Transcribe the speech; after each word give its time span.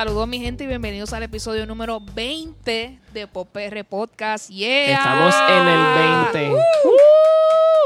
Saludos 0.00 0.26
mi 0.28 0.40
gente 0.40 0.64
y 0.64 0.66
bienvenidos 0.66 1.12
al 1.12 1.24
episodio 1.24 1.66
número 1.66 2.00
20 2.00 2.98
de 3.12 3.26
PopR 3.26 3.84
Podcast. 3.84 4.48
Yeah. 4.48 4.94
Estamos 4.94 5.34
en 5.50 5.68
el 5.68 6.48
20. 6.48 6.62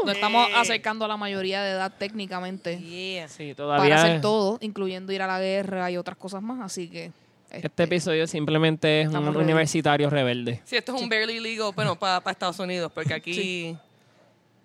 Nos 0.04 0.14
estamos 0.14 0.48
acercando 0.54 1.06
a 1.06 1.08
la 1.08 1.16
mayoría 1.16 1.60
de 1.64 1.72
edad 1.72 1.92
técnicamente 1.98 2.78
Yeah. 2.78 3.26
Sí, 3.26 3.52
para 3.52 3.56
todavía 3.56 3.96
hacer 3.96 4.14
es- 4.14 4.20
todo, 4.20 4.58
incluyendo 4.60 5.12
ir 5.12 5.22
a 5.22 5.26
la 5.26 5.40
guerra 5.40 5.90
y 5.90 5.96
otras 5.96 6.16
cosas 6.16 6.40
más, 6.40 6.60
así 6.60 6.88
que 6.88 7.10
este 7.50 7.82
episodio 7.82 8.28
simplemente 8.28 9.00
es 9.00 9.08
un 9.08 9.16
Estamos 9.16 9.34
universitario 9.34 10.08
rebelde. 10.08 10.62
Sí, 10.66 10.76
esto 10.76 10.94
es 10.94 11.02
un 11.02 11.08
barely 11.08 11.40
legal, 11.40 11.72
bueno, 11.74 11.98
para 11.98 12.22
Estados 12.30 12.60
Unidos, 12.60 12.92
porque 12.94 13.12
aquí 13.14 13.76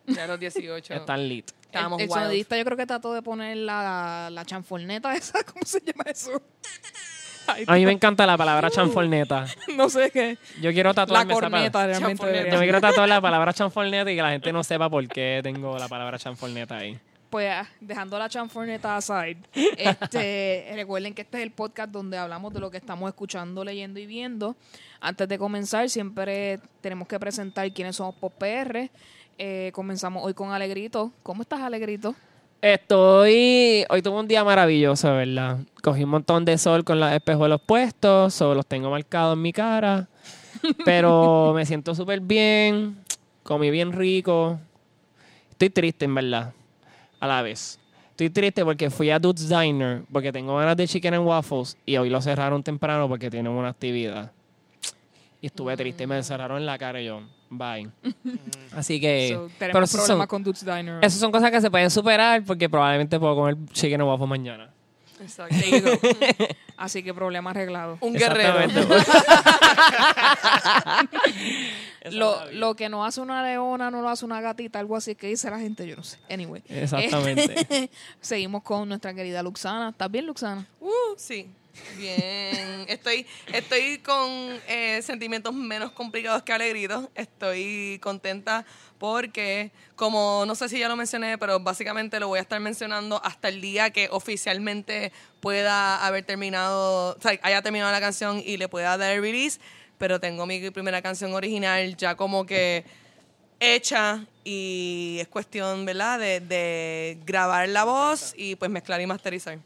ya 0.05 0.27
los 0.27 0.39
18 0.39 0.93
Están 0.93 1.27
lit. 1.27 1.49
estábamos 1.63 1.99
el, 1.99 2.05
el 2.05 2.11
sonidista 2.11 2.55
yo 2.59 2.63
creo 2.63 2.77
que 2.77 2.85
trató 2.85 3.11
de 3.11 3.23
poner 3.23 3.57
la, 3.57 4.29
la 4.31 4.45
chanforneta 4.45 5.15
esa, 5.15 5.43
¿cómo 5.51 5.65
se 5.65 5.81
llama 5.81 6.03
eso? 6.11 6.39
A 7.67 7.73
mí 7.75 7.85
me 7.85 7.91
encanta 7.91 8.25
la 8.25 8.37
palabra 8.37 8.69
chanforneta. 8.69 9.45
no 9.75 9.89
sé 9.89 10.11
qué. 10.11 10.37
Yo 10.61 10.71
quiero 10.71 10.89
La 10.89 10.93
tatuarme 10.93 11.33
esa 11.33 11.41
corneta 11.41 11.71
palabra. 11.71 11.87
realmente. 11.99 12.17
Chanforneta. 12.19 12.37
debería 12.37 12.53
Yo 12.53 12.59
me 12.59 12.65
quiero 12.65 12.81
tatuar 12.81 13.09
la 13.09 13.21
palabra 13.21 13.53
chanforneta 13.53 14.11
y 14.11 14.15
que 14.15 14.21
la 14.21 14.31
gente 14.31 14.51
no 14.53 14.63
sepa 14.63 14.89
por 14.89 15.07
qué 15.07 15.39
tengo 15.43 15.77
la 15.77 15.87
palabra 15.87 16.17
chanforneta 16.17 16.77
ahí. 16.77 16.97
Pues 17.29 17.51
ah, 17.51 17.67
dejando 17.79 18.17
la 18.17 18.27
chanforneta 18.27 18.97
aside, 18.97 19.37
este, 19.77 20.71
recuerden 20.73 21.13
que 21.13 21.21
este 21.21 21.37
es 21.37 21.43
el 21.43 21.51
podcast 21.51 21.91
donde 21.91 22.17
hablamos 22.17 22.51
de 22.53 22.59
lo 22.59 22.71
que 22.71 22.77
estamos 22.77 23.07
escuchando, 23.07 23.63
leyendo 23.63 23.99
y 23.99 24.07
viendo. 24.07 24.55
Antes 24.99 25.27
de 25.27 25.37
comenzar, 25.37 25.89
siempre 25.89 26.59
tenemos 26.81 27.07
que 27.07 27.19
presentar 27.19 27.71
quiénes 27.71 27.95
somos 27.97 28.15
por 28.15 28.31
PR. 28.31 28.89
Eh, 29.37 29.71
comenzamos 29.73 30.25
hoy 30.25 30.33
con 30.33 30.51
Alegrito. 30.51 31.11
¿Cómo 31.21 31.43
estás, 31.43 31.61
Alegrito? 31.61 32.15
Estoy. 32.61 33.85
Hoy 33.89 34.01
tuve 34.01 34.19
un 34.19 34.27
día 34.27 34.43
maravilloso, 34.43 35.13
¿verdad? 35.13 35.59
Cogí 35.81 36.03
un 36.03 36.09
montón 36.09 36.43
de 36.43 36.57
sol 36.57 36.83
con 36.83 36.99
los 36.99 37.09
espejuelos 37.13 37.61
puestos, 37.61 38.33
solo 38.33 38.55
los 38.55 38.65
tengo 38.65 38.89
marcados 38.89 39.37
en 39.37 39.41
mi 39.41 39.53
cara. 39.53 40.09
Pero 40.85 41.53
me 41.55 41.65
siento 41.65 41.95
súper 41.95 42.19
bien. 42.19 42.97
Comí 43.43 43.71
bien 43.71 43.93
rico. 43.93 44.59
Estoy 45.51 45.69
triste, 45.69 46.03
en 46.03 46.15
verdad. 46.15 46.53
A 47.21 47.27
la 47.27 47.41
vez. 47.41 47.79
Estoy 48.09 48.29
triste 48.29 48.65
porque 48.65 48.89
fui 48.89 49.09
a 49.09 49.19
Dude's 49.19 49.47
Diner 49.47 50.01
porque 50.11 50.33
tengo 50.33 50.57
ganas 50.57 50.75
de 50.75 50.85
chicken 50.85 51.13
and 51.13 51.25
waffles 51.25 51.77
y 51.85 51.95
hoy 51.95 52.09
lo 52.09 52.21
cerraron 52.21 52.61
temprano 52.61 53.07
porque 53.07 53.31
tienen 53.31 53.53
una 53.53 53.69
actividad. 53.69 54.33
Y 55.41 55.47
estuve 55.47 55.75
triste 55.77 56.03
y 56.03 56.07
me 56.07 56.21
cerraron 56.21 56.57
en 56.57 56.65
la 56.65 56.77
cara 56.77 57.01
y 57.01 57.05
yo, 57.05 57.21
bye. 57.49 57.89
Así 58.73 58.99
que. 58.99 59.29
So, 59.33 59.49
pero 59.57 59.71
problemas 59.71 60.05
son- 60.07 60.27
con 60.27 60.43
Dude's 60.43 60.65
Diner. 60.65 60.97
esas 61.03 61.19
son 61.19 61.31
cosas 61.31 61.49
que 61.51 61.61
se 61.61 61.71
pueden 61.71 61.89
superar 61.89 62.43
porque 62.43 62.67
probablemente 62.69 63.17
puedo 63.19 63.35
comer 63.35 63.55
chicken 63.71 64.01
and 64.01 64.09
waffle 64.09 64.27
mañana. 64.27 64.69
Exacto. 65.21 65.55
Así 66.77 67.03
que 67.03 67.13
problema 67.13 67.49
arreglado. 67.51 67.97
Un 68.01 68.13
guerrero. 68.13 68.59
Exactamente. 68.61 68.87
Lo, 72.11 72.51
lo 72.53 72.75
que 72.75 72.87
no 72.89 73.03
hace 73.05 73.19
una 73.21 73.43
leona 73.43 73.91
no 73.91 74.01
lo 74.01 74.09
hace 74.09 74.23
una 74.25 74.39
gatita, 74.39 74.79
algo 74.79 74.95
así 74.95 75.15
que 75.15 75.27
dice 75.27 75.49
la 75.49 75.59
gente, 75.59 75.85
yo 75.85 75.97
no 75.97 76.03
sé. 76.03 76.17
Anyway. 76.29 76.63
Exactamente. 76.69 77.89
Seguimos 78.21 78.63
con 78.63 78.87
nuestra 78.87 79.13
querida 79.13 79.43
Luxana. 79.43 79.89
¿Estás 79.89 80.09
bien, 80.09 80.25
Luxana? 80.25 80.65
Uh, 80.79 80.89
sí. 81.17 81.49
Bien. 81.97 82.85
Estoy, 82.87 83.25
estoy 83.53 83.99
con 83.99 84.59
eh, 84.67 85.01
sentimientos 85.03 85.53
menos 85.53 85.91
complicados 85.91 86.43
que 86.43 86.53
alegritos. 86.53 87.07
Estoy 87.15 87.99
contenta 88.01 88.65
porque, 88.97 89.71
como 89.95 90.43
no 90.45 90.55
sé 90.55 90.69
si 90.69 90.79
ya 90.79 90.87
lo 90.87 90.95
mencioné, 90.95 91.37
pero 91.37 91.59
básicamente 91.59 92.19
lo 92.19 92.27
voy 92.27 92.39
a 92.39 92.41
estar 92.41 92.59
mencionando 92.59 93.21
hasta 93.23 93.49
el 93.49 93.61
día 93.61 93.91
que 93.91 94.09
oficialmente 94.11 95.11
pueda 95.39 96.05
haber 96.05 96.23
terminado, 96.25 97.15
o 97.17 97.21
sea, 97.21 97.39
haya 97.41 97.61
terminado 97.61 97.91
la 97.91 98.01
canción 98.01 98.41
y 98.45 98.57
le 98.57 98.67
pueda 98.67 98.97
dar 98.97 99.11
el 99.11 99.21
release. 99.21 99.59
Pero 99.97 100.19
tengo 100.19 100.45
mi 100.45 100.69
primera 100.71 101.01
canción 101.01 101.33
original 101.33 101.97
ya 101.97 102.15
como 102.15 102.45
que 102.45 102.85
hecha 103.59 104.25
y 104.45 105.17
es 105.19 105.27
cuestión, 105.27 105.85
¿verdad?, 105.85 106.17
de, 106.19 106.39
de 106.39 107.17
grabar 107.25 107.67
la 107.67 107.83
voz 107.83 108.33
y 108.37 108.55
pues 108.55 108.71
mezclar 108.71 109.01
y 109.01 109.05
masterizar. 109.05 109.59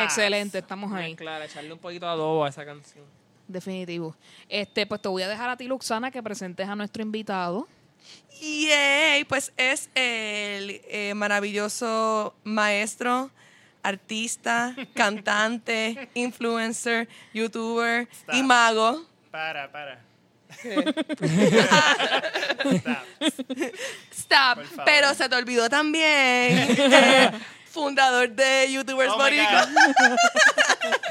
Excelente, 0.00 0.58
estamos 0.58 0.92
ahí. 0.92 1.14
Claro, 1.16 1.44
echarle 1.44 1.72
un 1.72 1.78
poquito 1.78 2.06
de 2.06 2.12
adobo 2.12 2.44
a 2.44 2.48
esa 2.48 2.64
canción. 2.64 3.04
Definitivo. 3.48 4.14
Este, 4.48 4.86
pues 4.86 5.00
te 5.00 5.08
voy 5.08 5.22
a 5.22 5.28
dejar 5.28 5.48
a 5.50 5.56
ti, 5.56 5.66
Luxana, 5.66 6.10
que 6.10 6.22
presentes 6.22 6.68
a 6.68 6.76
nuestro 6.76 7.02
invitado. 7.02 7.66
Yay, 8.40 9.24
pues 9.24 9.52
es 9.56 9.88
el 9.94 10.80
eh, 10.88 11.12
maravilloso 11.14 12.34
maestro, 12.44 13.30
artista, 13.82 14.74
cantante, 14.94 16.08
influencer, 16.14 17.08
youtuber 17.32 18.08
y 18.10 18.14
Stop. 18.14 18.44
mago. 18.44 19.06
Para, 19.30 19.70
para. 19.70 20.00
Stop. 24.10 24.64
Favor. 24.64 24.84
Pero 24.84 25.14
se 25.14 25.28
te 25.28 25.34
olvidó 25.34 25.68
también. 25.68 26.68
Fundador 27.72 28.28
de 28.30 28.70
YouTubers 28.72 29.12
Oh 29.12 29.16
Boricua. 29.18 29.66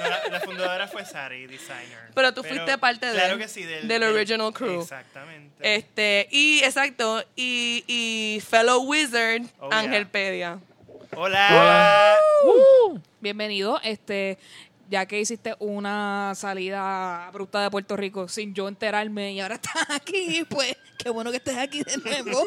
No, 0.01 0.09
la, 0.09 0.19
la 0.29 0.39
fundadora 0.41 0.87
fue 0.87 1.05
Sari, 1.05 1.47
designer. 1.47 2.11
Pero 2.13 2.33
tú 2.33 2.43
fuiste 2.43 2.77
parte 2.77 3.05
de- 3.07 3.13
claro 3.13 3.37
que 3.37 3.47
sí, 3.47 3.63
del, 3.63 3.87
del 3.87 4.03
original 4.03 4.51
crew. 4.53 4.81
Exactamente. 4.81 5.75
Este, 5.75 6.27
y 6.31 6.59
exacto, 6.63 7.23
y, 7.35 7.83
y 7.87 8.41
fellow 8.41 8.81
wizard, 8.83 9.43
Oh, 9.59 9.69
yeah. 9.69 10.05
Pedia. 10.11 10.59
Hola. 11.15 12.15
Bienvenido. 13.19 13.79
Este, 13.83 14.37
ya 14.89 15.05
que 15.05 15.19
hiciste 15.19 15.55
una 15.59 16.33
salida 16.35 17.27
abrupta 17.27 17.61
de 17.61 17.69
Puerto 17.69 17.95
Rico 17.95 18.27
sin 18.27 18.53
yo 18.53 18.67
enterarme 18.67 19.31
y 19.33 19.39
ahora 19.39 19.55
estás 19.61 19.89
aquí, 19.89 20.45
pues 20.49 20.75
qué 20.97 21.09
bueno 21.09 21.31
que 21.31 21.37
estés 21.37 21.57
aquí 21.57 21.81
de 21.83 21.97
nuevo. 21.97 22.43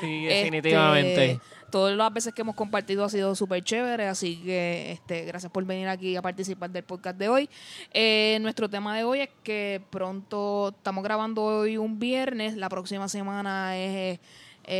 Sí, 0.00 0.26
Este, 0.28 0.34
definitivamente. 0.36 1.40
Todas 1.76 1.94
las 1.94 2.10
veces 2.10 2.32
que 2.32 2.40
hemos 2.40 2.54
compartido 2.54 3.04
ha 3.04 3.10
sido 3.10 3.34
súper 3.34 3.62
chévere, 3.62 4.06
así 4.06 4.36
que 4.36 4.92
este, 4.92 5.26
gracias 5.26 5.52
por 5.52 5.62
venir 5.66 5.88
aquí 5.88 6.16
a 6.16 6.22
participar 6.22 6.70
del 6.70 6.84
podcast 6.84 7.18
de 7.18 7.28
hoy. 7.28 7.50
Eh, 7.92 8.38
nuestro 8.40 8.70
tema 8.70 8.96
de 8.96 9.04
hoy 9.04 9.20
es 9.20 9.28
que 9.42 9.82
pronto 9.90 10.72
estamos 10.74 11.04
grabando 11.04 11.42
hoy 11.42 11.76
un 11.76 11.98
viernes, 11.98 12.56
la 12.56 12.70
próxima 12.70 13.10
semana 13.10 13.76
es 13.76 14.18
eh, 14.18 14.20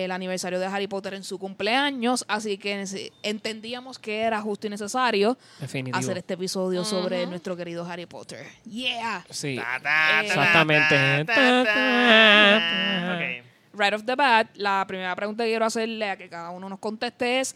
el 0.05 0.11
aniversario 0.11 0.59
de 0.59 0.65
Harry 0.65 0.87
Potter 0.87 1.13
en 1.13 1.23
su 1.23 1.39
cumpleaños, 1.39 2.25
así 2.29 2.57
que 2.57 2.83
entendíamos 3.23 3.99
que 3.99 4.23
era 4.23 4.41
justo 4.41 4.67
y 4.67 4.71
necesario 4.71 5.37
Definitivo. 5.61 5.99
hacer 5.99 6.17
este 6.17 6.33
episodio 6.33 6.83
sobre 6.83 7.27
nuestro 7.27 7.59
querido 7.59 7.85
Harry 7.85 8.07
Potter. 8.07 8.47
Yeah. 8.65 9.23
Sí. 9.29 9.57
Ta, 9.57 9.79
ta, 9.83 9.83
ta, 9.83 10.25
Exactamente. 10.25 10.89
ta, 10.89 11.25
ta, 11.27 11.35
ta, 11.35 11.65
ta. 11.67 13.15
Ok. 13.17 13.56
Right 13.77 13.93
off 13.93 14.05
the 14.05 14.15
bat, 14.15 14.49
la 14.57 14.85
primera 14.87 15.15
pregunta 15.15 15.45
que 15.45 15.51
quiero 15.51 15.65
hacerle 15.65 16.11
a 16.11 16.17
que 16.17 16.29
cada 16.29 16.51
uno 16.51 16.69
nos 16.69 16.79
conteste 16.79 17.41
es 17.41 17.55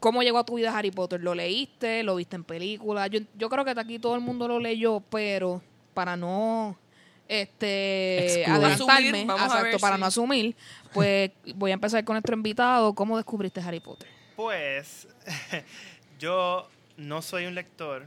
¿Cómo 0.00 0.22
llegó 0.22 0.38
a 0.38 0.44
tu 0.44 0.54
vida 0.54 0.76
Harry 0.76 0.90
Potter? 0.90 1.20
¿Lo 1.20 1.34
leíste? 1.34 2.02
¿Lo 2.04 2.16
viste 2.16 2.36
en 2.36 2.44
película? 2.44 3.08
Yo, 3.08 3.20
yo 3.34 3.48
creo 3.48 3.64
que 3.64 3.72
aquí 3.72 3.98
todo 3.98 4.14
el 4.14 4.20
mundo 4.20 4.46
lo 4.46 4.60
leyó, 4.60 5.00
pero 5.00 5.60
para 5.92 6.16
no 6.16 6.78
este 7.26 8.24
Excluir. 8.24 8.48
adelantarme, 8.48 9.22
exacto, 9.22 9.62
ver 9.64 9.80
para 9.80 9.98
no 9.98 10.06
asumir, 10.06 10.56
pues 10.94 11.30
voy 11.54 11.72
a 11.72 11.74
empezar 11.74 12.04
con 12.04 12.14
nuestro 12.14 12.34
invitado. 12.34 12.94
¿Cómo 12.94 13.16
descubriste 13.16 13.60
Harry 13.60 13.80
Potter? 13.80 14.08
Pues 14.36 15.08
yo 16.18 16.68
no 16.96 17.20
soy 17.20 17.46
un 17.46 17.54
lector, 17.54 18.06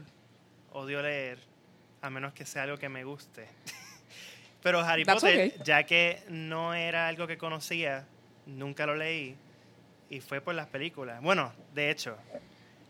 odio 0.72 1.02
leer, 1.02 1.38
a 2.00 2.08
menos 2.08 2.32
que 2.32 2.46
sea 2.46 2.62
algo 2.62 2.78
que 2.78 2.88
me 2.88 3.04
guste. 3.04 3.48
Pero 4.62 4.80
Harry 4.80 5.04
That's 5.04 5.20
Potter, 5.22 5.48
okay. 5.52 5.60
ya 5.64 5.82
que 5.84 6.22
no 6.28 6.74
era 6.74 7.08
algo 7.08 7.26
que 7.26 7.36
conocía, 7.36 8.04
nunca 8.46 8.86
lo 8.86 8.94
leí 8.96 9.34
y 10.08 10.20
fue 10.20 10.40
por 10.40 10.54
las 10.54 10.66
películas. 10.68 11.20
Bueno, 11.20 11.52
de 11.74 11.90
hecho, 11.90 12.16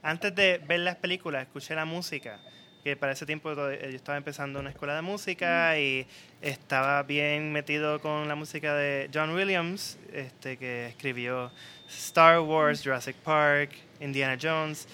antes 0.02 0.34
de 0.34 0.58
ver 0.66 0.80
las 0.80 0.96
películas, 0.96 1.42
escuché 1.42 1.74
la 1.74 1.84
música, 1.84 2.40
que 2.84 2.96
para 2.96 3.12
ese 3.12 3.24
tiempo 3.24 3.54
to- 3.54 3.70
yo 3.72 3.96
estaba 3.96 4.18
empezando 4.18 4.58
una 4.58 4.70
escuela 4.70 4.96
de 4.96 5.02
música 5.02 5.78
y 5.78 6.06
estaba 6.40 7.02
bien 7.04 7.52
metido 7.52 8.00
con 8.00 8.26
la 8.28 8.34
música 8.34 8.74
de 8.74 9.08
John 9.14 9.30
Williams, 9.34 9.98
este 10.12 10.56
que 10.56 10.86
escribió 10.88 11.52
Star 11.88 12.40
Wars, 12.40 12.82
Jurassic 12.82 13.16
Park, 13.16 13.70
Indiana 14.00 14.36
Jones. 14.40 14.88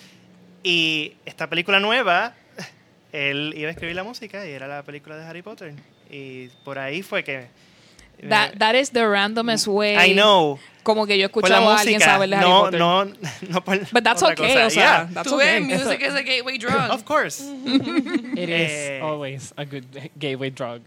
Y 0.62 1.16
esta 1.24 1.48
película 1.48 1.80
nueva, 1.80 2.34
él 3.12 3.54
iba 3.56 3.68
a 3.68 3.70
escribir 3.72 3.96
la 3.96 4.04
música 4.04 4.46
y 4.46 4.50
era 4.52 4.66
la 4.68 4.82
película 4.82 5.16
de 5.16 5.24
Harry 5.24 5.40
Potter. 5.42 5.72
Y 6.10 6.48
por 6.64 6.78
ahí 6.78 7.02
fue 7.02 7.22
que... 7.24 7.46
That, 8.28 8.58
that 8.58 8.74
is 8.74 8.90
the 8.90 9.06
randomest 9.06 9.68
way. 9.68 9.94
I 9.96 10.12
know. 10.12 10.58
Como 10.82 11.06
que 11.06 11.16
yo 11.18 11.26
escuchado 11.26 11.70
a 11.70 11.78
alguien 11.78 12.00
saber 12.00 12.28
de 12.28 12.34
Harry 12.36 12.48
no, 12.48 12.60
Potter. 12.62 12.80
no, 12.80 13.04
no 13.50 13.64
por 13.64 13.78
But 13.92 14.02
that's 14.02 14.22
otra 14.24 14.32
okay, 14.32 14.54
cosa. 14.54 14.66
o 14.66 14.70
sea, 14.70 14.82
Yeah. 15.04 15.08
that's 15.14 15.30
okay. 15.32 15.60
music 15.60 16.00
is 16.02 16.14
a 16.14 16.22
gateway 16.22 16.58
drug. 16.58 16.90
Of 16.90 17.04
course. 17.04 17.40
It 17.64 18.48
is 18.48 18.70
Eh. 18.72 19.00
always 19.02 19.52
a 19.56 19.64
good 19.64 19.84
gateway 20.18 20.50
drug. 20.50 20.80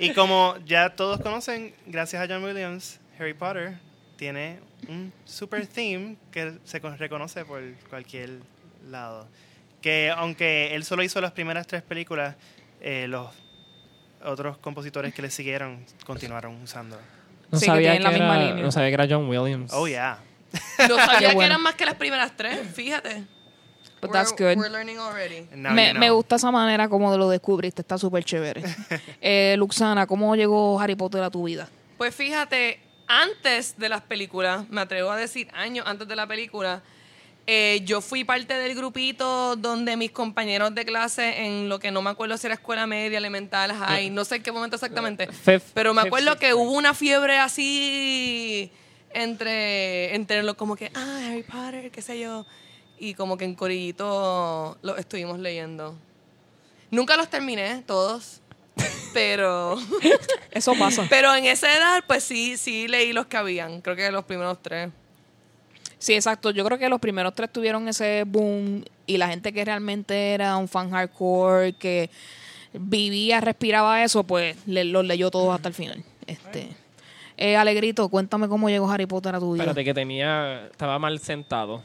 Y 0.00 0.12
como 0.14 0.56
ya 0.66 0.90
todos 0.90 1.20
conocen, 1.20 1.72
gracias 1.86 2.20
a 2.22 2.26
John 2.26 2.42
Williams, 2.42 2.98
Harry 3.20 3.34
Potter 3.34 3.74
tiene 4.16 4.58
un 4.88 5.12
super 5.26 5.64
theme 5.66 6.16
que 6.32 6.54
se 6.64 6.80
con- 6.80 6.98
reconoce 6.98 7.44
por 7.44 7.62
cualquier 7.88 8.40
lado. 8.90 9.28
Que 9.80 10.10
aunque 10.10 10.74
él 10.74 10.82
solo 10.84 11.04
hizo 11.04 11.20
las 11.20 11.30
primeras 11.32 11.68
tres 11.68 11.82
películas, 11.82 12.34
eh, 12.80 13.06
los 13.08 13.28
otros 14.24 14.58
compositores 14.58 15.14
que 15.14 15.22
le 15.22 15.30
siguieron 15.30 15.84
continuaron 16.04 16.60
usando. 16.62 16.98
No, 17.50 17.58
Sí, 17.58 17.66
que 17.66 17.72
sabía 17.72 17.98
la 18.00 18.10
que 18.10 18.18
misma 18.18 18.36
era, 18.36 18.46
línea. 18.48 18.64
no 18.64 18.72
sabía 18.72 18.88
que 18.88 18.94
era 18.94 19.06
John 19.08 19.28
Williams. 19.28 19.72
Oh, 19.72 19.86
yeah. 19.86 20.18
No 20.88 20.96
sabía 21.06 21.34
que 21.34 21.44
eran 21.44 21.62
más 21.62 21.74
que 21.74 21.84
las 21.84 21.94
primeras 21.94 22.36
tres, 22.36 22.58
fíjate. 22.74 23.24
But 24.00 24.12
that's 24.12 24.32
good. 24.32 24.56
We're 24.58 24.68
learning 24.68 24.98
already. 24.98 25.48
Now 25.54 25.72
me, 25.72 25.86
you 25.86 25.92
know. 25.92 26.00
me 26.00 26.10
gusta 26.10 26.36
esa 26.36 26.50
manera 26.50 26.88
como 26.88 27.16
lo 27.16 27.30
descubriste, 27.30 27.82
está 27.82 27.96
súper 27.98 28.24
chévere. 28.24 28.62
eh, 29.20 29.54
Luxana, 29.58 30.06
¿cómo 30.06 30.36
llegó 30.36 30.78
Harry 30.80 30.94
Potter 30.96 31.22
a 31.22 31.30
tu 31.30 31.44
vida? 31.44 31.68
Pues 31.96 32.14
fíjate, 32.14 32.78
antes 33.08 33.78
de 33.78 33.88
las 33.88 34.02
películas, 34.02 34.68
me 34.68 34.80
atrevo 34.82 35.10
a 35.10 35.16
decir 35.16 35.48
años 35.54 35.86
antes 35.88 36.06
de 36.06 36.14
la 36.16 36.26
película, 36.26 36.82
eh, 37.46 37.80
yo 37.84 38.00
fui 38.00 38.24
parte 38.24 38.54
del 38.54 38.74
grupito 38.74 39.54
donde 39.56 39.96
mis 39.96 40.10
compañeros 40.10 40.74
de 40.74 40.84
clase, 40.84 41.44
en 41.46 41.68
lo 41.68 41.78
que 41.78 41.90
no 41.90 42.02
me 42.02 42.10
acuerdo 42.10 42.36
si 42.38 42.46
era 42.46 42.54
escuela 42.54 42.86
media, 42.86 43.18
elemental, 43.18 43.72
high, 43.72 44.10
no 44.10 44.24
sé 44.24 44.36
en 44.36 44.42
qué 44.42 44.52
momento 44.52 44.76
exactamente, 44.76 45.28
Fifth- 45.28 45.70
pero 45.74 45.94
me 45.94 46.02
acuerdo 46.02 46.36
que 46.38 46.54
hubo 46.54 46.72
una 46.72 46.92
fiebre 46.94 47.38
así 47.38 48.70
entre, 49.10 50.14
entre 50.14 50.42
lo 50.42 50.56
como 50.56 50.76
que, 50.76 50.90
ah, 50.94 51.20
Harry 51.28 51.42
Potter, 51.42 51.90
qué 51.90 52.02
sé 52.02 52.18
yo, 52.18 52.46
y 52.98 53.14
como 53.14 53.36
que 53.36 53.44
en 53.44 53.54
corillito 53.54 54.76
lo 54.82 54.96
estuvimos 54.96 55.38
leyendo. 55.38 55.98
Nunca 56.90 57.16
los 57.16 57.28
terminé 57.28 57.82
todos, 57.86 58.40
pero... 59.12 59.76
Eso 60.52 60.72
pasa. 60.78 61.06
Pero 61.10 61.34
en 61.34 61.44
esa 61.44 61.74
edad, 61.76 62.04
pues 62.06 62.24
sí, 62.24 62.56
sí 62.56 62.88
leí 62.88 63.12
los 63.12 63.26
que 63.26 63.36
habían. 63.36 63.80
Creo 63.82 63.96
que 63.96 64.10
los 64.10 64.24
primeros 64.24 64.62
tres. 64.62 64.90
Sí, 66.06 66.14
exacto. 66.14 66.52
Yo 66.52 66.64
creo 66.64 66.78
que 66.78 66.88
los 66.88 67.00
primeros 67.00 67.34
tres 67.34 67.50
tuvieron 67.52 67.88
ese 67.88 68.22
boom 68.24 68.84
y 69.08 69.16
la 69.16 69.26
gente 69.26 69.52
que 69.52 69.64
realmente 69.64 70.34
era 70.34 70.56
un 70.56 70.68
fan 70.68 70.88
hardcore, 70.92 71.72
que 71.72 72.10
vivía, 72.72 73.40
respiraba 73.40 74.04
eso, 74.04 74.22
pues 74.22 74.56
le- 74.68 74.84
los 74.84 75.04
leyó 75.04 75.32
todos 75.32 75.52
hasta 75.52 75.66
el 75.66 75.74
final. 75.74 76.04
Este, 76.28 76.68
eh, 77.36 77.56
Alegrito, 77.56 78.08
cuéntame 78.08 78.46
cómo 78.46 78.68
llegó 78.68 78.88
Harry 78.88 79.06
Potter 79.06 79.34
a 79.34 79.40
tu 79.40 79.54
vida. 79.54 79.64
Espérate, 79.64 79.84
que 79.84 79.94
tenía. 79.94 80.66
Estaba 80.70 80.96
mal 81.00 81.18
sentado. 81.18 81.82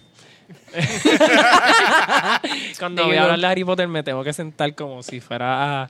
Cuando 2.77 3.05
voy 3.05 3.15
a 3.15 3.23
hablar 3.23 3.39
de 3.39 3.47
Harry 3.47 3.63
Potter 3.63 3.87
me 3.87 4.03
tengo 4.03 4.23
que 4.23 4.33
sentar 4.33 4.75
como 4.75 5.01
si 5.01 5.19
fuera 5.19 5.81
a, 5.83 5.89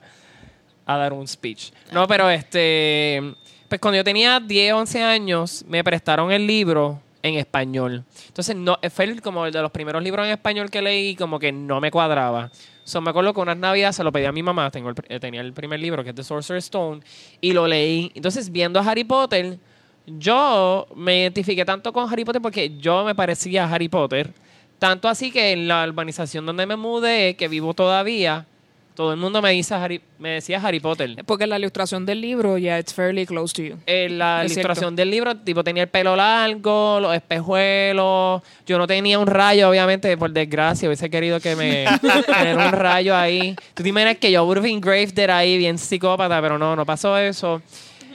a 0.86 0.96
dar 0.96 1.12
un 1.12 1.28
speech. 1.28 1.70
No, 1.90 2.06
pero 2.06 2.30
este. 2.30 3.34
Pues 3.68 3.78
cuando 3.78 3.96
yo 3.98 4.04
tenía 4.04 4.40
10, 4.40 4.72
11 4.72 5.02
años, 5.02 5.66
me 5.68 5.84
prestaron 5.84 6.32
el 6.32 6.46
libro 6.46 6.98
en 7.22 7.34
español. 7.36 8.04
Entonces, 8.28 8.56
no, 8.56 8.78
fue 8.90 9.04
el- 9.04 9.22
como 9.22 9.46
el 9.46 9.52
de 9.52 9.62
los 9.62 9.70
primeros 9.70 10.02
libros 10.02 10.26
en 10.26 10.32
español 10.32 10.70
que 10.70 10.82
leí, 10.82 11.14
como 11.16 11.38
que 11.38 11.52
no 11.52 11.80
me 11.80 11.90
cuadraba. 11.90 12.50
So, 12.84 13.00
me 13.00 13.10
acuerdo 13.10 13.32
que 13.32 13.40
unas 13.40 13.56
navidades 13.56 13.96
se 13.96 14.04
lo 14.04 14.10
pedí 14.10 14.24
a 14.24 14.32
mi 14.32 14.42
mamá, 14.42 14.70
eh, 15.08 15.20
tenía 15.20 15.40
el 15.40 15.52
primer 15.52 15.78
libro 15.80 16.02
que 16.02 16.10
es 16.10 16.16
The 16.16 16.24
Sorcerer's 16.24 16.64
Stone, 16.64 17.00
y 17.40 17.52
lo 17.52 17.66
leí. 17.66 18.10
Entonces, 18.14 18.50
viendo 18.50 18.80
a 18.80 18.82
Harry 18.82 19.04
Potter, 19.04 19.58
yo 20.06 20.86
me 20.96 21.20
identifiqué 21.20 21.64
tanto 21.64 21.92
con 21.92 22.12
Harry 22.12 22.24
Potter 22.24 22.42
porque 22.42 22.76
yo 22.78 23.04
me 23.04 23.14
parecía 23.14 23.64
a 23.64 23.72
Harry 23.72 23.88
Potter. 23.88 24.32
Tanto 24.80 25.08
así 25.08 25.30
que 25.30 25.52
en 25.52 25.68
la 25.68 25.84
urbanización 25.86 26.44
donde 26.44 26.66
me 26.66 26.74
mudé, 26.74 27.36
que 27.36 27.46
vivo 27.46 27.72
todavía, 27.72 28.46
todo 28.94 29.12
el 29.12 29.18
mundo 29.18 29.40
me, 29.40 29.50
dice 29.50 29.74
Harry, 29.74 30.02
me 30.18 30.30
decía 30.30 30.60
Harry 30.62 30.78
Potter. 30.78 31.24
Porque 31.24 31.46
la 31.46 31.58
ilustración 31.58 32.04
del 32.04 32.20
libro, 32.20 32.58
ya 32.58 32.78
it's 32.78 32.92
fairly 32.92 33.24
close 33.24 33.54
to 33.54 33.62
you. 33.62 33.78
Eh, 33.86 34.08
la 34.10 34.44
Es 34.44 34.52
ilustración 34.52 34.94
del 34.94 35.10
libro, 35.10 35.34
tipo, 35.36 35.64
tenía 35.64 35.84
el 35.84 35.88
pelo 35.88 36.14
largo, 36.14 36.98
los 37.00 37.14
espejuelos. 37.14 38.42
Yo 38.66 38.78
no 38.78 38.86
tenía 38.86 39.18
un 39.18 39.26
rayo, 39.26 39.70
obviamente, 39.70 40.14
por 40.16 40.30
desgracia. 40.30 40.88
Hubiese 40.88 41.08
querido 41.08 41.40
que 41.40 41.56
me 41.56 41.86
tener 42.26 42.56
un 42.56 42.72
rayo 42.72 43.16
ahí. 43.16 43.56
Tú 43.74 43.82
te 43.82 43.88
imaginas 43.88 44.18
que 44.18 44.30
yo 44.30 44.52
engraved 44.54 45.18
it 45.18 45.30
ahí, 45.30 45.56
bien 45.56 45.78
psicópata, 45.78 46.40
pero 46.42 46.58
no, 46.58 46.76
no 46.76 46.84
pasó 46.84 47.16
eso. 47.16 47.62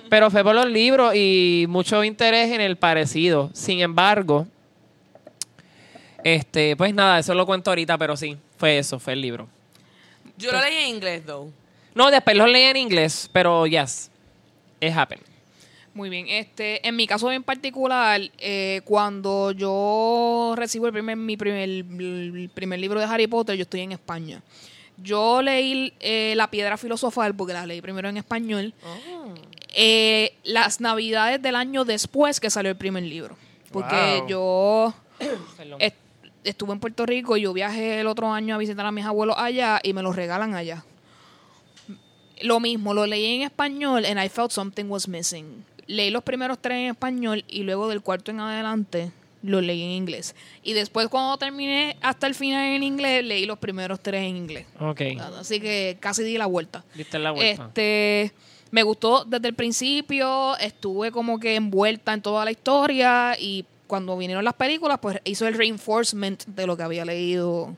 Pero 0.10 0.30
fue 0.30 0.44
por 0.44 0.56
los 0.56 0.68
libros 0.68 1.16
y 1.16 1.66
mucho 1.68 2.04
interés 2.04 2.52
en 2.52 2.62
el 2.62 2.78
parecido. 2.78 3.50
Sin 3.54 3.82
embargo, 3.82 4.48
este, 6.24 6.76
pues 6.76 6.94
nada, 6.94 7.20
eso 7.20 7.34
lo 7.34 7.46
cuento 7.46 7.72
ahorita, 7.72 7.98
pero 7.98 8.16
sí, 8.16 8.38
fue 8.58 8.78
eso, 8.78 9.00
fue 9.00 9.14
el 9.14 9.22
libro. 9.22 9.48
Yo 10.38 10.52
lo 10.52 10.62
leí 10.62 10.76
en 10.84 10.96
inglés, 10.96 11.26
though. 11.26 11.52
No, 11.96 12.12
después 12.12 12.36
lo 12.38 12.46
leí 12.48 12.64
en 12.64 12.78
inglés, 12.78 13.30
pero 13.34 13.66
yes, 13.68 14.10
it 14.80 14.92
happened. 14.96 15.24
Muy 15.94 16.10
bien. 16.12 16.28
Este, 16.30 16.88
en 16.88 16.96
mi 16.96 17.08
caso 17.08 17.32
en 17.32 17.42
particular, 17.42 18.22
eh, 18.38 18.82
cuando 18.86 19.52
yo 19.52 20.54
recibo 20.56 20.86
el 20.86 20.94
primer, 20.94 21.18
mi 21.18 21.36
primer, 21.38 21.68
el 21.68 22.52
primer 22.54 22.80
libro 22.80 23.00
de 23.00 23.08
Harry 23.08 23.26
Potter, 23.26 23.56
yo 23.56 23.64
estoy 23.64 23.82
en 23.82 23.94
España. 23.94 24.44
Yo 25.02 25.42
leí 25.42 25.92
eh, 26.00 26.34
La 26.36 26.50
Piedra 26.52 26.78
Filosofal 26.78 27.36
porque 27.36 27.54
la 27.54 27.66
leí 27.66 27.82
primero 27.82 28.10
en 28.10 28.18
español. 28.18 28.74
eh, 29.76 30.34
las 30.44 30.82
navidades 30.82 31.42
del 31.42 31.56
año 31.56 31.84
después 31.86 32.40
que 32.40 32.50
salió 32.52 32.70
el 32.72 32.78
primer 32.78 33.04
libro. 33.04 33.36
Porque 33.72 34.18
Wow. 34.20 34.28
yo 34.28 34.94
estuve 36.50 36.74
en 36.74 36.80
Puerto 36.80 37.06
Rico 37.06 37.38
y 37.38 37.42
yo 37.42 37.54
viajé 37.54 38.00
el 38.00 38.08
otro 38.08 38.32
año 38.32 38.56
a 38.56 38.58
visitar 38.58 38.86
a 38.86 38.92
mis 38.92 39.06
abuelos 39.06 39.36
allá 39.38 39.80
y 39.84 39.94
me 39.94 40.02
los 40.02 40.16
regalan 40.16 40.56
allá. 40.56 40.84
Lo 42.42 42.60
mismo, 42.60 42.94
lo 42.94 43.06
leí 43.06 43.36
en 43.36 43.42
español 43.44 44.06
and 44.06 44.24
I 44.24 44.30
felt 44.30 44.52
something 44.52 44.86
was 44.86 45.08
missing. 45.08 45.66
Leí 45.88 46.12
los 46.12 46.24
primeros 46.24 46.60
tres 46.60 46.78
en 46.78 46.92
español 46.92 47.44
y 47.48 47.64
luego 47.64 47.88
del 47.88 48.02
cuarto 48.02 48.32
en 48.32 48.40
adelante 48.40 49.12
lo 49.42 49.62
leí 49.62 49.82
en 49.82 49.92
inglés. 49.92 50.36
Y 50.64 50.74
después 50.74 51.08
cuando 51.08 51.38
terminé 51.38 51.98
hasta 52.02 52.28
el 52.28 52.36
final 52.36 52.76
en 52.76 52.84
inglés, 52.84 53.24
leí 53.24 53.46
los 53.46 53.58
primeros 53.58 54.00
tres 54.00 54.24
en 54.24 54.36
inglés. 54.36 54.66
Ok, 54.80 55.02
Así 55.40 55.60
que 55.60 55.98
casi 56.00 56.24
di 56.24 56.38
la 56.38 56.46
vuelta. 56.46 56.84
diste 56.94 57.18
la 57.18 57.32
vuelta. 57.32 57.66
Este, 57.68 58.34
me 58.72 58.84
gustó 58.84 59.24
desde 59.26 59.48
el 59.48 59.54
principio, 59.54 60.58
estuve 60.58 61.12
como 61.12 61.40
que 61.40 61.56
envuelta 61.56 62.14
en 62.14 62.22
toda 62.22 62.44
la 62.46 62.52
historia 62.52 63.36
y 63.40 63.66
cuando 63.88 64.18
vinieron 64.18 64.44
las 64.44 64.54
películas, 64.54 65.00
pues 65.02 65.20
hizo 65.24 65.48
el 65.48 65.54
reinforcement 65.56 66.46
de 66.46 66.68
lo 66.68 66.76
que 66.78 66.84
había 66.84 67.06
leído 67.06 67.76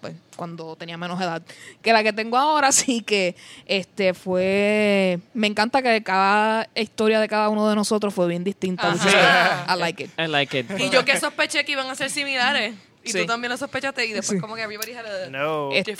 pues, 0.00 0.14
cuando 0.36 0.76
tenía 0.76 0.96
menos 0.96 1.20
edad 1.20 1.42
que 1.82 1.92
la 1.92 2.02
que 2.04 2.12
tengo 2.12 2.36
ahora, 2.38 2.68
así 2.68 3.00
que 3.02 3.34
este 3.66 4.14
fue 4.14 5.18
me 5.34 5.48
encanta 5.48 5.82
que 5.82 6.02
cada 6.04 6.68
historia 6.74 7.18
de 7.20 7.28
cada 7.28 7.48
uno 7.48 7.68
de 7.68 7.74
nosotros 7.74 8.14
fue 8.14 8.28
bien 8.28 8.44
distinta. 8.44 8.94
Is- 8.94 9.02
I 9.74 9.76
like 9.78 10.04
it. 10.04 10.10
I 10.18 10.26
like 10.28 10.58
it. 10.58 10.70
Y 10.78 10.90
yo 10.90 11.04
que 11.04 11.18
sospeché 11.18 11.64
que 11.64 11.72
iban 11.72 11.88
a 11.90 11.94
ser 11.94 12.10
similares. 12.10 12.74
Y 13.04 13.12
Sí. 13.12 13.20
tú 13.20 13.26
también 13.26 13.50
lo 13.50 13.56
sospechaste. 13.56 14.04
Y 14.06 14.12
después 14.12 14.36
Sí. 14.36 14.40
como 14.40 14.54
que 14.54 14.62
everybody 14.62 14.92
had 14.92 15.06
a... 15.06 15.30
No. 15.30 15.72
Este, 15.72 15.94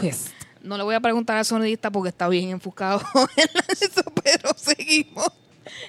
twist. 0.00 0.28
No 0.62 0.76
le 0.76 0.82
voy 0.82 0.94
a 0.94 1.00
preguntar 1.00 1.38
al 1.38 1.44
sonidista 1.44 1.90
porque 1.90 2.10
está 2.10 2.28
bien 2.28 2.50
enfocado 2.50 3.00
en 3.36 3.48
eso, 3.68 4.02
pero 4.22 4.50
seguimos. 4.56 5.28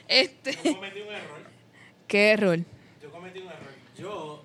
Este, 0.08 0.56
cometí 0.56 1.02
un 1.02 1.14
error. 1.14 1.40
¿Qué 2.08 2.30
error? 2.32 2.60
Yo 3.02 3.12
cometí 3.12 3.40
un 3.40 3.48
error. 3.48 3.74
Yo 3.98 4.44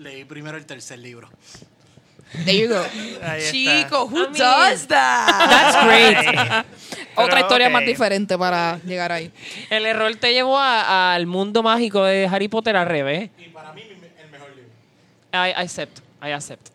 leí 0.00 0.24
primero 0.24 0.56
el 0.56 0.66
tercer 0.66 0.98
libro. 0.98 1.28
There 2.44 2.56
you 2.56 2.68
go. 2.68 2.84
Chico, 3.50 4.06
who 4.06 4.18
I 4.18 4.28
mean- 4.28 4.32
does 4.38 4.86
that? 4.86 5.48
That's 5.50 5.84
great. 5.84 6.66
Otra 7.16 7.40
historia 7.40 7.68
más 7.68 7.84
diferente 7.84 8.38
para 8.38 8.78
llegar 8.84 9.10
ahí. 9.12 9.32
El 9.68 9.84
error 9.84 10.14
te 10.16 10.32
llevó 10.32 10.58
al 10.58 11.26
mundo 11.26 11.62
mágico 11.62 12.04
de 12.04 12.26
Harry 12.30 12.48
Potter 12.48 12.76
al 12.76 12.86
revés. 12.86 13.30
Y 13.38 13.48
para 13.48 13.72
mí, 13.72 13.82
el 13.82 14.30
mejor 14.30 14.48
libro. 14.54 14.70
I, 15.32 15.50
I 15.50 15.62
accept. 15.64 15.98
I 16.22 16.30
accept. 16.30 16.68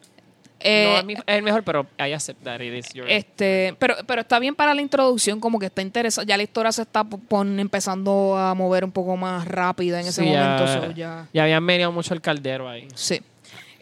Eh, 0.68 1.02
no 1.06 1.12
es, 1.12 1.20
el 1.28 1.44
mejor, 1.44 1.64
pero 1.64 1.86
I 2.00 2.12
accept 2.14 2.44
that 2.44 2.60
it 2.60 2.74
is 2.74 2.92
your. 2.94 3.10
este, 3.10 3.76
pero, 3.78 3.96
pero 4.08 4.22
está 4.22 4.40
bien 4.40 4.56
para 4.56 4.74
la 4.74 4.82
introducción, 4.82 5.40
como 5.40 5.60
que 5.60 5.68
está 5.68 5.82
interesante. 5.82 6.28
Ya 6.30 6.38
la 6.38 6.44
historia 6.44 6.72
se 6.72 6.82
está 6.82 7.04
pon- 7.04 7.60
empezando 7.60 8.36
a 8.38 8.54
mover 8.56 8.84
un 8.84 8.92
poco 8.92 9.16
más 9.16 9.48
rápida 9.48 10.00
en 10.02 10.08
ese 10.08 10.22
Sí, 10.24 10.28
momento. 10.28 10.66
ya, 10.66 10.82
so 10.82 10.92
ya. 10.92 11.28
ya 11.34 11.44
habían 11.44 11.66
venido 11.68 11.92
mucho 11.92 12.14
el 12.14 12.22
caldero 12.22 12.68
ahí. 12.68 12.88
Sí. 12.96 13.22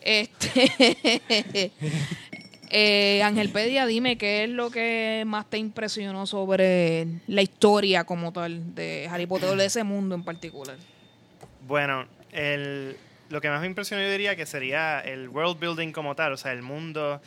Este. 0.01 1.71
eh, 2.69 3.21
Ángel 3.23 3.49
Pedia, 3.49 3.85
dime 3.85 4.17
qué 4.17 4.43
es 4.43 4.49
lo 4.49 4.69
que 4.71 5.23
más 5.25 5.49
te 5.49 5.57
impresionó 5.57 6.25
sobre 6.25 7.07
la 7.27 7.41
historia 7.41 8.03
como 8.03 8.31
tal 8.33 8.73
de 8.75 9.07
Harry 9.11 9.25
Potter 9.27 9.49
o 9.49 9.55
de 9.55 9.65
ese 9.65 9.83
mundo 9.83 10.15
en 10.15 10.23
particular. 10.23 10.75
Bueno, 11.67 12.05
el, 12.31 12.97
lo 13.33 13.41
que 13.41 13.49
más 13.49 13.61
me 13.61 13.67
impresionó 13.67 14.03
yo 14.03 14.11
diría 14.11 14.35
que 14.35 14.45
sería 14.45 14.99
el 14.99 15.27
world 15.27 15.59
building 15.59 15.91
como 15.91 16.13
tal, 16.15 16.33
o 16.33 16.37
sea, 16.37 16.51
el 16.51 16.61
mundo 16.61 17.19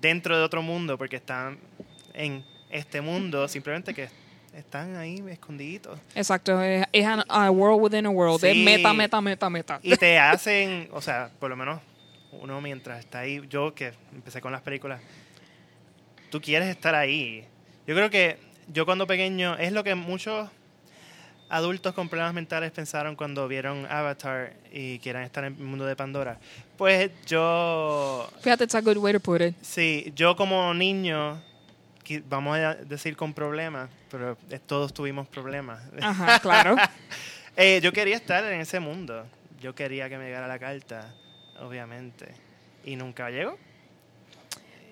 dentro 0.00 0.36
de 0.36 0.44
otro 0.44 0.60
mundo, 0.62 0.98
porque 0.98 1.16
están 1.16 1.58
en 2.12 2.44
este 2.70 3.00
mundo, 3.00 3.48
simplemente 3.48 3.94
que 3.94 4.10
están 4.54 4.96
ahí 4.96 5.24
escondiditos. 5.30 5.98
Exacto, 6.14 6.62
es, 6.62 6.86
es 6.92 7.06
an- 7.06 7.24
a 7.28 7.50
world 7.50 7.80
within 7.82 8.04
a 8.04 8.10
world. 8.10 8.44
Es 8.44 8.56
meta, 8.56 8.92
meta, 8.92 9.20
meta, 9.22 9.48
meta. 9.48 9.80
Y 9.82 9.96
te 9.96 10.18
hacen, 10.30 10.88
o 10.92 11.00
sea, 11.00 11.30
por 11.40 11.48
lo 11.48 11.56
menos 11.56 11.80
uno 12.32 12.60
mientras 12.60 12.98
está 12.98 13.20
ahí, 13.20 13.40
yo 13.48 13.74
que 13.74 13.92
empecé 14.14 14.42
con 14.42 14.52
las 14.52 14.60
películas, 14.60 15.00
tú 16.30 16.40
quieres 16.42 16.68
estar 16.68 16.94
ahí. 16.94 17.44
Yo 17.86 17.94
creo 17.94 18.10
que 18.10 18.36
yo 18.70 18.84
cuando 18.84 19.06
pequeño, 19.06 19.56
es 19.56 19.72
lo 19.72 19.82
que 19.82 19.94
muchos 19.94 20.50
adultos 21.50 21.94
con 21.94 22.08
problemas 22.08 22.34
mentales 22.34 22.70
pensaron 22.72 23.16
cuando 23.16 23.48
vieron 23.48 23.86
Avatar 23.86 24.54
y 24.72 24.98
quieran 24.98 25.22
estar 25.22 25.44
en 25.44 25.54
el 25.54 25.64
mundo 25.64 25.86
de 25.86 25.96
Pandora? 25.96 26.38
Pues 26.76 27.10
yo, 27.26 28.28
Fíjate, 28.40 28.64
it's 28.64 28.74
a 28.74 28.80
good 28.80 28.96
way 28.98 29.12
to 29.12 29.20
put 29.20 29.40
it. 29.40 29.54
sí, 29.62 30.12
yo 30.14 30.36
como 30.36 30.72
niño, 30.74 31.42
vamos 32.28 32.56
a 32.58 32.74
decir 32.74 33.16
con 33.16 33.34
problemas, 33.34 33.90
pero 34.10 34.36
todos 34.66 34.92
tuvimos 34.94 35.26
problemas. 35.28 35.80
Ajá, 36.00 36.38
claro. 36.40 36.76
Eh, 37.60 37.80
yo 37.82 37.92
quería 37.92 38.14
estar 38.14 38.44
en 38.44 38.60
ese 38.60 38.78
mundo. 38.78 39.26
Yo 39.60 39.74
quería 39.74 40.08
que 40.08 40.16
me 40.16 40.26
llegara 40.26 40.46
la 40.46 40.60
carta, 40.60 41.12
obviamente. 41.60 42.28
Y 42.84 42.94
nunca 42.94 43.30
llegó. 43.30 43.58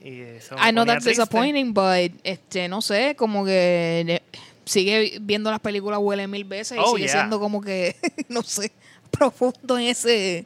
Y 0.02 0.20
eso 0.22 0.56
I 0.56 0.72
know 0.72 0.84
that's 0.84 1.04
triste. 1.04 1.22
disappointing, 1.22 1.72
but 1.72 2.10
este, 2.25 2.66
no 2.66 2.82
sé, 2.82 3.14
como 3.14 3.44
que 3.44 4.20
sigue 4.66 5.18
viendo 5.23 5.50
las 5.50 5.61
películas 5.61 5.99
huele 6.02 6.26
mil 6.28 6.44
veces 6.44 6.76
y 6.76 6.80
Oh, 6.82 6.96
sigue 6.96 7.06
yeah. 7.08 7.12
siendo 7.20 7.40
como 7.40 7.61
que, 7.62 7.96
no 8.28 8.42
sé, 8.42 8.70
profundo 9.11 9.78
en 9.78 9.85
ese 9.87 10.44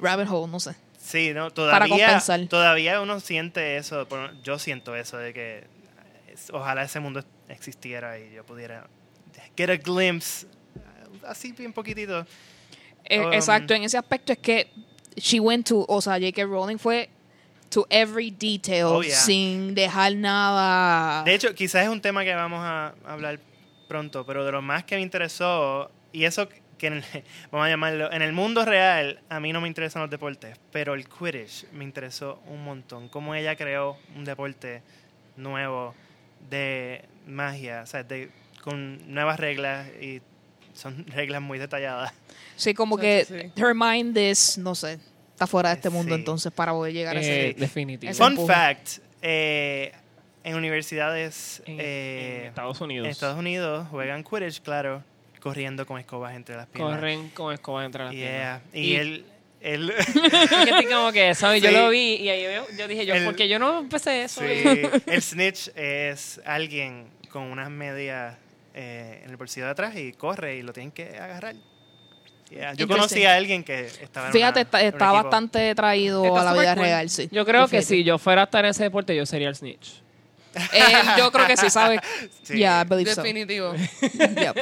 rabbit 0.00 0.28
hole, 0.30 0.50
no 0.50 0.58
sé. 0.60 0.74
Sí, 0.98 1.32
no, 1.34 1.50
Para 1.50 1.86
todavía, 1.86 1.88
compensar. 2.06 2.46
todavía 2.48 3.00
uno 3.00 3.20
siente 3.20 3.76
eso. 3.76 4.08
yo 4.42 4.58
siento 4.58 4.96
eso 4.96 5.18
de 5.18 5.32
que 5.34 5.64
ojalá 6.52 6.82
ese 6.84 6.98
mundo 7.00 7.22
existiera 7.48 8.18
y 8.18 8.32
yo 8.32 8.44
pudiera 8.44 8.86
get 9.56 9.70
a 9.70 9.76
glimpse, 9.76 10.46
así 11.26 11.52
bien 11.52 11.72
poquitito. 11.72 12.26
Eh, 13.04 13.20
Um, 13.20 13.32
exacto, 13.32 13.72
en 13.74 13.84
ese 13.84 13.96
aspecto 13.96 14.32
es 14.32 14.38
que 14.38 14.68
she 15.16 15.38
went 15.38 15.68
to, 15.68 15.84
o 15.88 16.00
sea, 16.02 16.14
J.K. 16.14 16.44
Rowling 16.44 16.76
fue 16.78 17.08
to 17.70 17.86
every 17.88 18.30
detail 18.32 18.86
Oh, 18.86 19.02
yeah. 19.02 19.14
sin 19.14 19.74
dejar 19.74 20.14
nada. 20.16 21.22
De 21.24 21.34
hecho, 21.34 21.54
quizás 21.54 21.84
es 21.84 21.88
un 21.88 22.00
tema 22.00 22.24
que 22.24 22.34
vamos 22.34 22.60
a 22.62 22.94
hablar 23.06 23.38
pronto, 23.88 24.24
pero 24.26 24.44
de 24.44 24.52
lo 24.52 24.62
más 24.62 24.84
que 24.84 24.96
me 24.96 25.02
interesó, 25.02 25.90
y 26.12 26.24
eso 26.24 26.48
que 26.78 26.86
en 26.88 26.94
el- 26.94 27.04
vamos 27.50 27.66
a 27.66 27.70
llamarlo, 27.70 28.12
en 28.12 28.22
el 28.22 28.32
mundo 28.32 28.64
real 28.64 29.20
a 29.28 29.40
mí 29.40 29.52
no 29.52 29.60
me 29.60 29.68
interesan 29.68 30.02
los 30.02 30.10
deportes, 30.10 30.58
pero 30.72 30.94
el 30.94 31.08
Quidditch 31.08 31.66
me 31.72 31.84
interesó 31.84 32.40
un 32.48 32.64
montón. 32.64 33.08
Cómo 33.08 33.34
ella 33.34 33.56
creó 33.56 33.96
un 34.14 34.24
deporte 34.24 34.82
nuevo 35.36 35.94
de 36.50 37.04
magia, 37.26 37.82
o 37.82 37.86
sea, 37.86 38.02
de, 38.02 38.30
con 38.62 39.12
nuevas 39.12 39.38
reglas 39.40 39.88
y 40.00 40.20
son 40.74 41.06
reglas 41.08 41.40
muy 41.42 41.58
detalladas. 41.58 42.12
sí, 42.56 42.74
como 42.74 42.96
que 42.98 43.24
sí, 43.24 43.52
her 43.60 43.74
mind 43.74 44.16
is, 44.18 44.58
no 44.58 44.74
sé, 44.74 44.98
está 45.32 45.46
fuera 45.46 45.70
de 45.70 45.76
este 45.76 45.90
mundo 45.90 46.14
Sí. 46.14 46.20
entonces 46.20 46.52
para 46.52 46.72
poder 46.72 46.92
llegar 46.92 47.16
a 47.16 47.20
Eh, 47.20 47.48
ese... 47.50 47.60
definitivo. 47.60 48.10
ese 48.10 48.22
Fun 48.22 48.32
empuje. 48.32 48.52
fact, 48.52 48.88
eh, 49.22 49.92
en 50.46 50.54
universidades 50.54 51.62
En, 51.66 51.78
eh, 51.80 52.38
en 52.40 52.46
Estados 52.46 52.80
Unidos. 52.80 53.04
en 53.06 53.10
Estados 53.10 53.38
Unidos 53.38 53.86
juegan 53.90 54.22
Quidditch, 54.24 54.62
claro, 54.62 55.02
corriendo 55.40 55.84
con 55.86 55.98
escobas 55.98 56.34
entre 56.34 56.56
las 56.56 56.66
piernas. 56.68 56.94
Corren 56.96 57.28
con 57.30 57.52
escoba 57.52 57.84
entre 57.84 58.04
las 58.04 58.12
Yeah. 58.14 58.60
piernas. 58.62 58.62
Y, 58.72 58.94
él, 58.96 59.24
él 59.60 59.92
que 60.12 60.70
estoy 60.70 60.86
como 60.86 61.10
que, 61.12 61.34
¿sabes? 61.34 61.62
Yo 61.62 61.70
lo 61.72 61.90
vi 61.90 62.14
y 62.16 62.28
ahí 62.28 62.46
veo- 62.46 62.66
yo 62.78 62.86
dije, 62.88 63.04
yo, 63.06 63.14
El- 63.14 63.24
porque 63.24 63.48
yo 63.48 63.58
no 63.58 63.80
empecé 63.80 64.22
eso. 64.22 64.40
sí, 64.40 64.46
Y- 64.46 65.10
el 65.10 65.22
snitch 65.22 65.68
es 65.76 66.40
alguien 66.44 67.08
con 67.30 67.42
unas 67.42 67.68
medias 67.70 68.36
eh, 68.74 69.22
en 69.24 69.30
el 69.30 69.36
bolsillo 69.36 69.66
de 69.66 69.72
atrás 69.72 69.96
y 69.96 70.12
corre 70.12 70.56
y 70.56 70.62
lo 70.62 70.72
tienen 70.72 70.92
que 70.92 71.18
agarrar. 71.18 71.56
Yeah. 72.50 72.74
Yo 72.74 72.86
conocí 72.86 73.24
a 73.24 73.34
alguien 73.34 73.64
que 73.64 73.86
estaba 73.86 74.28
en 74.28 74.32
Fíjate, 74.32 74.60
una- 74.60 74.62
está, 74.62 74.80
está 74.82 75.10
bastante 75.10 75.74
traído 75.74 76.36
a 76.36 76.44
la 76.44 76.52
vida 76.52 76.74
cool. 76.74 76.84
real, 76.84 77.10
sí. 77.10 77.28
Yo 77.32 77.44
creo 77.44 77.66
que 77.66 77.82
si 77.82 78.04
yo 78.04 78.18
fuera 78.18 78.42
a 78.42 78.44
estar 78.44 78.64
en 78.64 78.70
ese 78.70 78.84
deporte, 78.84 79.16
yo 79.16 79.26
sería 79.26 79.48
el 79.48 79.56
snitch. 79.56 80.02
Eh, 80.72 81.02
yo 81.18 81.30
creo 81.30 81.46
que 81.46 81.56
sí, 81.56 81.68
¿sabes? 81.70 82.00
Sí. 82.42 82.54
Yeah, 82.58 82.82
I 82.82 82.88
believe 82.88 83.14
so. 83.14 83.22
Definitivo. 83.22 83.74
Yep. 84.02 84.56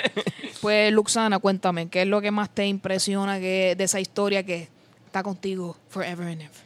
Pues, 0.60 0.92
Luxana, 0.92 1.38
cuéntame, 1.38 1.88
¿qué 1.88 2.02
es 2.02 2.08
lo 2.08 2.20
que 2.20 2.30
más 2.30 2.48
te 2.50 2.66
impresiona 2.66 3.38
que, 3.38 3.74
de 3.76 3.84
esa 3.84 4.00
historia 4.00 4.42
que 4.42 4.68
está 5.06 5.22
contigo 5.22 5.76
forever 5.88 6.26
and 6.28 6.40
ever? 6.42 6.64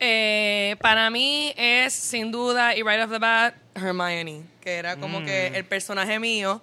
Eh, 0.00 0.76
para 0.80 1.08
mí 1.10 1.52
es 1.56 1.92
sin 1.94 2.30
duda 2.30 2.76
y 2.76 2.82
right 2.82 3.00
off 3.02 3.10
the 3.10 3.18
bat 3.18 3.54
Hermione, 3.74 4.42
que 4.60 4.74
era 4.74 4.96
como 4.96 5.20
Mm. 5.20 5.24
que 5.24 5.46
el 5.48 5.64
personaje 5.64 6.18
mío. 6.18 6.62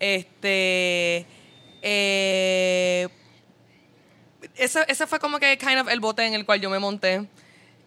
Este. 0.00 1.24
Eh, 1.82 3.08
ese, 4.56 4.84
ese 4.88 5.06
fue 5.06 5.18
como 5.20 5.38
que 5.38 5.56
kind 5.58 5.78
of 5.78 5.88
el 5.88 6.00
bote 6.00 6.26
en 6.26 6.34
el 6.34 6.44
cual 6.44 6.60
yo 6.60 6.68
me 6.70 6.78
monté. 6.78 7.26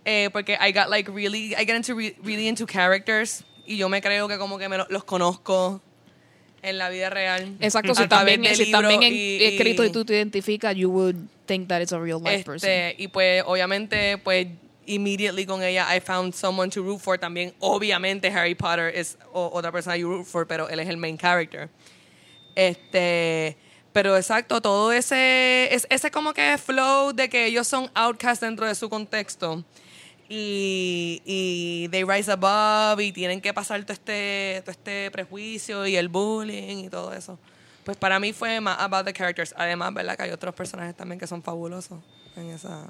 Eh, 0.10 0.30
porque 0.32 0.54
I 0.62 0.72
got 0.72 0.90
like 0.90 1.12
really, 1.12 1.54
I 1.54 1.66
get 1.66 1.76
into 1.76 1.94
re- 1.94 2.16
really 2.24 2.48
into 2.48 2.66
characters. 2.66 3.44
Y 3.66 3.76
yo 3.76 3.90
me 3.90 4.02
creo 4.02 4.30
que 4.30 4.38
como 4.38 4.58
que 4.58 4.70
me 4.70 4.78
lo- 4.78 4.88
los 4.90 5.04
conozco 5.04 5.82
en 6.62 6.78
la 6.78 6.88
vida 6.90 7.10
real. 7.10 7.58
Exacto, 7.60 7.94
si 7.94 8.08
también, 8.08 8.46
si 8.56 8.72
también 8.72 9.02
y- 9.04 9.44
escrito 9.44 9.84
y 9.84 9.90
tú 9.92 10.06
te 10.06 10.14
identificas, 10.14 10.74
you 10.78 10.90
would 10.90 11.16
think 11.46 11.68
that 11.68 11.82
it's 11.82 11.92
a 11.92 12.00
real 12.00 12.22
life 12.24 12.46
person. 12.46 12.70
este, 12.70 12.96
y 12.98 13.10
pues 13.10 13.44
obviamente 13.46 14.18
pues 14.18 14.48
immediately 14.86 15.46
con 15.46 15.62
ella 15.62 15.94
I 15.94 16.00
found 16.00 16.34
someone 16.34 16.70
to 16.72 16.82
root 16.82 17.00
for 17.02 17.18
también 17.20 17.54
obviamente 17.60 18.30
Harry 18.30 18.56
Potter 18.56 18.88
es 18.96 19.18
o- 19.34 19.50
otra 19.54 19.72
persona 19.74 19.98
you 19.98 20.08
root 20.08 20.26
for 20.26 20.48
pero 20.48 20.70
él 20.70 20.80
es 20.80 20.88
el 20.88 20.96
main 20.96 21.18
character 21.18 21.70
este 22.56 23.58
pero 23.94 24.16
exacto 24.16 24.62
todo 24.62 24.92
ese 24.92 25.74
es, 25.74 25.88
ese 25.90 26.12
como 26.12 26.34
que 26.34 26.58
flow 26.58 27.12
de 27.14 27.30
que 27.30 27.46
ellos 27.48 27.68
son 27.68 27.90
outcasts 27.96 28.42
dentro 28.42 28.66
de 28.66 28.76
su 28.76 28.90
contexto 28.90 29.64
y, 30.30 31.22
y 31.26 31.88
they 31.90 32.04
rise 32.04 32.32
above 32.32 33.00
y 33.00 33.12
tienen 33.12 33.42
que 33.42 33.54
pasar 33.54 33.82
todo 33.84 33.94
este, 33.94 34.62
todo 34.64 34.72
este 34.72 35.12
prejuicio 35.12 35.88
y 35.88 35.96
el 35.96 36.10
bullying 36.10 36.86
y 36.86 36.90
todo 36.90 37.14
eso. 37.14 37.40
Pues 37.84 37.96
para 37.96 38.20
mí 38.20 38.34
fue 38.34 38.60
más 38.60 38.78
about 38.80 39.06
the 39.06 39.14
characters. 39.14 39.54
Además, 39.58 39.94
¿verdad? 39.94 40.18
Que 40.18 40.24
hay 40.24 40.32
otros 40.32 40.54
personajes 40.54 40.96
también 40.96 41.20
que 41.20 41.28
son 41.28 41.42
fabulosos 41.42 42.00
en 42.36 42.50
esa... 42.50 42.86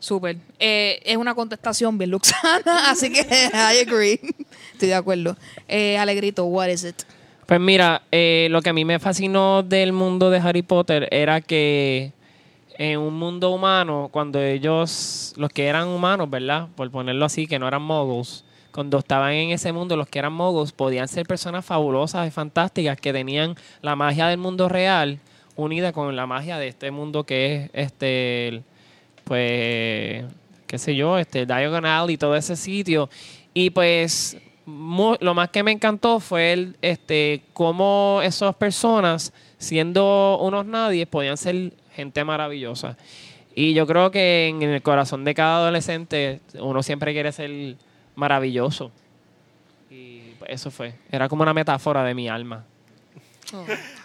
Súper. 0.00 0.36
Eh, 0.58 1.00
es 1.04 1.16
una 1.16 1.34
contestación 1.34 1.98
bien 1.98 2.10
luxana, 2.10 2.62
así 2.90 3.12
que 3.12 3.20
I 3.20 3.86
agree. 3.86 4.20
Estoy 4.72 4.88
de 4.88 4.94
acuerdo. 4.94 5.36
Eh, 5.66 5.98
Alegrito, 5.98 6.44
what 6.44 6.68
is 6.68 6.84
it? 6.84 7.02
Pues 7.46 7.60
mira, 7.60 8.02
eh, 8.12 8.48
lo 8.50 8.62
que 8.62 8.70
a 8.70 8.72
mí 8.72 8.84
me 8.84 8.98
fascinó 8.98 9.62
del 9.62 9.92
mundo 9.92 10.30
de 10.30 10.38
Harry 10.38 10.62
Potter 10.62 11.08
era 11.10 11.40
que 11.40 12.12
en 12.78 13.00
un 13.00 13.14
mundo 13.14 13.50
humano, 13.50 14.08
cuando 14.10 14.40
ellos, 14.40 15.34
los 15.36 15.50
que 15.50 15.66
eran 15.66 15.88
humanos, 15.88 16.30
¿verdad? 16.30 16.68
Por 16.76 16.90
ponerlo 16.90 17.24
así, 17.24 17.46
que 17.46 17.58
no 17.58 17.66
eran 17.66 17.82
muggles, 17.82 18.44
cuando 18.70 18.98
estaban 18.98 19.32
en 19.32 19.50
ese 19.50 19.72
mundo, 19.72 19.96
los 19.96 20.08
que 20.08 20.20
eran 20.20 20.32
muggles 20.32 20.72
podían 20.72 21.08
ser 21.08 21.26
personas 21.26 21.66
fabulosas 21.66 22.28
y 22.28 22.30
fantásticas 22.30 22.96
que 23.00 23.12
tenían 23.12 23.56
la 23.82 23.96
magia 23.96 24.28
del 24.28 24.38
mundo 24.38 24.68
real 24.68 25.18
unida 25.56 25.92
con 25.92 26.14
la 26.14 26.26
magia 26.26 26.56
de 26.58 26.68
este 26.68 26.92
mundo 26.92 27.24
que 27.24 27.70
es 27.72 27.86
este, 27.86 28.62
pues, 29.24 30.24
qué 30.68 30.78
sé 30.78 30.94
yo, 30.94 31.18
este 31.18 31.46
Diagonal 31.46 32.10
y 32.10 32.16
todo 32.16 32.36
ese 32.36 32.54
sitio. 32.54 33.10
Y 33.54 33.70
pues 33.70 34.38
lo 34.66 35.34
más 35.34 35.48
que 35.48 35.64
me 35.64 35.72
encantó 35.72 36.20
fue 36.20 36.52
el, 36.52 36.76
este, 36.80 37.42
cómo 37.54 38.20
esas 38.22 38.54
personas, 38.54 39.32
siendo 39.56 40.38
unos 40.40 40.64
nadie, 40.64 41.06
podían 41.06 41.36
ser 41.36 41.72
gente 41.98 42.22
maravillosa. 42.22 42.96
Y 43.56 43.74
yo 43.74 43.88
creo 43.88 44.12
que 44.12 44.46
en 44.46 44.62
el 44.62 44.82
corazón 44.82 45.24
de 45.24 45.34
cada 45.34 45.56
adolescente 45.56 46.40
uno 46.60 46.80
siempre 46.84 47.12
quiere 47.12 47.32
ser 47.32 47.74
maravilloso. 48.14 48.92
Y 49.90 50.34
pues, 50.38 50.52
eso 50.52 50.70
fue. 50.70 50.94
Era 51.10 51.28
como 51.28 51.42
una 51.42 51.52
metáfora 51.52 52.04
de 52.04 52.14
mi 52.14 52.28
alma. 52.28 52.64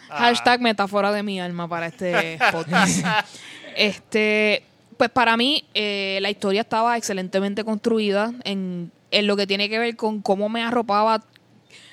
Hashtag 0.10 0.60
metáfora 0.60 1.12
de 1.12 1.22
mi 1.22 1.40
alma 1.40 1.68
para 1.68 1.86
este 1.86 2.40
podcast. 2.52 3.06
este, 3.78 4.64
pues 4.98 5.12
para 5.12 5.38
mí, 5.38 5.66
eh, 5.76 6.18
la 6.24 6.32
historia 6.32 6.62
estaba 6.62 6.98
excelentemente 6.98 7.64
construida 7.64 8.34
en, 8.46 8.92
en 9.12 9.28
lo 9.28 9.38
que 9.38 9.46
tiene 9.46 9.70
que 9.70 9.78
ver 9.78 9.96
con 9.96 10.24
cómo 10.24 10.50
me 10.50 10.64
arropaba. 10.64 11.24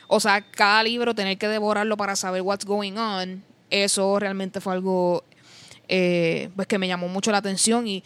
O 0.06 0.18
sea, 0.18 0.40
cada 0.40 0.82
libro 0.82 1.14
tener 1.14 1.36
que 1.36 1.46
devorarlo 1.46 1.98
para 1.98 2.16
saber 2.16 2.40
what's 2.40 2.64
going 2.64 2.96
on. 2.96 3.42
Eso 3.68 4.18
realmente 4.18 4.62
fue 4.62 4.72
algo 4.72 5.24
eh, 5.92 6.50
pues 6.54 6.68
que 6.68 6.78
me 6.78 6.86
llamó 6.86 7.08
mucho 7.08 7.32
la 7.32 7.38
atención 7.38 7.88
y 7.88 8.04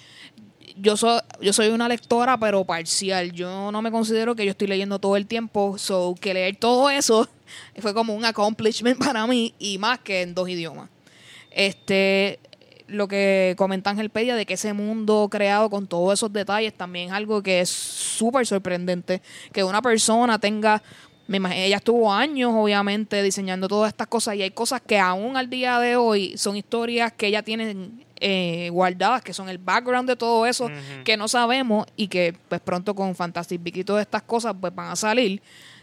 yo 0.76 0.96
soy, 0.96 1.20
yo 1.42 1.52
soy 1.52 1.68
una 1.68 1.86
lectora, 1.86 2.38
pero 2.38 2.64
parcial. 2.64 3.30
Yo 3.32 3.70
no 3.70 3.82
me 3.82 3.90
considero 3.90 4.34
que 4.34 4.46
yo 4.46 4.52
estoy 4.52 4.68
leyendo 4.68 4.98
todo 4.98 5.16
el 5.16 5.26
tiempo. 5.26 5.76
So, 5.76 6.14
que 6.18 6.32
leer 6.32 6.56
todo 6.56 6.88
eso 6.88 7.28
fue 7.78 7.92
como 7.92 8.14
un 8.14 8.24
accomplishment 8.24 8.98
para 8.98 9.26
mí 9.26 9.54
y 9.58 9.76
más 9.76 9.98
que 9.98 10.22
en 10.22 10.34
dos 10.34 10.48
idiomas. 10.48 10.88
Este, 11.50 12.40
lo 12.86 13.06
que 13.06 13.54
comenta 13.58 13.90
Angelpedia 13.90 14.34
de 14.34 14.46
que 14.46 14.54
ese 14.54 14.72
mundo 14.72 15.28
creado 15.30 15.68
con 15.68 15.86
todos 15.86 16.14
esos 16.14 16.32
detalles 16.32 16.72
también 16.72 17.08
es 17.08 17.12
algo 17.12 17.42
que 17.42 17.60
es 17.60 17.68
súper 17.68 18.46
sorprendente. 18.46 19.20
Que 19.52 19.62
una 19.62 19.82
persona 19.82 20.38
tenga, 20.38 20.82
me 21.26 21.38
imagino, 21.38 21.62
ella 21.62 21.76
estuvo 21.76 22.12
años 22.12 22.52
obviamente 22.54 23.22
diseñando 23.22 23.66
todas 23.66 23.88
estas 23.88 24.06
cosas 24.06 24.36
y 24.36 24.42
hay 24.42 24.50
cosas 24.50 24.82
que 24.82 24.98
aún 24.98 25.36
al 25.36 25.48
día 25.48 25.78
de 25.78 25.96
hoy 25.96 26.36
son 26.36 26.56
historias 26.56 27.12
que 27.12 27.28
ella 27.28 27.42
tiene 27.42 27.90
eh, 28.20 28.68
guardadas, 28.70 29.22
que 29.22 29.32
son 29.32 29.48
el 29.48 29.58
background 29.58 30.08
de 30.08 30.16
todo 30.16 30.46
eso, 30.46 30.70
que 31.04 31.16
no 31.16 31.28
sabemos 31.28 31.86
y 31.96 32.08
que 32.08 32.36
pues 32.48 32.60
pronto 32.60 32.94
con 32.94 33.14
Fantastic 33.14 33.62
Beasts 33.62 33.80
y 33.80 33.84
todas 33.84 34.02
estas 34.02 34.22
cosas 34.22 34.54
pues 34.60 34.74
van 34.74 34.90
a 34.90 34.96
salir, 34.96 35.42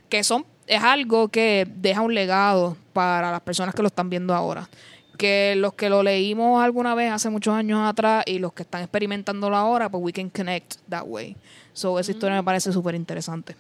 que 0.10 0.24
son 0.24 0.46
es 0.68 0.82
algo 0.82 1.28
que 1.28 1.68
deja 1.76 2.02
un 2.02 2.14
legado 2.14 2.78
para 2.94 3.32
las 3.32 3.42
personas 3.42 3.74
que 3.74 3.82
lo 3.82 3.88
están 3.88 4.10
viendo 4.10 4.34
ahora. 4.34 4.70
que 5.18 5.54
los 5.56 5.74
que 5.74 5.88
lo 5.88 6.02
leímos 6.02 6.64
alguna 6.64 6.96
vez 6.96 7.12
hace 7.12 7.30
muchos 7.30 7.54
años 7.54 7.80
atrás 7.88 8.24
y 8.26 8.40
los 8.40 8.54
que 8.54 8.64
están 8.64 8.82
experimentándolo 8.82 9.56
ahora, 9.56 9.88
pues 9.90 10.04
we 10.04 10.12
can 10.12 10.30
connect 10.30 10.78
that 10.90 11.04
way. 11.06 11.36
So, 11.74 12.00
esa 12.00 12.12
historia 12.12 12.38
me 12.38 12.44
parece 12.44 12.72
súper 12.72 12.96
interesante. 12.96 13.56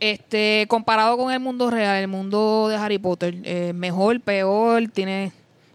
Este, 0.00 0.64
comparado 0.68 1.18
con 1.18 1.30
el 1.30 1.40
mundo 1.40 1.70
real, 1.70 1.98
el 1.98 2.08
mundo 2.08 2.68
de 2.68 2.76
Harry 2.76 2.98
Potter, 2.98 3.36
eh, 3.44 3.72
mejor, 3.74 4.20
peor, 4.20 4.88
tiene. 4.88 5.32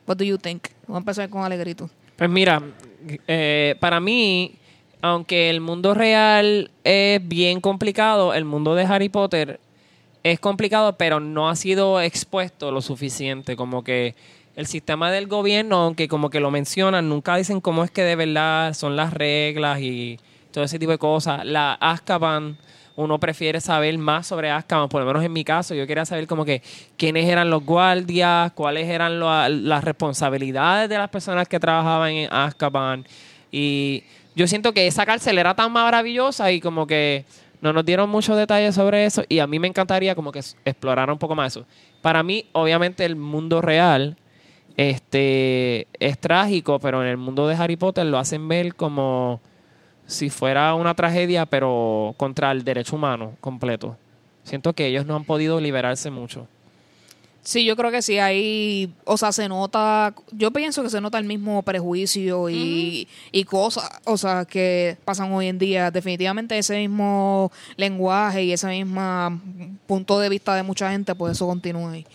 What 0.08 0.18
do 0.18 0.24
you 0.24 0.38
think? 0.38 0.68
Vamos 0.88 0.98
a 0.98 1.02
empezar 1.02 1.30
con 1.30 1.44
Alegrito. 1.44 1.90
Pues 2.16 2.30
mira, 2.30 2.62
eh, 3.28 3.76
para 3.80 4.00
mí, 4.00 4.56
aunque 5.02 5.50
el 5.50 5.62
mundo 5.62 5.94
real 5.94 6.72
es 6.84 7.28
bien 7.28 7.62
complicado, 7.62 8.34
el 8.34 8.46
mundo 8.46 8.74
de 8.74 8.86
Harry 8.86 9.10
Potter 9.10 9.60
es 10.24 10.40
complicado, 10.40 10.98
pero 10.98 11.20
no 11.20 11.50
ha 11.50 11.56
sido 11.56 12.02
expuesto 12.02 12.72
lo 12.72 12.82
suficiente. 12.82 13.56
Como 13.56 13.84
que 13.84 14.16
el 14.56 14.66
sistema 14.66 15.12
del 15.12 15.28
gobierno, 15.28 15.78
aunque 15.78 16.08
como 16.08 16.32
que 16.32 16.40
lo 16.40 16.50
mencionan, 16.50 17.10
nunca 17.10 17.36
dicen 17.36 17.62
cómo 17.62 17.84
es 17.84 17.92
que 17.92 18.02
de 18.02 18.16
verdad 18.16 18.74
son 18.74 18.96
las 18.96 19.14
reglas 19.14 19.82
y 19.82 20.20
todo 20.52 20.64
ese 20.64 20.80
tipo 20.80 20.92
de 20.92 20.98
cosas. 20.98 21.46
La 21.46 21.74
Azkaban, 21.74 22.58
uno 22.96 23.20
prefiere 23.20 23.60
saber 23.60 23.98
más 23.98 24.28
sobre 24.28 24.50
Azkaban, 24.50 24.90
por 24.90 25.02
lo 25.02 25.08
menos 25.08 25.24
en 25.24 25.34
mi 25.34 25.44
caso, 25.44 25.76
yo 25.76 25.86
quería 25.86 26.06
saber 26.06 26.28
como 26.28 26.46
que 26.46 26.62
quiénes 26.98 27.28
eran 27.28 27.50
los 27.50 27.66
guardias, 27.66 28.52
cuáles 28.54 28.88
eran 28.88 29.20
las 29.20 29.84
responsabilidades 29.84 30.90
de 30.90 30.98
las 30.98 31.10
personas 31.10 31.48
que 31.48 31.60
trabajaban 31.60 32.12
en 32.12 32.34
Azkaban. 32.34 33.06
Y 33.52 34.04
yo 34.36 34.48
siento 34.48 34.74
que 34.74 34.88
esa 34.88 35.06
cárcel 35.06 35.38
era 35.38 35.56
tan 35.56 35.72
maravillosa 35.72 36.52
y 36.52 36.62
como 36.62 36.88
que 36.88 37.26
no 37.62 37.74
nos 37.74 37.86
dieron 37.86 38.10
muchos 38.10 38.38
detalles 38.38 38.76
sobre 38.76 39.06
eso 39.06 39.24
y 39.28 39.40
a 39.40 39.48
mí 39.48 39.60
me 39.60 39.68
encantaría 39.68 40.16
como 40.16 40.32
que 40.32 40.40
explorar 40.40 41.10
un 41.10 41.18
poco 41.18 41.36
más 41.36 41.54
eso. 41.54 41.66
Para 42.02 42.24
mí, 42.24 42.46
obviamente, 42.54 43.06
el 43.06 43.16
mundo 43.16 43.62
real 43.62 44.18
este 44.78 45.88
es 46.00 46.20
trágico, 46.20 46.80
pero 46.80 47.02
en 47.02 47.08
el 47.08 47.18
mundo 47.18 47.48
de 47.48 47.56
Harry 47.56 47.78
Potter 47.78 48.06
lo 48.06 48.18
hacen 48.18 48.48
ver 48.48 48.76
como 48.76 49.40
si 50.08 50.30
fuera 50.30 50.76
una 50.76 50.94
tragedia, 50.94 51.46
pero 51.46 52.14
contra 52.18 52.52
el 52.52 52.64
derecho 52.64 52.96
humano 52.96 53.34
completo. 53.42 53.98
Siento 54.44 54.74
que 54.74 54.88
ellos 54.88 55.06
no 55.06 55.16
han 55.16 55.24
podido 55.24 55.60
liberarse 55.60 56.12
mucho. 56.12 56.48
Sí, 57.46 57.64
yo 57.64 57.76
creo 57.76 57.92
que 57.92 58.02
sí, 58.02 58.18
ahí, 58.18 58.92
o 59.04 59.18
sea, 59.18 59.32
se 59.32 59.48
nota, 59.48 60.16
yo 60.32 60.50
pienso 60.50 60.82
que 60.82 60.90
se 60.90 61.00
nota 61.00 61.20
el 61.20 61.26
mismo 61.26 61.62
prejuicio 61.62 62.50
y, 62.50 63.08
y 63.32 63.44
cosas, 63.44 63.88
o 64.04 64.18
sea, 64.18 64.46
que 64.46 64.98
pasan 65.06 65.32
hoy 65.32 65.46
en 65.46 65.60
día. 65.60 65.92
Definitivamente 65.92 66.58
ese 66.58 66.76
mismo 66.80 67.52
lenguaje 67.78 68.44
y 68.46 68.52
ese 68.52 68.68
mismo 68.70 69.40
punto 69.86 70.20
de 70.20 70.30
vista 70.30 70.56
de 70.56 70.64
mucha 70.64 70.90
gente, 70.90 71.14
pues 71.14 71.34
eso 71.34 71.46
continúa 71.46 71.92
ahí. 71.92 72.08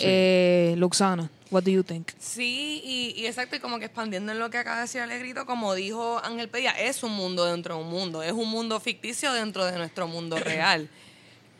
Eh, 0.00 0.74
Luxana, 0.78 1.30
what 1.50 1.62
do 1.62 1.70
you 1.70 1.82
think? 1.82 2.10
Sí, 2.18 2.80
y, 2.84 3.20
y 3.20 3.26
exacto, 3.26 3.56
y 3.56 3.60
como 3.60 3.78
que 3.78 3.86
expandiendo 3.86 4.32
en 4.32 4.38
lo 4.38 4.50
que 4.50 4.58
acaba 4.58 4.76
de 4.76 4.82
decir 4.82 5.00
Alegrito, 5.00 5.46
como 5.46 5.74
dijo 5.74 6.20
Ángel 6.24 6.48
Pedia, 6.48 6.72
es 6.72 7.02
un 7.02 7.12
mundo 7.12 7.44
dentro 7.44 7.76
de 7.76 7.82
un 7.82 7.90
mundo, 7.90 8.22
es 8.22 8.32
un 8.32 8.48
mundo 8.48 8.80
ficticio 8.80 9.32
dentro 9.32 9.64
de 9.64 9.78
nuestro 9.78 10.06
mundo 10.08 10.38
real. 10.44 10.88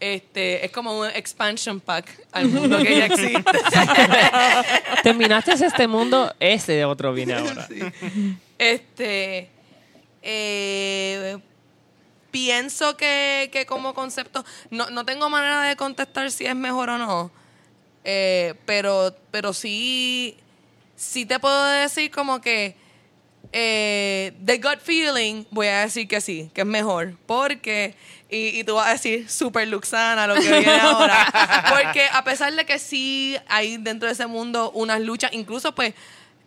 Este, 0.00 0.64
es 0.64 0.70
como 0.70 1.00
un 1.00 1.08
expansion 1.08 1.80
pack 1.80 2.06
al 2.30 2.46
mundo 2.46 2.78
que 2.78 2.98
ya 2.98 3.06
existe. 3.06 3.42
Terminaste 5.02 5.52
este 5.52 5.88
mundo, 5.88 6.32
ese 6.38 6.72
de 6.72 6.84
otro 6.84 7.12
viene 7.12 7.34
ahora. 7.34 7.68
Este, 8.58 9.50
eh, 10.22 11.38
pienso 12.30 12.96
que, 12.96 13.50
que 13.52 13.66
como 13.66 13.94
concepto, 13.94 14.44
no, 14.70 14.88
no 14.90 15.04
tengo 15.04 15.28
manera 15.30 15.62
de 15.62 15.74
contestar 15.74 16.30
si 16.30 16.46
es 16.46 16.54
mejor 16.54 16.90
o 16.90 16.98
no, 16.98 17.32
eh, 18.10 18.54
pero, 18.64 19.14
pero 19.30 19.52
sí, 19.52 20.34
sí 20.96 21.26
te 21.26 21.38
puedo 21.38 21.62
decir 21.66 22.10
como 22.10 22.40
que 22.40 22.74
eh, 23.52 24.32
the 24.42 24.56
gut 24.56 24.80
feeling, 24.82 25.44
voy 25.50 25.66
a 25.66 25.80
decir 25.80 26.08
que 26.08 26.22
sí, 26.22 26.50
que 26.54 26.62
es 26.62 26.66
mejor, 26.66 27.18
porque, 27.26 27.94
y, 28.30 28.60
y 28.60 28.64
tú 28.64 28.76
vas 28.76 28.86
a 28.86 28.92
decir 28.92 29.28
super 29.28 29.68
luxana 29.68 30.26
lo 30.26 30.36
que 30.36 30.40
viene 30.40 30.80
ahora, 30.80 31.66
porque 31.68 32.06
a 32.10 32.24
pesar 32.24 32.54
de 32.54 32.64
que 32.64 32.78
sí 32.78 33.36
hay 33.46 33.76
dentro 33.76 34.06
de 34.06 34.14
ese 34.14 34.26
mundo 34.26 34.70
unas 34.70 35.02
luchas, 35.02 35.34
incluso 35.34 35.74
pues 35.74 35.92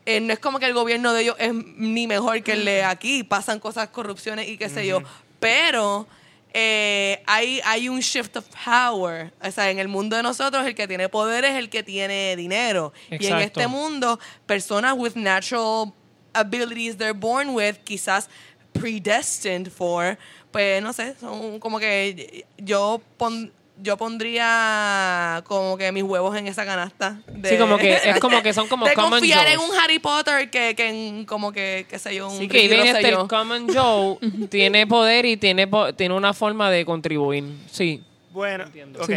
eh, 0.08 0.20
no 0.20 0.34
es 0.34 0.40
como 0.40 0.58
que 0.58 0.66
el 0.66 0.74
gobierno 0.74 1.14
de 1.14 1.22
ellos 1.22 1.36
es 1.38 1.54
ni 1.54 2.08
mejor 2.08 2.42
que 2.42 2.54
el 2.54 2.66
de 2.66 2.84
aquí, 2.84 3.24
pasan 3.24 3.60
cosas, 3.60 3.90
corrupciones 3.90 4.50
y 4.50 4.58
qué 4.58 4.68
sé 4.68 4.88
yo, 4.88 5.04
pero 5.40 6.08
eh, 6.54 7.22
hay, 7.28 7.62
hay 7.64 7.88
un 7.90 8.00
shift 8.02 8.36
of 8.38 8.46
power, 8.66 9.32
o 9.42 9.52
sea, 9.52 9.70
en 9.72 9.80
el 9.80 9.88
mundo 9.88 10.16
de 10.18 10.24
nosotros 10.24 10.66
el 10.66 10.76
que 10.76 10.88
tiene 10.88 11.08
poder 11.10 11.46
es 11.46 11.56
el 11.58 11.70
que 11.70 11.82
tiene 11.84 12.36
dinero, 12.36 12.92
y 13.10 13.26
en 13.28 13.34
este 13.42 13.62
mundo, 13.70 14.20
personas 14.46 14.94
with 14.98 15.16
natural 15.16 15.94
abilities 16.34 16.98
they're 16.98 17.14
born 17.18 17.50
with, 17.56 17.76
quizás 17.86 18.28
predestined 18.74 19.70
for, 19.72 20.18
pues 20.52 20.82
no 20.82 20.92
sé, 20.94 21.16
son 21.20 21.60
como 21.60 21.80
que 21.80 22.46
yo 22.58 23.02
pon- 23.18 23.52
yo 23.84 23.98
pondría 23.98 25.44
como 25.46 25.78
que 25.78 25.92
mis 25.92 26.04
huevos 26.04 26.36
en 26.38 26.48
esa 26.48 26.66
canasta. 26.66 27.20
De, 27.28 27.50
Sí, 27.50 27.58
como 27.58 27.78
que 27.78 27.94
es 27.96 28.20
como 28.22 28.42
que 28.44 28.54
son 28.54 28.68
como 28.68 28.88
de 28.88 28.94
common 28.94 29.20
confiar 29.20 29.48
en 29.48 29.60
un 29.60 29.70
Harry 29.78 30.00
Potter 30.00 30.50
que, 30.50 30.76
que 30.76 30.88
en 30.90 31.26
como 31.26 31.52
que, 31.52 31.86
qué 31.90 31.98
sé 32.00 32.16
yo, 32.16 32.30
un 32.30 32.38
Sí, 32.38 32.48
que 32.48 32.68
Ricky 32.68 32.88
este 32.90 33.14
Common 33.28 33.68
Joe 33.74 34.18
tiene 34.50 34.86
poder 34.88 35.26
y 35.26 35.38
tiene, 35.38 35.68
po- 35.68 35.94
tiene 35.94 36.14
una 36.16 36.34
forma 36.34 36.70
de 36.70 36.86
contribuir. 36.86 37.44
Sí. 37.72 38.04
Bueno, 38.32 38.66
Entiendo. 38.66 39.02
ok. 39.02 39.12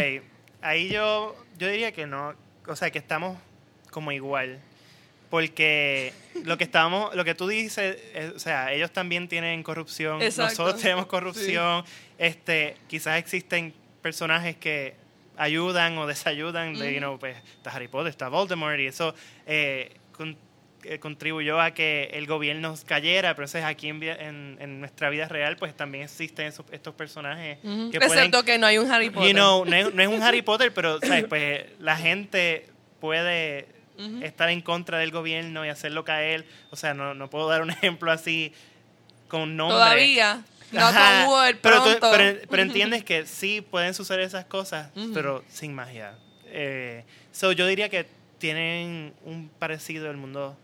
Ahí 0.61 0.89
yo, 0.89 1.35
yo 1.59 1.67
diría 1.69 1.91
que 1.91 2.05
no, 2.07 2.33
o 2.67 2.75
sea, 2.75 2.89
que 2.91 2.97
estamos 2.99 3.37
como 3.91 4.11
igual. 4.11 4.59
Porque 5.29 6.13
lo 6.43 6.57
que 6.57 6.63
estamos, 6.63 7.13
lo 7.15 7.25
que 7.25 7.35
tú 7.35 7.47
dices, 7.47 7.97
es- 8.13 8.31
o 8.35 8.39
sea, 8.39 8.71
ellos 8.73 8.91
también 8.91 9.27
tienen 9.27 9.63
corrupción, 9.63 10.21
Exacto. 10.21 10.63
nosotros 10.63 10.81
tenemos 10.81 11.05
corrupción, 11.07 11.83
este, 12.17 12.77
quizás 12.87 13.17
existen 13.19 13.73
personajes 14.09 14.55
que 14.55 14.93
ayudan 15.35 15.97
o 15.97 16.05
desayudan, 16.05 16.75
de, 16.75 16.93
you 16.93 16.99
know, 16.99 17.17
pues 17.17 17.35
está 17.57 17.71
Harry 17.71 17.87
Potter, 17.87 18.11
está 18.11 18.29
Voldemort 18.29 18.79
y 18.79 18.85
eso 18.85 19.15
eh, 19.47 19.95
con- 20.11 20.37
eh, 20.83 20.99
contribuyó 20.99 21.59
a 21.59 21.71
que 21.71 22.11
el 22.13 22.27
gobierno 22.27 22.75
cayera, 22.85 23.33
pero 23.33 23.45
entonces 23.47 23.63
aquí 23.63 23.87
en, 23.89 23.99
vi- 23.99 24.09
en, 24.09 24.57
en 24.59 24.79
nuestra 24.79 25.09
vida 25.09 25.27
real 25.27 25.55
pues 25.57 25.75
también 25.75 26.03
existen 26.03 26.45
esos- 26.45 26.67
estos 26.71 26.93
personajes 26.93 27.57
Ujú. 27.63 27.89
que 27.89 27.97
pueden 27.99 28.17
Excepto 28.19 28.43
que 28.45 28.59
no 28.59 28.67
hay 28.67 28.77
un 28.77 28.91
Harry 28.91 29.09
Potter. 29.09 29.29
You 29.29 29.33
know, 29.33 29.65
no 29.65 29.75
es, 29.75 29.91
no 29.91 30.01
es 30.03 30.07
un 30.07 30.21
Harry 30.21 30.43
Potter, 30.43 30.71
pero 30.71 30.99
¿sabes? 31.01 31.25
Pues, 31.27 31.63
la 31.79 31.97
gente 31.97 32.67
puede 33.01 33.67
estar 34.21 34.49
en 34.49 34.61
contra 34.61 34.99
del 34.99 35.09
gobierno 35.09 35.65
y 35.65 35.69
hacerlo 35.69 36.03
caer. 36.03 36.45
O 36.69 36.75
sea, 36.75 36.93
no, 36.93 37.15
no 37.15 37.29
puedo 37.31 37.49
dar 37.49 37.63
un 37.63 37.69
ejemplo 37.77 38.11
así 38.11 38.53
con 39.27 39.55
nombre. 39.57 39.75
Todavía. 39.75 40.43
No 40.75 40.87
Ajá. 40.87 41.25
con 41.25 41.33
Word, 41.33 41.55
pero, 41.61 41.83
tú- 41.83 41.97
pero, 42.11 42.39
pero 42.49 42.61
entiendes 42.63 43.03
que 43.03 43.25
sí 43.25 43.61
pueden 43.61 43.93
suceder 43.93 44.21
esas 44.21 44.45
cosas, 44.45 44.89
pero 45.13 45.43
sin 45.49 45.73
magia. 45.73 46.15
Eh, 46.45 47.03
so, 47.31 47.51
yo 47.51 47.65
diría 47.67 47.89
que 47.89 48.05
tienen 48.37 49.13
un 49.23 49.49
parecido 49.59 50.09
el 50.11 50.17
mundo 50.17 50.57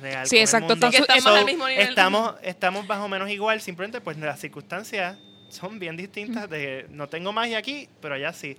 real. 0.00 0.26
Sí, 0.26 0.36
con 0.36 0.38
el 0.38 0.42
exacto, 0.44 0.68
mundo. 0.76 0.86
estamos 0.88 1.22
So, 1.22 1.34
al 1.34 1.44
mismo 1.44 1.68
nivel. 1.68 1.88
Estamos, 1.88 2.34
estamos 2.42 2.86
más 2.86 2.98
o 3.00 3.08
menos 3.08 3.28
igual, 3.30 3.60
simplemente 3.60 4.00
pues 4.00 4.16
las 4.18 4.40
circunstancias 4.40 5.18
son 5.48 5.78
bien 5.78 5.96
distintas. 5.96 6.48
De, 6.48 6.86
no 6.90 7.08
tengo 7.08 7.32
magia 7.32 7.58
aquí, 7.58 7.88
pero 8.00 8.14
allá 8.14 8.32
sí. 8.32 8.56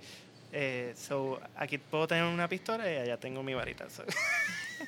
Eh, 0.52 0.94
so, 0.96 1.40
aquí 1.56 1.78
puedo 1.78 2.06
tener 2.08 2.24
una 2.24 2.48
pistola 2.48 2.90
y 2.92 2.96
allá 2.96 3.16
tengo 3.18 3.42
mi 3.42 3.54
varita. 3.54 3.88
so. 3.90 4.04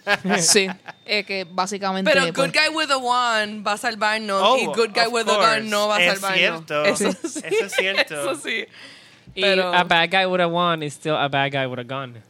Sí, 0.40 0.68
eh, 1.06 1.24
que 1.24 1.46
básicamente... 1.48 2.10
Pero 2.10 2.22
pues, 2.32 2.34
Good 2.34 2.58
Guy 2.60 2.74
with 2.74 2.90
a 2.90 2.96
Wand 2.98 3.66
va 3.66 3.72
a 3.72 3.76
salvarnos 3.76 4.40
Oh, 4.42 4.56
y 4.58 4.66
Good 4.66 4.90
Guy 4.94 5.06
with 5.10 5.22
a 5.28 5.34
course. 5.34 5.60
Gun 5.60 5.70
no 5.70 5.88
va 5.88 5.96
a 5.96 6.02
Es 6.02 6.12
salvarnos. 6.20 6.38
cierto. 6.38 6.84
Eso 6.84 7.12
Sí. 7.12 7.40
Eso 7.44 7.64
es 7.66 7.72
cierto. 7.74 8.14
Eso 8.32 8.34
sí. 8.42 8.64
Y 9.34 9.40
Pero- 9.40 9.72
a 9.72 9.84
bad 9.84 10.08
guy 10.10 10.26
with 10.26 10.40
a 10.40 10.46
wand 10.46 10.82
is 10.82 10.92
still 10.94 11.14
a 11.14 11.28
bad 11.28 11.50
guy 11.52 11.66
with 11.66 11.78
a 11.78 11.84
gun. 11.84 12.22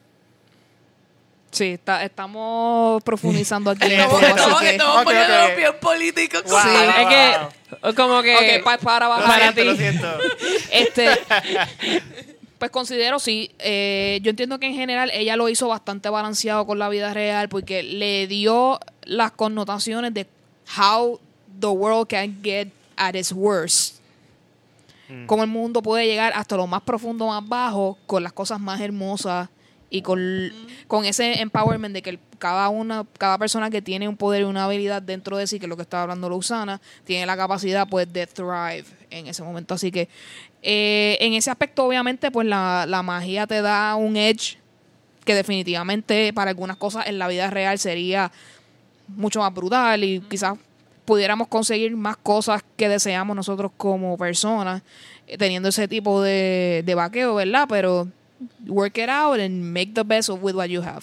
Sí, 1.50 1.72
está- 1.72 2.02
estamos 2.04 3.02
profundizando 3.02 3.70
aquí 3.72 3.84
en 3.84 3.92
Estamos, 4.00 4.22
estamos, 4.22 4.60
que... 4.60 4.70
estamos 4.70 4.96
Ok, 4.98 5.04
poniendo 5.04 5.34
ok. 5.34 5.42
los 5.42 5.50
pies 5.52 5.70
políticos. 5.80 6.42
Wow, 6.46 6.60
Sí. 6.62 6.68
wow, 6.68 6.88
Es 6.90 7.88
que, 7.88 7.94
como 7.94 8.22
que... 8.22 8.36
Ok, 8.58 8.64
pa- 8.64 8.78
para 8.78 9.08
bajar. 9.08 9.26
para 9.26 9.52
siento, 9.52 9.60
ti. 9.60 9.64
lo 9.66 9.76
siento. 9.76 10.18
Este, 10.70 11.08
pues 12.62 12.70
considero 12.70 13.18
sí. 13.18 13.50
eh, 13.58 14.20
yo 14.22 14.30
entiendo 14.30 14.60
que 14.60 14.66
en 14.68 14.74
general 14.74 15.10
ella 15.12 15.34
lo 15.34 15.48
hizo 15.48 15.66
bastante 15.66 16.08
balanceado 16.08 16.64
con 16.64 16.78
la 16.78 16.88
vida 16.88 17.12
real 17.12 17.48
porque 17.48 17.82
le 17.82 18.28
dio 18.28 18.78
las 19.02 19.32
connotaciones 19.32 20.14
de 20.14 20.28
how 20.78 21.18
the 21.58 21.66
world 21.66 22.06
can 22.06 22.38
get 22.40 22.68
at 22.94 23.16
its 23.16 23.32
worst. 23.32 23.96
Mm. 25.08 25.26
Cómo 25.26 25.42
el 25.42 25.50
mundo 25.50 25.82
puede 25.82 26.06
llegar 26.06 26.32
hasta 26.36 26.56
lo 26.56 26.68
más 26.68 26.82
profundo, 26.82 27.26
más 27.26 27.48
bajo, 27.48 27.98
con 28.06 28.22
las 28.22 28.32
cosas 28.32 28.60
más 28.60 28.80
hermosas 28.80 29.48
y 29.90 30.02
con, 30.02 30.52
con 30.86 31.04
ese 31.04 31.40
empowerment 31.40 31.92
de 31.94 32.02
que 32.02 32.10
el- 32.10 32.20
cada 32.38 32.68
una, 32.68 33.04
cada 33.18 33.38
persona 33.38 33.70
que 33.70 33.82
tiene 33.82 34.08
un 34.08 34.16
poder 34.16 34.42
y 34.42 34.44
una 34.44 34.66
habilidad 34.66 35.02
dentro 35.02 35.36
de 35.36 35.48
sí, 35.48 35.58
que 35.58 35.66
es 35.66 35.68
lo 35.68 35.76
que 35.76 35.82
estaba 35.82 36.04
hablando 36.04 36.28
Luzana, 36.28 36.80
tiene 37.02 37.26
la 37.26 37.36
capacidad 37.36 37.88
pues 37.88 38.12
de 38.12 38.26
thrive 38.28 38.84
en 39.10 39.26
ese 39.26 39.42
momento. 39.42 39.74
Así 39.74 39.90
que 39.90 40.08
eh, 40.62 41.18
en 41.20 41.34
ese 41.34 41.50
aspecto, 41.50 41.84
obviamente, 41.84 42.30
pues 42.30 42.46
la, 42.46 42.86
la 42.88 43.02
magia 43.02 43.46
te 43.46 43.60
da 43.62 43.96
un 43.96 44.16
edge 44.16 44.58
que 45.24 45.34
definitivamente 45.34 46.32
para 46.32 46.50
algunas 46.50 46.76
cosas 46.76 47.06
en 47.06 47.18
la 47.18 47.28
vida 47.28 47.50
real 47.50 47.78
sería 47.78 48.32
mucho 49.08 49.40
más 49.40 49.52
brutal 49.52 50.02
y 50.04 50.20
quizás 50.20 50.58
pudiéramos 51.04 51.48
conseguir 51.48 51.96
más 51.96 52.16
cosas 52.16 52.62
que 52.76 52.88
deseamos 52.88 53.36
nosotros 53.36 53.72
como 53.76 54.16
personas 54.16 54.82
eh, 55.26 55.36
teniendo 55.36 55.68
ese 55.68 55.88
tipo 55.88 56.22
de, 56.22 56.82
de 56.84 56.94
vaqueo, 56.94 57.34
¿verdad? 57.34 57.66
Pero 57.68 58.08
work 58.66 58.98
it 58.98 59.08
out 59.08 59.38
and 59.38 59.62
make 59.62 59.92
the 59.94 60.02
best 60.04 60.28
of 60.28 60.42
with 60.42 60.54
what 60.54 60.66
you 60.66 60.82
have. 60.82 61.02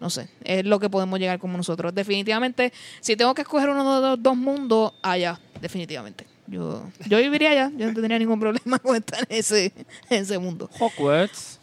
No 0.00 0.10
sé, 0.10 0.28
es 0.42 0.64
lo 0.64 0.80
que 0.80 0.90
podemos 0.90 1.20
llegar 1.20 1.38
como 1.38 1.56
nosotros. 1.56 1.94
Definitivamente, 1.94 2.72
si 3.00 3.14
tengo 3.14 3.34
que 3.34 3.42
escoger 3.42 3.68
uno 3.68 4.00
de 4.00 4.08
los 4.08 4.22
dos 4.22 4.36
mundos, 4.36 4.94
allá, 5.00 5.38
definitivamente. 5.60 6.31
Yo, 6.46 6.84
yo 7.08 7.18
viviría 7.18 7.50
allá, 7.50 7.70
yo 7.76 7.86
no 7.86 7.94
tendría 7.94 8.18
ningún 8.18 8.40
problema 8.40 8.78
con 8.78 8.96
estar 8.96 9.20
en 9.28 9.38
ese, 9.38 9.72
en 10.10 10.22
ese 10.22 10.38
mundo. 10.38 10.68
Hogwarts. 10.78 11.60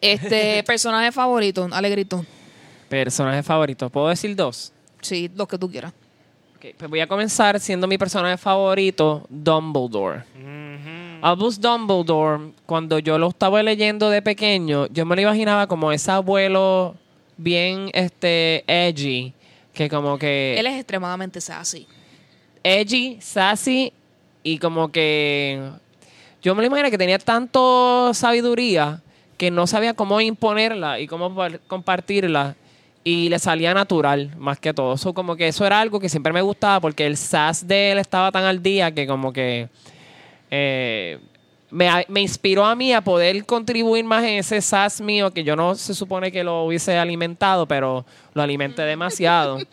Este, 0.00 0.62
personaje 0.66 1.10
favorito, 1.10 1.68
Alegrito. 1.72 2.24
Personaje 2.88 3.42
favorito. 3.42 3.88
¿Puedo 3.90 4.08
decir 4.08 4.34
dos? 4.36 4.72
Sí, 5.00 5.30
los 5.34 5.48
que 5.48 5.58
tú 5.58 5.70
quieras. 5.70 5.92
Ok, 6.56 6.74
pues 6.76 6.90
voy 6.90 7.00
a 7.00 7.06
comenzar 7.06 7.58
siendo 7.58 7.86
mi 7.86 7.96
personaje 7.96 8.36
favorito, 8.36 9.26
Dumbledore. 9.30 10.24
Ujú. 10.36 11.26
Albus 11.26 11.60
Dumbledore, 11.60 12.52
cuando 12.66 12.98
yo 12.98 13.18
lo 13.18 13.28
estaba 13.28 13.62
leyendo 13.62 14.10
de 14.10 14.20
pequeño, 14.20 14.86
yo 14.88 15.06
me 15.06 15.16
lo 15.16 15.22
imaginaba 15.22 15.66
como 15.66 15.90
ese 15.92 16.10
abuelo 16.10 16.94
bien 17.36 17.90
este 17.94 18.64
edgy, 18.66 19.32
que 19.72 19.88
como 19.88 20.18
que 20.18 20.58
Él 20.58 20.66
es 20.66 20.74
extremadamente 20.76 21.40
sassy. 21.40 21.86
edgy, 22.62 23.18
sassy 23.20 23.92
y 24.42 24.58
como 24.58 24.90
que 24.90 25.60
yo 26.42 26.54
me 26.54 26.62
lo 26.62 26.66
imaginé 26.68 26.90
que 26.90 26.98
tenía 26.98 27.18
tanto 27.18 28.12
sabiduría 28.14 29.02
que 29.36 29.50
no 29.50 29.66
sabía 29.66 29.94
cómo 29.94 30.20
imponerla 30.20 31.00
y 31.00 31.06
cómo 31.06 31.34
par- 31.34 31.60
compartirla 31.60 32.56
y 33.04 33.28
le 33.30 33.38
salía 33.38 33.72
natural 33.72 34.30
más 34.36 34.58
que 34.60 34.74
todo. 34.74 34.94
Eso 34.94 35.14
como 35.14 35.34
que 35.36 35.48
eso 35.48 35.64
era 35.64 35.80
algo 35.80 35.98
que 36.00 36.08
siempre 36.10 36.32
me 36.32 36.42
gustaba 36.42 36.80
porque 36.80 37.06
el 37.06 37.16
sass 37.16 37.66
de 37.66 37.92
él 37.92 37.98
estaba 37.98 38.30
tan 38.30 38.44
al 38.44 38.62
día 38.62 38.92
que 38.92 39.06
como 39.06 39.32
que 39.32 39.68
eh, 40.50 41.18
me, 41.70 41.88
me 42.08 42.20
inspiró 42.20 42.66
a 42.66 42.74
mí 42.74 42.92
a 42.92 43.00
poder 43.00 43.44
contribuir 43.46 44.04
más 44.04 44.22
en 44.24 44.38
ese 44.38 44.60
sass 44.60 45.00
mío 45.00 45.30
que 45.30 45.44
yo 45.44 45.56
no 45.56 45.74
se 45.74 45.94
supone 45.94 46.30
que 46.32 46.44
lo 46.44 46.64
hubiese 46.64 46.98
alimentado, 46.98 47.66
pero 47.66 48.04
lo 48.34 48.42
alimenté 48.42 48.82
demasiado. 48.82 49.58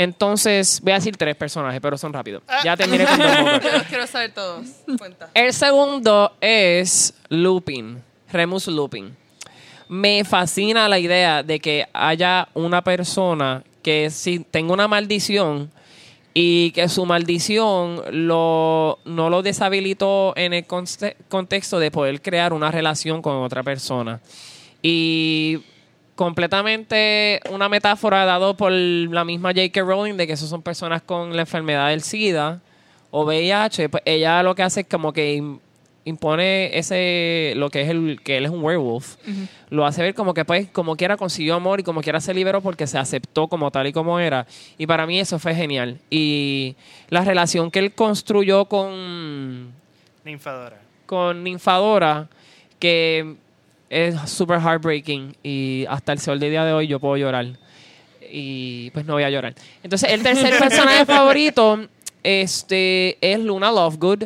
Entonces, 0.00 0.80
voy 0.82 0.92
a 0.92 0.94
decir 0.96 1.16
tres 1.16 1.34
personajes, 1.34 1.80
pero 1.80 1.98
son 1.98 2.12
rápidos. 2.12 2.42
Ya 2.62 2.76
terminé 2.76 3.04
con 3.04 3.18
Dumbledore. 3.18 3.60
Quiero, 3.60 3.78
quiero 3.88 4.06
saber 4.06 4.32
todos. 4.32 4.66
Cuenta. 4.96 5.28
El 5.34 5.52
segundo 5.52 6.32
es 6.40 7.14
Lupin, 7.28 8.00
Remus 8.30 8.68
Lupin. 8.68 9.16
Me 9.88 10.22
fascina 10.24 10.88
la 10.88 11.00
idea 11.00 11.42
de 11.42 11.58
que 11.58 11.88
haya 11.92 12.48
una 12.54 12.84
persona 12.84 13.64
que 13.82 14.08
si 14.10 14.38
tenga 14.38 14.72
una 14.72 14.86
maldición 14.86 15.68
y 16.32 16.70
que 16.70 16.88
su 16.88 17.04
maldición 17.04 18.02
lo, 18.12 19.00
no 19.04 19.30
lo 19.30 19.42
deshabilitó 19.42 20.32
en 20.36 20.52
el 20.52 20.64
conte- 20.64 21.16
contexto 21.28 21.80
de 21.80 21.90
poder 21.90 22.22
crear 22.22 22.52
una 22.52 22.70
relación 22.70 23.20
con 23.20 23.34
otra 23.42 23.64
persona. 23.64 24.20
Y 24.80 25.58
completamente 26.18 27.40
una 27.50 27.68
metáfora 27.68 28.24
dado 28.24 28.54
por 28.56 28.72
la 28.72 29.24
misma 29.24 29.50
J.K. 29.50 29.80
Rowling 29.82 30.14
de 30.16 30.26
que 30.26 30.32
esos 30.32 30.48
son 30.50 30.62
personas 30.62 31.00
con 31.02 31.34
la 31.36 31.42
enfermedad 31.42 31.88
del 31.90 32.02
SIDA 32.02 32.60
o 33.12 33.24
VIH, 33.24 33.88
pues 33.88 34.02
ella 34.04 34.42
lo 34.42 34.54
que 34.56 34.62
hace 34.64 34.80
es 34.80 34.86
como 34.88 35.12
que 35.12 35.38
im- 35.38 35.60
impone 36.04 36.76
ese 36.76 37.52
lo 37.56 37.70
que 37.70 37.82
es 37.82 37.88
el 37.90 38.20
que 38.24 38.36
él 38.38 38.46
es 38.46 38.50
un 38.50 38.62
werewolf 38.64 39.16
lo 39.70 39.84
hace 39.86 40.00
ver 40.02 40.14
como 40.14 40.32
que 40.32 40.44
pues 40.44 40.68
como 40.70 40.96
quiera 40.96 41.16
consiguió 41.18 41.54
amor 41.54 41.80
y 41.80 41.82
como 41.82 42.00
quiera 42.00 42.18
se 42.20 42.32
liberó 42.32 42.62
porque 42.62 42.86
se 42.86 42.96
aceptó 42.98 43.46
como 43.46 43.70
tal 43.70 43.86
y 43.86 43.92
como 43.92 44.18
era 44.18 44.46
y 44.78 44.86
para 44.86 45.06
mí 45.06 45.20
eso 45.20 45.38
fue 45.38 45.54
genial 45.54 45.98
y 46.10 46.76
la 47.10 47.24
relación 47.24 47.70
que 47.70 47.78
él 47.80 47.92
construyó 47.92 48.64
con 48.66 49.70
Ninfadora. 50.24 50.78
con 51.06 51.44
Ninfadora, 51.44 52.28
que 52.78 53.34
es 53.90 54.16
super 54.30 54.60
heartbreaking 54.60 55.36
y 55.42 55.84
hasta 55.88 56.12
el 56.12 56.18
sol 56.18 56.38
del 56.40 56.50
día 56.50 56.64
de 56.64 56.72
hoy 56.72 56.86
yo 56.86 57.00
puedo 57.00 57.16
llorar. 57.16 57.46
Y 58.30 58.90
pues 58.90 59.06
no 59.06 59.14
voy 59.14 59.22
a 59.22 59.30
llorar. 59.30 59.54
Entonces, 59.82 60.10
el 60.10 60.22
tercer 60.22 60.58
personaje 60.58 61.06
favorito 61.06 61.86
este, 62.22 63.16
es 63.20 63.38
Luna 63.40 63.70
Lovegood. 63.70 64.24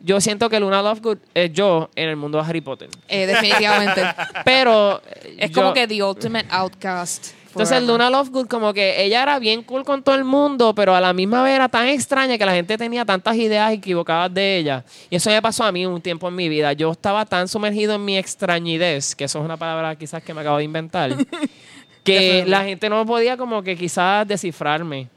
Yo 0.00 0.20
siento 0.20 0.50
que 0.50 0.58
Luna 0.60 0.82
Lovegood 0.82 1.18
es 1.32 1.52
yo 1.52 1.88
en 1.94 2.08
el 2.08 2.16
mundo 2.16 2.38
de 2.38 2.44
Harry 2.48 2.60
Potter. 2.60 2.88
Eh, 3.08 3.26
definitivamente. 3.26 4.02
Pero 4.44 5.00
es 5.38 5.50
yo- 5.50 5.62
como 5.62 5.72
que 5.72 5.86
the 5.86 6.02
ultimate 6.02 6.46
outcast. 6.50 7.34
Entonces. 7.60 7.82
Luna 7.82 8.10
Lovegood 8.10 8.46
como 8.46 8.72
que 8.72 9.04
ella 9.04 9.22
era 9.22 9.38
bien 9.38 9.62
cool 9.62 9.84
con 9.84 10.02
todo 10.02 10.14
el 10.14 10.24
mundo, 10.24 10.74
pero 10.74 10.94
a 10.94 11.00
la 11.00 11.12
misma 11.12 11.42
vez 11.42 11.54
era 11.54 11.68
tan 11.68 11.88
extraña 11.88 12.38
que 12.38 12.46
la 12.46 12.52
gente 12.52 12.76
tenía 12.78 13.04
tantas 13.04 13.36
ideas 13.36 13.72
equivocadas 13.72 14.32
de 14.32 14.58
ella. 14.58 14.84
Y 15.10 15.16
eso 15.16 15.30
me 15.30 15.40
pasó 15.42 15.64
a 15.64 15.72
mí 15.72 15.86
un 15.86 16.00
tiempo 16.00 16.28
en 16.28 16.34
mi 16.34 16.48
vida. 16.48 16.72
Yo 16.72 16.92
estaba 16.92 17.24
tan 17.26 17.48
sumergido 17.48 17.94
en 17.94 18.04
mi 18.04 18.16
extrañidez, 18.16 19.14
que 19.14 19.24
eso 19.24 19.38
es 19.38 19.44
una 19.44 19.56
palabra 19.56 19.96
quizás 19.96 20.22
que 20.22 20.34
me 20.34 20.40
acabo 20.40 20.58
de 20.58 20.64
inventar, 20.64 21.10
que 22.04 22.44
la 22.46 22.64
gente 22.64 22.88
no 22.88 23.04
podía 23.06 23.36
como 23.36 23.62
que 23.62 23.76
quizás 23.76 24.26
descifrarme. 24.26 25.08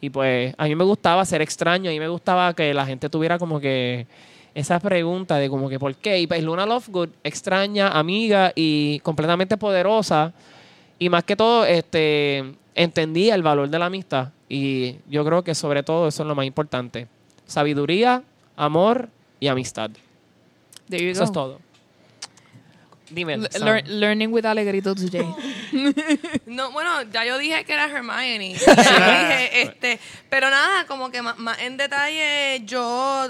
Y 0.00 0.10
pues 0.10 0.54
a 0.58 0.64
mí 0.64 0.74
me 0.74 0.84
gustaba 0.84 1.24
ser 1.24 1.42
extraño, 1.42 1.90
a 1.90 1.92
mí 1.92 1.98
me 1.98 2.08
gustaba 2.08 2.54
que 2.54 2.72
la 2.74 2.86
gente 2.86 3.08
tuviera 3.08 3.38
como 3.38 3.60
que 3.60 4.06
esa 4.56 4.80
pregunta 4.80 5.36
de 5.36 5.50
como 5.50 5.68
que 5.68 5.78
por 5.78 5.94
qué. 5.96 6.18
Y 6.18 6.26
pues 6.26 6.42
Luna 6.42 6.64
Lovegood, 6.64 7.10
extraña, 7.22 7.88
amiga 7.88 8.52
y 8.54 9.00
completamente 9.00 9.58
poderosa. 9.58 10.32
Y 10.98 11.08
más 11.08 11.24
que 11.24 11.36
todo, 11.36 11.64
este, 11.66 12.54
entendía 12.74 13.34
el 13.34 13.42
valor 13.42 13.68
de 13.68 13.78
la 13.78 13.86
amistad. 13.86 14.28
Y 14.48 14.96
yo 15.08 15.24
creo 15.24 15.42
que 15.42 15.54
sobre 15.54 15.82
todo 15.82 16.08
eso 16.08 16.22
es 16.22 16.26
lo 16.28 16.34
más 16.34 16.46
importante. 16.46 17.08
Sabiduría, 17.46 18.22
amor 18.56 19.08
y 19.40 19.48
amistad. 19.48 19.90
There 20.88 21.04
you 21.04 21.10
Eso 21.10 21.20
go. 21.20 21.24
es 21.26 21.32
todo. 21.32 21.60
Dime. 23.10 23.34
L- 23.34 23.48
Sam. 23.50 23.62
lear- 23.64 23.88
learning 23.88 24.32
with 24.32 24.44
Alegrito 24.46 24.94
today. 24.94 25.26
No, 26.46 26.70
bueno, 26.72 27.02
ya 27.12 27.24
yo 27.24 27.38
dije 27.38 27.64
que 27.64 27.72
era 27.72 27.86
Hermione. 27.86 28.54
Ya 28.66 28.74
yo 28.74 29.28
dije, 29.28 29.62
este, 29.62 30.00
pero 30.30 30.48
nada, 30.50 30.86
como 30.86 31.10
que 31.10 31.22
más, 31.22 31.38
más 31.38 31.58
en 31.60 31.76
detalle, 31.76 32.62
yo 32.64 32.82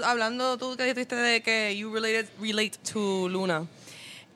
hablando 0.03 0.57
tú 0.57 0.75
que 0.77 0.83
dijiste 0.83 1.15
de 1.15 1.41
que 1.41 1.75
you 1.77 1.93
related, 1.93 2.27
relate 2.41 2.71
to 2.91 3.27
Luna. 3.29 3.65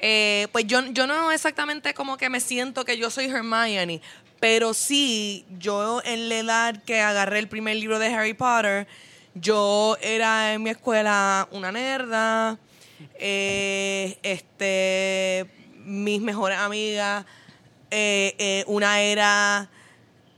Eh, 0.01 0.47
pues 0.51 0.65
yo, 0.65 0.83
yo 0.87 1.05
no 1.05 1.31
exactamente 1.31 1.93
como 1.93 2.17
que 2.17 2.29
me 2.29 2.39
siento 2.39 2.83
que 2.85 2.97
yo 2.97 3.09
soy 3.09 3.25
Hermione, 3.25 4.01
pero 4.39 4.73
sí, 4.73 5.45
yo 5.59 6.01
en 6.03 6.27
la 6.27 6.37
edad 6.39 6.83
que 6.83 6.99
agarré 6.99 7.37
el 7.37 7.47
primer 7.47 7.77
libro 7.77 7.99
de 7.99 8.07
Harry 8.07 8.33
Potter, 8.33 8.87
yo 9.35 9.95
era 10.01 10.53
en 10.53 10.63
mi 10.63 10.71
escuela 10.71 11.47
una 11.51 11.71
nerda, 11.71 12.57
eh, 13.19 14.17
este, 14.23 15.45
mis 15.85 16.21
mejores 16.21 16.57
amigas, 16.57 17.25
eh, 17.91 18.35
eh, 18.37 18.63
una 18.67 19.01
era 19.01 19.69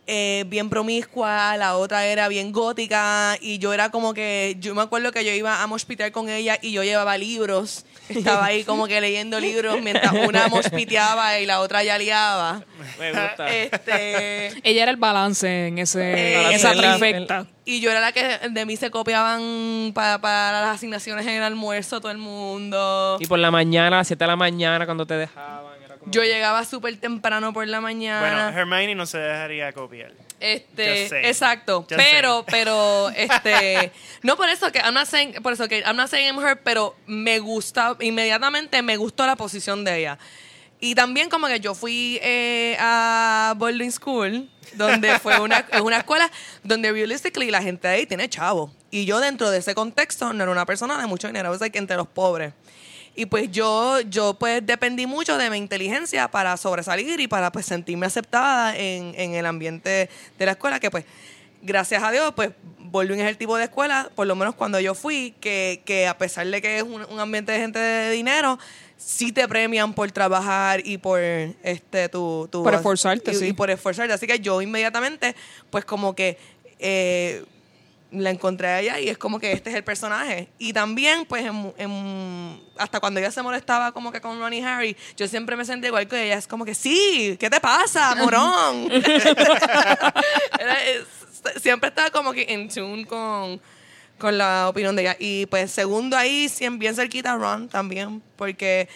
bien 0.06 0.70
promiscua, 0.70 1.56
la 1.56 1.78
otra 1.78 2.06
era 2.06 2.28
bien 2.28 2.52
gótica 2.52 3.38
y 3.40 3.58
yo 3.58 3.74
era 3.74 3.90
como 3.90 4.14
que, 4.14 4.58
yo 4.60 4.76
me 4.76 4.82
acuerdo 4.82 5.14
que 5.14 5.24
yo 5.24 5.32
iba 5.32 5.64
a 5.64 5.68
mospitar 5.68 6.12
con 6.12 6.28
ella 6.28 6.60
y 6.62 6.74
yo 6.74 6.84
llevaba 6.84 7.18
libros, 7.18 7.86
estaba 8.10 8.46
ahí 8.48 8.64
como 8.64 8.88
que 8.88 9.00
leyendo 9.02 9.40
libros 9.40 9.82
mientras 9.82 10.12
una 10.14 10.48
mospiteaba 10.48 11.40
y 11.40 11.46
la 11.46 11.60
otra 11.62 11.84
ya 11.84 11.98
liaba. 11.98 12.64
Me 13.00 13.12
gusta. 13.12 13.54
Este, 13.54 14.48
Ella 14.70 14.84
era 14.84 14.92
el 14.92 14.98
balance 14.98 15.68
en 15.68 15.80
ese, 15.80 16.02
Eh, 16.14 16.54
esa 16.56 16.72
trifecta. 16.74 17.46
y 17.66 17.80
yo 17.82 17.92
era 17.92 18.00
la 18.02 18.12
que 18.12 18.40
de 18.50 18.66
mí 18.66 18.76
se 18.78 18.92
copiaban 18.92 19.92
para, 19.94 20.20
para 20.20 20.62
las 20.62 20.76
asignaciones 20.76 21.26
en 21.28 21.34
el 21.36 21.44
almuerzo 21.44 22.02
todo 22.02 22.12
el 22.12 22.18
mundo. 22.18 23.18
y 23.20 23.26
por 23.28 23.40
la 23.40 23.52
mañana, 23.52 23.88
a 23.98 24.00
las 24.00 24.08
7 24.08 24.24
de 24.24 24.28
la 24.28 24.36
mañana, 24.36 24.86
cuando 24.86 25.06
te 25.06 25.16
dejaban. 25.16 25.74
Era 25.86 25.98
como... 25.98 26.12
Yo 26.12 26.24
llegaba 26.24 26.64
súper 26.66 26.98
temprano 26.98 27.54
por 27.54 27.68
la 27.68 27.82
mañana. 27.82 28.20
Bueno, 28.50 28.60
Hermione 28.60 28.96
no 28.96 29.06
se 29.06 29.18
dejaría 29.18 29.72
copiar. 29.74 30.12
Este, 30.44 31.04
Just 31.04 31.14
exacto. 31.14 31.86
Just 31.90 31.96
pero, 31.96 32.46
pero, 32.46 33.10
este, 33.12 33.94
no 34.24 34.36
por 34.36 34.50
eso 34.50 34.74
que 34.74 34.80
I'm 34.80 34.94
not 34.94 35.08
saying, 35.08 35.36
por 35.42 35.54
eso 35.54 35.70
que 35.70 35.80
I'm 35.80 35.96
not 35.96 36.10
saying 36.10 36.28
I'm 36.28 36.44
her, 36.44 36.62
pero 36.62 36.98
me 37.08 37.40
gusta, 37.40 37.96
inmediatamente 38.02 38.82
me 38.82 38.98
gustó 38.98 39.26
la 39.26 39.38
posición 39.38 39.86
de 39.86 40.00
ella. 40.00 40.20
Y 40.82 40.96
también 40.96 41.30
como 41.30 41.48
que 41.48 41.62
yo 41.62 41.74
fui 41.74 42.20
eh, 42.22 42.76
a 42.78 43.54
boarding 43.56 43.90
school, 43.90 44.50
donde 44.74 45.18
fue 45.20 45.40
una, 45.40 45.66
una 45.82 46.00
escuela 46.00 46.30
donde 46.62 46.92
realistically 46.92 47.50
la 47.50 47.62
gente 47.62 47.88
ahí 47.88 48.06
tiene 48.06 48.28
chavo. 48.28 48.70
Y 48.92 49.06
yo 49.06 49.22
dentro 49.22 49.50
de 49.50 49.60
ese 49.60 49.74
contexto 49.74 50.34
no 50.34 50.44
era 50.44 50.52
una 50.52 50.66
persona 50.66 51.00
de 51.00 51.08
mucho 51.08 51.28
dinero, 51.28 51.52
o 51.52 51.58
sea, 51.58 51.70
que 51.70 51.78
entre 51.78 51.96
los 51.96 52.10
pobres. 52.10 52.54
Y 53.16 53.28
pues 53.28 53.52
yo, 53.52 54.00
yo 54.02 54.34
pues 54.34 54.66
dependí 54.66 55.06
mucho 55.06 55.38
de 55.38 55.50
mi 55.50 55.58
inteligencia 55.58 56.30
para 56.30 56.58
sobresalir 56.58 57.20
y 57.20 57.28
para 57.28 57.52
pues 57.52 57.66
sentirme 57.66 58.08
aceptada 58.08 58.76
en, 58.76 59.14
en 59.16 59.36
el 59.36 59.46
ambiente 59.46 60.10
de 60.40 60.46
la 60.46 60.54
escuela, 60.54 60.80
que 60.80 60.90
pues 60.90 61.06
gracias 61.62 62.02
a 62.02 62.12
Dios 62.12 62.34
pues 62.36 62.50
Baldwin 62.80 63.20
es 63.22 63.28
el 63.28 63.38
tipo 63.38 63.56
de 63.58 63.66
escuela, 63.66 64.10
por 64.16 64.26
lo 64.28 64.36
menos 64.36 64.56
cuando 64.56 64.80
yo 64.80 64.96
fui, 64.96 65.34
que, 65.40 65.82
que 65.86 66.08
a 66.08 66.18
pesar 66.18 66.48
de 66.48 66.62
que 66.62 66.78
es 66.78 66.84
un, 66.84 67.04
un 67.06 67.20
ambiente 67.20 67.52
de 67.52 67.60
gente 67.60 67.80
de 67.80 68.12
dinero, 68.12 68.58
sí 68.98 69.32
te 69.32 69.48
premian 69.48 69.94
por 69.94 70.12
trabajar 70.12 70.82
y 70.86 70.98
por 70.98 71.20
este 71.20 72.10
tu, 72.10 72.48
tu- 72.52 72.64
Por 72.64 72.74
esforzarte, 72.74 73.32
y, 73.32 73.36
sí. 73.36 73.46
y 73.48 73.54
por 73.54 73.70
esforzarte. 73.70 74.14
Así 74.14 74.28
que 74.28 74.40
yo 74.40 74.62
inmediatamente, 74.62 75.36
pues 75.70 75.86
como 75.86 76.16
que 76.16 76.38
eh, 76.80 77.44
la 78.14 78.30
encontré 78.30 78.68
a 78.68 78.80
ella 78.82 79.00
y 79.00 79.10
es 79.10 79.18
como 79.18 79.40
que 79.40 79.52
este 79.52 79.70
es 79.72 79.76
el 79.76 79.84
personaje. 79.84 80.48
Y 80.60 80.72
también, 80.74 81.26
pues, 81.26 81.46
en- 81.46 81.74
en- 81.78 82.62
hasta 82.78 83.00
cuando 83.00 83.20
ella 83.20 83.32
se 83.32 83.42
molestaba 83.42 83.92
como 83.92 84.12
que 84.12 84.22
con 84.22 84.40
Ronnie 84.40 84.64
Harry, 84.64 84.96
yo 85.18 85.28
siempre 85.28 85.56
me 85.56 85.66
sentí 85.66 85.88
igual 85.88 86.08
que 86.08 86.24
ella. 86.26 86.38
Es 86.38 86.48
como 86.48 86.64
que, 86.66 86.76
sí, 86.76 87.36
¿qué 87.40 87.50
te 87.50 87.60
pasa, 87.60 88.14
morón? 88.18 88.90
Era- 90.60 90.84
es- 90.86 91.62
siempre 91.62 91.90
estaba 91.90 92.10
como 92.10 92.34
que 92.34 92.46
en 92.50 92.70
tune 92.70 93.06
con, 93.06 93.60
con 94.18 94.38
la 94.38 94.70
opinión 94.70 94.96
de 94.96 95.02
ella. 95.04 95.16
Y 95.20 95.46
pues, 95.48 95.72
segundo 95.72 96.16
ahí, 96.18 96.50
bien 96.74 96.96
cerquita 96.96 97.36
Ron 97.36 97.68
también, 97.70 98.22
porque... 98.36 98.88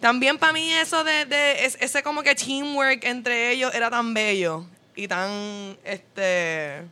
También 0.00 0.38
para 0.38 0.54
mí 0.54 0.72
eso 0.72 1.04
de, 1.04 1.26
de 1.26 1.66
es- 1.66 1.76
ese 1.78 2.02
como 2.02 2.22
que 2.22 2.34
teamwork 2.34 3.04
entre 3.04 3.50
ellos 3.52 3.74
era 3.74 3.90
tan 3.90 4.14
bello 4.14 4.64
y 4.96 5.06
tan 5.06 5.76
este 5.84 6.84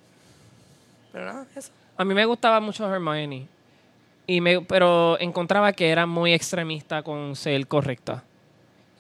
pero 1.18 1.33
nada, 1.33 1.46
eso. 1.57 1.70
A 1.96 2.04
mí 2.04 2.14
me 2.14 2.24
gustaba 2.24 2.61
mucho 2.61 2.87
Hermione. 2.92 3.48
Y 4.26 4.40
me, 4.40 4.61
pero 4.61 5.18
encontraba 5.18 5.72
que 5.72 5.88
era 5.88 6.07
muy 6.07 6.33
extremista 6.33 7.02
con 7.02 7.35
ser 7.35 7.66
correcta. 7.66 8.22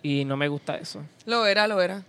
Y 0.02 0.24
no 0.24 0.36
me 0.36 0.48
gusta 0.48 0.76
eso. 0.78 1.02
Lo 1.26 1.46
era, 1.46 1.68
lo 1.68 1.80
era. 1.80 2.02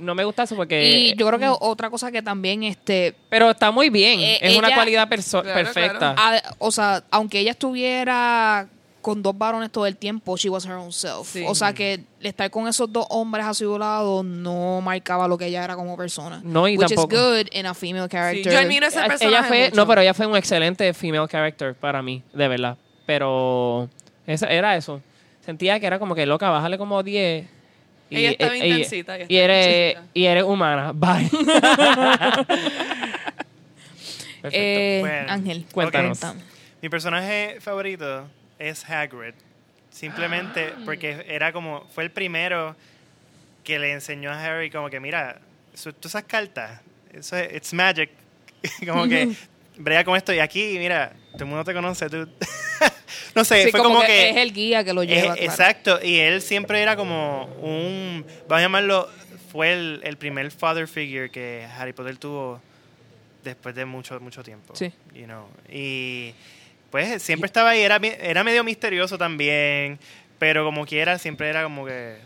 No 0.00 0.14
me 0.14 0.24
gusta 0.24 0.42
eso 0.42 0.56
porque... 0.56 0.84
Y 0.90 1.14
yo 1.14 1.26
creo 1.28 1.38
que 1.38 1.48
otra 1.48 1.88
cosa 1.90 2.10
que 2.12 2.20
también, 2.20 2.64
este, 2.64 3.14
Pero 3.30 3.50
está 3.50 3.70
muy 3.70 3.88
bien. 3.88 4.18
Eh, 4.20 4.38
es 4.42 4.58
una 4.58 4.74
cualidad 4.74 5.08
perso- 5.08 5.42
Claro, 5.42 5.54
perfecta. 5.54 6.14
claro. 6.16 6.38
a- 6.44 6.54
o 6.58 6.70
sea, 6.72 7.04
aunque 7.10 7.38
ella 7.38 7.52
estuviera 7.52 8.68
con 9.06 9.22
dos 9.22 9.38
varones 9.38 9.70
todo 9.70 9.86
el 9.86 9.96
tiempo, 9.96 10.36
she 10.36 10.48
was 10.50 10.66
her 10.66 10.72
own 10.72 10.92
self. 10.92 11.28
Sí. 11.28 11.44
O 11.46 11.54
sea 11.54 11.72
que 11.72 12.00
estar 12.20 12.50
con 12.50 12.66
esos 12.66 12.92
dos 12.92 13.06
hombres 13.08 13.46
a 13.46 13.54
su 13.54 13.78
lado 13.78 14.24
no 14.24 14.80
marcaba 14.80 15.28
lo 15.28 15.38
que 15.38 15.46
ella 15.46 15.62
era 15.62 15.76
como 15.76 15.96
persona. 15.96 16.40
No, 16.42 16.66
y 16.66 16.76
Which 16.76 16.88
tampoco. 16.88 17.14
is 17.14 17.20
good 17.44 17.46
in 17.52 17.66
a 17.66 17.74
female 17.74 18.08
character. 18.08 18.52
yo 18.52 18.58
admiro 18.58 18.88
Ella 18.88 19.06
personaje 19.06 19.46
fue, 19.46 19.64
mucho. 19.66 19.76
no, 19.76 19.86
pero 19.86 20.00
ella 20.00 20.12
fue 20.12 20.26
un 20.26 20.36
excelente 20.36 20.92
female 20.92 21.28
character 21.28 21.76
para 21.76 22.02
mí, 22.02 22.20
de 22.32 22.48
verdad. 22.48 22.76
Pero 23.06 23.88
esa, 24.26 24.48
era 24.48 24.74
eso. 24.76 25.00
Sentía 25.44 25.78
que 25.78 25.86
era 25.86 26.00
como 26.00 26.16
que 26.16 26.26
loca, 26.26 26.50
bájale 26.50 26.76
como 26.76 27.00
10. 27.04 27.46
Y, 28.10 28.16
Ella 28.16 28.30
estaba 28.32 28.56
eh, 28.56 28.66
intensita, 28.66 29.16
ella 29.18 29.26
y, 29.28 29.36
eres, 29.36 29.66
intensita. 29.66 30.10
y 30.14 30.24
eres 30.24 30.42
humana. 30.42 30.90
Bye. 30.96 31.30
Perfecto. 34.42 34.50
Eh, 34.50 34.98
Bueno, 35.00 35.32
Ángel, 35.32 35.64
Cuéntanos. 35.72 36.18
Mi 36.82 36.88
personaje 36.88 37.58
favorito 37.60 38.24
es 38.58 38.88
Hagrid. 38.88 39.34
Simplemente 39.90 40.72
Ah. 40.76 40.80
porque 40.84 41.24
era 41.28 41.52
como, 41.52 41.86
fue 41.94 42.04
el 42.04 42.10
primero 42.10 42.76
que 43.64 43.78
le 43.78 43.92
enseñó 43.92 44.30
a 44.30 44.44
Harry 44.44 44.70
como 44.70 44.90
que, 44.90 45.00
mira, 45.00 45.40
su- 45.74 45.92
tú 45.92 46.08
esas 46.08 46.24
cartas, 46.24 46.80
eso 47.12 47.36
es, 47.36 47.52
it's 47.54 47.72
magic. 47.72 48.10
como 48.86 49.06
que, 49.08 49.32
brega 49.76 50.04
con 50.04 50.16
esto 50.16 50.32
y 50.32 50.38
aquí, 50.38 50.76
mira, 50.78 51.12
todo 51.32 51.44
el 51.44 51.46
mundo 51.46 51.64
te 51.64 51.72
conoce, 51.74 52.08
tú. 52.10 52.28
no 53.34 53.44
sé, 53.44 53.64
Sí, 53.64 53.70
fue 53.70 53.80
como, 53.80 53.96
como, 53.96 54.00
que, 54.02 54.06
que... 54.08 54.30
es 54.30 54.36
el 54.36 54.52
guía 54.52 54.84
que 54.84 54.92
lo 54.92 55.02
Eh, 55.02 55.06
lleva. 55.06 55.34
claro. 55.34 55.42
Exacto, 55.42 55.98
y 56.02 56.16
él 56.18 56.42
siempre 56.42 56.80
era 56.82 56.96
como 56.96 57.44
un, 57.60 58.24
vamos 58.48 58.58
a 58.58 58.60
llamarlo, 58.60 59.08
fue 59.50 59.72
el, 59.72 60.00
el 60.04 60.16
primer 60.18 60.50
father 60.50 60.86
figure 60.88 61.30
que 61.30 61.66
Harry 61.78 61.92
Potter 61.92 62.16
tuvo 62.18 62.60
después 63.44 63.74
de 63.74 63.84
mucho, 63.84 64.18
mucho 64.20 64.42
tiempo. 64.42 64.74
Sí. 64.76 64.92
You 65.14 65.24
know, 65.24 65.48
y 65.70 66.34
pues 66.96 67.22
siempre 67.22 67.46
estaba 67.46 67.70
ahí, 67.70 67.82
era, 67.82 67.96
era 68.20 68.42
medio 68.42 68.64
misterioso 68.64 69.18
también, 69.18 69.98
pero 70.38 70.64
como 70.64 70.86
quiera, 70.86 71.18
siempre 71.18 71.48
era 71.48 71.62
como 71.62 71.84
que 71.84 72.16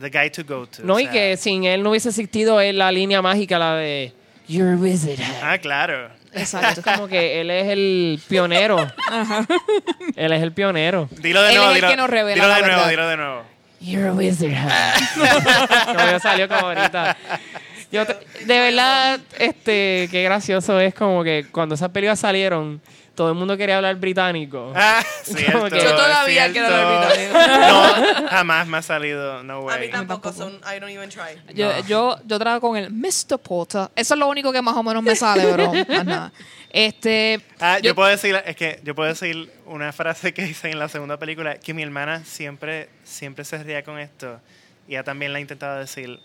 the 0.00 0.08
guy 0.10 0.30
to 0.30 0.44
go 0.44 0.66
to. 0.66 0.82
No, 0.84 0.94
o 0.94 1.00
y 1.00 1.04
sea, 1.04 1.12
que 1.12 1.36
sin 1.36 1.64
él 1.64 1.82
no 1.82 1.90
hubiese 1.90 2.08
existido 2.10 2.60
él 2.60 2.78
la 2.78 2.92
línea 2.92 3.20
mágica, 3.22 3.58
la 3.58 3.74
de 3.76 4.12
You're 4.48 4.72
a 4.72 4.76
wizard. 4.76 5.18
Ah, 5.42 5.58
claro. 5.58 6.10
Exacto. 6.34 6.80
Es 6.80 6.86
como 6.96 7.08
que 7.08 7.40
él 7.40 7.50
es 7.50 7.68
el 7.68 8.20
pionero. 8.28 8.76
Él 10.16 10.32
es 10.32 10.42
el 10.42 10.52
pionero. 10.52 11.08
Dilo 11.18 11.42
de 11.42 11.50
Él 11.50 11.56
nuevo, 11.56 11.70
es 11.70 11.76
el 11.76 11.80
dilo, 11.82 11.88
que 11.90 11.96
nos 11.96 12.10
revela 12.10 12.34
dilo 12.34 12.48
la 12.48 12.54
de 12.56 12.60
nuevo, 12.62 12.76
verdad. 12.76 12.90
dilo 12.90 13.08
de 13.08 13.16
nuevo. 13.16 13.42
You're 13.80 14.08
a 14.08 14.12
wizard. 14.12 14.50
no, 15.96 16.12
me 16.12 16.20
salió 16.20 16.48
como 16.48 16.68
ahorita. 16.68 17.16
Yo 17.90 18.06
te- 18.06 18.16
de 18.44 18.60
verdad, 18.60 19.20
este, 19.38 20.08
qué 20.10 20.22
gracioso 20.22 20.80
es 20.80 20.94
como 20.94 21.22
que 21.22 21.46
cuando 21.52 21.74
esas 21.74 21.90
películas 21.90 22.18
salieron, 22.20 22.80
todo 23.14 23.28
el 23.28 23.34
mundo 23.34 23.56
quería 23.56 23.76
hablar 23.76 23.96
británico. 23.96 24.72
Ah, 24.76 25.02
cierto, 25.22 25.64
que- 25.70 25.76
Yo 25.82 25.90
todavía 25.96 26.50
cierto. 26.50 26.52
quiero 26.52 26.66
hablar 26.74 27.14
británico. 27.16 27.38
No, 28.22 28.28
jamás 28.28 28.66
me 28.66 28.76
ha 28.78 28.82
salido, 28.82 29.42
no 29.42 29.54
A 29.54 29.60
way. 29.60 29.80
mí 29.86 29.88
tampoco, 29.92 30.32
son, 30.32 30.54
I 30.64 30.78
don't 30.80 30.90
even 30.90 31.08
try. 31.10 31.40
Yo, 31.54 31.70
yo, 31.86 32.18
yo 32.24 32.38
trabajo 32.38 32.60
con 32.68 32.76
el 32.76 32.90
Mr. 32.90 33.38
Potter. 33.42 33.88
Eso 33.94 34.14
es 34.14 34.18
lo 34.20 34.26
único 34.28 34.52
que 34.52 34.62
más 34.62 34.76
o 34.76 34.82
menos 34.82 35.02
me 35.02 35.14
sale, 35.16 35.46
bro. 35.52 35.72
Más 35.72 36.04
nada. 36.04 36.32
Este, 36.70 37.40
Ah, 37.60 37.78
yo, 37.78 37.90
yo- 37.90 37.94
puedo 37.94 38.08
decir, 38.08 38.34
es 38.46 38.56
que 38.56 38.80
yo 38.82 38.94
puedo 38.94 39.08
decir 39.10 39.52
una 39.66 39.92
frase 39.92 40.32
que 40.32 40.46
hice 40.46 40.70
en 40.70 40.78
la 40.78 40.88
segunda 40.88 41.18
película, 41.18 41.56
que 41.58 41.74
mi 41.74 41.82
hermana 41.82 42.24
siempre, 42.24 42.88
siempre 43.04 43.44
se 43.44 43.62
ría 43.62 43.82
con 43.84 43.98
esto. 43.98 44.40
Y 44.88 44.92
ella 44.92 45.04
también 45.04 45.32
la 45.32 45.38
ha 45.38 45.40
intentado 45.40 45.78
decir. 45.78 46.18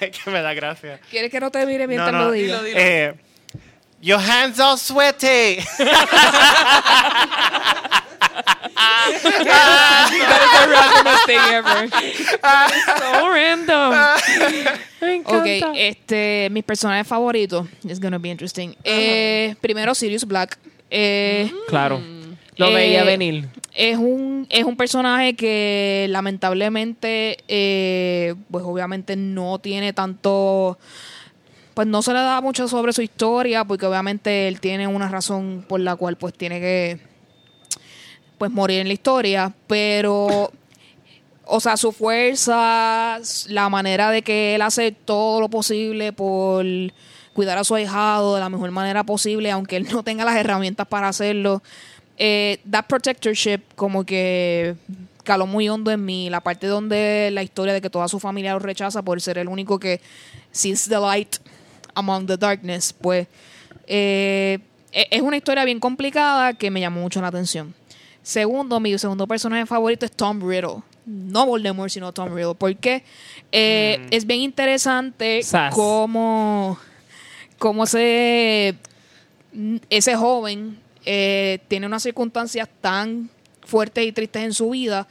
Es 0.00 0.18
que 0.18 0.30
me 0.30 0.40
da 0.42 0.52
gracia. 0.54 0.98
¿Quieres 1.10 1.30
que 1.30 1.38
no 1.40 1.50
te 1.50 1.64
mire 1.66 1.86
mientras 1.86 2.12
No, 2.12 2.18
no. 2.18 2.24
lo 2.26 2.30
diga? 2.32 2.62
Dilo, 2.62 2.64
dilo. 2.64 2.78
Eh, 2.80 3.14
Your 4.00 4.18
hands 4.20 4.60
are 4.60 4.76
sweaty. 4.76 5.58
That 8.78 10.10
is 10.12 10.50
the 10.54 10.64
randomest 10.74 11.26
thing 11.26 11.40
ever. 11.50 11.88
So 12.98 13.28
random. 13.32 13.90
Me 15.02 15.14
encanta. 15.16 15.38
Ok, 15.70 15.74
este, 15.76 16.48
mis 16.50 16.64
personajes 16.64 17.06
favoritos. 17.06 17.66
It's 17.84 17.98
gonna 18.00 18.18
be 18.18 18.30
interesting. 18.30 18.74
Eh, 18.84 19.54
primero, 19.60 19.94
Sirius 19.94 20.24
Black. 20.24 20.58
Eh, 20.90 21.50
Claro. 21.68 22.00
Lo 22.56 22.66
Eh, 22.68 22.74
veía 22.74 23.04
venir. 23.04 23.48
es 23.74 23.96
un 23.96 24.46
es 24.50 24.64
un 24.64 24.76
personaje 24.76 25.34
que 25.36 26.06
lamentablemente 26.10 27.38
eh, 27.46 28.34
pues 28.50 28.64
obviamente 28.66 29.14
no 29.14 29.58
tiene 29.60 29.92
tanto 29.92 30.76
pues 31.78 31.86
no 31.86 32.02
se 32.02 32.12
le 32.12 32.18
da 32.18 32.40
mucho 32.40 32.66
sobre 32.66 32.92
su 32.92 33.02
historia 33.02 33.64
porque 33.64 33.86
obviamente 33.86 34.48
él 34.48 34.58
tiene 34.58 34.88
una 34.88 35.08
razón 35.08 35.64
por 35.68 35.78
la 35.78 35.94
cual 35.94 36.16
pues 36.16 36.34
tiene 36.34 36.58
que 36.58 36.98
pues 38.36 38.50
morir 38.50 38.80
en 38.80 38.88
la 38.88 38.94
historia 38.94 39.54
pero 39.68 40.50
o 41.44 41.60
sea 41.60 41.76
su 41.76 41.92
fuerza 41.92 43.20
la 43.46 43.68
manera 43.68 44.10
de 44.10 44.22
que 44.22 44.56
él 44.56 44.62
hace 44.62 44.90
todo 44.90 45.40
lo 45.40 45.48
posible 45.50 46.12
por 46.12 46.66
cuidar 47.32 47.58
a 47.58 47.62
su 47.62 47.76
ahijado 47.76 48.34
de 48.34 48.40
la 48.40 48.48
mejor 48.48 48.72
manera 48.72 49.04
posible 49.04 49.52
aunque 49.52 49.76
él 49.76 49.86
no 49.92 50.02
tenga 50.02 50.24
las 50.24 50.34
herramientas 50.34 50.88
para 50.88 51.06
hacerlo 51.06 51.62
eh, 52.16 52.58
that 52.68 52.86
protectorship 52.88 53.60
como 53.76 54.02
que 54.02 54.74
caló 55.22 55.46
muy 55.46 55.68
hondo 55.68 55.90
en 55.90 56.02
mí. 56.06 56.30
La 56.30 56.40
parte 56.40 56.66
donde 56.66 57.28
la 57.32 57.42
historia 57.42 57.74
de 57.74 57.82
que 57.82 57.90
toda 57.90 58.08
su 58.08 58.18
familia 58.18 58.54
lo 58.54 58.60
rechaza 58.60 59.02
por 59.02 59.20
ser 59.20 59.36
el 59.36 59.46
único 59.46 59.78
que 59.78 60.00
sees 60.50 60.88
the 60.88 60.98
light 60.98 61.36
among 61.98 62.26
the 62.26 62.36
darkness, 62.36 62.92
pues 62.92 63.26
eh, 63.86 64.58
e- 64.92 65.08
es 65.10 65.20
una 65.22 65.36
historia 65.36 65.64
bien 65.64 65.80
complicada 65.80 66.54
que 66.54 66.70
me 66.70 66.80
llamó 66.80 67.00
mucho 67.00 67.20
la 67.20 67.28
atención. 67.28 67.74
Segundo, 68.22 68.78
mi 68.78 68.96
segundo 68.98 69.26
personaje 69.26 69.66
favorito 69.66 70.04
es 70.04 70.12
Tom 70.12 70.40
Riddle. 70.40 70.82
No 71.06 71.46
Voldemort, 71.46 71.90
sino 71.90 72.12
Tom 72.12 72.34
Riddle. 72.34 72.54
Porque 72.54 73.02
eh, 73.50 74.06
es 74.10 74.26
bien 74.26 74.40
interesante 74.42 75.40
cómo, 75.74 76.78
cómo 77.58 77.84
ese, 77.84 78.76
ese 79.88 80.14
joven 80.14 80.78
eh, 81.06 81.58
tiene 81.68 81.86
unas 81.86 82.02
circunstancias 82.02 82.68
tan 82.80 83.30
fuertes 83.64 84.04
y 84.06 84.12
tristes 84.12 84.42
en 84.44 84.52
su 84.52 84.70
vida 84.70 85.08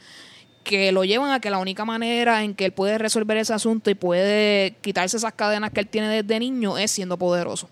que 0.68 0.92
lo 0.92 1.02
llevan 1.02 1.30
a 1.30 1.40
que 1.40 1.48
la 1.48 1.56
única 1.56 1.86
manera 1.86 2.44
en 2.44 2.54
que 2.54 2.66
él 2.66 2.72
puede 2.72 2.98
resolver 2.98 3.38
ese 3.38 3.54
asunto 3.54 3.88
y 3.88 3.94
puede 3.94 4.76
quitarse 4.82 5.16
esas 5.16 5.32
cadenas 5.32 5.70
que 5.70 5.80
él 5.80 5.86
tiene 5.86 6.08
desde 6.08 6.38
niño 6.38 6.76
es 6.76 6.90
siendo 6.90 7.16
poderoso. 7.16 7.70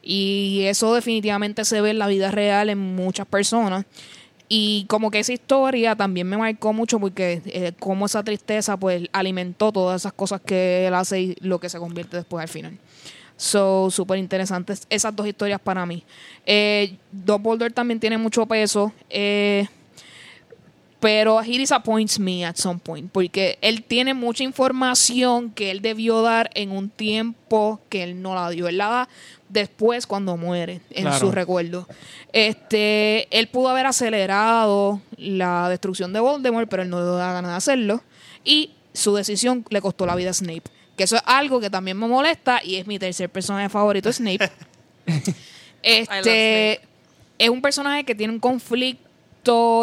Y 0.00 0.62
eso 0.64 0.94
definitivamente 0.94 1.66
se 1.66 1.82
ve 1.82 1.90
en 1.90 1.98
la 1.98 2.06
vida 2.06 2.30
real 2.30 2.70
en 2.70 2.78
muchas 2.78 3.26
personas. 3.26 3.84
Y 4.48 4.86
como 4.88 5.10
que 5.10 5.18
esa 5.18 5.34
historia 5.34 5.94
también 5.94 6.26
me 6.26 6.38
marcó 6.38 6.72
mucho 6.72 6.98
porque 6.98 7.42
eh, 7.44 7.72
como 7.78 8.06
esa 8.06 8.24
tristeza 8.24 8.78
pues 8.78 9.06
alimentó 9.12 9.70
todas 9.70 10.00
esas 10.00 10.14
cosas 10.14 10.40
que 10.40 10.86
él 10.86 10.94
hace 10.94 11.20
y 11.20 11.36
lo 11.40 11.60
que 11.60 11.68
se 11.68 11.78
convierte 11.78 12.16
después 12.16 12.42
al 12.42 12.48
final. 12.48 12.78
So, 13.36 13.90
súper 13.90 14.18
interesantes 14.18 14.86
esas 14.88 15.14
dos 15.14 15.26
historias 15.26 15.60
para 15.60 15.84
mí. 15.84 16.04
Eh, 16.46 16.96
Dumbledore 17.12 17.70
también 17.70 18.00
tiene 18.00 18.16
mucho 18.16 18.46
peso. 18.46 18.94
Eh, 19.10 19.68
Pero 21.00 21.40
he 21.42 21.56
disappoints 21.58 22.18
me 22.18 22.44
at 22.44 22.56
some 22.56 22.78
point. 22.78 23.10
Porque 23.10 23.58
él 23.62 23.82
tiene 23.82 24.12
mucha 24.12 24.44
información 24.44 25.50
que 25.50 25.70
él 25.70 25.80
debió 25.80 26.20
dar 26.20 26.50
en 26.54 26.70
un 26.70 26.90
tiempo 26.90 27.80
que 27.88 28.02
él 28.02 28.20
no 28.20 28.34
la 28.34 28.50
dio. 28.50 28.68
Él 28.68 28.76
la 28.78 28.88
da 28.88 29.08
después 29.48 30.06
cuando 30.06 30.36
muere, 30.36 30.82
en 30.90 31.04
Claro. 31.04 31.18
su 31.18 31.32
recuerdo. 31.32 31.88
Este, 32.32 33.26
él 33.36 33.48
pudo 33.48 33.70
haber 33.70 33.86
acelerado 33.86 35.00
la 35.16 35.68
destrucción 35.70 36.12
de 36.12 36.20
Voldemort, 36.20 36.68
pero 36.68 36.82
él 36.82 36.90
no 36.90 37.00
le 37.00 37.06
da 37.06 37.32
ganas 37.32 37.50
de 37.52 37.56
hacerlo. 37.56 38.02
Y 38.44 38.70
su 38.92 39.14
decisión 39.14 39.64
le 39.70 39.80
costó 39.80 40.04
la 40.04 40.14
vida 40.14 40.30
a 40.30 40.34
Snape. 40.34 40.64
Que 40.96 41.04
eso 41.04 41.16
es 41.16 41.22
algo 41.24 41.60
que 41.60 41.70
también 41.70 41.96
me 41.96 42.06
molesta 42.06 42.60
y 42.62 42.76
es 42.76 42.86
mi 42.86 42.98
tercer 42.98 43.30
personaje 43.30 43.70
favorito, 43.70 44.12
Snape. 44.12 44.50
este 45.82 46.80
es 47.38 47.48
un 47.48 47.62
personaje 47.62 48.04
que 48.04 48.14
tiene 48.14 48.32
un 48.34 48.40
conflicto 48.40 49.09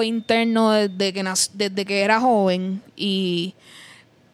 interno 0.03 0.71
desde 0.71 1.13
que, 1.13 1.23
desde 1.53 1.85
que 1.85 2.01
era 2.01 2.19
joven 2.19 2.81
y 2.95 3.53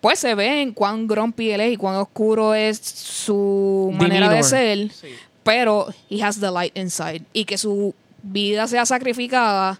pues 0.01 0.19
se 0.19 0.35
ve 0.35 0.61
en 0.61 0.73
cuán 0.73 1.07
grumpy 1.07 1.51
él 1.51 1.61
es 1.61 1.73
y 1.73 1.77
cuán 1.77 1.95
oscuro 1.95 2.53
es 2.53 2.77
su 2.77 3.93
manera 3.97 4.29
de 4.29 4.43
ser, 4.43 4.91
pero 5.43 5.87
he 6.09 6.21
has 6.21 6.39
the 6.39 6.51
light 6.51 6.77
inside 6.77 7.21
y 7.31 7.45
que 7.45 7.57
su 7.57 7.95
vida 8.21 8.67
sea 8.67 8.85
sacrificada, 8.85 9.79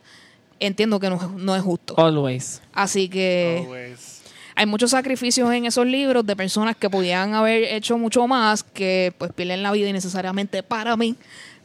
entiendo 0.60 1.00
que 1.00 1.10
no, 1.10 1.16
es- 1.18 1.30
no 1.44 1.56
es 1.56 1.62
justo. 1.62 1.94
Always. 1.98 2.62
Así 2.74 3.10
que 3.10 3.64
Always. 3.66 4.22
hay 4.56 4.66
muchos 4.66 4.92
sacrificios 4.92 5.52
en 5.54 5.66
esos 5.66 5.86
libros 5.86 6.26
de 6.26 6.36
personas 6.38 6.78
que 6.78 6.90
podían 6.90 7.34
haber 7.34 7.64
hecho 7.64 7.98
mucho 7.98 8.26
más, 8.28 8.64
que 8.64 9.14
pues 9.18 9.32
pierden 9.34 9.62
la 9.62 9.72
vida 9.74 9.90
innecesariamente 9.90 10.64
para 10.64 10.96
mí, 10.96 11.16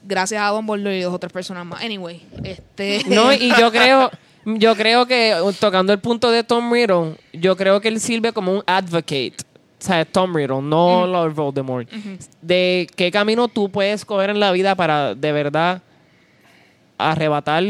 gracias 0.04 0.42
a 0.42 0.48
Dumbledore 0.48 0.98
y 0.98 1.02
dos 1.02 1.14
otras 1.14 1.32
personas 1.32 1.64
más. 1.66 1.82
Anyway, 1.82 2.22
este... 2.44 3.02
No, 3.08 3.32
y 3.32 3.50
yo 3.58 3.70
creo, 3.70 4.10
yo 4.44 4.74
creo 4.76 5.06
que 5.06 5.34
tocando 5.60 5.92
el 5.92 5.98
punto 6.00 6.30
de 6.30 6.44
Tom 6.44 6.72
Riddle, 6.72 7.16
yo 7.32 7.56
creo 7.56 7.80
que 7.80 7.88
él 7.88 8.00
sirve 8.00 8.32
como 8.32 8.52
un 8.52 8.62
advocate. 8.66 9.34
O 9.80 9.84
sea, 9.84 10.04
Tom 10.04 10.34
Riddle, 10.34 10.60
no 10.62 11.06
Lord 11.06 11.34
Voldemort. 11.34 11.88
De 12.42 12.88
qué 12.96 13.10
camino 13.12 13.46
tú 13.48 13.70
puedes 13.70 14.04
coger 14.04 14.30
en 14.30 14.40
la 14.40 14.50
vida 14.52 14.74
para 14.74 15.14
de 15.14 15.30
verdad 15.32 15.82
arrebatar 16.96 17.62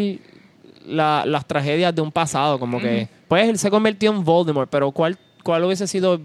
la- 0.86 1.24
las 1.26 1.46
tragedias 1.46 1.94
de 1.94 2.00
un 2.00 2.10
pasado. 2.10 2.58
Como 2.58 2.80
que, 2.80 3.08
pues 3.28 3.48
él 3.48 3.58
se 3.58 3.70
convirtió 3.70 4.10
en 4.10 4.24
Voldemort, 4.24 4.70
pero 4.70 4.90
¿cuál, 4.90 5.18
cuál 5.42 5.64
hubiese 5.64 5.86
sido 5.86 6.20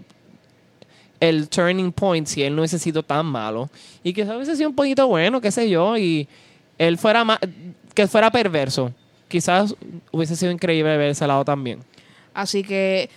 el 1.28 1.48
turning 1.48 1.92
point 1.92 2.26
si 2.26 2.42
él 2.42 2.54
no 2.54 2.62
hubiese 2.62 2.78
sido 2.78 3.02
tan 3.02 3.26
malo? 3.26 3.68
Y 4.02 4.12
que 4.12 4.22
hubiese 4.24 4.56
sido 4.56 4.68
un 4.70 4.76
poquito 4.76 5.06
bueno, 5.08 5.40
qué 5.40 5.50
sé 5.50 5.68
yo, 5.68 5.96
y 5.96 6.28
él 6.78 6.98
fuera 6.98 7.24
más, 7.24 7.38
que 7.94 8.06
fuera 8.06 8.30
perverso. 8.30 8.92
Quizás 9.28 9.74
hubiese 10.12 10.36
sido 10.36 10.52
increíble 10.52 10.96
ver 10.96 11.10
ese 11.10 11.26
lado 11.26 11.44
también. 11.44 11.80
Así 12.34 12.62
que 12.62 13.08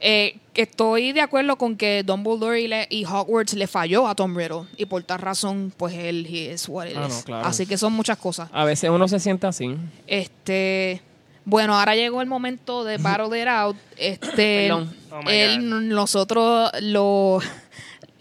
eh, 0.00 0.36
estoy 0.54 1.12
de 1.12 1.20
acuerdo 1.20 1.56
con 1.56 1.76
que 1.76 2.02
Dumbledore 2.02 2.60
y, 2.60 2.68
le- 2.68 2.86
y 2.90 3.04
Hogwarts 3.04 3.54
le 3.54 3.66
falló 3.66 4.08
a 4.08 4.14
Tom 4.14 4.36
Riddle 4.36 4.64
y 4.76 4.86
por 4.86 5.02
tal 5.04 5.20
razón 5.20 5.72
pues 5.76 5.94
él 5.94 6.26
he 6.28 6.52
is 6.52 6.68
what 6.68 6.86
it 6.86 6.94
Ah, 6.96 7.06
is. 7.08 7.14
no, 7.18 7.22
claro. 7.22 7.46
Así 7.46 7.66
que 7.66 7.78
son 7.78 7.92
muchas 7.92 8.18
cosas. 8.18 8.48
A 8.52 8.64
veces 8.64 8.90
uno 8.90 9.06
se 9.08 9.20
siente 9.20 9.46
así. 9.46 9.76
Este, 10.06 11.00
bueno, 11.44 11.78
ahora 11.78 11.94
llegó 11.96 12.20
el 12.22 12.28
momento 12.28 12.84
de 12.84 12.98
Battle 12.98 13.40
It 13.40 13.48
Out. 13.48 13.76
Este. 13.96 14.70
Oh 15.14 15.28
él- 15.28 15.60
God. 15.68 15.80
nosotros 15.94 16.70
lo, 16.80 17.38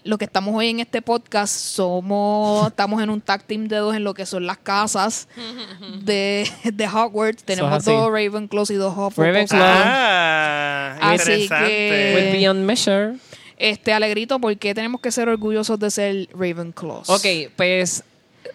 lo 0.03 0.17
que 0.17 0.25
estamos 0.25 0.53
hoy 0.53 0.67
en 0.71 0.81
este 0.81 1.01
podcast 1.01 1.55
somos, 1.55 2.67
estamos 2.67 3.01
en 3.01 3.09
un 3.09 3.21
tag 3.21 3.43
team 3.43 3.69
de 3.69 3.77
dos 3.77 3.95
en 3.95 4.03
lo 4.03 4.13
que 4.13 4.25
son 4.25 4.45
las 4.45 4.57
casas 4.57 5.29
de, 6.01 6.45
de 6.65 6.87
Hogwarts. 6.89 7.45
Tenemos 7.45 7.71
así. 7.71 7.89
dos 7.89 8.07
Ravenclaws 8.11 8.71
y 8.71 8.73
dos 8.75 8.91
Hufflepuffs. 8.97 9.17
Ravenclaw. 9.51 9.61
Ah, 9.63 10.97
Así 11.01 11.47
que- 11.47 12.13
With 12.15 12.31
Beyond 12.39 12.65
Measure. 12.65 13.13
Este, 13.57 13.93
Alegrito, 13.93 14.37
¿por 14.39 14.57
qué 14.57 14.73
tenemos 14.75 14.99
que 14.99 15.11
ser 15.11 15.29
orgullosos 15.29 15.79
de 15.79 15.91
ser 15.91 16.27
Ravenclaws? 16.33 17.09
Ok, 17.09 17.25
pues 17.55 18.03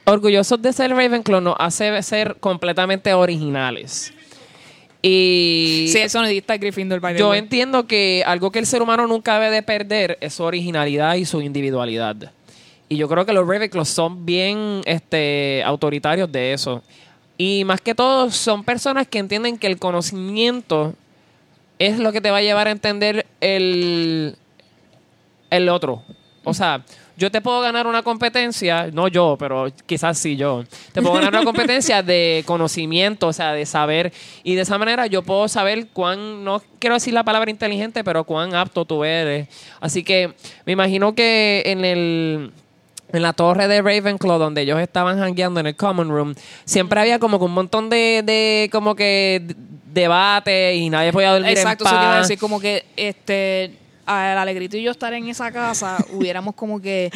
orgullosos 0.04 0.60
de 0.60 0.72
ser 0.74 0.90
Ravenclaw 0.90 1.40
nos 1.40 1.56
hace 1.58 2.02
ser 2.02 2.36
completamente 2.40 3.14
originales. 3.14 4.12
Y 5.08 5.86
Sí, 5.88 5.98
el 5.98 6.10
sonidista 6.10 6.54
de 6.54 6.58
Gryffindor, 6.58 6.98
by 7.00 7.14
the 7.14 7.20
yo 7.20 7.30
way. 7.30 7.38
entiendo 7.38 7.86
que 7.86 8.24
algo 8.26 8.50
que 8.50 8.58
el 8.58 8.66
ser 8.66 8.82
humano 8.82 9.06
nunca 9.06 9.34
debe 9.38 9.54
de 9.54 9.62
perder 9.62 10.18
es 10.20 10.34
su 10.34 10.42
originalidad 10.42 11.14
y 11.14 11.24
su 11.24 11.40
individualidad. 11.40 12.32
Y 12.88 12.96
yo 12.96 13.08
creo 13.08 13.24
que 13.24 13.32
los 13.32 13.46
Ravenclaws 13.46 13.88
son 13.88 14.26
bien 14.26 14.80
este, 14.84 15.62
autoritarios 15.64 16.30
de 16.32 16.52
eso. 16.52 16.82
Y 17.38 17.64
más 17.64 17.80
que 17.80 17.94
todo 17.94 18.30
son 18.30 18.64
personas 18.64 19.06
que 19.06 19.18
entienden 19.18 19.58
que 19.58 19.68
el 19.68 19.78
conocimiento 19.78 20.94
es 21.78 21.98
lo 21.98 22.10
que 22.10 22.20
te 22.20 22.30
va 22.30 22.38
a 22.38 22.42
llevar 22.42 22.66
a 22.66 22.70
entender 22.72 23.26
el, 23.40 24.36
el 25.50 25.68
otro. 25.68 26.02
O 26.42 26.54
sea, 26.54 26.84
yo 27.16 27.30
te 27.30 27.40
puedo 27.40 27.60
ganar 27.60 27.86
una 27.86 28.02
competencia, 28.02 28.88
no 28.92 29.08
yo, 29.08 29.36
pero 29.38 29.68
quizás 29.86 30.18
sí 30.18 30.36
yo. 30.36 30.64
Te 30.92 31.00
puedo 31.00 31.14
ganar 31.14 31.32
una 31.32 31.44
competencia 31.50 32.02
de 32.02 32.44
conocimiento, 32.46 33.28
o 33.28 33.32
sea, 33.32 33.52
de 33.52 33.64
saber. 33.64 34.12
Y 34.42 34.54
de 34.54 34.62
esa 34.62 34.76
manera 34.76 35.06
yo 35.06 35.22
puedo 35.22 35.48
saber 35.48 35.88
cuán, 35.92 36.44
no 36.44 36.62
quiero 36.78 36.94
decir 36.94 37.14
la 37.14 37.24
palabra 37.24 37.50
inteligente, 37.50 38.04
pero 38.04 38.24
cuán 38.24 38.54
apto 38.54 38.84
tú 38.84 39.04
eres. 39.04 39.48
Así 39.80 40.04
que 40.04 40.34
me 40.66 40.72
imagino 40.72 41.14
que 41.14 41.62
en 41.66 41.84
el 41.84 42.52
en 43.12 43.22
la 43.22 43.32
torre 43.32 43.68
de 43.68 43.82
Ravenclaw, 43.82 44.38
donde 44.38 44.62
ellos 44.62 44.80
estaban 44.80 45.22
hangueando 45.22 45.60
en 45.60 45.68
el 45.68 45.76
common 45.76 46.08
room, 46.08 46.34
siempre 46.64 47.00
había 47.00 47.18
como 47.18 47.38
que 47.38 47.44
un 47.44 47.52
montón 47.52 47.88
de, 47.88 48.22
de 48.24 48.68
como 48.72 48.94
que 48.94 49.42
debate 49.92 50.74
y 50.74 50.90
nadie 50.90 51.12
podía 51.12 51.32
dormir 51.32 51.52
Exacto, 51.52 51.84
en 51.84 51.88
eso 51.88 51.96
te 51.96 52.02
iba 52.02 52.12
a 52.12 52.18
paz. 52.18 52.28
decir, 52.28 52.38
como 52.38 52.60
que 52.60 52.84
este 52.96 53.85
al 54.06 54.38
Alegrito 54.38 54.76
y 54.76 54.82
yo 54.82 54.90
estar 54.90 55.12
en 55.12 55.28
esa 55.28 55.50
casa, 55.52 55.98
hubiéramos 56.12 56.54
como 56.54 56.80
que 56.80 57.10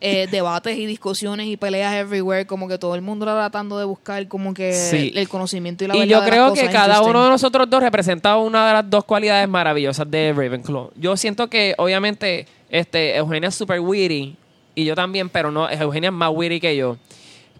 eh, 0.00 0.28
debates 0.30 0.78
y 0.78 0.86
discusiones 0.86 1.46
y 1.48 1.56
peleas 1.56 1.92
everywhere, 1.94 2.46
como 2.46 2.68
que 2.68 2.78
todo 2.78 2.94
el 2.94 3.02
mundo 3.02 3.24
tratando 3.26 3.78
de 3.78 3.84
buscar 3.84 4.28
como 4.28 4.54
que 4.54 4.72
Sí. 4.72 5.12
el 5.16 5.28
conocimiento 5.28 5.82
y 5.84 5.88
la 5.88 5.96
Y 5.96 5.98
verdad 6.00 6.10
yo 6.10 6.20
de 6.20 6.26
las 6.26 6.30
creo 6.30 6.52
que 6.54 6.70
cada 6.72 7.02
uno 7.02 7.24
de 7.24 7.30
nosotros 7.30 7.68
dos 7.68 7.82
representa 7.82 8.36
una 8.36 8.66
de 8.68 8.72
las 8.74 8.88
dos 8.88 9.04
cualidades 9.04 9.48
maravillosas 9.48 10.08
de 10.08 10.32
Ravenclaw. 10.36 10.92
Yo 10.94 11.16
siento 11.16 11.48
que, 11.50 11.74
obviamente, 11.78 12.46
este, 12.70 13.16
Eugenia 13.16 13.48
es 13.48 13.56
super 13.56 13.80
witty 13.80 14.36
y 14.76 14.84
yo 14.84 14.94
también, 14.94 15.28
pero 15.30 15.50
no, 15.50 15.68
Eugenia 15.68 16.10
es 16.10 16.14
más 16.14 16.30
witty 16.32 16.60
que 16.60 16.76
yo. 16.76 16.96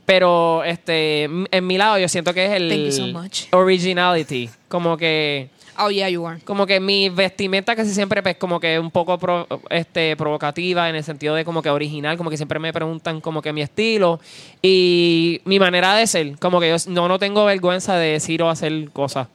Pero 0.06 0.62
este, 0.64 1.24
en 1.24 1.66
mi 1.66 1.76
lado 1.76 1.98
yo 1.98 2.08
siento 2.08 2.32
que 2.32 2.44
es 2.46 2.50
Thank 2.52 2.70
you 2.70 2.84
el 2.86 2.92
so 2.92 3.06
much. 3.08 3.40
originality. 3.52 4.48
Como 4.68 4.96
que 4.96 5.50
Oh, 5.80 5.90
yeah, 5.90 6.08
you 6.08 6.26
are. 6.26 6.40
como 6.44 6.66
que 6.66 6.80
mi 6.80 7.08
vestimenta 7.08 7.76
casi 7.76 7.94
siempre 7.94 8.22
pues 8.22 8.36
como 8.36 8.58
que 8.58 8.78
un 8.80 8.90
poco 8.90 9.16
pro- 9.18 9.46
este 9.70 10.16
provocativa 10.16 10.88
en 10.88 10.96
el 10.96 11.04
sentido 11.04 11.34
de 11.36 11.44
como 11.44 11.62
que 11.62 11.70
original, 11.70 12.16
como 12.16 12.30
que 12.30 12.36
siempre 12.36 12.58
me 12.58 12.72
preguntan 12.72 13.20
como 13.20 13.40
que 13.42 13.52
mi 13.52 13.62
estilo 13.62 14.18
y 14.60 15.40
mi 15.44 15.58
manera 15.60 15.94
de 15.94 16.06
ser, 16.06 16.36
como 16.38 16.58
que 16.60 16.68
yo 16.68 16.76
no, 16.88 17.06
no 17.06 17.18
tengo 17.18 17.44
vergüenza 17.44 17.96
de 17.96 18.12
decir 18.14 18.42
o 18.42 18.50
hacer 18.50 18.90
cosas. 18.92 19.28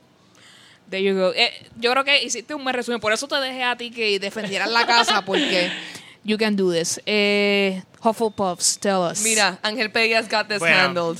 There 0.89 1.01
you 1.01 1.15
go. 1.15 1.31
Eh, 1.33 1.51
yo 1.77 1.91
creo 1.91 2.03
que 2.03 2.23
hiciste 2.23 2.53
un 2.53 2.63
buen 2.63 2.75
resumen, 2.75 2.99
por 2.99 3.13
eso 3.13 3.27
te 3.27 3.35
dejé 3.37 3.63
a 3.63 3.75
ti 3.77 3.89
que 3.89 4.19
defendieras 4.19 4.69
la 4.69 4.85
casa, 4.85 5.23
porque 5.25 5.71
you 6.23 6.37
can 6.37 6.55
do 6.55 6.71
this. 6.71 7.01
Eh, 7.05 7.81
Hufflepuffs, 8.03 8.77
tell 8.79 8.99
us. 9.11 9.23
Mira, 9.23 9.57
Ángel 9.63 9.89
Pegues 9.91 10.29
got 10.29 10.47
this 10.49 10.59
Bueno. 10.59 10.75
handled. 10.77 11.17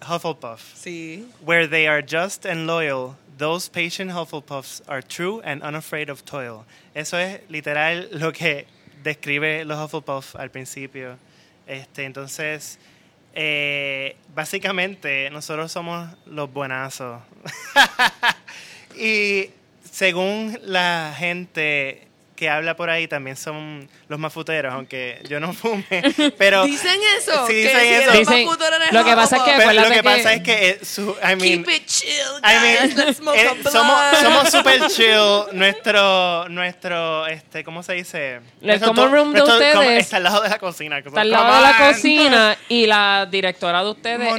Hufflepuff. 0.00 0.60
Sí. 0.74 1.26
Where 1.44 1.68
they 1.68 1.86
are 1.86 2.02
just 2.02 2.44
and 2.44 2.66
loyal, 2.66 3.14
those 3.42 3.68
patient 3.68 4.12
Hufflepuffs 4.12 4.80
are 4.86 5.02
true 5.02 5.40
and 5.42 5.64
unafraid 5.64 6.08
of 6.08 6.24
toil. 6.24 6.64
Eso 6.94 7.16
es 7.16 7.40
literal 7.48 8.06
lo 8.12 8.30
que 8.30 8.66
describe 9.02 9.64
los 9.64 9.76
Hufflepuff 9.76 10.36
al 10.36 10.50
principio. 10.50 11.18
Este, 11.66 12.04
entonces, 12.04 12.78
eh, 13.34 14.14
básicamente, 14.32 15.28
nosotros 15.30 15.72
somos 15.72 16.08
los 16.24 16.52
buenazos. 16.52 17.20
y 18.96 19.50
según 19.90 20.56
la 20.62 21.12
gente 21.18 22.06
que 22.36 22.48
habla 22.50 22.74
por 22.76 22.90
ahí, 22.90 23.06
también 23.08 23.36
son 23.36 23.88
los 24.08 24.18
mafuteros, 24.18 24.72
aunque 24.74 25.20
yo 25.28 25.38
no 25.40 25.52
fume. 25.52 25.84
Pero, 26.38 26.64
¿Dicen 26.64 26.98
eso? 27.18 27.46
Sí, 27.46 27.52
Que 27.52 27.62
dicen 27.62 27.80
si 27.80 27.86
eso. 27.94 28.12
Dicen- 28.12 28.48
lo 28.92 29.04
que 29.04 29.14
pasa 29.14 29.36
es 29.36 29.42
que- 29.42 29.52
pero 29.56 29.72
lo 29.72 29.88
que 29.88 29.94
que- 29.94 30.02
pasa 30.02 30.32
es 30.32 30.42
que 30.42 30.68
eh, 30.70 30.78
su, 30.84 31.10
I 31.22 31.36
mean, 31.36 31.64
Keep 31.64 31.68
it 31.70 31.86
chill, 31.86 32.10
I 32.42 32.60
mean, 32.62 32.78
guys. 32.88 32.96
Let's 32.96 33.16
smoke 33.18 33.36
eh, 33.36 33.50
somos, 33.70 33.96
somos 34.20 34.50
super 34.50 34.86
chill. 34.88 35.44
Nuestro, 35.52 36.48
nuestro, 36.48 37.26
este, 37.26 37.62
¿cómo 37.64 37.82
se 37.82 37.94
dice? 37.94 38.40
El 38.60 38.80
common 38.80 39.12
room 39.12 39.32
de 39.32 39.40
nuestro 39.40 39.54
ustedes 39.80 39.98
está 40.04 40.16
al 40.16 40.22
lado 40.24 40.42
de 40.42 40.48
la 40.48 40.58
cocina. 40.58 40.98
Está 40.98 41.20
al 41.20 41.30
lado 41.30 41.54
de 41.56 41.60
la 41.62 41.76
cocina 41.92 42.56
y 42.68 42.86
la 42.86 43.26
directora 43.30 43.82
de 43.84 43.90
ustedes 43.90 44.34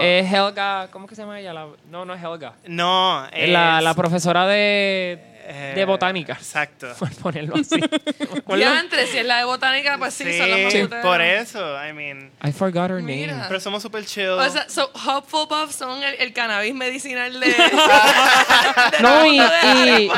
es, 0.00 0.32
Helga, 0.32 0.88
¿cómo 0.90 1.06
que 1.06 1.14
se 1.14 1.22
llama 1.22 1.40
ella? 1.40 1.52
La- 1.52 1.66
no, 1.90 2.04
no 2.04 2.14
es 2.14 2.22
Helga. 2.22 2.54
No, 2.66 3.26
es 3.32 3.48
La, 3.48 3.80
la 3.80 3.94
profesora 3.94 4.46
de 4.46 5.18
eh, 5.44 5.72
De 5.74 5.84
botánica. 5.84 6.34
Exacto. 6.34 6.88
Por 6.98 7.10
ponerlo 7.16 7.56
así. 7.56 7.80
Ya 8.58 8.80
entre, 8.80 9.06
si 9.06 9.18
es 9.18 9.24
la 9.26 9.38
de 9.38 9.44
botánica, 9.44 9.96
pues 9.98 10.14
sí, 10.14 10.24
son 10.38 10.50
las 10.50 10.60
más 10.60 10.72
Sí, 10.72 10.84
por 11.02 11.20
eso, 11.22 11.58
I 11.84 11.92
mean. 11.92 12.30
I 12.44 12.52
forgot 12.52 12.90
her 12.90 13.00
Mira. 13.02 13.32
name. 13.34 13.44
Pero 13.48 13.60
somos 13.60 13.82
super 13.82 14.04
chill. 14.04 14.28
O 14.28 14.50
sea, 14.50 14.68
so, 14.68 14.90
Hopeful 15.06 15.48
Puff 15.48 15.74
son 15.74 16.02
el, 16.02 16.14
el 16.16 16.32
cannabis 16.32 16.74
medicinal 16.74 17.38
de. 17.40 17.54
No, 19.00 19.26
y, 19.26 19.38
de 19.38 20.02
y 20.04 20.10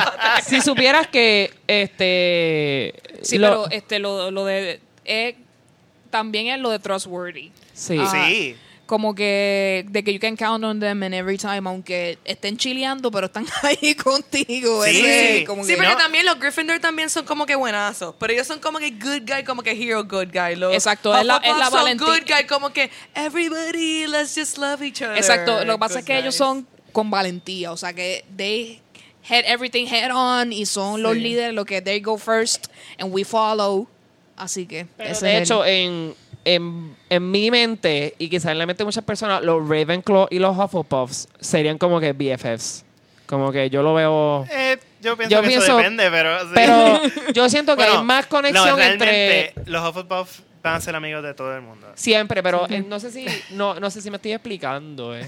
si 0.43 0.61
supieras 0.61 1.07
que 1.09 1.53
este 1.67 2.95
Sí, 3.23 3.39
lo- 3.39 3.65
pero 3.65 3.71
este, 3.71 3.99
lo, 3.99 4.31
lo 4.31 4.45
de. 4.45 4.81
eh, 5.05 5.37
también 6.11 6.49
es 6.49 6.59
lo 6.61 6.71
de 6.71 6.79
trustworthy. 6.79 7.51
sí. 7.73 7.99
Sí. 8.11 8.57
Como 8.95 9.13
que 9.13 9.85
de 9.89 10.05
que 10.05 10.13
you 10.15 10.21
can 10.21 10.37
count 10.37 10.63
on 10.63 10.79
them 10.79 11.03
and 11.03 11.13
every 11.17 11.37
time, 11.37 11.69
aunque 11.69 12.17
estén 12.25 12.57
chileando, 12.57 13.11
pero 13.11 13.27
están 13.27 13.45
ahí 13.63 13.97
contigo. 13.97 14.85
Sí. 14.85 15.01
ese, 15.05 15.45
como 15.47 15.65
Sí, 15.65 15.71
que- 15.71 15.77
porque 15.79 15.91
No. 15.91 15.97
también 15.97 16.25
los 16.25 16.39
Gryffindor 16.39 16.79
también 16.79 17.11
son 17.11 17.25
como 17.27 17.45
que 17.45 17.57
buenazos. 17.57 18.15
Pero 18.21 18.33
ellos 18.33 18.47
son 18.47 18.61
como 18.61 18.79
que 18.79 18.91
good 18.93 19.23
guy, 19.27 19.43
como 19.45 19.65
que 19.65 19.73
hero 19.73 20.05
good 20.05 20.29
guy. 20.33 20.55
Los 20.55 20.73
Exacto, 20.75 21.13
es 21.19 21.27
la- 21.27 21.39
es 21.39 21.57
la 21.57 21.65
son 21.71 21.73
valentía. 21.83 22.07
good 22.07 22.23
guy, 22.25 22.47
como 22.47 22.71
que 22.73 22.89
everybody, 23.17 24.07
let's 24.07 24.33
just 24.37 24.59
love 24.59 24.81
each 24.81 25.03
other. 25.03 25.17
Exacto, 25.17 25.65
lo 25.65 25.73
que 25.75 25.79
pasa 25.81 25.99
es 25.99 26.05
que 26.05 26.17
ellos 26.17 26.37
son 26.37 26.65
con 26.93 27.11
valentía, 27.11 27.73
o 27.73 27.77
sea 27.77 27.93
que 27.93 28.25
they 28.37 28.81
had 29.29 29.43
everything 29.47 29.87
head 29.89 30.15
on 30.15 30.53
y 30.53 30.67
son 30.67 31.03
los 31.03 31.15
Sí. 31.15 31.21
líderes, 31.21 31.53
lo 31.53 31.65
que 31.65 31.83
they 31.83 31.99
go 32.01 32.17
first 32.17 32.69
and 32.99 33.13
we 33.13 33.25
follow. 33.25 33.89
Así 34.37 34.67
que 34.67 34.87
Pero 34.97 35.11
ese 35.11 35.27
de 35.27 35.37
es 35.39 35.43
hecho, 35.43 35.65
el- 35.65 35.71
en, 35.71 36.15
en, 36.45 36.97
en 37.09 37.31
mi 37.31 37.51
mente, 37.51 38.15
y 38.19 38.29
quizás 38.29 38.53
en 38.53 38.59
la 38.59 38.67
mente 38.67 38.83
de 38.83 38.87
muchas 38.87 39.05
personas, 39.05 39.43
los 39.43 39.67
Ravenclaw 39.69 40.29
y 40.31 40.39
los 40.39 40.57
Hufflepuffs 40.57 41.29
serían 41.41 41.79
como 41.79 42.01
que 42.01 42.13
BFFs. 42.13 42.85
Como 43.27 43.51
que 43.53 43.71
yo 43.71 43.83
lo 43.83 43.95
veo... 43.95 44.47
Eh, 44.51 44.79
yo 45.01 45.17
pienso 45.17 45.37
Yo 45.37 45.43
que 45.43 45.49
pienso- 45.49 45.65
eso 45.67 45.77
depende, 45.79 46.11
pero. 46.11 46.39
sí. 46.45 46.51
Pero 46.55 47.01
yo 47.33 47.49
siento 47.49 47.77
que 47.77 47.83
Bueno, 47.85 48.01
hay 48.01 48.05
más 48.05 48.27
conexión 48.27 48.79
no, 48.79 48.85
entre... 48.85 49.55
Los 49.67 49.89
Hufflepuff 49.89 50.41
van 50.63 50.75
a 50.77 50.81
ser 50.81 50.97
amigos 50.97 51.23
de 51.23 51.35
todo 51.35 51.55
el 51.55 51.63
mundo. 51.63 51.87
Siempre, 51.95 52.43
pero 52.43 52.67
eh, 52.71 52.83
no 52.87 52.99
sé 52.99 53.11
si 53.11 53.27
no, 53.51 53.79
no 53.81 53.91
sé 53.91 54.01
si 54.01 54.11
me 54.11 54.17
estoy 54.17 54.33
explicando. 54.33 55.15
Eh. 55.17 55.27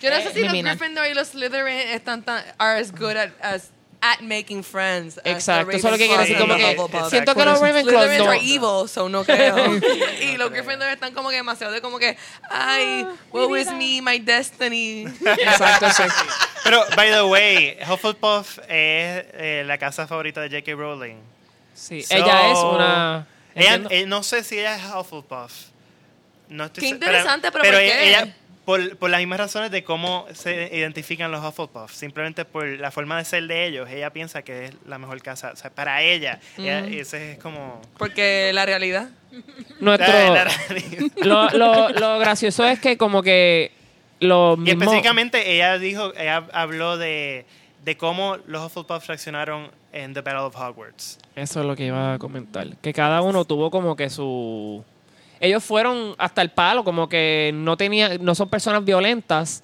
Yo 0.00 0.10
no 0.10 0.16
sé 0.18 0.30
si 0.32 0.38
mi 0.38 0.44
los 0.44 0.52
mina. 0.52 0.74
Gryffindor 0.74 1.06
y 1.08 1.14
los 1.14 1.28
Slytherin 1.28 1.88
están 1.88 2.22
tan, 2.22 2.44
are 2.56 2.80
as 2.80 2.92
good 2.92 3.16
at, 3.16 3.30
as, 3.42 3.70
at 4.00 4.20
making 4.22 4.62
friends. 4.62 5.16
the 5.16 5.30
Exacto, 5.30 5.70
eso 5.70 5.88
es 5.88 5.92
lo 5.92 5.98
que 5.98 6.06
quiero 6.06 6.20
decir. 6.22 6.38
Como 6.38 6.54
que 6.54 7.10
siento 7.10 7.34
que 7.34 7.40
Por 7.42 7.46
los. 7.46 7.60
Ravenclaws 7.60 8.18
no... 8.18 8.30
are 8.30 8.38
evil, 8.40 8.88
so 8.88 9.08
no 9.08 9.24
creo. 9.24 9.56
y 10.22 10.36
los 10.36 10.50
Gryffindor 10.50 10.88
están 10.88 11.12
como 11.14 11.30
que 11.30 11.36
demasiado 11.36 11.72
de 11.72 11.80
como 11.80 11.98
que, 11.98 12.16
ay, 12.50 13.06
woe 13.32 13.60
is 13.60 13.70
me, 13.72 14.00
my 14.02 14.18
destiny. 14.18 15.02
exacto, 15.02 15.86
exacto. 15.86 16.22
Pero, 16.64 16.84
by 16.96 17.10
the 17.10 17.22
way, 17.22 17.78
Hufflepuff 17.88 18.58
es 18.60 18.66
eh, 18.68 19.62
la 19.66 19.78
casa 19.78 20.06
favorita 20.06 20.40
de 20.42 20.48
J.K. 20.50 20.72
Rowling. 20.76 21.16
Sí, 21.74 22.02
So, 22.02 22.14
ella 22.14 22.50
es 22.52 22.58
una... 22.58 23.26
Ella, 23.54 23.80
eh, 23.90 24.04
no 24.06 24.22
sé 24.22 24.44
si 24.44 24.58
ella 24.58 24.76
es 24.76 24.82
Hufflepuff. 24.94 25.52
No 26.48 26.64
estoy 26.64 26.82
Qué 26.82 26.88
interesante, 26.90 27.50
pero 27.52 27.64
¿por 27.64 27.74
ella- 27.74 27.92
qué? 27.92 28.08
ella, 28.08 28.36
por, 28.68 28.98
por 28.98 29.08
las 29.08 29.20
mismas 29.20 29.38
razones 29.38 29.70
de 29.70 29.82
cómo 29.82 30.26
se 30.34 30.68
identifican 30.76 31.30
los 31.32 31.42
Hufflepuff, 31.42 31.90
simplemente 31.90 32.44
por 32.44 32.66
la 32.66 32.90
forma 32.90 33.16
de 33.16 33.24
ser 33.24 33.46
de 33.46 33.64
ellos, 33.64 33.88
ella 33.88 34.10
piensa 34.10 34.42
que 34.42 34.66
es 34.66 34.72
la 34.86 34.98
mejor 34.98 35.22
casa. 35.22 35.52
O 35.54 35.56
sea, 35.56 35.70
para 35.70 36.02
ella, 36.02 36.38
ella- 36.58 36.86
ese 36.86 37.32
es 37.32 37.38
como... 37.38 37.80
Porque 37.96 38.50
la 38.52 38.66
realidad. 38.66 39.08
Nuestro... 39.80 40.12
la- 40.12 40.30
la 40.34 40.44
realidad. 40.44 41.00
lo, 41.24 41.48
lo, 41.52 41.88
lo 41.88 42.18
gracioso 42.18 42.66
es 42.66 42.78
que 42.78 42.98
como 42.98 43.22
que 43.22 43.72
lo 44.20 44.58
Y 44.62 44.68
específicamente 44.68 45.50
ella 45.50 45.78
dijo, 45.78 46.12
ella 46.14 46.44
habló 46.52 46.98
de, 46.98 47.46
de 47.86 47.96
cómo 47.96 48.36
los 48.46 48.66
Hufflepuff 48.66 49.06
reaccionaron 49.06 49.70
en 49.94 50.12
The 50.12 50.20
Battle 50.20 50.40
of 50.42 50.54
Hogwarts. 50.56 51.18
Eso 51.36 51.60
es 51.60 51.66
lo 51.66 51.74
que 51.74 51.86
iba 51.86 52.12
a 52.12 52.18
comentar. 52.18 52.76
Que 52.82 52.92
cada 52.92 53.22
uno 53.22 53.46
tuvo 53.46 53.70
como 53.70 53.96
que 53.96 54.10
su... 54.10 54.84
Ellos 55.40 55.62
fueron 55.64 56.14
hasta 56.18 56.42
el 56.42 56.50
palo, 56.50 56.84
como 56.84 57.08
que 57.08 57.52
no 57.54 57.76
tenían, 57.76 58.18
no 58.24 58.34
son 58.34 58.48
personas 58.48 58.84
violentas, 58.84 59.62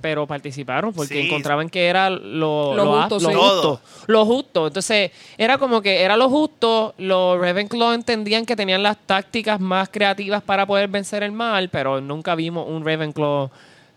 pero 0.00 0.26
participaron 0.26 0.92
porque 0.92 1.14
Sí. 1.20 1.26
encontraban 1.26 1.68
que 1.70 1.86
era 1.86 2.10
lo, 2.10 2.74
Lo 2.74 2.84
lo, 2.84 3.00
justo, 3.00 3.18
lo 3.18 3.28
sí. 3.30 3.34
justo. 3.34 3.80
Lo 4.06 4.26
justo. 4.26 4.66
Entonces, 4.68 5.10
era 5.38 5.58
como 5.58 5.80
que 5.80 6.02
era 6.02 6.16
lo 6.16 6.28
justo. 6.28 6.94
Los 6.98 7.40
Ravenclaw 7.40 7.92
entendían 7.92 8.44
que 8.46 8.54
tenían 8.54 8.82
las 8.82 8.98
tácticas 8.98 9.58
más 9.58 9.88
creativas 9.88 10.42
para 10.42 10.66
poder 10.66 10.88
vencer 10.88 11.22
el 11.22 11.32
mal, 11.32 11.70
pero 11.70 12.00
nunca 12.00 12.34
vimos 12.34 12.66
un 12.68 12.84
Ravenclaw 12.84 13.50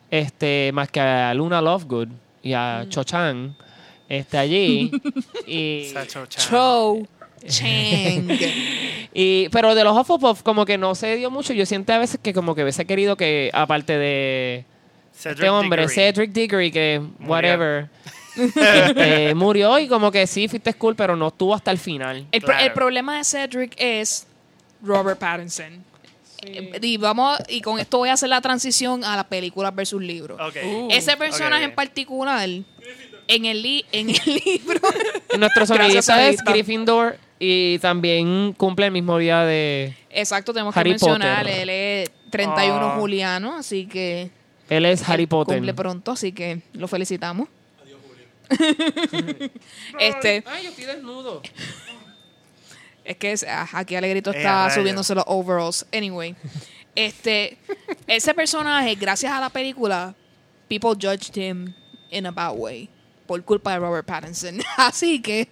este, 0.10 0.72
más 0.74 0.90
que 0.90 1.00
a 1.02 1.34
Luna 1.34 1.62
Lovegood 1.62 2.08
y 2.42 2.54
a 2.54 2.86
Cho 2.90 3.04
Chang 3.04 3.54
este, 4.08 4.38
allí. 4.40 4.90
y. 5.46 5.94
Cho. 6.50 6.98
y, 9.14 9.50
pero 9.50 9.76
de 9.76 9.84
los 9.84 9.98
Hufflepuff 9.98 10.42
como 10.44 10.66
que 10.66 10.78
no 10.78 10.96
se 10.96 11.16
dio 11.16 11.32
mucho. 11.32 11.54
Yo 11.54 11.66
siento 11.66 11.94
a 11.94 11.98
veces 11.98 12.20
que 12.22 12.34
como 12.34 12.56
que 12.56 12.64
hubiese 12.64 12.86
querido 12.86 13.16
que, 13.18 13.50
aparte 13.54 13.98
de 13.98 14.66
Cedric 15.14 15.38
este 15.38 15.50
hombre, 15.50 15.82
Diggory. 15.84 15.96
Cedric 15.96 16.32
Diggory, 16.32 16.72
que 16.72 17.02
whatever, 17.22 17.90
este, 18.36 19.34
murió 19.36 19.80
y 19.80 19.88
como 19.88 20.12
que 20.12 20.28
sí, 20.28 20.48
fuiste 20.48 20.74
cool, 20.76 20.96
pero 20.96 21.16
no 21.16 21.28
estuvo 21.28 21.54
hasta 21.56 21.72
el 21.72 21.78
final. 21.78 22.26
El, 22.32 22.42
pro- 22.42 22.48
Claro. 22.54 22.66
el 22.66 22.74
problema 22.74 23.18
de 23.18 23.24
Cedric 23.24 23.74
es 23.78 24.28
Robert 24.82 25.20
Pattinson. 25.20 25.84
Eh, 26.42 26.80
Y 26.82 26.96
vamos 26.98 27.38
y 27.50 27.60
con 27.62 27.80
esto 27.80 27.98
voy 27.98 28.08
a 28.10 28.14
hacer 28.14 28.30
la 28.30 28.40
transición 28.40 29.04
a 29.04 29.18
las 29.18 29.26
películas 29.26 29.76
versus 29.76 30.02
libros. 30.02 30.40
Ok. 30.40 30.56
Ese 30.90 31.18
personaje 31.18 31.66
en 31.66 31.76
particular 31.76 32.48
en 33.28 33.46
el 33.46 33.62
li- 33.62 33.86
en 33.92 34.10
el 34.10 34.42
libro 34.46 34.80
Nuestro 35.38 35.66
sonidista 35.66 36.30
es. 36.30 36.42
Gryffindor 36.44 37.18
y 37.40 37.80
también 37.80 38.54
cumple 38.58 38.88
el 38.88 38.92
mismo 38.92 39.18
día 39.18 39.44
de... 39.44 39.96
Exacto, 40.10 40.52
tenemos 40.54 40.76
Harry 40.76 40.90
que 40.90 40.94
mencionar, 40.96 41.44
Potter. 41.46 41.60
él 41.62 41.70
es 41.70 42.12
31 42.30 42.86
Ah. 42.86 42.96
juliano, 43.00 43.56
así 43.58 43.88
que 43.88 44.30
Él 44.70 44.86
es 44.86 45.08
Harry 45.08 45.24
él 45.24 45.30
Potter. 45.30 45.56
cumple 45.58 45.74
pronto, 45.74 46.12
así 46.12 46.32
que 46.34 46.62
lo 46.74 46.88
felicitamos. 46.88 47.48
este, 50.00 50.44
Ay, 50.48 50.64
yo 50.64 50.70
estoy 50.70 50.86
desnudo. 50.86 51.42
es 53.04 53.18
que 53.18 53.32
es- 53.32 53.46
ah, 53.48 53.68
aquí 53.74 53.96
Alegrito 53.96 54.32
Eh, 54.32 54.38
está 54.38 54.64
rayos. 54.64 54.74
subiéndose 54.76 55.16
los 55.16 55.24
overalls. 55.28 55.86
Anyway, 55.94 56.36
este, 56.96 57.58
ese 58.08 58.34
personaje, 58.34 58.96
gracias 58.96 59.32
a 59.32 59.40
la 59.40 59.50
película, 59.50 60.14
people 60.68 60.92
judged 60.92 61.36
him 61.36 61.74
in 62.12 62.26
a 62.26 62.32
bad 62.32 62.54
way 62.56 62.90
por 63.28 63.44
culpa 63.44 63.72
de 63.74 63.80
Robert 63.80 64.06
Pattinson. 64.06 64.60
Así 64.78 65.22
que 65.22 65.48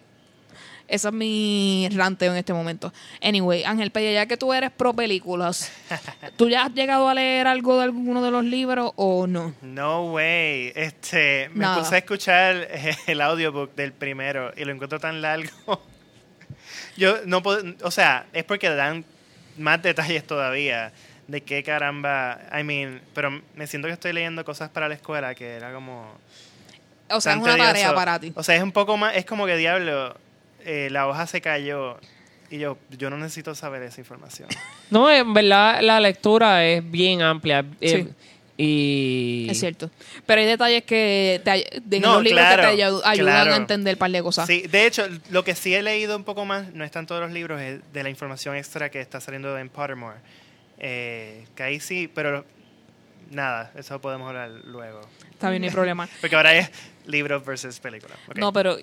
ese 0.88 1.07
es 1.09 1.13
mi 1.13 1.89
ranteo 1.91 2.31
en 2.31 2.38
este 2.38 2.53
momento. 2.53 2.93
Anyway, 3.21 3.63
Ángel 3.63 3.91
Pella, 3.91 4.11
ya 4.11 4.25
que 4.25 4.38
tú 4.38 4.53
eres 4.53 4.71
pro 4.71 4.93
películas, 4.93 5.71
¿tú 6.38 6.49
ya 6.49 6.63
has 6.63 6.73
llegado 6.73 7.09
a 7.09 7.13
leer 7.13 7.47
algo 7.47 7.77
de 7.77 7.83
alguno 7.83 8.21
de 8.23 8.31
los 8.31 8.45
libros 8.45 8.93
o 8.95 9.27
no? 9.27 9.53
No 9.61 10.11
way. 10.11 10.71
Este, 10.75 11.49
me 11.53 11.65
Nada. 11.65 11.79
puse 11.79 11.95
a 11.95 11.97
escuchar 11.97 12.67
el 13.07 13.21
audiobook 13.21 13.75
del 13.75 13.91
primero 13.91 14.51
y 14.55 14.63
lo 14.63 14.71
encuentro 14.71 14.99
tan 14.99 15.21
largo. 15.21 15.51
Yo 16.97 17.17
no 17.25 17.43
puedo, 17.43 17.63
o 17.83 17.91
sea, 17.91 18.25
es 18.33 18.43
porque 18.43 18.69
dan 18.69 19.03
más 19.57 19.81
detalles 19.81 20.25
todavía 20.25 20.93
de 21.27 21.41
qué 21.41 21.61
caramba, 21.63 22.39
I 22.57 22.63
mean, 22.63 23.01
pero 23.13 23.41
me 23.55 23.67
siento 23.67 23.88
que 23.88 23.93
estoy 23.93 24.13
leyendo 24.13 24.45
cosas 24.45 24.69
para 24.69 24.88
la 24.88 24.95
escuela 24.95 25.35
que 25.35 25.55
era 25.55 25.73
como 25.73 26.13
O 27.09 27.19
sea, 27.19 27.33
es 27.33 27.39
una 27.39 27.57
tarea 27.57 27.93
para 27.93 28.19
ti. 28.19 28.31
O 28.35 28.43
sea, 28.43 28.55
es 28.55 28.63
un 28.63 28.71
poco 28.71 28.95
más, 28.97 29.15
es 29.15 29.25
como 29.25 29.45
que 29.45 29.57
diablo, 29.57 30.15
eh, 30.68 30.89
la 30.91 31.07
hoja 31.07 31.26
se 31.26 31.39
cayó 31.41 31.97
y 32.51 32.59
yo, 32.59 32.78
yo 32.97 33.09
no 33.09 33.18
necesito 33.18 33.55
saber 33.55 33.82
esa 33.84 34.01
información. 34.01 34.49
No, 34.89 35.09
en 35.11 35.34
verdad 35.34 35.82
la 35.82 35.99
lectura 35.99 36.63
es 36.65 36.89
bien 36.91 37.22
amplia. 37.22 37.65
eh, 37.82 37.89
Sí. 37.89 38.09
y... 38.55 39.47
Es 39.49 39.59
cierto. 39.59 39.91
Pero 40.26 40.39
hay 40.41 40.47
detalles 40.47 40.84
que 40.84 41.41
te, 41.43 41.82
de 41.82 41.99
No, 41.99 42.13
los 42.15 42.24
libros 42.24 42.39
claro, 42.45 42.63
que 42.72 42.78
te 42.78 42.84
ayu- 42.84 43.01
ayudan 43.03 43.34
claro. 43.34 43.53
a 43.53 43.57
entender 43.57 43.95
un 43.95 43.99
par 43.99 44.11
de 44.11 44.24
cosas. 44.24 44.47
Sí, 44.47 44.61
de 44.61 44.86
hecho, 44.88 45.05
lo 45.30 45.43
que 45.43 45.55
sí 45.55 45.76
he 45.76 45.84
leído 45.84 46.15
un 46.15 46.24
poco 46.24 46.45
más, 46.45 46.74
no 46.74 46.84
está 46.86 46.99
en 46.99 47.05
todos 47.05 47.20
los 47.22 47.32
libros, 47.32 47.59
es 47.61 47.82
de 47.93 48.03
la 48.03 48.09
información 48.09 48.55
extra 48.55 48.89
que 48.89 49.01
está 49.01 49.20
saliendo 49.20 49.57
en 49.57 49.68
Pottermore. 49.70 50.18
Eh, 50.80 51.45
que 51.55 51.63
ahí 51.63 51.80
sí, 51.82 52.09
pero 52.13 52.45
nada, 53.30 53.72
eso 53.76 53.99
podemos 53.99 54.28
hablar 54.30 54.49
luego. 54.65 55.01
Está 55.32 55.49
bien, 55.49 55.61
no 55.63 55.68
hay 55.68 55.74
problema. 55.74 56.07
Porque 56.22 56.36
ahora 56.38 56.55
es 56.55 56.70
libro 57.05 57.41
versus 57.41 57.80
película. 57.80 58.15
Ok. 58.30 58.38
No, 58.38 58.53
pero 58.53 58.78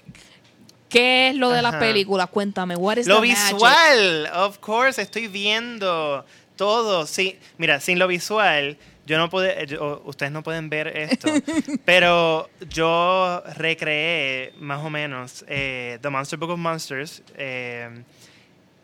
¿qué 0.94 1.28
es 1.28 1.36
lo 1.36 1.50
de 1.50 1.60
las 1.62 1.74
películas? 1.76 2.28
Cuéntame, 2.30 2.76
what 2.76 2.96
is 2.96 3.06
lo 3.06 3.20
the 3.20 3.28
magic? 3.28 3.52
visual, 3.54 4.26
of 4.34 4.58
course, 4.58 5.00
estoy 5.02 5.28
viendo 5.28 6.24
todo. 6.56 7.06
Sí, 7.06 7.38
mira, 7.58 7.80
sin 7.80 7.98
lo 7.98 8.06
visual, 8.08 8.76
yo 9.06 9.18
no 9.18 9.28
pude, 9.28 9.66
yo- 9.66 10.00
ustedes 10.06 10.32
no 10.32 10.42
pueden 10.42 10.70
ver 10.70 10.88
esto, 10.96 11.28
pero 11.84 12.48
yo 12.70 13.42
recreé 13.56 14.52
más 14.60 14.82
o 14.82 14.88
menos 14.88 15.44
eh, 15.48 15.98
The 16.00 16.08
Monster 16.10 16.38
Book 16.38 16.50
of 16.50 16.58
Monsters. 16.58 17.22
eh, 17.36 17.90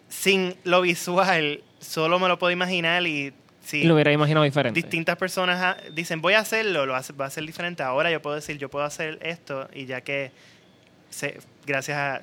sin 0.08 0.56
lo 0.64 0.80
visual, 0.82 1.62
solo 1.80 2.18
me 2.18 2.28
lo 2.28 2.38
puedo 2.38 2.50
imaginar 2.50 3.06
y 3.06 3.32
si 3.64 3.78
Y 3.82 3.84
lo 3.84 3.94
hubiera 3.94 4.11
imaginado 4.12 4.44
diferente. 4.44 4.80
distintas 4.80 5.16
personas 5.16 5.61
ah, 5.62 5.76
dicen 5.92 6.20
voy 6.20 6.34
a 6.34 6.40
hacerlo, 6.40 6.84
lo 6.86 6.96
hace- 6.96 7.12
va 7.12 7.26
a 7.26 7.30
ser 7.30 7.44
diferente. 7.46 7.82
Ahora 7.82 8.11
yo 8.11 8.20
puedo 8.20 8.34
decir 8.36 8.58
yo 8.58 8.68
puedo 8.68 8.84
hacer 8.84 9.18
esto 9.22 9.68
y 9.72 9.86
ya 9.86 10.00
que 10.00 10.32
se- 11.11 11.38
gracias 11.66 11.96
a 11.98 12.22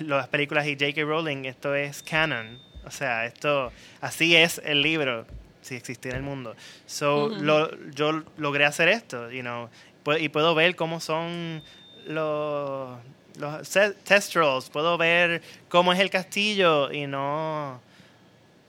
las 0.00 0.28
películas 0.28 0.66
y 0.66 0.72
J.K. 0.74 1.02
Rowling, 1.02 1.44
esto 1.46 1.74
es 1.74 2.02
canon. 2.02 2.58
O 2.84 2.90
sea, 2.90 3.24
esto, 3.24 3.72
así 4.00 4.36
es 4.36 4.60
el 4.64 4.82
libro, 4.82 5.26
si 5.62 5.74
existiera 5.74 6.16
el 6.16 6.22
mundo. 6.22 6.54
So, 6.86 7.28
lo- 7.28 7.70
yo 7.92 8.22
logré 8.36 8.64
hacer 8.66 8.88
esto, 8.88 9.30
you 9.30 9.40
know, 9.40 9.70
y 10.18 10.28
puedo 10.28 10.54
ver 10.54 10.76
cómo 10.76 11.00
son 11.00 11.62
los, 12.06 12.98
los 13.38 13.70
test 14.04 14.34
rolls, 14.34 14.68
puedo 14.68 14.98
ver 14.98 15.40
cómo 15.68 15.92
es 15.92 15.98
el 16.00 16.10
castillo 16.10 16.92
y 16.92 17.06
no... 17.06 17.80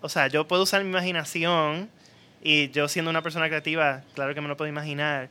O 0.01 0.09
sea, 0.09 0.28
yo 0.28 0.47
puedo 0.47 0.63
usar 0.63 0.84
mi 0.84 0.89
imaginación 0.89 1.89
y 2.43 2.70
yo 2.70 2.88
siendo 2.88 3.09
una 3.09 3.22
persona 3.24 3.47
creativa, 3.47 4.03
claro 4.13 4.34
que 4.36 4.41
me 4.41 4.47
lo 4.47 4.55
puedo 4.55 4.70
imaginar, 4.70 5.30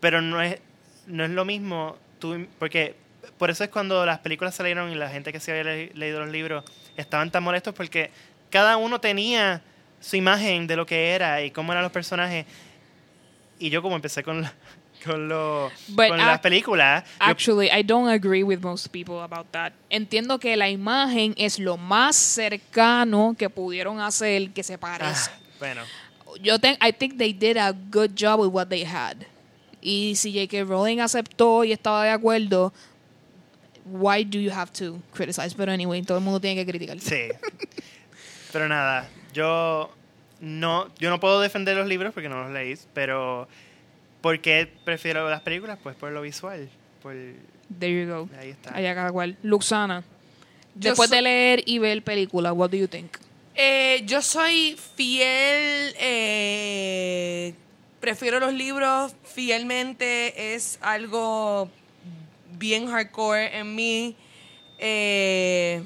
pero 0.00 0.22
no 0.22 0.40
es, 0.40 0.58
no 1.06 1.22
es 1.24 1.30
lo 1.30 1.44
mismo, 1.44 1.96
tú, 2.18 2.46
porque 2.58 2.94
por 3.38 3.50
eso 3.50 3.64
es 3.64 3.70
cuando 3.70 4.04
las 4.06 4.18
películas 4.20 4.54
salieron 4.54 4.90
y 4.90 4.94
la 4.94 5.08
gente 5.08 5.32
que 5.32 5.40
se 5.40 5.50
había 5.52 5.64
le- 5.64 5.92
leído 5.94 6.20
los 6.20 6.28
libros 6.30 6.64
estaban 6.96 7.30
tan 7.30 7.42
molestos 7.42 7.74
porque 7.74 8.10
cada 8.50 8.76
uno 8.76 9.00
tenía 9.00 9.62
su 10.00 10.16
imagen 10.16 10.66
de 10.66 10.76
lo 10.76 10.86
que 10.86 11.10
era 11.10 11.42
y 11.42 11.50
cómo 11.50 11.72
eran 11.72 11.82
los 11.82 11.92
personajes. 11.92 12.46
Y 13.58 13.70
yo 13.70 13.82
como 13.82 13.96
empecé 13.96 14.22
con, 14.22 14.42
la- 14.42 14.52
con, 15.04 15.28
lo- 15.28 15.70
But 15.88 16.08
con 16.08 16.18
las 16.18 16.40
películas, 16.40 17.04
yo- 17.04 17.10
Actually, 17.20 17.68
I 17.70 17.82
don't 17.82 18.08
agree 18.08 18.42
with 18.42 18.60
most 18.60 18.88
people 18.88 19.20
about 19.20 19.46
that. 19.52 19.72
Entiendo 19.90 20.38
que 20.38 20.56
la 20.56 20.68
imagen 20.68 21.34
es 21.36 21.58
lo 21.58 21.76
más 21.76 22.16
cercano 22.16 23.34
que 23.38 23.48
pudieron 23.50 24.00
hacer 24.00 24.50
que 24.50 24.62
se 24.62 24.74
ah, 24.74 24.78
parezca. 24.78 25.32
bueno, 25.58 25.82
Yo 26.42 26.58
think 26.58 26.78
I 26.82 26.92
think 26.92 27.18
they 27.18 27.32
did 27.32 27.56
a 27.56 27.72
good 27.72 28.12
job 28.16 28.38
with 28.40 28.50
what 28.52 28.68
they 28.68 28.84
had. 28.84 29.16
Y 29.82 30.14
si 30.16 30.32
J.K. 30.32 30.64
Rowling 30.64 31.00
aceptó 31.00 31.64
y 31.64 31.72
estaba 31.72 32.04
de 32.04 32.10
acuerdo, 32.10 32.72
why 33.90 34.24
do 34.24 34.38
you 34.38 34.50
have 34.52 34.70
to 34.72 35.00
criticize? 35.14 35.54
Pero 35.56 35.72
anyway, 35.72 36.02
todo 36.02 36.18
el 36.18 36.24
mundo 36.24 36.40
tiene 36.40 36.56
que 36.64 36.70
criticar. 36.70 36.98
sí. 37.00 37.28
Pero 38.52 38.68
nada, 38.68 39.08
yo 39.32 39.90
no, 40.40 40.92
yo 40.98 41.08
no 41.10 41.20
puedo 41.20 41.40
defender 41.40 41.76
los 41.76 41.86
libros 41.86 42.12
porque 42.12 42.28
no 42.28 42.42
los 42.42 42.50
leí, 42.52 42.74
pero 42.94 43.46
¿por 44.20 44.40
qué 44.40 44.68
prefiero 44.84 45.28
las 45.30 45.40
películas? 45.42 45.78
Pues 45.82 45.94
por 45.96 46.10
lo 46.10 46.20
visual. 46.22 46.68
Por, 47.02 47.14
There 47.78 47.92
you 48.04 48.08
go. 48.12 48.28
ahí 48.38 48.50
está. 48.50 48.74
Allá 48.74 48.94
cada 48.96 49.12
cual. 49.12 49.36
Luxana, 49.42 50.02
Yo 50.74 50.90
después 50.90 51.10
so- 51.10 51.14
de 51.16 51.22
leer 51.22 51.62
y 51.64 51.78
ver 51.78 52.02
película, 52.02 52.52
what 52.52 52.70
do 52.70 52.76
you 52.76 52.88
think? 52.88 53.16
Eh, 53.54 54.02
yo 54.06 54.20
soy 54.22 54.76
fiel, 54.96 55.94
eh, 56.00 57.54
prefiero 58.00 58.40
los 58.40 58.52
libros 58.54 59.14
fielmente, 59.24 60.54
es 60.54 60.78
algo 60.82 61.70
bien 62.60 62.86
hardcore 62.86 63.58
en 63.58 63.74
mí. 63.74 64.16
Eh, 64.78 65.82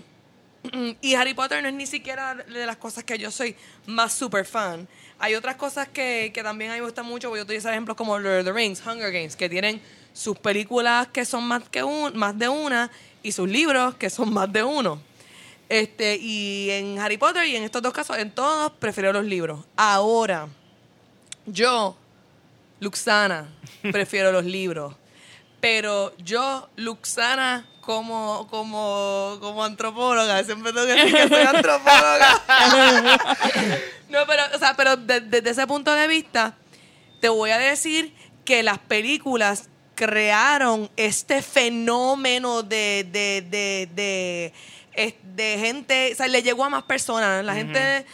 y 1.00 1.14
Harry 1.14 1.32
Potter 1.32 1.62
no 1.62 1.68
es 1.68 1.74
ni 1.74 1.86
siquiera 1.86 2.34
de 2.34 2.66
las 2.66 2.76
cosas 2.76 3.04
que 3.04 3.16
yo 3.16 3.30
soy 3.30 3.56
más 3.86 4.12
super 4.12 4.44
fan. 4.44 4.86
Hay 5.18 5.36
otras 5.36 5.56
cosas 5.56 5.88
que, 5.88 6.32
que 6.34 6.42
también 6.42 6.72
a 6.72 6.74
mí 6.74 6.80
me 6.80 6.84
gustan 6.84 7.06
mucho. 7.06 7.30
Voy 7.30 7.38
a 7.38 7.44
utilizar 7.44 7.72
ejemplos 7.72 7.96
como 7.96 8.18
Lord 8.18 8.40
of 8.40 8.44
the 8.44 8.52
Rings, 8.52 8.82
Hunger 8.84 9.12
Games, 9.12 9.36
que 9.36 9.48
tienen 9.48 9.80
sus 10.12 10.36
películas 10.38 11.08
que 11.08 11.24
son 11.24 11.44
más, 11.44 11.62
que 11.70 11.82
un, 11.82 12.16
más 12.16 12.36
de 12.38 12.48
una 12.48 12.90
y 13.22 13.32
sus 13.32 13.48
libros 13.48 13.94
que 13.94 14.10
son 14.10 14.34
más 14.34 14.52
de 14.52 14.62
uno. 14.62 15.00
Este, 15.68 16.16
y 16.16 16.70
en 16.70 16.98
Harry 16.98 17.16
Potter 17.16 17.46
y 17.46 17.56
en 17.56 17.62
estos 17.62 17.80
dos 17.80 17.92
casos, 17.92 18.18
en 18.18 18.30
todos, 18.32 18.72
prefiero 18.72 19.12
los 19.12 19.24
libros. 19.24 19.64
Ahora, 19.76 20.48
yo, 21.46 21.96
Luxana, 22.80 23.48
prefiero 23.92 24.30
los 24.32 24.44
libros. 24.44 24.94
Pero 25.64 26.14
yo, 26.18 26.68
Luxana, 26.76 27.66
como, 27.80 28.46
como, 28.50 29.38
como 29.40 29.64
antropóloga, 29.64 30.44
siempre 30.44 30.74
tengo 30.74 30.86
que 30.86 30.92
decir 30.92 31.14
que 31.14 31.28
soy 31.28 31.42
antropóloga. 31.42 32.42
no, 34.10 34.18
pero, 34.26 34.42
o 34.54 34.58
sea, 34.58 34.74
pero 34.76 34.98
de- 34.98 35.20
desde 35.22 35.48
ese 35.48 35.66
punto 35.66 35.90
de 35.94 36.06
vista, 36.06 36.54
te 37.22 37.30
voy 37.30 37.48
a 37.50 37.56
decir 37.56 38.12
que 38.44 38.62
las 38.62 38.78
películas 38.78 39.70
crearon 39.94 40.90
este 40.98 41.40
fenómeno 41.40 42.62
de, 42.62 43.08
de, 43.10 43.88
de, 43.94 44.52
de 45.22 45.58
gente, 45.58 46.12
o 46.12 46.16
sea, 46.16 46.28
le 46.28 46.42
llegó 46.42 46.64
a 46.66 46.68
más 46.68 46.82
personas. 46.82 47.42
La 47.42 47.54
gente 47.54 48.04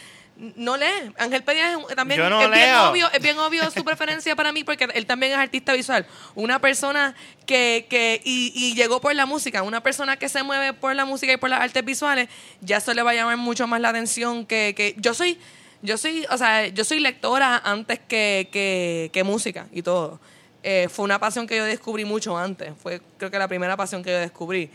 no 0.55 0.75
lee. 0.77 0.85
Ángel 1.17 1.43
Pedía 1.43 1.73
es- 1.73 1.95
también 1.95 2.19
Yo 2.19 2.29
no 2.29 2.41
es 2.41 2.49
bien 2.49 2.65
leo. 2.65 2.89
obvio, 2.89 3.11
es 3.11 3.21
bien 3.21 3.37
obvio 3.37 3.69
su 3.71 3.83
preferencia 3.85 4.35
para 4.35 4.51
mí 4.51 4.63
porque 4.63 4.87
él 4.93 5.05
también 5.05 5.31
es 5.33 5.37
artista 5.37 5.73
visual. 5.73 6.05
Una 6.35 6.59
persona 6.59 7.15
que, 7.45 7.85
que 7.89 8.21
y, 8.23 8.51
y 8.55 8.73
llegó 8.75 8.99
por 9.01 9.13
la 9.15 9.25
música, 9.25 9.61
una 9.63 9.81
persona 9.81 10.17
que 10.17 10.29
se 10.29 10.41
mueve 10.43 10.73
por 10.73 10.95
la 10.95 11.05
música 11.05 11.31
y 11.33 11.37
por 11.37 11.49
las 11.49 11.61
artes 11.61 11.85
visuales, 11.85 12.27
ya 12.61 12.77
eso 12.77 12.93
le 12.93 13.03
va 13.03 13.11
a 13.11 13.13
llamar 13.13 13.37
mucho 13.37 13.67
más 13.67 13.79
la 13.81 13.89
atención 13.89 14.45
que, 14.45 14.73
que 14.75 14.95
yo 14.97 15.13
soy 15.13 15.37
yo 15.83 15.97
soy, 15.97 16.25
o 16.29 16.37
sea, 16.37 16.67
yo 16.67 16.83
soy 16.83 16.99
lectora 16.99 17.57
antes 17.63 17.99
que, 18.07 18.49
que, 18.51 19.09
que 19.11 19.23
música 19.23 19.67
y 19.71 19.81
todo. 19.81 20.19
Eh, 20.61 20.87
fue 20.91 21.05
una 21.05 21.17
pasión 21.19 21.47
que 21.47 21.57
yo 21.57 21.65
descubrí 21.65 22.05
mucho 22.05 22.37
antes. 22.37 22.71
Fue 22.83 23.01
creo 23.17 23.31
que 23.31 23.39
la 23.39 23.47
primera 23.47 23.75
pasión 23.75 24.03
que 24.03 24.11
yo 24.11 24.19
descubrí. 24.19 24.69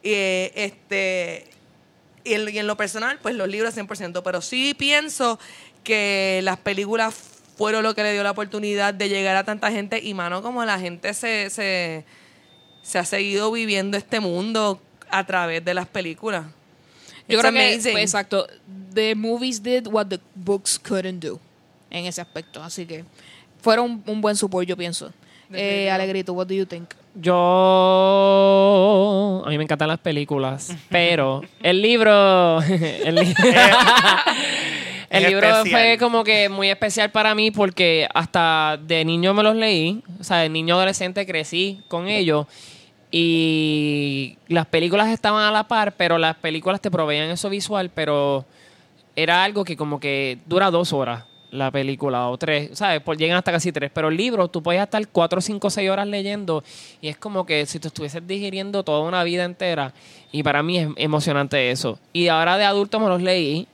Y, 0.00 0.10
eh, 0.12 0.52
este, 0.54 1.50
y 2.24 2.34
en, 2.34 2.48
y 2.48 2.58
en 2.58 2.66
lo 2.66 2.76
personal, 2.76 3.18
pues 3.22 3.34
los 3.34 3.48
libros 3.48 3.76
100%. 3.76 4.22
Pero 4.22 4.40
sí 4.40 4.74
pienso 4.76 5.38
que 5.82 6.40
las 6.42 6.58
películas 6.58 7.14
fueron 7.56 7.82
lo 7.82 7.94
que 7.94 8.02
le 8.02 8.12
dio 8.12 8.22
la 8.22 8.32
oportunidad 8.32 8.94
de 8.94 9.08
llegar 9.08 9.36
a 9.36 9.44
tanta 9.44 9.70
gente. 9.70 10.00
Y 10.02 10.14
mano, 10.14 10.42
como 10.42 10.64
la 10.64 10.78
gente 10.78 11.14
se, 11.14 11.50
se, 11.50 12.04
se 12.82 12.98
ha 12.98 13.04
seguido 13.04 13.52
viviendo 13.52 13.96
este 13.96 14.20
mundo 14.20 14.80
a 15.10 15.24
través 15.24 15.64
de 15.64 15.74
las 15.74 15.86
películas. 15.86 16.46
Yo 17.28 17.38
It's 17.38 17.40
creo 17.40 17.52
que, 17.52 17.72
amazing. 17.72 17.92
pues, 17.92 18.04
exacto, 18.04 18.46
the 18.92 19.14
movies 19.14 19.62
did 19.62 19.86
what 19.86 20.06
the 20.06 20.20
books 20.34 20.78
couldn't 20.78 21.22
do 21.22 21.40
en 21.90 22.06
ese 22.06 22.20
aspecto. 22.20 22.62
Así 22.62 22.84
que 22.84 23.04
fueron 23.62 24.02
un 24.06 24.20
buen 24.20 24.36
support, 24.36 24.66
yo 24.66 24.76
pienso. 24.76 25.12
Eh. 25.52 25.90
Alegrito, 25.90 26.32
what 26.32 26.46
do 26.46 26.54
you 26.54 26.66
think? 26.66 26.90
Yo. 27.14 27.42
A 29.44 29.48
mí 29.50 29.58
me 29.58 29.64
encantan 29.64 29.88
las 29.88 29.98
películas, 30.00 30.74
pero 30.88 31.42
el 31.62 31.82
libro. 31.82 32.60
el, 32.62 33.14
li- 33.14 33.34
el 35.10 35.22
Es 35.24 35.28
libro 35.28 35.46
especial. 35.48 35.70
fue 35.70 35.98
como 35.98 36.24
que 36.24 36.48
muy 36.48 36.70
especial 36.70 37.10
para 37.10 37.34
mí 37.34 37.50
porque 37.50 38.08
hasta 38.14 38.78
de 38.82 39.04
niño 39.04 39.34
me 39.34 39.42
los 39.42 39.54
leí. 39.56 40.02
O 40.20 40.24
sea, 40.24 40.38
de 40.38 40.48
niño 40.48 40.76
adolescente 40.76 41.26
crecí 41.26 41.80
con 41.88 42.08
ellos. 42.08 42.46
Y 43.10 44.38
las 44.48 44.66
películas 44.66 45.08
estaban 45.08 45.44
a 45.44 45.50
la 45.52 45.68
par, 45.68 45.92
pero 45.96 46.18
las 46.18 46.34
películas 46.36 46.80
te 46.80 46.90
proveían 46.90 47.30
eso 47.30 47.48
visual, 47.48 47.90
pero 47.94 48.44
era 49.14 49.44
algo 49.44 49.62
que 49.64 49.76
como 49.76 50.00
que 50.00 50.38
dura 50.46 50.70
dos 50.72 50.92
horas 50.92 51.22
la 51.54 51.70
película 51.70 52.28
o 52.28 52.36
tres, 52.36 52.70
¿sabes? 52.76 53.00
Por, 53.00 53.16
llegan 53.16 53.38
hasta 53.38 53.52
casi 53.52 53.70
tres, 53.70 53.90
pero 53.94 54.08
el 54.08 54.16
libro 54.16 54.48
tú 54.48 54.62
puedes 54.62 54.82
estar 54.82 55.06
cuatro, 55.08 55.40
cinco, 55.40 55.70
seis 55.70 55.88
horas 55.88 56.06
leyendo 56.08 56.64
y 57.00 57.08
es 57.08 57.16
como 57.16 57.46
que 57.46 57.64
si 57.66 57.78
tú 57.78 57.88
estuvieses 57.88 58.26
digiriendo 58.26 58.82
toda 58.82 59.00
una 59.00 59.22
vida 59.22 59.44
entera 59.44 59.94
y 60.32 60.42
para 60.42 60.62
mí 60.62 60.78
es 60.78 60.88
emocionante 60.96 61.70
eso. 61.70 61.98
Y 62.12 62.26
ahora 62.26 62.58
de 62.58 62.64
adulto 62.64 62.98
me 62.98 63.08
los 63.08 63.22
leí 63.22 63.68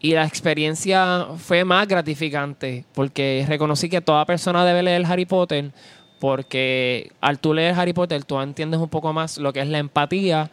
y 0.00 0.12
la 0.12 0.26
experiencia 0.26 1.28
fue 1.38 1.64
más 1.64 1.88
gratificante 1.88 2.84
porque 2.94 3.46
reconocí 3.48 3.88
que 3.88 4.02
toda 4.02 4.26
persona 4.26 4.64
debe 4.66 4.82
leer 4.82 5.06
Harry 5.06 5.24
Potter 5.24 5.72
porque 6.20 7.10
al 7.22 7.38
tú 7.38 7.54
leer 7.54 7.74
Harry 7.74 7.94
Potter 7.94 8.22
tú 8.24 8.38
entiendes 8.38 8.80
un 8.80 8.88
poco 8.88 9.14
más 9.14 9.38
lo 9.38 9.54
que 9.54 9.60
es 9.60 9.68
la 9.68 9.78
empatía 9.78 10.50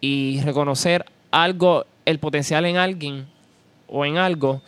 y 0.00 0.40
reconocer 0.40 1.06
algo, 1.30 1.86
el 2.04 2.18
potencial 2.18 2.66
en 2.66 2.76
alguien 2.76 3.26
o 3.86 4.04
en 4.04 4.16
algo 4.16 4.62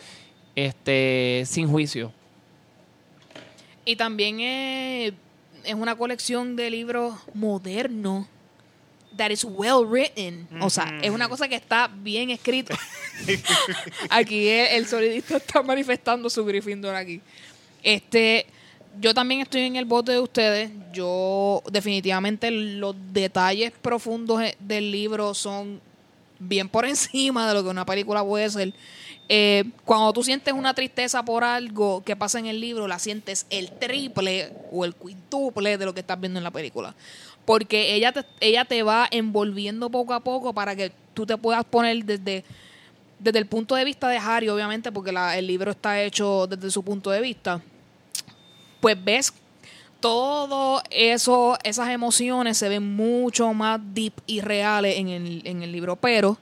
este 0.55 1.43
sin 1.45 1.67
juicio. 1.67 2.11
Y 3.83 3.95
también 3.95 4.39
es, 4.39 5.13
es 5.63 5.73
una 5.75 5.95
colección 5.95 6.55
de 6.55 6.69
libros 6.69 7.15
modernos 7.33 8.25
that 9.15 9.31
is 9.31 9.43
well 9.45 9.85
written. 9.85 10.47
O 10.61 10.69
sea, 10.69 10.99
es 11.01 11.09
una 11.11 11.29
cosa 11.29 11.47
que 11.47 11.55
está 11.55 11.87
bien 11.87 12.29
escrito. 12.29 12.75
aquí 14.09 14.47
el, 14.47 14.67
el 14.67 14.87
sonidista 14.87 15.37
está 15.37 15.61
manifestando 15.61 16.29
su 16.29 16.43
Gryffindor 16.43 16.95
aquí. 16.95 17.21
Este, 17.83 18.45
yo 18.99 19.13
también 19.13 19.41
estoy 19.41 19.61
en 19.61 19.75
el 19.75 19.85
bote 19.85 20.11
de 20.13 20.19
ustedes. 20.19 20.71
Yo 20.93 21.61
definitivamente 21.71 22.51
los 22.51 22.95
detalles 23.13 23.71
profundos 23.81 24.41
e- 24.41 24.55
del 24.59 24.91
libro 24.91 25.33
son 25.33 25.81
bien 26.39 26.67
por 26.67 26.85
encima 26.85 27.47
de 27.47 27.53
lo 27.53 27.63
que 27.63 27.69
una 27.69 27.85
película 27.85 28.23
puede 28.23 28.49
ser. 28.49 28.73
Eh, 29.27 29.63
cuando 29.85 30.13
tú 30.13 30.23
sientes 30.23 30.53
una 30.53 30.73
tristeza 30.75 31.23
por 31.23 31.43
algo 31.43 32.03
que 32.03 32.15
pasa 32.15 32.37
en 32.37 32.45
el 32.45 32.61
libro, 32.61 32.87
la 32.87 32.99
sientes 32.99 33.47
el 33.49 33.71
triple 33.71 34.51
o 34.71 34.85
el 34.85 34.93
quintuple 34.93 35.77
de 35.77 35.85
lo 35.85 35.93
que 35.93 36.01
estás 36.01 36.19
viendo 36.19 36.39
en 36.39 36.43
la 36.43 36.51
película. 36.51 36.93
Porque 37.43 37.95
ella 37.95 38.11
te, 38.11 38.25
ella 38.39 38.65
te 38.65 38.83
va 38.83 39.07
envolviendo 39.09 39.89
poco 39.89 40.13
a 40.13 40.19
poco 40.19 40.53
para 40.53 40.75
que 40.75 40.91
tú 41.13 41.25
te 41.25 41.37
puedas 41.37 41.63
poner 41.65 42.05
desde, 42.05 42.43
desde 43.19 43.39
el 43.39 43.47
punto 43.47 43.75
de 43.75 43.85
vista 43.85 44.07
de 44.09 44.17
Harry, 44.17 44.49
obviamente, 44.49 44.91
porque 44.91 45.11
el 45.35 45.47
libro 45.47 45.71
está 45.71 46.01
hecho 46.01 46.45
desde 46.47 46.69
su 46.69 46.83
punto 46.83 47.09
de 47.09 47.21
vista. 47.21 47.61
Pues 48.79 49.03
ves 49.03 49.33
todo 49.99 50.83
eso, 50.91 51.57
esas 51.63 51.89
emociones 51.89 52.57
se 52.57 52.69
ven 52.69 52.95
mucho 52.95 53.51
más 53.53 53.79
deep 53.93 54.13
y 54.27 54.41
reales 54.41 54.97
en 54.97 55.09
el, 55.09 55.41
en 55.45 55.63
el 55.63 55.71
libro, 55.71 55.95
pero 55.95 56.37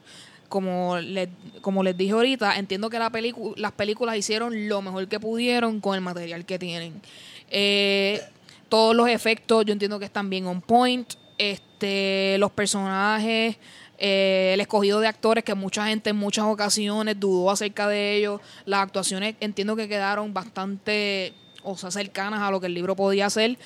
como 0.54 1.00
les, 1.00 1.30
como 1.62 1.82
les 1.82 1.98
dije 1.98 2.12
ahorita, 2.12 2.60
entiendo 2.60 2.88
que 2.88 3.00
la 3.00 3.12
las 3.56 3.72
películas 3.72 4.16
hicieron 4.16 4.70
lo 4.70 4.84
mejor 4.84 5.08
que 5.08 5.20
pudieron 5.20 5.82
con 5.82 5.96
el 5.96 6.02
material 6.02 6.46
que 6.46 6.60
tienen. 6.60 7.02
Eh, 7.50 8.22
todos 8.70 8.96
los 8.96 9.10
efectos 9.10 9.66
yo 9.66 9.74
entiendo 9.74 9.98
que 9.98 10.06
están 10.06 10.30
bien 10.30 10.46
on 10.46 10.62
point. 10.62 11.12
Este, 11.40 12.38
los 12.38 12.52
personajes, 12.52 13.58
eh, 13.98 14.52
el 14.54 14.62
escogido 14.62 15.00
de 15.00 15.08
actores 15.08 15.44
que 15.44 15.56
mucha 15.56 15.88
gente 15.88 16.12
en 16.12 16.18
muchas 16.18 16.46
ocasiones 16.46 17.20
dudó 17.20 17.50
acerca 17.50 17.88
de 17.88 18.18
ellos. 18.18 18.40
Las 18.66 18.82
actuaciones 18.82 19.34
entiendo 19.40 19.76
que 19.76 19.88
quedaron 19.88 20.36
bastante, 20.36 21.34
o 21.64 21.76
sea, 21.78 21.90
cercanas 21.90 22.42
a 22.42 22.52
lo 22.52 22.62
que 22.62 22.68
el 22.68 22.76
libro 22.76 22.96
podía 22.96 23.26
hacer. 23.26 23.58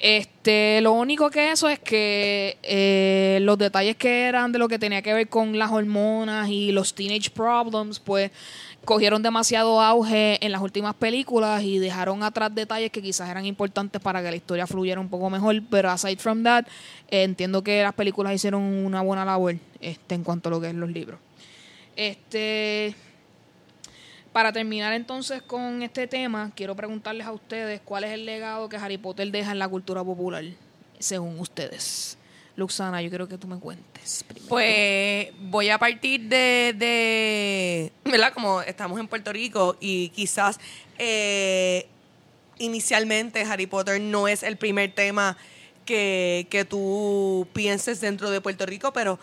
Este, 0.00 0.80
lo 0.80 0.92
único 0.92 1.28
que 1.28 1.52
eso 1.52 1.68
es 1.68 1.78
que 1.78 2.56
eh, 2.62 3.38
los 3.42 3.58
detalles 3.58 3.96
que 3.96 4.24
eran 4.24 4.50
de 4.50 4.58
lo 4.58 4.66
que 4.66 4.78
tenía 4.78 5.02
que 5.02 5.12
ver 5.12 5.28
con 5.28 5.58
las 5.58 5.70
hormonas 5.70 6.48
y 6.48 6.72
los 6.72 6.94
teenage 6.94 7.28
problems, 7.28 8.00
pues 8.00 8.30
cogieron 8.86 9.22
demasiado 9.22 9.78
auge 9.78 10.42
en 10.44 10.52
las 10.52 10.62
últimas 10.62 10.94
películas 10.94 11.62
y 11.62 11.78
dejaron 11.78 12.22
atrás 12.22 12.54
detalles 12.54 12.90
que 12.90 13.02
quizás 13.02 13.28
eran 13.28 13.44
importantes 13.44 14.00
para 14.00 14.22
que 14.22 14.30
la 14.30 14.36
historia 14.36 14.66
fluyera 14.66 14.98
un 15.00 15.10
poco 15.10 15.28
mejor. 15.28 15.60
Pero 15.70 15.90
aside 15.90 16.16
from 16.16 16.42
that, 16.44 16.64
eh, 17.10 17.24
entiendo 17.24 17.62
que 17.62 17.82
las 17.82 17.92
películas 17.92 18.32
hicieron 18.32 18.62
una 18.62 19.02
buena 19.02 19.26
labor 19.26 19.56
este, 19.82 20.14
en 20.14 20.24
cuanto 20.24 20.48
a 20.48 20.52
lo 20.52 20.62
que 20.62 20.68
es 20.68 20.74
los 20.74 20.88
libros. 20.88 21.20
Este, 21.94 22.94
para 24.32 24.52
terminar 24.52 24.92
entonces 24.92 25.42
con 25.42 25.82
este 25.82 26.06
tema, 26.06 26.52
quiero 26.54 26.76
preguntarles 26.76 27.26
a 27.26 27.32
ustedes 27.32 27.80
cuál 27.84 28.04
es 28.04 28.12
el 28.12 28.26
legado 28.26 28.68
que 28.68 28.76
Harry 28.76 28.98
Potter 28.98 29.30
deja 29.30 29.52
en 29.52 29.58
la 29.58 29.68
cultura 29.68 30.04
popular, 30.04 30.44
según 30.98 31.38
ustedes. 31.40 32.16
Luxana, 32.56 33.00
yo 33.00 33.08
quiero 33.08 33.26
que 33.26 33.38
tú 33.38 33.46
me 33.48 33.58
cuentes 33.58 34.24
primero. 34.28 34.48
Pues 34.48 35.28
voy 35.40 35.70
a 35.70 35.78
partir 35.78 36.22
de, 36.28 36.74
de, 36.76 37.92
¿verdad? 38.04 38.32
Como 38.32 38.60
estamos 38.62 39.00
en 39.00 39.08
Puerto 39.08 39.32
Rico 39.32 39.76
y 39.80 40.10
quizás 40.10 40.60
eh, 40.98 41.86
inicialmente 42.58 43.42
Harry 43.42 43.66
Potter 43.66 44.00
no 44.00 44.28
es 44.28 44.42
el 44.42 44.56
primer 44.56 44.92
tema 44.92 45.36
que, 45.86 46.46
que 46.50 46.64
tú 46.64 47.48
pienses 47.52 48.00
dentro 48.00 48.30
de 48.30 48.40
Puerto 48.40 48.66
Rico, 48.66 48.92
pero 48.92 49.18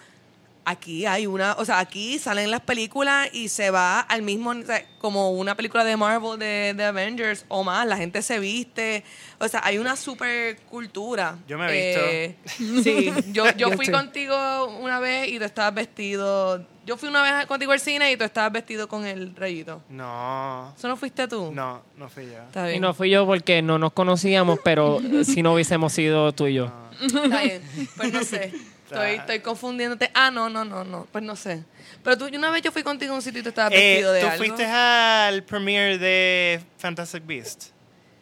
aquí 0.69 1.05
hay 1.05 1.27
una, 1.27 1.53
o 1.53 1.63
sea, 1.63 1.79
aquí 1.79 2.19
salen 2.19 2.51
las 2.51 2.59
películas 2.59 3.29
y 3.31 3.47
se 3.47 3.71
va 3.71 4.01
al 4.01 4.21
mismo, 4.21 4.49
o 4.49 4.63
sea, 4.65 4.85
como 4.99 5.31
una 5.31 5.55
película 5.55 5.85
de 5.85 5.95
Marvel, 5.95 6.37
de, 6.37 6.73
de 6.75 6.83
Avengers 6.83 7.45
o 7.47 7.63
más, 7.63 7.87
la 7.87 7.95
gente 7.95 8.21
se 8.21 8.37
viste, 8.39 9.03
o 9.39 9.47
sea, 9.47 9.61
hay 9.63 9.77
una 9.77 9.95
super 9.95 10.57
cultura. 10.69 11.37
Yo 11.47 11.57
me 11.57 11.67
he 11.69 12.37
visto. 12.37 12.83
sí, 12.83 13.13
yo, 13.31 13.45
yo 13.55 13.71
fui 13.71 13.87
contigo 13.87 14.65
una 14.81 14.99
vez 14.99 15.29
y 15.29 15.39
tú 15.39 15.45
estabas 15.45 15.73
vestido, 15.73 16.65
yo 16.85 16.97
fui 16.97 17.07
una 17.07 17.21
vez 17.23 17.45
contigo 17.45 17.71
al 17.71 17.79
cine 17.79 18.11
y 18.11 18.17
tú 18.17 18.25
estabas 18.25 18.51
vestido 18.51 18.89
con 18.89 19.05
el 19.05 19.33
rayito. 19.37 19.81
No, 19.89 20.73
¿Eso 20.77 20.89
no 20.89 20.97
fuiste 20.97 21.29
tú? 21.29 21.49
no, 21.53 21.81
no 21.95 22.09
fui 22.09 22.25
yo. 22.25 22.43
Está 22.43 22.67
Y 22.67 22.71
bien. 22.71 22.81
no 22.81 22.93
fui 22.93 23.09
yo 23.09 23.25
porque 23.25 23.61
no 23.61 23.79
nos 23.79 23.93
conocíamos, 23.93 24.59
pero 24.65 24.99
si 25.23 25.41
no 25.43 25.53
hubiésemos 25.53 25.93
sido 25.93 26.33
tú 26.33 26.47
y 26.47 26.55
yo. 26.55 26.71
Está 27.01 27.41
bien. 27.41 27.61
Pues 27.95 28.11
no 28.11 28.23
sé. 28.23 28.51
Estoy, 28.89 29.11
estoy 29.15 29.39
confundiéndote. 29.41 30.09
Ah, 30.13 30.31
no, 30.31 30.49
no, 30.49 30.63
no, 30.63 30.83
no. 30.83 31.07
Pues 31.11 31.23
no 31.23 31.35
sé. 31.35 31.63
Pero 32.03 32.17
tú, 32.17 32.25
una 32.35 32.49
vez 32.49 32.61
yo 32.61 32.71
fui 32.71 32.83
contigo 32.83 33.13
a 33.13 33.15
un 33.17 33.21
sitio 33.21 33.41
y 33.41 33.43
tú 33.43 33.49
estabas 33.49 33.73
Eh, 33.73 33.75
vestido 33.77 34.13
de 34.13 34.21
¿Tú 34.21 34.27
algo. 34.27 34.37
fuiste 34.37 34.65
al 34.65 35.43
premiere 35.43 35.97
de 35.97 36.61
Fantastic 36.77 37.25
Beast? 37.25 37.65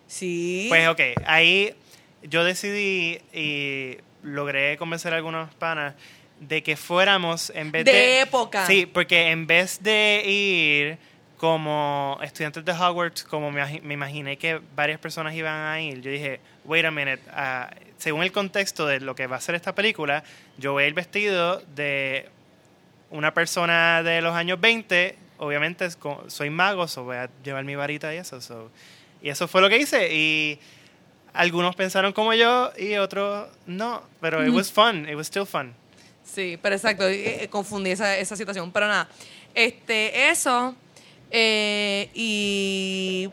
Sí. 0.07 0.65
Pues 0.69 0.87
ok, 0.87 0.99
ahí 1.25 1.75
yo 2.23 2.43
decidí 2.43 3.19
y 3.33 3.97
logré 4.23 4.77
convencer 4.77 5.13
a 5.13 5.17
algunos 5.17 5.53
panas 5.55 5.93
de 6.39 6.63
que 6.63 6.75
fuéramos 6.75 7.51
en 7.55 7.71
vez 7.71 7.85
De 7.85 7.91
de... 7.91 8.19
época. 8.21 8.65
Sí, 8.65 8.85
porque 8.85 9.29
en 9.31 9.45
vez 9.47 9.81
de 9.83 10.23
ir 10.25 10.97
como 11.37 12.17
estudiantes 12.23 12.63
de 12.65 12.71
Hogwarts, 12.71 13.23
como 13.23 13.51
me, 13.51 13.81
me 13.81 13.93
imaginé 13.93 14.37
que 14.37 14.59
varias 14.75 14.99
personas 14.99 15.33
iban 15.35 15.53
a 15.67 15.79
ir, 15.81 16.01
yo 16.01 16.09
dije, 16.09 16.39
wait 16.63 16.85
a 16.85 16.91
minute, 16.91 17.21
ah, 17.31 17.69
según 17.97 18.23
el 18.23 18.31
contexto 18.31 18.85
de 18.85 18.99
lo 18.99 19.15
que 19.15 19.27
va 19.27 19.37
a 19.37 19.41
ser 19.41 19.55
esta 19.55 19.73
película, 19.75 20.23
yo 20.57 20.73
voy 20.73 20.83
a 20.83 20.87
ir 20.87 20.93
vestido 20.93 21.61
de 21.75 22.29
una 23.11 23.33
persona 23.33 24.03
de 24.03 24.21
los 24.21 24.35
años 24.35 24.59
20, 24.59 25.17
obviamente 25.37 25.87
soy 26.27 26.49
mago, 26.49 26.87
so 26.87 27.03
voy 27.03 27.17
a 27.17 27.29
llevar 27.43 27.63
mi 27.63 27.75
varita 27.75 28.13
y 28.13 28.17
eso. 28.17 28.41
so. 28.41 28.71
Y 29.21 29.29
eso 29.29 29.47
fue 29.47 29.61
lo 29.61 29.69
que 29.69 29.77
hice. 29.77 30.13
Y 30.13 30.59
algunos 31.33 31.75
pensaron 31.75 32.13
como 32.13 32.33
yo 32.33 32.71
y 32.77 32.95
otros 32.95 33.47
no. 33.65 34.03
Pero 34.21 34.45
it 34.45 34.53
was 34.53 34.71
fun. 34.71 35.07
It 35.09 35.15
was 35.15 35.27
still 35.27 35.45
fun. 35.45 35.73
Sí, 36.23 36.57
pero 36.61 36.75
exacto, 36.75 37.07
eh, 37.07 37.47
confundí 37.49 37.91
esa, 37.91 38.17
esa 38.17 38.35
situación. 38.35 38.71
Pero 38.71 38.87
nada, 38.87 39.07
este, 39.53 40.29
eso, 40.29 40.75
eh, 41.31 42.09
y 42.13 43.29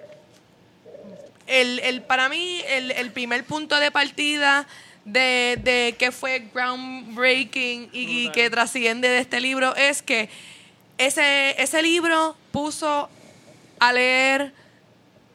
el, 1.61 1.79
el, 1.81 2.03
para 2.03 2.29
mí, 2.29 2.63
el, 2.69 2.91
el 2.93 3.11
primer 3.13 3.45
punto 3.45 3.79
de 3.79 3.91
partida 3.91 4.67
de, 5.05 5.59
de 5.63 5.95
que 5.99 6.13
fue 6.13 6.49
groundbreaking 6.55 7.91
y, 7.93 8.27
y 8.27 8.31
que 8.31 8.49
trasciende 8.51 9.09
de 9.09 9.19
este 9.19 9.41
libro 9.41 9.75
es 9.77 10.03
que 10.03 10.29
ese, 10.99 11.61
ese 11.61 11.83
libro 11.83 12.37
puso 12.53 13.09
a 13.81 13.93
leer 13.93 14.53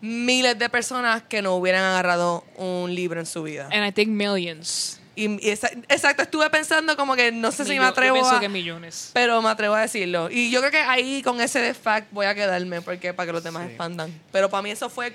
miles 0.01 0.57
de 0.57 0.69
personas 0.69 1.23
que 1.23 1.41
no 1.41 1.55
hubieran 1.55 1.83
agarrado 1.83 2.43
un 2.55 2.93
libro 2.93 3.19
en 3.19 3.25
su 3.25 3.43
vida. 3.43 3.67
And 3.71 3.85
I 3.85 3.91
think 3.91 4.09
millions. 4.09 4.99
Y, 5.15 5.43
y 5.45 5.49
esa- 5.49 5.71
exacto, 5.89 6.21
estuve 6.21 6.47
pensando 6.51 6.95
como 6.95 7.15
que 7.15 7.31
no 7.31 7.51
sé 7.51 7.65
si 7.65 7.79
me 7.79 7.85
atrevo 7.85 8.15
yo 8.17 8.21
pienso 8.21 8.37
a... 8.37 8.39
que 8.39 8.49
millones. 8.49 9.09
Pero 9.13 9.41
me 9.41 9.49
atrevo 9.49 9.73
a 9.73 9.81
decirlo. 9.81 10.29
Y 10.29 10.51
yo 10.51 10.59
creo 10.59 10.71
que 10.71 10.77
ahí 10.77 11.23
con 11.23 11.41
ese 11.41 11.73
fact 11.73 12.07
voy 12.11 12.27
a 12.27 12.35
quedarme 12.35 12.81
porque 12.83 13.13
para 13.15 13.25
que 13.25 13.33
los 13.33 13.43
demás 13.43 13.63
Sí. 13.63 13.69
expandan. 13.69 14.13
Pero 14.31 14.49
para 14.49 14.61
mí 14.61 14.69
eso 14.69 14.89
fue... 14.89 15.13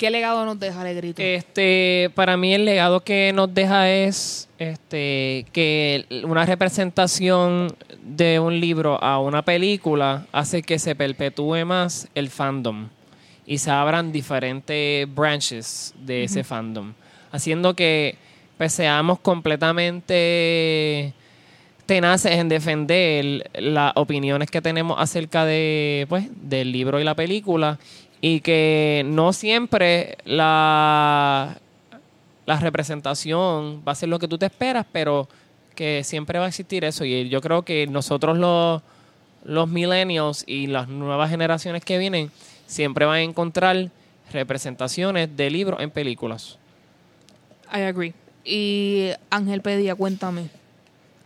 ¿Qué 0.00 0.08
legado 0.08 0.46
nos 0.46 0.58
deja 0.58 0.80
Alegrito? 0.80 1.20
Este, 1.20 2.10
para 2.14 2.38
mí 2.38 2.54
el 2.54 2.64
legado 2.64 3.00
que 3.00 3.34
nos 3.34 3.52
deja 3.52 3.90
es 3.90 4.48
este 4.58 5.44
que 5.52 6.06
una 6.24 6.46
representación 6.46 7.76
de 8.02 8.40
un 8.40 8.58
libro 8.58 8.96
a 9.04 9.20
una 9.20 9.42
película 9.42 10.24
hace 10.32 10.62
que 10.62 10.78
se 10.78 10.94
perpetúe 10.94 11.66
más 11.66 12.08
el 12.14 12.30
fandom 12.30 12.88
y 13.44 13.58
se 13.58 13.70
abran 13.70 14.10
diferentes 14.10 15.06
branches 15.14 15.92
de 15.98 16.24
ese 16.24 16.44
fandom, 16.44 16.94
haciendo 17.30 17.76
que 17.76 18.16
pues, 18.56 18.72
seamos 18.72 19.18
completamente 19.18 21.12
tenaces 21.84 22.32
en 22.32 22.48
defender 22.48 23.50
las 23.52 23.92
opiniones 23.96 24.50
que 24.50 24.62
tenemos 24.62 24.96
acerca 24.98 25.44
de 25.44 26.06
pues 26.08 26.26
del 26.40 26.72
libro 26.72 27.00
y 27.00 27.04
la 27.04 27.14
película 27.14 27.78
y 28.20 28.40
que 28.40 29.02
no 29.06 29.32
siempre 29.32 30.18
la 30.24 31.58
la 32.50 32.58
representación 32.58 33.80
va 33.86 33.92
a 33.92 33.94
ser 33.94 34.08
lo 34.08 34.18
que 34.18 34.26
tú 34.26 34.36
te 34.36 34.46
esperas, 34.46 34.84
pero 34.90 35.28
que 35.76 36.02
siempre 36.02 36.40
va 36.40 36.46
a 36.46 36.48
existir 36.48 36.84
eso. 36.84 37.04
Y 37.04 37.28
yo 37.28 37.40
creo 37.40 37.62
que 37.62 37.86
nosotros 37.86 38.36
los, 38.38 38.82
los 39.44 39.68
millennials 39.68 40.42
y 40.48 40.66
las 40.66 40.88
nuevas 40.88 41.30
generaciones 41.30 41.84
que 41.84 41.96
vienen 41.96 42.32
siempre 42.66 43.04
van 43.04 43.16
a 43.18 43.22
encontrar 43.22 43.90
representaciones 44.32 45.36
de 45.36 45.48
libros 45.48 45.80
en 45.80 45.92
películas. 45.92 46.58
I 47.72 47.82
agree. 47.82 48.14
Y 48.44 49.10
Ángel 49.30 49.62
Pedía, 49.62 49.94
cuéntame 49.94 50.50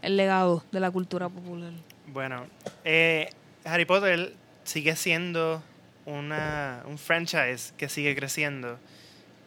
el 0.03 0.18
legado 0.18 0.62
de 0.72 0.80
la 0.80 0.90
cultura 0.90 1.30
popular. 1.30 1.72
Bueno, 2.09 2.45
eh, 2.84 3.30
Harry 3.64 3.86
Potter 3.86 4.34
sigue 4.64 4.95
siendo 4.95 5.62
una, 6.07 6.82
un 6.86 6.98
franchise 6.98 7.72
que 7.76 7.88
sigue 7.88 8.14
creciendo. 8.14 8.78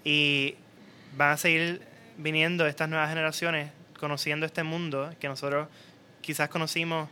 Y 0.03 0.55
van 1.15 1.31
a 1.31 1.37
seguir 1.37 1.81
viniendo 2.17 2.65
estas 2.65 2.89
nuevas 2.89 3.09
generaciones 3.09 3.71
conociendo 3.99 4.45
este 4.45 4.63
mundo 4.63 5.13
que 5.19 5.27
nosotros 5.27 5.67
quizás 6.21 6.49
conocimos 6.49 7.09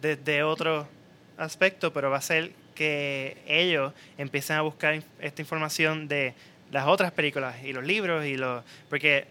desde 0.00 0.42
otro 0.42 0.88
aspecto, 1.36 1.92
pero 1.92 2.10
va 2.10 2.18
a 2.18 2.22
ser 2.22 2.52
que 2.74 3.36
ellos 3.46 3.92
empiecen 4.16 4.56
a 4.56 4.62
buscar 4.62 5.02
esta 5.20 5.42
información 5.42 6.08
de 6.08 6.34
las 6.70 6.86
otras 6.86 7.12
películas 7.12 7.56
y 7.64 7.72
los 7.72 7.84
libros 7.84 8.24
y 8.24 8.36
los 8.36 8.62
porque 8.88 9.26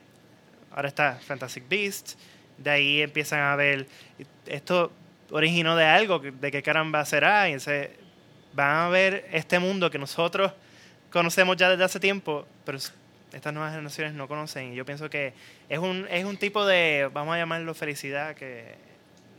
ahora 0.72 0.88
está 0.88 1.16
Fantastic 1.16 1.68
Beasts, 1.70 2.18
de 2.58 2.70
ahí 2.70 3.02
empiezan 3.02 3.42
a 3.42 3.56
ver 3.56 3.88
esto 4.46 4.92
originó 5.32 5.76
de 5.76 5.86
algo, 5.86 6.20
de 6.20 6.52
qué 6.52 6.64
caramba 6.64 7.06
será, 7.06 7.50
y 7.50 7.54
entonces 7.54 7.90
van 8.58 8.76
a 8.76 8.90
ver 8.90 9.28
este 9.32 9.60
mundo 9.60 9.92
que 9.92 10.00
nosotros 10.00 10.52
conocemos 11.12 11.56
ya 11.58 11.70
desde 11.70 11.84
hace 11.84 12.00
tiempo, 12.00 12.48
pero 12.66 12.80
estas 13.32 13.54
nuevas 13.54 13.72
generaciones 13.72 14.14
no 14.16 14.28
conocen. 14.28 14.74
Y 14.74 14.76
yo 14.76 14.84
pienso 14.84 15.12
que 15.12 15.34
es 15.70 15.78
un, 15.78 16.08
es 16.10 16.26
un 16.26 16.38
tipo 16.38 16.66
de, 16.66 17.08
vamos 17.14 17.36
a 17.36 17.38
llamarlo 17.38 17.76
felicidad, 17.76 18.34
que 18.36 18.74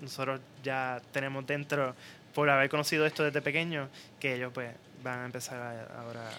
nosotros 0.01 0.41
ya 0.63 1.03
tenemos 1.11 1.45
dentro 1.49 1.97
por 2.33 2.49
haber 2.49 2.69
conocido 2.71 3.05
esto 3.07 3.25
desde 3.25 3.43
pequeño, 3.43 3.89
que 4.21 4.37
ellos 4.37 4.53
pues 4.55 4.71
van 5.03 5.19
a 5.21 5.25
empezar 5.27 5.61
a- 5.61 6.01
ahora 6.01 6.31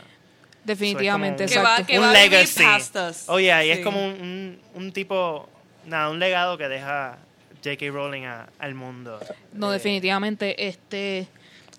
Definitivamente, 0.64 1.48
So, 1.48 1.54
es 1.54 1.60
como 1.60 1.64
Que 1.66 1.70
va- 1.70 1.74
exacto. 1.80 1.92
que 1.92 2.00
un 2.00 2.14
vivir 2.14 2.32
legacy. 2.32 3.32
Oye, 3.32 3.66
y 3.68 3.70
es 3.72 3.80
como 3.80 4.06
un, 4.06 4.12
un, 4.14 4.60
un 4.76 4.92
tipo, 4.94 5.50
nada, 5.86 6.10
un 6.10 6.20
legado 6.20 6.58
que 6.58 6.68
deja 6.70 7.18
J.K. 7.64 7.88
Rowling 7.92 8.24
a- 8.24 8.48
al 8.60 8.74
mundo. 8.76 9.20
No, 9.54 9.70
Eh, 9.70 9.74
definitivamente, 9.74 10.68
este, 10.68 11.28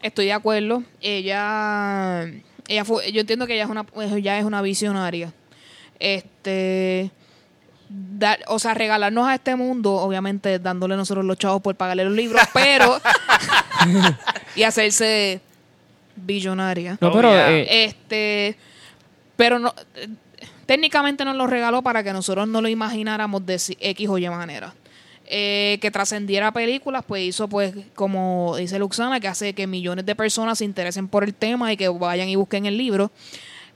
estoy 0.02 0.26
de 0.26 0.32
acuerdo. 0.32 0.82
Ella, 1.00 2.24
ella 2.68 2.84
fue, 2.84 3.10
yo 3.12 3.20
entiendo 3.20 3.46
que 3.46 3.54
ella 3.54 3.64
es 3.64 3.70
una, 3.70 3.84
ya 4.18 4.38
es 4.38 4.44
una 4.44 4.62
visionaria. 4.62 5.32
Este, 5.98 7.10
dar- 7.88 8.40
o 8.48 8.58
sea, 8.58 8.74
regalarnos 8.74 9.28
a 9.28 9.34
este 9.34 9.54
mundo, 9.56 9.92
obviamente 9.94 10.58
dándole 10.58 10.96
nosotros 10.96 11.24
los 11.24 11.36
chavos 11.38 11.60
por 11.62 11.74
pagarle 11.74 12.04
los 12.04 12.14
libros, 12.14 12.42
pero 12.54 13.00
y 14.56 14.62
hacerse 14.62 15.40
billonaria. 16.16 16.96
No, 17.00 17.08
Oh, 17.08 17.12
pero 17.12 17.30
yeah. 17.30 17.50
eh, 17.52 17.84
Este, 17.84 18.56
pero 19.36 19.58
no, 19.58 19.74
técnicamente 20.66 21.24
nos 21.24 21.36
lo 21.36 21.46
regaló 21.46 21.82
para 21.82 22.02
que 22.02 22.12
nosotros 22.12 22.46
no 22.48 22.60
lo 22.60 22.68
imagináramos 22.68 23.44
de 23.46 23.58
si- 23.58 23.76
X 23.80 24.08
o 24.08 24.18
Y 24.18 24.28
manera. 24.28 24.74
Eh, 25.32 25.78
que 25.80 25.92
trascendiera 25.92 26.50
películas, 26.50 27.04
pues 27.06 27.22
hizo, 27.22 27.46
pues, 27.48 27.72
como 27.94 28.56
dice 28.56 28.80
Luxana, 28.80 29.20
que 29.20 29.28
hace 29.28 29.54
que 29.54 29.68
millones 29.68 30.04
de 30.04 30.16
personas 30.16 30.58
se 30.58 30.64
interesen 30.64 31.06
por 31.06 31.22
el 31.22 31.34
tema 31.34 31.72
y 31.72 31.76
que 31.76 31.88
vayan 31.88 32.28
y 32.28 32.34
busquen 32.34 32.66
el 32.66 32.76
libro. 32.76 33.12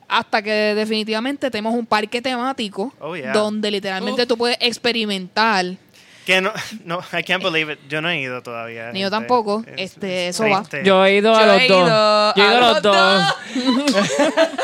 Hasta 0.09 0.43
que 0.43 0.51
definitivamente 0.75 1.51
tenemos 1.53 1.73
un 1.75 1.87
parque 1.87 2.21
temático 2.21 2.93
Oh, 3.01 3.15
yeah. 3.15 3.33
donde 3.33 3.71
literalmente 3.71 4.27
tú 4.27 4.37
puedes 4.37 4.57
experimentar. 4.61 5.65
Que 6.27 6.41
no, 6.41 6.51
no, 6.85 6.99
I 7.17 7.23
can't 7.23 7.43
believe 7.43 7.73
it. 7.75 7.79
Yo 7.89 8.03
no 8.03 8.11
he 8.11 8.19
ido 8.21 8.43
todavía. 8.43 8.91
Ni 8.91 9.01
yo 9.01 9.07
Este, 9.07 9.17
tampoco. 9.19 9.63
es- 9.77 9.93
Este, 9.93 10.29
es 10.31 10.35
eso 10.41 10.49
va. 10.51 10.65
yo 10.83 11.05
he 11.07 11.17
ido 11.19 11.35
a 11.37 11.41
Yo 11.41 11.47
los 11.47 11.57
dos. 11.69 11.87
ido 11.87 12.35
Yo 12.35 12.43
he 12.43 12.47
ido 12.49 12.57
a 12.57 12.61
los 12.61 12.73
los 12.73 12.83
dos. 12.83 13.35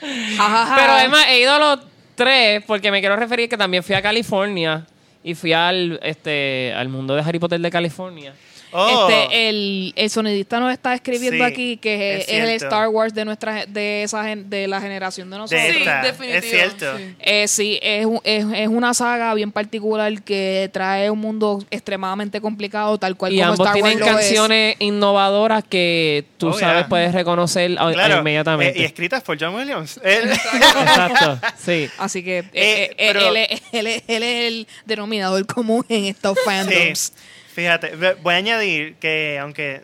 Pero 0.00 0.92
además 0.92 1.24
he 1.28 1.40
ido 1.40 1.52
a 1.52 1.58
los 1.58 1.78
tres 2.14 2.64
porque 2.66 2.90
me 2.90 3.00
quiero 3.00 3.16
referir 3.16 3.48
que 3.48 3.56
también 3.56 3.82
fui 3.82 3.94
a 3.94 4.02
California 4.02 4.84
y 5.24 5.34
fui 5.34 5.52
al 5.52 6.00
este 6.02 6.72
al 6.74 6.88
mundo 6.88 7.14
de 7.14 7.22
Harry 7.22 7.38
Potter 7.38 7.60
de 7.60 7.70
California. 7.70 8.34
Oh, 8.72 9.08
Este, 9.08 9.48
el, 9.48 9.92
el 9.96 10.10
sonidista 10.10 10.58
nos 10.60 10.72
está 10.72 10.94
escribiendo 10.94 11.44
Sí, 11.44 11.52
aquí 11.52 11.76
que 11.76 12.16
es, 12.16 12.22
es 12.22 12.28
es 12.28 12.40
el. 12.44 12.48
Star 12.50 12.88
Wars 12.88 13.12
de 13.14 13.24
nuestra 13.24 13.66
de 13.66 14.02
esa 14.02 14.24
gen- 14.24 14.48
de 14.48 14.66
la 14.68 14.80
generación 14.80 15.28
de 15.30 15.36
nosotros. 15.38 15.62
de 15.62 15.72
Sí, 15.74 15.84
definitivo, 16.02 16.38
es 16.38 16.44
cierto. 16.50 16.96
sí. 16.98 17.14
Eh, 17.20 17.48
sí, 17.48 17.78
es, 17.82 18.06
un- 18.06 18.20
es, 18.24 18.46
es 18.54 18.68
una 18.68 18.94
saga 18.94 19.34
bien 19.34 19.52
particular 19.52 20.22
que 20.22 20.70
trae 20.72 21.10
un 21.10 21.18
mundo 21.18 21.64
extremadamente 21.70 22.40
complicado, 22.40 22.96
tal 22.98 23.16
cual 23.16 23.32
Y 23.32 23.38
como 23.38 23.52
ambos 23.52 23.66
Star 23.66 23.82
Wars 23.82 23.94
tienen 23.96 24.14
canciones 24.14 24.76
innovadoras 24.78 25.64
que 25.68 26.24
tú 26.38 26.48
Oh, 26.48 26.52
sabes 26.58 26.80
yeah. 26.82 26.88
puedes 26.88 27.12
reconocer 27.12 27.74
Claro, 27.74 28.18
inmediatamente. 28.18 28.78
eh, 28.78 28.82
y 28.82 28.84
escritas 28.84 29.22
por 29.22 29.38
John 29.38 29.54
Williams. 29.54 30.00
Él- 30.04 30.30
Exacto, 30.30 31.40
sí. 31.58 31.88
Así 31.98 32.22
que 32.22 32.38
eh, 32.38 32.44
Eh, 32.54 32.94
eh, 32.96 33.10
pero- 33.12 33.20
él, 33.20 33.36
es- 33.36 33.62
él 33.72 33.86
es- 33.86 34.02
él 34.06 34.22
es 34.22 34.46
el 34.48 34.66
denominador 34.86 35.44
común 35.46 35.84
en 35.88 36.06
estos 36.06 36.38
fandoms. 36.44 37.12
Fíjate, 37.54 37.94
voy 38.22 38.34
a 38.34 38.36
añadir 38.38 38.94
que 38.96 39.38
aunque 39.38 39.82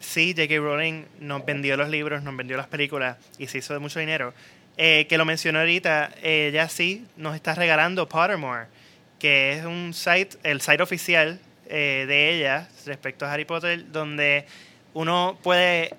sí, 0.00 0.34
J.K. 0.36 0.56
Rowling 0.56 1.04
nos 1.20 1.44
vendió 1.44 1.76
los 1.76 1.88
libros, 1.88 2.22
nos 2.22 2.36
vendió 2.36 2.56
las 2.56 2.68
películas 2.68 3.16
y 3.38 3.46
se 3.48 3.58
hizo 3.58 3.74
de 3.74 3.80
mucho 3.80 4.00
dinero, 4.00 4.32
eh, 4.76 5.06
que 5.08 5.18
lo 5.18 5.24
mencionó 5.24 5.60
ahorita, 5.60 6.12
ella 6.22 6.68
sí 6.68 7.06
nos 7.16 7.34
está 7.34 7.54
regalando 7.54 8.08
Pottermore, 8.08 8.66
que 9.18 9.52
es 9.52 9.64
un 9.64 9.92
site, 9.94 10.36
el 10.42 10.60
site 10.60 10.82
oficial 10.82 11.38
eh, 11.66 12.04
de 12.08 12.36
ella 12.36 12.68
respecto 12.86 13.26
a 13.26 13.32
Harry 13.32 13.44
Potter, 13.44 13.90
donde 13.92 14.46
uno 14.94 15.38
puede 15.42 15.94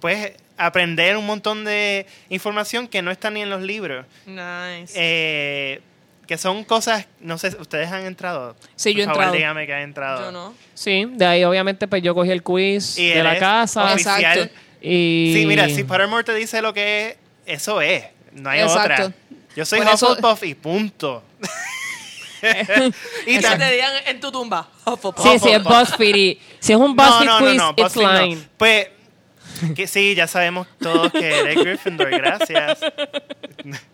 pues, 0.00 0.32
aprender 0.56 1.16
un 1.16 1.26
montón 1.26 1.64
de 1.64 2.06
información 2.28 2.88
que 2.88 3.02
no 3.02 3.10
está 3.10 3.30
ni 3.30 3.42
en 3.42 3.50
los 3.50 3.62
libros. 3.62 4.04
Nice. 4.26 4.94
Eh, 4.94 5.80
que 6.26 6.38
son 6.38 6.64
cosas, 6.64 7.06
no 7.20 7.36
sé, 7.38 7.48
ustedes 7.58 7.90
han 7.90 8.04
entrado. 8.06 8.56
Sí, 8.76 8.94
yo 8.94 9.02
he 9.02 9.06
Por 9.06 9.14
favor, 9.14 9.24
entrado. 9.24 9.36
dígame 9.36 9.66
que 9.66 9.74
han 9.74 9.82
entrado. 9.82 10.20
Yo 10.26 10.32
no. 10.32 10.54
Sí, 10.74 11.06
de 11.12 11.26
ahí 11.26 11.44
obviamente 11.44 11.86
pues 11.88 12.02
yo 12.02 12.14
cogí 12.14 12.30
el 12.30 12.42
quiz 12.42 12.96
Y 12.98 13.08
de 13.10 13.22
la 13.22 13.38
casa 13.38 13.84
oficial. 13.92 14.20
Exacto. 14.22 14.54
y 14.80 15.32
Sí, 15.36 15.46
mira, 15.46 15.68
si 15.68 15.84
Pottermore 15.84 16.24
te 16.24 16.34
dice 16.34 16.62
lo 16.62 16.72
que 16.72 17.08
es, 17.08 17.16
eso 17.58 17.80
es. 17.80 18.04
No 18.32 18.48
hay 18.50 18.60
Exacto. 18.60 19.04
otra. 19.04 19.12
Yo 19.56 19.64
soy 19.66 19.80
Por 19.80 19.92
eso- 19.92 20.12
Hufflepuff 20.12 20.42
y 20.44 20.54
punto. 20.54 21.22
y 23.26 23.38
Que 23.38 23.56
te 23.56 23.70
digan 23.72 23.92
en 24.06 24.20
tu 24.20 24.32
tumba. 24.32 24.68
Hufflepuff. 24.86 25.22
Sí, 25.22 25.38
sí, 25.38 25.50
es 25.50 25.62
BuzzFeed. 25.62 26.14
y- 26.16 26.40
si 26.60 26.72
es 26.72 26.78
un 26.78 26.96
BuzzFeed 26.96 27.28
quiz, 27.38 27.54
it's 27.54 27.74
BuzzFeed 27.76 28.02
no. 28.06 28.20
line. 28.22 28.42
Pues, 28.56 28.86
que 29.76 29.86
sí, 29.86 30.14
ya 30.14 30.26
sabemos 30.26 30.66
todos 30.80 31.12
que 31.12 31.28
eres 31.40 31.56
Gryffindor, 31.56 32.10
gracias. 32.10 32.78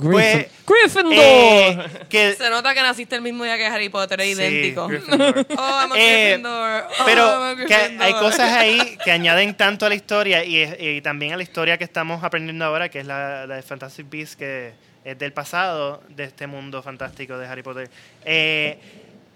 Pues, 0.00 0.46
Gryffindor. 0.66 1.12
Eh, 1.16 1.78
que, 2.08 2.34
Se 2.34 2.48
nota 2.50 2.72
que 2.74 2.80
naciste 2.82 3.16
el 3.16 3.22
mismo 3.22 3.44
día 3.44 3.56
que 3.56 3.66
Harry 3.66 3.88
Potter, 3.90 4.20
es 4.20 4.26
Sí, 4.36 4.42
idéntico. 4.42 4.88
Gryffindor. 4.88 5.46
Oh, 5.58 5.80
I'm 5.82 5.92
a 5.92 5.96
Eh, 5.98 6.24
Gryffindor. 6.28 6.84
Oh, 7.00 7.04
Pero 7.04 7.22
I'm 7.24 7.42
a 7.42 7.56
que 7.56 7.64
Gryffindor. 7.74 8.06
hay 8.06 8.12
cosas 8.14 8.52
ahí 8.56 8.98
que 9.04 9.10
añaden 9.10 9.54
tanto 9.56 9.86
a 9.86 9.88
la 9.88 9.94
historia 9.94 10.44
y, 10.44 10.62
y 10.78 11.00
también 11.02 11.32
a 11.32 11.36
la 11.36 11.42
historia 11.42 11.76
que 11.78 11.84
estamos 11.84 12.24
aprendiendo 12.24 12.64
ahora, 12.64 12.88
que 12.88 13.00
es 13.00 13.06
la, 13.06 13.46
la 13.46 13.56
de 13.56 13.62
Fantastic 13.62 14.08
Beasts, 14.08 14.36
que 14.36 14.72
es 15.04 15.18
del 15.18 15.32
pasado 15.34 16.02
de 16.08 16.24
este 16.24 16.46
mundo 16.46 16.82
fantástico 16.82 17.36
de 17.36 17.46
Harry 17.46 17.62
Potter. 17.62 17.90
Eh, 18.24 18.78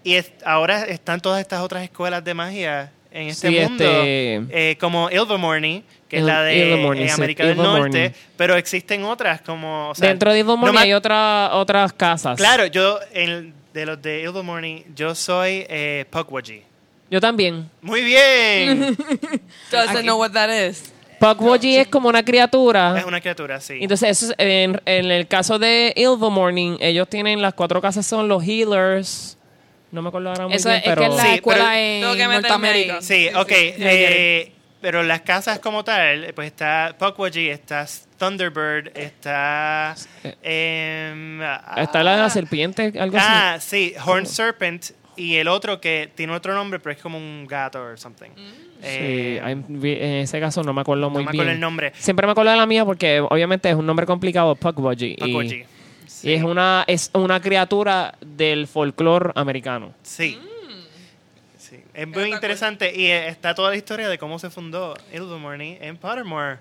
y 0.03 0.15
es- 0.15 0.31
ahora 0.45 0.83
están 0.83 1.19
todas 1.21 1.41
estas 1.41 1.61
otras 1.61 1.83
escuelas 1.83 2.23
de 2.23 2.33
magia 2.33 2.91
en 3.11 3.27
este 3.27 3.49
Sí, 3.49 3.59
mundo, 3.59 3.83
este- 3.83 4.71
eh, 4.71 4.77
como 4.79 5.09
Ilvermorny, 5.11 5.83
que 6.09 6.17
es 6.17 6.23
la 6.23 6.41
de 6.43 6.73
eh, 6.73 7.05
sí, 7.05 7.09
América 7.11 7.43
del 7.45 7.55
Ilvermorny. 7.55 7.99
Norte, 7.99 8.15
pero 8.35 8.55
existen 8.55 9.03
otras 9.03 9.41
como... 9.41 9.89
o 9.91 9.95
sea, 9.95 10.09
Dentro 10.09 10.33
de 10.33 10.39
Ilvermorny 10.39 10.65
no 10.65 10.73
me- 10.73 10.79
hay 10.79 10.93
otra, 10.93 11.51
otras 11.53 11.93
casas. 11.93 12.35
Claro, 12.37 12.65
yo, 12.65 12.99
en- 13.13 13.53
de 13.73 13.85
los 13.85 14.01
de 14.01 14.21
Ilvermorny, 14.23 14.85
yo 14.95 15.13
soy 15.15 15.65
eh, 15.69 16.05
Pukwudgie. 16.09 16.63
Yo 17.11 17.21
también. 17.21 17.69
Muy 17.81 18.01
bien. 18.01 18.97
Doesn't 19.71 20.01
know 20.01 20.17
what 20.19 20.31
that 20.31 20.49
is. 20.49 20.91
Pukwudgie 21.19 21.81
es 21.81 21.87
como 21.87 22.07
una 22.09 22.23
criatura. 22.23 22.97
es 22.97 23.05
una 23.05 23.19
criatura, 23.21 23.59
sí. 23.61 23.77
Entonces, 23.81 24.09
eso 24.09 24.31
es- 24.31 24.35
en, 24.39 24.81
en 24.85 25.11
el 25.11 25.27
caso 25.27 25.59
de 25.59 25.93
Ilvermorny, 25.95 26.77
ellos 26.79 27.07
tienen 27.07 27.41
las 27.41 27.53
cuatro 27.53 27.81
casas, 27.81 28.05
son 28.05 28.27
los 28.27 28.43
healers. 28.43 29.37
No 29.91 30.01
me 30.03 30.09
acuerdo 30.09 30.29
ahora 30.29 30.47
muy 30.47 30.55
Eso 30.55 30.69
bien, 30.69 30.81
es, 30.81 30.87
es 30.87 30.89
pero... 30.89 31.01
que 31.01 31.07
es 31.07 31.15
la 31.15 31.23
Sí, 31.23 31.29
escuela 31.35 31.63
pero- 31.65 31.75
en 31.75 32.01
Tengo 32.01 32.13
que 32.13 32.27
meterme 32.27 32.41
Norteamérica. 32.41 33.01
sí, 33.01 33.27
sí, 33.29 33.35
ok. 33.35 33.49
sí. 33.49 33.73
eh, 33.79 34.51
pero 34.81 35.03
las 35.03 35.21
casas 35.21 35.59
como 35.59 35.83
tal, 35.83 36.31
pues 36.35 36.47
está 36.47 36.95
Pukwudgie, 36.97 37.51
está 37.51 37.85
Thunderbird, 38.17 38.91
está... 38.97 39.95
em, 40.43 41.41
Está 41.77 42.03
la 42.03 42.15
de 42.15 42.21
la 42.21 42.29
serpiente, 42.29 42.93
algo 42.99 43.17
así. 43.17 43.27
Ah, 43.29 43.57
sí, 43.59 43.93
Horn 44.05 44.25
Serpent 44.25 44.85
y 45.15 45.35
el 45.35 45.47
otro 45.49 45.81
que 45.81 46.09
tiene 46.15 46.33
otro 46.33 46.53
nombre, 46.53 46.79
pero 46.79 46.95
es 46.95 47.01
como 47.01 47.17
un 47.17 47.45
gato 47.47 47.83
o 47.83 47.97
something. 47.97 48.29
Eh, 48.81 49.39
Sí, 49.41 49.45
hay- 49.45 49.55
vi- 49.67 49.93
en 49.99 50.13
ese 50.23 50.39
caso 50.39 50.63
no 50.63 50.71
me 50.73 50.81
acuerdo 50.81 51.01
no 51.01 51.09
muy 51.09 51.25
me 51.25 51.31
bien. 51.31 51.41
acuerdo 51.41 51.51
el 51.53 51.59
nombre. 51.59 51.91
Siempre 51.97 52.25
me 52.25 52.31
acuerdo 52.31 52.51
de 52.51 52.57
la 52.57 52.65
mía 52.65 52.85
porque 52.85 53.19
obviamente 53.19 53.69
es 53.69 53.75
un 53.75 53.85
nombre 53.85 54.05
complicado, 54.05 54.55
Pukwudgie. 54.55 55.15
y-. 55.19 55.65
Y, 56.23 56.33
es 56.33 56.43
una 56.43 56.83
es 56.87 57.11
una 57.13 57.39
criatura 57.41 58.15
del 58.21 58.67
folclore 58.67 59.31
americano. 59.35 59.93
Sí. 60.03 60.37
Mm. 60.41 60.48
Es 61.93 62.07
muy 62.07 62.31
interesante. 62.31 62.93
Y 62.95 63.07
eh, 63.07 63.27
está 63.27 63.55
toda 63.55 63.69
la 63.71 63.75
historia 63.75 64.07
de 64.09 64.17
cómo 64.17 64.39
se 64.39 64.49
fundó 64.49 64.95
Ilvermorny 65.13 65.77
en 65.81 65.97
Pottermore. 65.97 66.59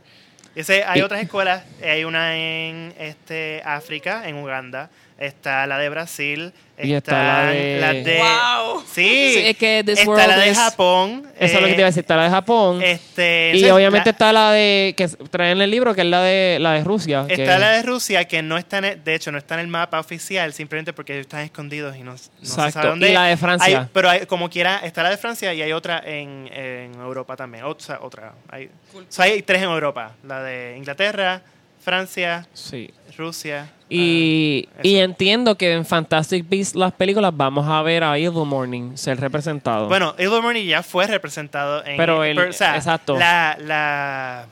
Ese, 0.54 0.82
hay 0.84 1.02
otras 1.02 1.22
escuelas, 1.22 1.64
hay 1.82 2.04
una 2.04 2.36
en 2.36 2.92
este 2.98 3.62
África, 3.64 4.28
en 4.28 4.36
Uganda, 4.36 4.90
está 5.18 5.66
la 5.66 5.78
de 5.78 5.88
Brasil, 5.88 6.52
Y 6.80 6.92
está 6.92 7.46
la 7.46 7.92
de- 7.92 8.18
Wow. 8.18 8.82
Sí, 8.86 9.32
Sí, 9.34 9.38
es 9.46 9.56
que 9.56 9.82
This 9.84 9.98
está 9.98 10.10
World 10.10 10.26
la 10.28 10.36
de 10.38 10.50
es- 10.50 10.56
Japón. 10.58 11.26
Eso 11.40 11.56
es 11.56 11.60
lo 11.60 11.66
que 11.66 11.72
te 11.74 11.80
iba 11.80 11.86
a 11.86 11.90
decir, 11.90 12.00
está 12.02 12.16
la 12.16 12.22
de 12.24 12.30
Japón. 12.30 12.82
Este, 12.82 13.52
y 13.56 13.64
obviamente 13.70 14.06
la- 14.06 14.10
está 14.12 14.32
la 14.32 14.52
de 14.52 14.94
que 14.96 15.08
traen 15.08 15.56
en 15.56 15.62
el 15.62 15.70
libro, 15.72 15.92
que 15.94 16.02
es 16.02 16.06
la 16.06 16.22
de 16.22 16.58
la 16.60 16.74
de 16.74 16.84
Rusia. 16.84 17.24
que- 17.26 17.34
Está 17.34 17.58
la 17.58 17.70
de 17.72 17.82
Rusia 17.82 18.24
que 18.26 18.42
no 18.42 18.56
está 18.58 18.78
en 18.78 18.84
el- 18.84 19.02
de 19.04 19.14
hecho 19.16 19.32
no 19.32 19.38
está 19.38 19.54
en 19.54 19.60
el 19.60 19.66
mapa 19.68 19.98
oficial 19.98 20.52
simplemente 20.52 20.92
porque 20.92 21.14
ellos 21.14 21.22
están 21.26 21.40
escondidos 21.40 21.96
y 21.96 22.04
no, 22.04 22.12
no 22.12 22.18
se 22.18 22.70
sabe 22.70 22.88
dónde. 22.88 23.10
Y 23.10 23.12
la 23.12 23.24
de 23.24 23.36
Francia. 23.36 23.80
Hay- 23.80 23.88
pero 23.92 24.10
hay- 24.10 24.26
como 24.26 24.48
quiera 24.48 24.78
está 24.84 25.02
la 25.02 25.10
de 25.10 25.16
Francia 25.16 25.52
y 25.52 25.62
hay 25.62 25.72
otra 25.72 26.00
en, 26.06 26.48
en 26.52 26.94
Europa 26.94 27.34
también. 27.34 27.64
O 27.64 27.74
sea, 27.78 27.98
otra. 28.02 28.34
Hay, 28.50 28.66
o 28.94 29.02
sea, 29.08 29.24
hay 29.24 29.42
tres 29.42 29.62
en 29.62 29.68
Europa. 29.70 30.12
La 30.22 30.42
de 30.44 30.76
Inglaterra, 30.76 31.42
Francia, 31.88 32.46
Sí. 32.52 32.90
Rusia. 33.16 33.70
Y, 33.88 34.68
ah, 34.76 34.80
y 34.82 34.96
entiendo 34.96 35.56
que 35.56 35.72
en 35.72 35.86
Fantastic 35.86 36.46
Beasts, 36.46 36.74
las 36.74 36.92
películas, 36.92 37.32
vamos 37.34 37.66
a 37.66 37.80
ver 37.82 38.04
a 38.04 38.18
Evil 38.18 38.44
Morning 38.44 38.94
ser 38.96 39.18
representado. 39.18 39.88
Bueno, 39.88 40.14
Ilvermorny 40.18 40.66
ya 40.66 40.82
fue 40.82 41.06
representado 41.06 41.82
en 41.86 41.96
Pero 41.96 42.22
el- 42.24 42.38
o 42.38 42.52
sea, 42.52 42.76
exacto. 42.76 43.18
La, 43.18 43.56
la 43.58 44.46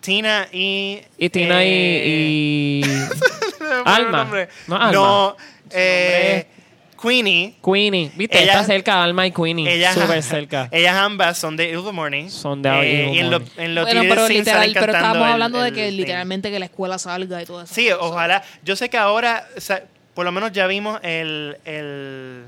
Tina 0.00 0.46
y 0.52 1.00
y 1.16 1.30
Tina 1.30 1.62
eh, 1.62 2.04
y, 2.06 2.82
el 3.60 3.82
Alma. 3.86 4.28
No, 4.66 4.76
Alma. 4.76 4.92
No, 4.92 5.36
eh, 5.70 6.46
Queenie. 7.02 7.54
Queenie. 7.64 8.12
¿Viste? 8.14 8.42
Ella- 8.42 8.52
Está 8.52 8.64
cerca, 8.64 9.02
Alma 9.02 9.26
y 9.26 9.32
Queenie. 9.32 9.74
Ellas, 9.74 9.94
Súper 9.94 10.22
cerca. 10.22 10.68
ellas 10.70 10.94
ambas 10.96 11.36
son 11.36 11.56
de 11.56 11.70
Ilvermorny. 11.70 12.30
Son 12.30 12.62
de 12.62 12.68
Eh, 12.70 13.10
y 13.14 13.18
en, 13.18 13.30
lo- 13.30 13.42
en 13.56 13.74
los 13.74 13.84
Bueno, 13.84 14.02
pero 14.08 14.28
literal, 14.28 14.70
pero 14.72 14.92
estábamos 14.92 15.26
el- 15.26 15.32
hablando 15.32 15.60
de 15.60 15.72
que 15.72 15.88
thing. 15.88 15.96
literalmente 15.96 16.50
que 16.50 16.58
la 16.58 16.66
escuela 16.66 16.98
salga 16.98 17.42
y 17.42 17.46
todo 17.46 17.62
eso. 17.62 17.74
Sí, 17.74 17.88
ojalá. 17.90 18.42
Yo 18.64 18.76
sé 18.76 18.88
que 18.88 18.96
ahora, 18.98 19.46
o 19.56 19.60
sea, 19.60 19.82
por 20.14 20.24
lo 20.24 20.32
menos 20.32 20.52
ya 20.52 20.66
vimos 20.66 21.00
el, 21.02 21.56
el 21.64 22.44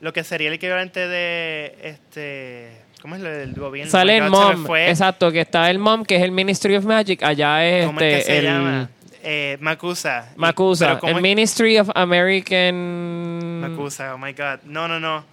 lo 0.00 0.12
que 0.12 0.24
sería 0.24 0.48
el 0.48 0.54
equivalente 0.54 1.06
de 1.08 1.74
este, 1.82 2.70
¿cómo 3.00 3.14
es 3.16 3.22
lo 3.22 3.30
del 3.30 3.54
gobierno? 3.54 3.90
Sale 3.90 4.20
Oh 4.20 4.24
el 4.24 4.30
mom. 4.30 4.76
Exacto, 4.76 5.30
que 5.32 5.40
está 5.40 5.70
el 5.70 5.78
mom, 5.78 6.04
que 6.04 6.16
es 6.16 6.22
el 6.22 6.32
Ministry 6.32 6.76
of 6.76 6.84
Magic. 6.84 7.22
Allá 7.22 7.64
es 7.66 7.86
¿Cómo 7.86 8.00
es 8.00 8.04
que 8.06 8.18
este, 8.18 8.32
se 8.32 8.38
el 8.38 8.44
llama? 8.44 8.90
Eh, 9.28 9.56
Macusa. 9.60 10.32
Macusa. 10.36 10.86
pero 10.86 11.00
¿cómo 11.00 11.10
El 11.10 11.16
es- 11.16 11.22
Ministry 11.22 11.78
of 11.78 11.90
American. 11.96 13.60
Macusa, 13.60 14.14
oh 14.14 14.18
my 14.18 14.32
God. 14.32 14.60
No, 14.64 14.86
no, 14.86 15.00
no. 15.00 15.24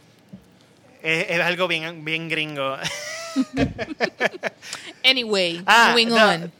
Es, 1.03 1.29
es 1.29 1.39
algo 1.41 1.67
bien, 1.67 2.03
bien 2.03 2.27
gringo. 2.27 2.75
Anyway, 5.03 5.61
ah, 5.65 5.89
moving 5.91 6.09
the- 6.09 6.13
on. 6.21 6.51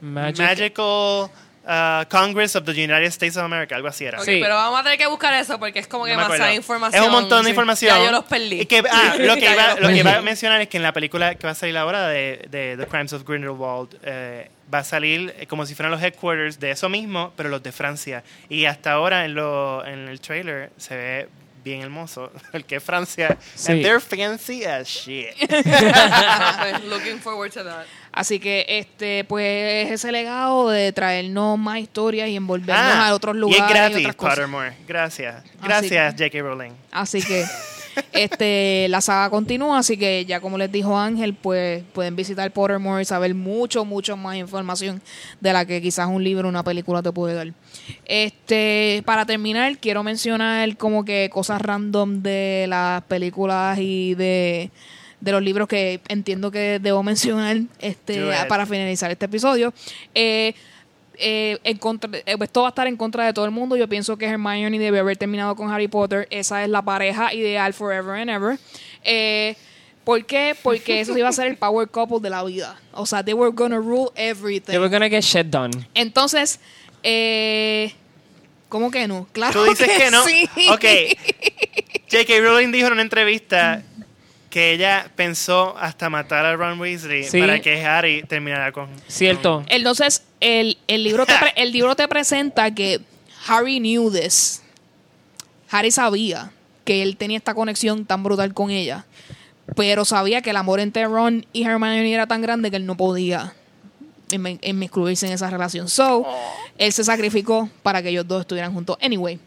Magic- 0.00 0.38
Magical 0.44 1.30
uh, 1.64 2.04
Congress 2.08 2.56
of 2.56 2.64
the 2.64 2.72
United 2.72 3.06
States 3.12 3.36
of 3.36 3.44
America, 3.44 3.76
algo 3.76 3.86
así 3.88 4.04
era. 4.04 4.18
Ok, 4.18 4.24
Sí. 4.24 4.40
pero 4.42 4.54
vamos 4.56 4.80
a 4.80 4.82
tener 4.82 4.98
que 4.98 5.06
buscar 5.06 5.32
eso 5.34 5.58
porque 5.60 5.78
es 5.78 5.86
como 5.86 6.04
que 6.06 6.14
No 6.16 6.22
acuerdo. 6.22 6.50
información. 6.52 7.00
Es 7.02 7.06
un 7.06 7.12
montón 7.12 7.40
de 7.42 7.44
Sí. 7.44 7.50
información. 7.50 7.96
Ya 7.98 8.04
yo 8.04 8.10
los 8.10 8.24
perdí. 8.24 8.62
Y 8.62 8.66
que, 8.66 8.82
ah, 8.90 9.14
lo 9.18 9.36
que, 9.36 9.50
iba, 9.52 9.74
lo 9.78 9.88
que 9.88 9.96
iba 9.98 10.16
a 10.16 10.22
mencionar 10.22 10.60
es 10.60 10.68
que 10.68 10.76
en 10.78 10.82
la 10.82 10.92
película 10.92 11.34
que 11.36 11.46
va 11.46 11.52
a 11.52 11.54
salir 11.54 11.76
ahora 11.78 12.08
de, 12.08 12.46
de 12.50 12.76
The 12.76 12.86
Crimes 12.86 13.12
of 13.12 13.22
Grindelwald 13.24 13.96
eh, 14.02 14.50
va 14.72 14.78
a 14.78 14.84
salir 14.84 15.34
eh, 15.38 15.46
como 15.46 15.66
si 15.66 15.74
fueran 15.74 15.90
los 15.92 16.02
headquarters 16.02 16.58
de 16.60 16.70
eso 16.70 16.88
mismo, 16.88 17.32
pero 17.36 17.48
los 17.48 17.62
de 17.62 17.72
Francia. 17.72 18.22
Y 18.48 18.64
hasta 18.64 18.92
ahora 18.92 19.24
en, 19.24 19.34
lo, 19.34 19.84
en 19.84 20.08
el 20.08 20.20
trailer 20.20 20.70
se 20.76 20.96
ve 20.96 21.28
bien 21.64 21.80
hermoso 21.82 22.32
el 22.52 22.64
que 22.64 22.76
es 22.76 22.82
Francia. 22.82 23.36
Sí. 23.54 23.72
And 23.72 23.82
they're 23.82 24.00
fancy 24.00 24.64
as 24.64 24.88
shit. 24.88 25.28
Pues, 25.48 26.84
Looking 26.84 27.18
forward 27.18 27.52
to 27.52 27.64
that. 27.64 27.84
Así 28.12 28.38
que 28.38 28.66
este, 28.68 29.24
pues 29.24 29.90
ese 29.90 30.12
legado 30.12 30.68
de 30.68 30.92
traernos 30.92 31.58
más 31.58 31.78
historias 31.78 32.28
y 32.28 32.36
envolvernos 32.36 32.76
Ah, 32.94 33.08
a 33.08 33.14
otros 33.14 33.34
y 33.34 33.38
lugares 33.38 33.64
es 33.64 33.70
y, 33.70 33.72
gratis, 33.74 33.96
otras 33.98 34.16
cosas. 34.16 34.34
Pottermore. 34.34 34.72
Gracias. 34.86 35.42
Gracias, 35.62 36.14
J.K. 36.14 36.40
Rowling. 36.40 36.72
Así 36.90 37.22
que 37.22 37.44
este 38.12 38.86
la 38.88 39.00
saga 39.00 39.30
continúa, 39.30 39.78
así 39.78 39.96
que 39.96 40.24
ya 40.24 40.40
como 40.40 40.58
les 40.58 40.70
dijo 40.70 40.98
Ángel, 40.98 41.34
pues 41.34 41.82
pueden 41.92 42.16
visitar 42.16 42.50
Pottermore 42.52 43.02
y 43.02 43.04
saber 43.04 43.34
mucho, 43.34 43.84
mucho 43.84 44.16
más 44.16 44.36
información 44.36 45.02
de 45.40 45.52
la 45.52 45.64
que 45.64 45.80
quizás 45.80 46.08
un 46.08 46.22
libro 46.22 46.48
o 46.48 46.50
una 46.50 46.62
película 46.62 47.02
te 47.02 47.12
puede 47.12 47.34
dar. 47.34 47.52
Este, 48.04 49.02
para 49.06 49.26
terminar, 49.26 49.78
quiero 49.78 50.02
mencionar 50.02 50.76
como 50.76 51.04
que 51.04 51.30
cosas 51.32 51.60
random 51.60 52.22
de 52.22 52.66
las 52.68 53.02
películas 53.02 53.78
y 53.78 54.14
de, 54.14 54.70
de 55.20 55.32
los 55.32 55.42
libros 55.42 55.68
que 55.68 56.00
entiendo 56.08 56.50
que 56.50 56.78
debo 56.80 57.02
mencionar 57.04 57.58
este 57.78 58.22
para 58.48 58.66
finalizar 58.66 59.10
este 59.10 59.26
episodio. 59.26 59.72
Eh, 60.14 60.54
eh, 61.22 61.58
en 61.64 61.78
contra, 61.78 62.10
eh, 62.18 62.36
esto 62.40 62.62
va 62.62 62.68
a 62.68 62.70
estar 62.70 62.86
en 62.86 62.96
contra 62.96 63.24
de 63.24 63.32
todo 63.32 63.44
el 63.44 63.50
mundo. 63.52 63.76
Yo 63.76 63.88
pienso 63.88 64.16
que 64.18 64.26
Hermione 64.26 64.78
debe 64.78 64.98
haber 64.98 65.16
terminado 65.16 65.54
con 65.56 65.70
Harry 65.72 65.88
Potter. 65.88 66.26
Esa 66.30 66.62
es 66.64 66.68
la 66.68 66.82
pareja 66.82 67.32
ideal 67.32 67.72
forever 67.72 68.20
and 68.20 68.28
ever. 68.30 68.58
Eh, 69.04 69.56
¿Por 70.04 70.24
qué? 70.26 70.56
Porque 70.62 71.00
eso 71.00 71.16
iba 71.16 71.28
a 71.28 71.32
ser 71.32 71.46
el 71.46 71.56
power 71.56 71.88
couple 71.88 72.18
de 72.20 72.28
la 72.30 72.42
vida. 72.42 72.76
O 72.92 73.06
sea, 73.06 73.22
they 73.24 73.34
were 73.34 73.52
gonna 73.54 73.78
rule 73.78 74.10
everything. 74.16 74.72
They 74.72 74.78
were 74.78 74.90
gonna 74.90 75.08
get 75.08 75.22
shit 75.22 75.46
done. 75.46 75.70
Entonces, 75.94 76.58
eh, 77.04 77.92
¿cómo 78.68 78.90
que 78.90 79.06
no? 79.06 79.28
Claro 79.32 79.52
Tú 79.64 79.70
dices 79.70 79.88
que, 79.96 80.10
no. 80.10 80.24
sí. 80.24 80.48
Ok. 80.70 80.84
J.K. 82.10 82.40
Rowling 82.40 82.72
dijo 82.72 82.88
en 82.88 82.94
una 82.94 83.02
entrevista 83.02 83.82
que 84.50 84.72
ella 84.72 85.10
pensó 85.16 85.76
hasta 85.78 86.10
matar 86.10 86.44
a 86.44 86.56
Ron 86.56 86.78
Weasley 86.78 87.24
Sí. 87.24 87.40
para 87.40 87.60
que 87.60 87.82
Harry 87.84 88.22
terminara 88.24 88.70
con. 88.72 88.88
Cierto. 89.08 89.64
Entonces, 89.68 90.24
el, 90.42 90.78
el, 90.88 91.04
libro 91.04 91.24
te 91.24 91.34
pre- 91.38 91.52
el 91.56 91.72
libro 91.72 91.94
te 91.96 92.06
presenta 92.08 92.74
que 92.74 93.00
Harry 93.46 93.78
knew 93.78 94.10
this. 94.10 94.62
Harry 95.70 95.90
sabía 95.90 96.52
que 96.84 97.02
él 97.02 97.16
tenía 97.16 97.38
esta 97.38 97.54
conexión 97.54 98.04
tan 98.04 98.22
brutal 98.22 98.52
con 98.52 98.70
ella. 98.70 99.06
Pero 99.76 100.04
sabía 100.04 100.42
que 100.42 100.50
el 100.50 100.56
amor 100.56 100.80
entre 100.80 101.06
Ron 101.06 101.46
y 101.52 101.62
Hermione 101.62 102.12
era 102.12 102.26
tan 102.26 102.42
grande 102.42 102.70
que 102.70 102.76
él 102.76 102.84
no 102.84 102.96
podía 102.96 103.54
inmiscuirse 104.30 105.26
en 105.26 105.32
esa 105.32 105.48
relación. 105.48 105.88
So, 105.88 106.26
él 106.76 106.92
se 106.92 107.04
sacrificó 107.04 107.70
para 107.82 108.02
que 108.02 108.08
ellos 108.08 108.26
dos 108.26 108.42
estuvieran 108.42 108.74
juntos. 108.74 108.98
Anyway. 109.00 109.38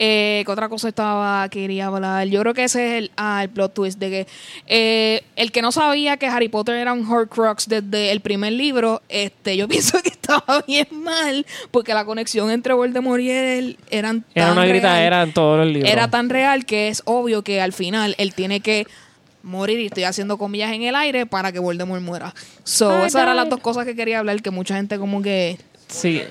Eh, 0.00 0.42
¿Qué 0.46 0.52
otra 0.52 0.68
cosa 0.68 0.88
estaba 0.88 1.48
quería 1.48 1.86
hablar? 1.86 2.26
Yo 2.28 2.40
creo 2.40 2.54
que 2.54 2.64
ese 2.64 2.86
es 2.86 3.02
el, 3.02 3.10
ah, 3.16 3.42
el 3.42 3.48
plot 3.48 3.74
twist 3.74 3.98
de 3.98 4.10
que 4.10 4.26
eh, 4.68 5.22
el 5.34 5.50
que 5.50 5.60
no 5.60 5.72
sabía 5.72 6.16
que 6.18 6.26
Harry 6.26 6.48
Potter 6.48 6.76
era 6.76 6.92
un 6.92 7.04
Horcrux 7.10 7.68
desde 7.68 8.12
el 8.12 8.20
primer 8.20 8.52
libro, 8.52 9.02
este, 9.08 9.56
yo 9.56 9.66
pienso 9.68 10.00
que 10.00 10.10
estaba 10.10 10.62
bien 10.68 10.86
mal 10.92 11.44
porque 11.72 11.94
la 11.94 12.04
conexión 12.04 12.50
entre 12.50 12.74
Voldemort 12.74 13.20
y 13.20 13.30
él 13.30 13.78
eran 13.90 14.24
Era 14.34 14.46
tan 14.46 14.52
una 14.52 14.62
real. 14.62 14.72
gritadera 14.74 15.22
en 15.24 15.32
todos 15.32 15.58
los 15.58 15.66
libros. 15.66 15.90
Era 15.92 16.08
tan 16.08 16.30
real 16.30 16.64
que 16.64 16.88
es 16.88 17.02
obvio 17.04 17.42
que 17.42 17.60
al 17.60 17.72
final 17.72 18.14
él 18.18 18.34
tiene 18.34 18.60
que 18.60 18.86
morir 19.42 19.80
y 19.80 19.86
estoy 19.86 20.04
haciendo 20.04 20.38
comillas 20.38 20.72
en 20.72 20.82
el 20.82 20.94
aire 20.94 21.26
para 21.26 21.50
que 21.50 21.58
Voldemort 21.58 22.02
muera. 22.02 22.34
So, 22.64 22.90
Ay, 22.90 23.06
esas 23.08 23.22
eran 23.22 23.34
las 23.36 23.48
dos 23.48 23.60
cosas 23.60 23.84
que 23.84 23.96
quería 23.96 24.18
hablar 24.20 24.42
que 24.42 24.50
mucha 24.50 24.76
gente 24.76 24.96
como 24.98 25.22
que 25.22 25.58
Sí. 25.88 26.22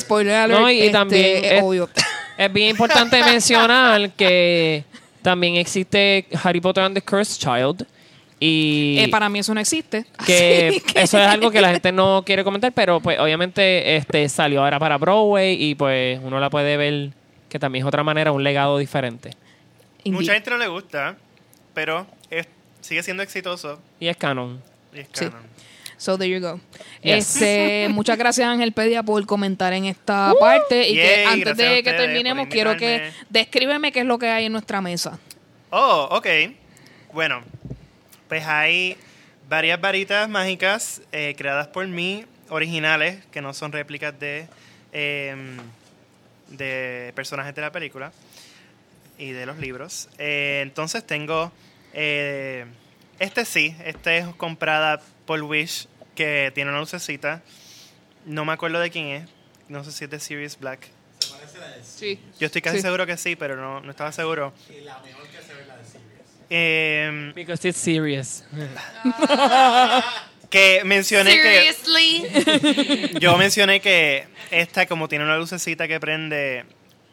spoiler 0.00 0.34
alert, 0.34 0.60
No, 0.60 0.70
y 0.70 0.80
este, 0.80 0.90
también 0.92 1.44
es 1.44 1.52
es- 1.52 1.62
obvio. 1.62 1.88
Es 2.38 2.52
bien 2.52 2.70
importante 2.70 3.22
mencionar 3.22 4.10
que 4.12 4.84
también 5.22 5.56
existe 5.56 6.26
Harry 6.42 6.60
Potter 6.60 6.84
and 6.84 6.94
the 6.94 7.02
Cursed 7.02 7.38
Child. 7.38 7.86
Y 8.38 8.98
Eh, 9.00 9.08
para 9.08 9.28
mí 9.30 9.38
eso 9.38 9.54
no 9.54 9.60
existe. 9.60 10.04
que 10.26 10.82
eso 10.94 11.18
es 11.18 11.26
algo 11.26 11.50
que 11.50 11.60
la 11.60 11.70
gente 11.72 11.90
no 11.92 12.22
quiere 12.26 12.44
comentar, 12.44 12.70
pero 12.72 13.00
pues 13.00 13.18
obviamente 13.18 13.96
este 13.96 14.28
salió 14.28 14.62
ahora 14.62 14.78
para 14.78 14.98
Broadway 14.98 15.56
y 15.62 15.74
pues 15.74 16.20
uno 16.22 16.38
la 16.38 16.50
puede 16.50 16.76
ver 16.76 17.10
que 17.48 17.58
también 17.58 17.84
es 17.84 17.88
otra 17.88 18.02
manera, 18.04 18.32
un 18.32 18.44
legado 18.44 18.76
diferente. 18.78 19.30
Indeed. 20.04 20.20
Mucha 20.20 20.34
gente 20.34 20.50
no 20.50 20.58
le 20.58 20.66
gusta, 20.68 21.16
pero 21.72 22.06
es- 22.30 22.46
sigue 22.82 23.02
siendo 23.02 23.22
exitoso 23.22 23.80
Y 23.98 24.08
es 24.08 24.16
canon. 24.18 24.60
y 24.94 24.98
es 25.00 25.08
Sí. 25.12 25.26
So 25.98 26.18
there 26.18 26.28
you 26.28 26.40
go. 26.40 26.60
Yes. 27.02 27.36
Este, 27.36 27.88
muchas 27.90 28.18
gracias 28.18 28.46
Ángel 28.46 28.72
Pedia 28.72 29.02
por 29.02 29.24
comentar 29.26 29.72
en 29.72 29.86
esta 29.86 30.32
parte 30.38 30.88
y 30.88 30.94
que 30.94 31.24
antes 31.24 31.56
de 31.56 31.82
que 31.82 31.92
terminemos 31.92 32.48
quiero 32.48 32.76
que 32.76 33.12
descríbeme 33.30 33.92
qué 33.92 34.00
es 34.00 34.06
lo 34.06 34.18
que 34.18 34.28
hay 34.28 34.46
en 34.46 34.52
nuestra 34.52 34.80
mesa. 34.80 35.18
Oh, 35.70 36.08
ok. 36.10 36.26
Bueno, 37.12 37.42
pues 38.28 38.44
hay 38.46 38.96
varias 39.48 39.80
varitas 39.80 40.28
mágicas 40.28 41.02
eh, 41.12 41.34
creadas 41.36 41.68
por 41.68 41.86
mí, 41.86 42.24
originales, 42.48 43.24
que 43.30 43.40
no 43.40 43.54
son 43.54 43.72
réplicas 43.72 44.18
de, 44.18 44.48
em, 44.92 45.56
de 46.48 47.12
personajes 47.14 47.54
de 47.54 47.62
la 47.62 47.72
película 47.72 48.12
y 49.18 49.30
de 49.30 49.46
los 49.46 49.58
libros. 49.58 50.08
Eh, 50.18 50.60
entonces 50.62 51.06
tengo, 51.06 51.52
eh, 51.94 52.66
este 53.18 53.44
sí, 53.44 53.74
este 53.84 54.18
es 54.18 54.26
comprada 54.36 55.00
por 55.26 55.42
Wish, 55.42 55.86
que 56.14 56.50
tiene 56.54 56.70
una 56.70 56.80
lucecita. 56.80 57.42
No 58.24 58.44
me 58.44 58.52
acuerdo 58.52 58.80
de 58.80 58.90
quién 58.90 59.06
es. 59.08 59.28
No 59.68 59.84
sé 59.84 59.92
si 59.92 60.04
es 60.04 60.10
de 60.10 60.20
Sirius 60.20 60.58
Black. 60.58 60.88
Sí. 61.82 62.20
Yo 62.38 62.46
estoy 62.46 62.62
casi 62.62 62.76
Sí. 62.78 62.82
seguro 62.82 63.06
que 63.06 63.16
sí, 63.16 63.36
pero 63.36 63.56
no, 63.56 63.80
no 63.80 63.90
estaba 63.90 64.12
seguro. 64.12 64.52
Em, 66.48 67.32
Because 67.34 67.66
it's 67.68 67.78
serious. 67.78 68.44
que 70.50 70.82
mencioné 70.84 71.32
que 71.36 71.74
Seriously. 71.74 73.18
yo 73.20 73.36
mencioné 73.36 73.80
que 73.80 74.26
esta 74.50 74.86
como 74.86 75.08
tiene 75.08 75.24
una 75.24 75.36
lucecita 75.38 75.88
que 75.88 75.98
prende 75.98 76.64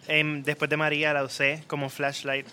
em, 0.07 0.43
después 0.43 0.69
de 0.69 0.77
María 0.77 1.13
la 1.13 1.23
usé 1.23 1.63
como 1.67 1.89
flashlight 1.89 2.45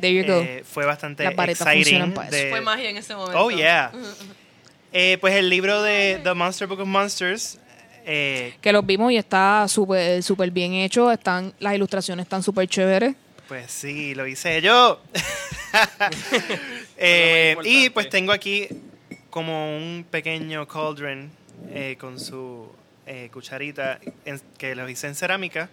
There 0.00 0.14
you 0.14 0.24
go. 0.26 0.40
Eh, 0.40 0.64
fue 0.64 0.86
bastante 0.86 1.26
exciting 1.26 2.14
de- 2.30 2.48
Fue 2.50 2.60
magia 2.62 2.88
en 2.90 2.96
ese 2.96 3.14
momento. 3.14 3.38
oh 3.44 3.50
yeah 3.50 3.92
Eh, 4.98 5.18
pues 5.20 5.34
el 5.34 5.50
libro 5.50 5.82
de 5.82 6.20
The 6.24 6.32
Monster 6.32 6.66
Book 6.66 6.80
of 6.80 6.88
Monsters 6.88 7.58
eh, 8.06 8.54
que 8.62 8.72
los 8.72 8.86
vimos 8.86 9.12
y 9.12 9.16
está 9.18 9.66
súper 9.68 10.22
súper 10.22 10.50
bien 10.50 10.72
hecho, 10.72 11.10
están 11.12 11.52
las 11.58 11.74
ilustraciones 11.74 12.22
están 12.24 12.42
súper 12.42 12.66
chéveres. 12.66 13.14
pues 13.46 13.70
sí 13.70 14.14
lo 14.14 14.26
hice 14.26 14.62
yo 14.62 15.00
Eh, 16.96 17.56
y 17.64 17.90
pues 17.90 18.08
tengo 18.08 18.32
aquí 18.32 18.68
como 19.28 19.76
un 19.76 20.06
pequeño 20.10 20.66
cauldron 20.66 21.30
eh, 21.68 21.96
con 22.00 22.18
su 22.18 22.70
eh, 23.06 23.28
cucharita 23.32 23.98
en- 24.24 24.40
que 24.56 24.74
lo 24.74 24.88
hice 24.88 25.06
en 25.08 25.14
cerámica. 25.14 25.68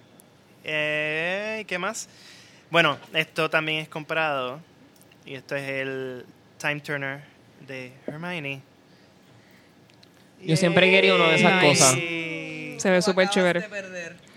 Eh, 0.65 1.63
¿Qué 1.67 1.77
más? 1.77 2.09
Bueno, 2.69 2.97
esto 3.13 3.49
también 3.49 3.79
es 3.79 3.87
comprado. 3.87 4.59
Y 5.25 5.35
esto 5.35 5.55
es 5.55 5.69
el 5.69 6.25
Time 6.57 6.81
Turner 6.81 7.23
de 7.65 7.93
Hermione. 8.07 8.61
Yo 10.45 10.55
siempre 10.57 10.87
he 10.87 10.91
querido 10.91 11.15
uno 11.15 11.29
de 11.29 11.35
esas 11.35 11.61
Nice. 11.61 11.67
cosas. 11.67 11.93
Se 12.81 12.89
ve 12.89 13.01
súper 13.01 13.29
chévere. 13.29 13.67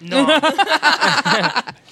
No, 0.01 0.27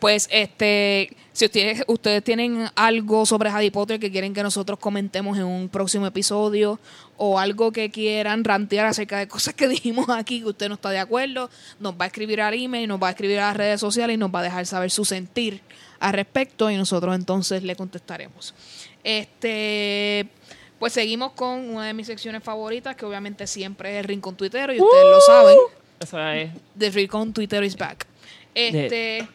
Pues 0.00 0.28
este, 0.32 1.14
si 1.34 1.44
ustedes, 1.44 1.84
ustedes 1.86 2.24
tienen 2.24 2.70
algo 2.74 3.26
sobre 3.26 3.50
Harry 3.50 3.70
Potter 3.70 4.00
que 4.00 4.10
quieren 4.10 4.32
que 4.32 4.42
nosotros 4.42 4.78
comentemos 4.78 5.36
en 5.36 5.44
un 5.44 5.68
próximo 5.68 6.06
episodio 6.06 6.80
o 7.18 7.38
algo 7.38 7.70
que 7.70 7.90
quieran 7.90 8.42
rantear 8.42 8.86
acerca 8.86 9.18
de 9.18 9.28
cosas 9.28 9.52
que 9.52 9.68
dijimos 9.68 10.08
aquí 10.08 10.40
que 10.40 10.46
usted 10.46 10.68
no 10.68 10.76
está 10.76 10.88
de 10.88 11.00
acuerdo, 11.00 11.50
nos 11.80 11.92
va 11.92 12.04
a 12.04 12.06
escribir 12.06 12.40
al 12.40 12.54
email, 12.54 12.88
nos 12.88 13.00
va 13.00 13.08
a 13.08 13.10
escribir 13.10 13.40
a 13.40 13.48
las 13.48 13.56
redes 13.58 13.78
sociales 13.78 14.14
y 14.14 14.18
nos 14.18 14.34
va 14.34 14.40
a 14.40 14.44
dejar 14.44 14.64
saber 14.64 14.90
su 14.90 15.04
sentir 15.04 15.60
al 15.98 16.14
respecto 16.14 16.70
y 16.70 16.78
nosotros 16.78 17.14
entonces 17.14 17.62
le 17.62 17.76
contestaremos. 17.76 18.54
Este, 19.04 20.26
pues 20.80 20.92
seguimos 20.94 21.32
con 21.32 21.70
una 21.70 21.86
de 21.86 21.94
mis 21.94 22.08
secciones 22.08 22.42
favoritas 22.42 22.96
que 22.96 23.04
obviamente 23.04 23.46
siempre 23.46 23.92
es 23.92 23.98
el 24.00 24.04
Rincón 24.04 24.34
Twitter 24.34 24.70
y 24.74 24.80
ustedes 24.80 25.04
lo 25.04 25.20
saben. 25.20 25.56
Eso 26.00 26.18
es 26.28 26.50
The 26.76 26.90
Rincón 26.90 27.32
Twitter 27.32 27.62
is 27.62 27.76
back. 27.76 28.06
Este, 28.54 29.28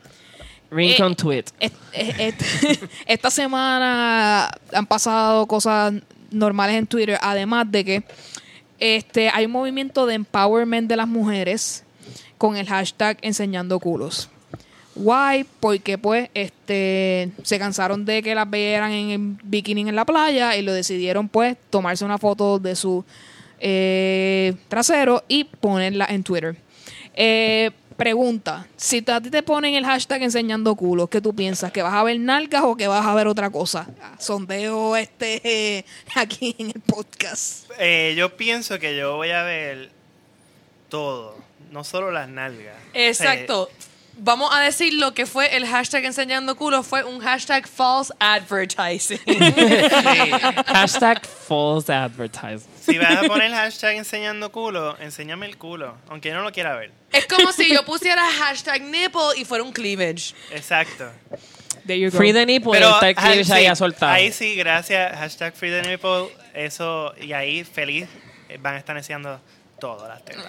Rincon 0.71 1.11
Eh, 1.11 1.15
Tweet. 1.15 1.43
est- 1.59 1.75
est- 1.93 2.83
esta 3.05 3.29
semana 3.31 4.51
han 4.73 4.85
pasado 4.87 5.45
cosas 5.47 5.93
normales 6.31 6.75
en 6.75 6.87
Twitter, 6.87 7.17
además 7.21 7.71
de 7.71 7.85
que 7.85 8.03
este 8.79 9.29
hay 9.29 9.45
un 9.45 9.51
movimiento 9.53 10.05
de 10.05 10.15
empowerment 10.15 10.89
de 10.89 10.97
las 10.97 11.07
mujeres 11.07 11.83
con 12.37 12.57
el 12.57 12.67
hashtag 12.67 13.17
enseñando 13.21 13.79
culos. 13.79 14.29
Why? 14.95 15.45
Porque 15.59 15.97
pues 15.97 16.29
este 16.33 17.31
se 17.43 17.59
cansaron 17.59 18.05
de 18.05 18.23
que 18.23 18.33
las 18.33 18.49
vieran 18.49 18.91
en 18.91 19.09
el 19.09 19.19
bikini 19.43 19.81
en 19.81 19.95
la 19.95 20.05
playa 20.05 20.55
y 20.55 20.61
lo 20.61 20.73
decidieron 20.73 21.27
pues 21.27 21.57
tomarse 21.69 22.05
una 22.05 22.17
foto 22.17 22.59
de 22.59 22.75
su 22.75 23.03
eh, 23.59 24.53
trasero 24.67 25.23
y 25.27 25.43
ponerla 25.43 26.05
en 26.09 26.23
Twitter. 26.23 26.55
Eh, 27.13 27.71
pregunta, 27.97 28.67
si 28.75 29.03
a 29.07 29.21
ti 29.21 29.29
te 29.29 29.43
ponen 29.43 29.73
el 29.73 29.85
hashtag 29.85 30.23
enseñando 30.23 30.75
culos, 30.75 31.09
¿qué 31.09 31.21
tú 31.21 31.33
piensas? 31.33 31.71
¿Que 31.71 31.81
vas 31.81 31.93
a 31.93 32.03
ver 32.03 32.19
nalgas 32.19 32.63
o 32.63 32.75
que 32.75 32.87
vas 32.87 33.05
a 33.05 33.13
ver 33.13 33.27
otra 33.27 33.49
cosa? 33.49 33.87
Sondeo 34.19 34.95
este 34.95 35.85
aquí 36.15 36.55
en 36.57 36.67
el 36.67 36.81
podcast. 36.81 37.69
Eh, 37.79 38.13
yo 38.17 38.35
pienso 38.35 38.79
que 38.79 38.95
yo 38.97 39.15
voy 39.15 39.31
a 39.31 39.43
ver 39.43 39.89
todo, 40.89 41.37
no 41.71 41.83
solo 41.83 42.11
las 42.11 42.29
nalgas. 42.29 42.75
Exacto. 42.93 43.69
Vamos 44.17 44.49
a 44.53 44.61
decir 44.61 44.93
lo 44.93 45.13
que 45.13 45.25
fue 45.25 45.55
el 45.55 45.67
hashtag 45.67 46.05
enseñando 46.05 46.55
culo. 46.55 46.83
Fue 46.83 47.03
un 47.03 47.19
hashtag 47.19 47.67
false 47.67 48.13
advertising. 48.19 49.19
Hashtag 50.67 51.25
false 51.25 51.91
advertising. 51.91 52.69
Si 52.81 52.97
vas 52.97 53.17
a 53.17 53.23
poner 53.23 53.51
hashtag 53.51 53.95
enseñando 53.95 54.51
culo, 54.51 54.97
enséñame 54.99 55.47
el 55.47 55.57
culo, 55.57 55.97
aunque 56.07 56.29
yo 56.29 56.35
no 56.35 56.43
lo 56.43 56.51
quiera 56.51 56.75
ver. 56.75 56.91
es 57.11 57.25
como 57.25 57.51
si 57.51 57.73
yo 57.73 57.83
pusiera 57.83 58.23
hashtag 58.39 58.81
nipple 58.83 59.37
y 59.37 59.43
fuera 59.43 59.63
un 59.63 59.73
cleavage. 59.73 60.33
Exacto. 60.51 61.11
There 61.85 61.99
you 61.99 62.09
go. 62.09 62.17
Free 62.17 62.33
the 62.33 62.45
nipple 62.45 62.71
Pero 62.71 62.91
está 62.91 63.09
el 63.09 63.15
cleavage 63.15 63.51
ahí 63.51 63.63
sí, 63.63 63.67
a 63.67 63.75
soltar. 63.75 64.15
Ahí 64.15 64.31
sí, 64.31 64.55
gracias. 64.55 65.17
Hashtag 65.17 65.53
Free 65.55 65.69
the 65.69 65.87
Nipple. 65.87 66.29
Eso, 66.53 67.13
y 67.21 67.33
ahí 67.33 67.63
feliz 67.63 68.07
van 68.59 68.75
a 68.75 68.77
estar 68.77 68.95
enseñando 68.95 69.41
todo 69.79 70.07
las 70.07 70.23
tetas. 70.23 70.45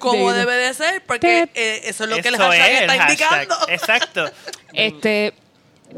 Como 0.00 0.32
debe 0.32 0.54
de 0.56 0.74
ser, 0.74 1.02
porque 1.06 1.48
eh, 1.54 1.80
eso 1.84 2.04
es 2.04 2.10
lo 2.10 2.16
que 2.16 2.28
el 2.28 2.36
hashtag 2.36 2.70
es 2.70 2.80
el 2.82 2.90
está 2.90 3.04
hashtag. 3.04 3.42
indicando. 3.42 3.68
Exacto. 3.68 4.30
Este, 4.74 5.34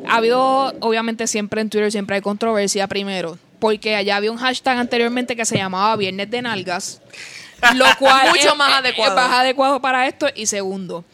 ha 0.08 0.16
habido, 0.16 0.74
obviamente 0.80 1.26
siempre 1.28 1.60
en 1.60 1.70
Twitter 1.70 1.92
siempre 1.92 2.16
hay 2.16 2.22
controversia 2.22 2.88
primero, 2.88 3.38
porque 3.60 3.94
allá 3.94 4.16
había 4.16 4.32
un 4.32 4.38
hashtag 4.38 4.78
anteriormente 4.78 5.36
que 5.36 5.44
se 5.46 5.56
llamaba 5.56 5.94
Viernes 5.96 6.28
de 6.30 6.42
Nalgas, 6.42 7.00
lo 7.76 7.84
cual 7.98 8.30
Mucho 8.30 8.48
es- 8.50 8.56
más 8.56 8.72
adecuado. 8.80 9.10
es 9.12 9.16
más 9.28 9.32
adecuado 9.40 9.80
para 9.80 10.08
esto. 10.08 10.26
Y 10.34 10.46
segundo, 10.46 11.04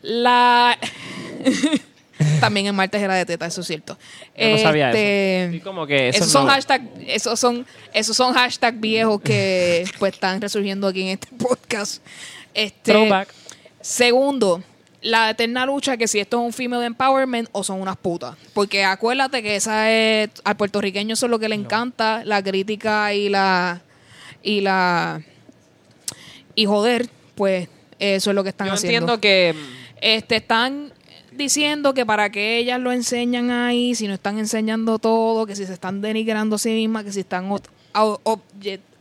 la... 0.00 0.78
También 2.40 2.66
el 2.66 2.72
martes 2.72 3.00
era 3.02 3.14
de 3.14 3.24
teta, 3.26 3.46
eso 3.46 3.60
es 3.62 3.66
cierto. 3.66 3.98
Yo 4.36 4.48
no 4.50 4.58
sabía 4.58 4.88
Este, 4.90 5.44
eso. 5.44 5.52
Sí, 5.52 5.60
como 5.60 5.86
que 5.86 6.08
eso 6.08 6.16
esos 6.18 6.26
es 6.28 6.32
son 6.32 6.42
nuevo. 6.44 6.54
hashtag, 6.56 6.82
esos 7.06 7.40
son, 7.40 7.66
esos 7.94 8.16
son 8.16 8.34
hashtags 8.34 8.80
viejos 8.80 9.20
que 9.22 9.84
pues 9.98 10.12
están 10.14 10.40
resurgiendo 10.40 10.86
aquí 10.88 11.02
en 11.02 11.08
este 11.08 11.28
podcast. 11.38 12.02
Este, 12.54 12.92
Throwback. 12.92 13.28
Segundo, 13.80 14.62
la 15.02 15.30
eterna 15.30 15.64
lucha 15.64 15.96
que 15.96 16.06
si 16.06 16.18
esto 16.18 16.38
es 16.40 16.44
un 16.46 16.52
female 16.52 16.84
empowerment 16.84 17.48
o 17.52 17.64
son 17.64 17.80
unas 17.80 17.96
putas. 17.96 18.36
Porque 18.52 18.84
acuérdate 18.84 19.42
que 19.42 19.56
esa 19.56 19.90
es, 19.90 20.28
al 20.44 20.56
puertorriqueño 20.56 21.14
eso 21.14 21.26
es 21.26 21.30
lo 21.30 21.38
que 21.38 21.48
le 21.48 21.54
encanta, 21.54 22.22
la 22.24 22.42
crítica 22.42 23.14
y 23.14 23.28
la 23.30 23.80
y 24.42 24.60
la 24.60 25.22
y 26.54 26.66
joder, 26.66 27.08
pues 27.34 27.68
eso 27.98 28.30
es 28.30 28.34
lo 28.34 28.42
que 28.42 28.50
están 28.50 28.66
Yo 28.68 28.74
haciendo. 28.74 29.14
entiendo 29.14 29.20
que 29.20 29.54
Este 30.02 30.36
están 30.36 30.92
diciendo 31.40 31.94
que 31.94 32.06
para 32.06 32.30
que 32.30 32.58
ellas 32.58 32.78
lo 32.78 32.92
enseñan 32.92 33.50
ahí, 33.50 33.94
si 33.94 34.06
no 34.06 34.14
están 34.14 34.38
enseñando 34.38 34.98
todo, 34.98 35.46
que 35.46 35.56
si 35.56 35.66
se 35.66 35.72
están 35.72 36.00
denigrando 36.00 36.56
a 36.56 36.58
sí 36.58 36.70
mismas, 36.70 37.04
que 37.04 37.12
si 37.12 37.20
están 37.20 37.50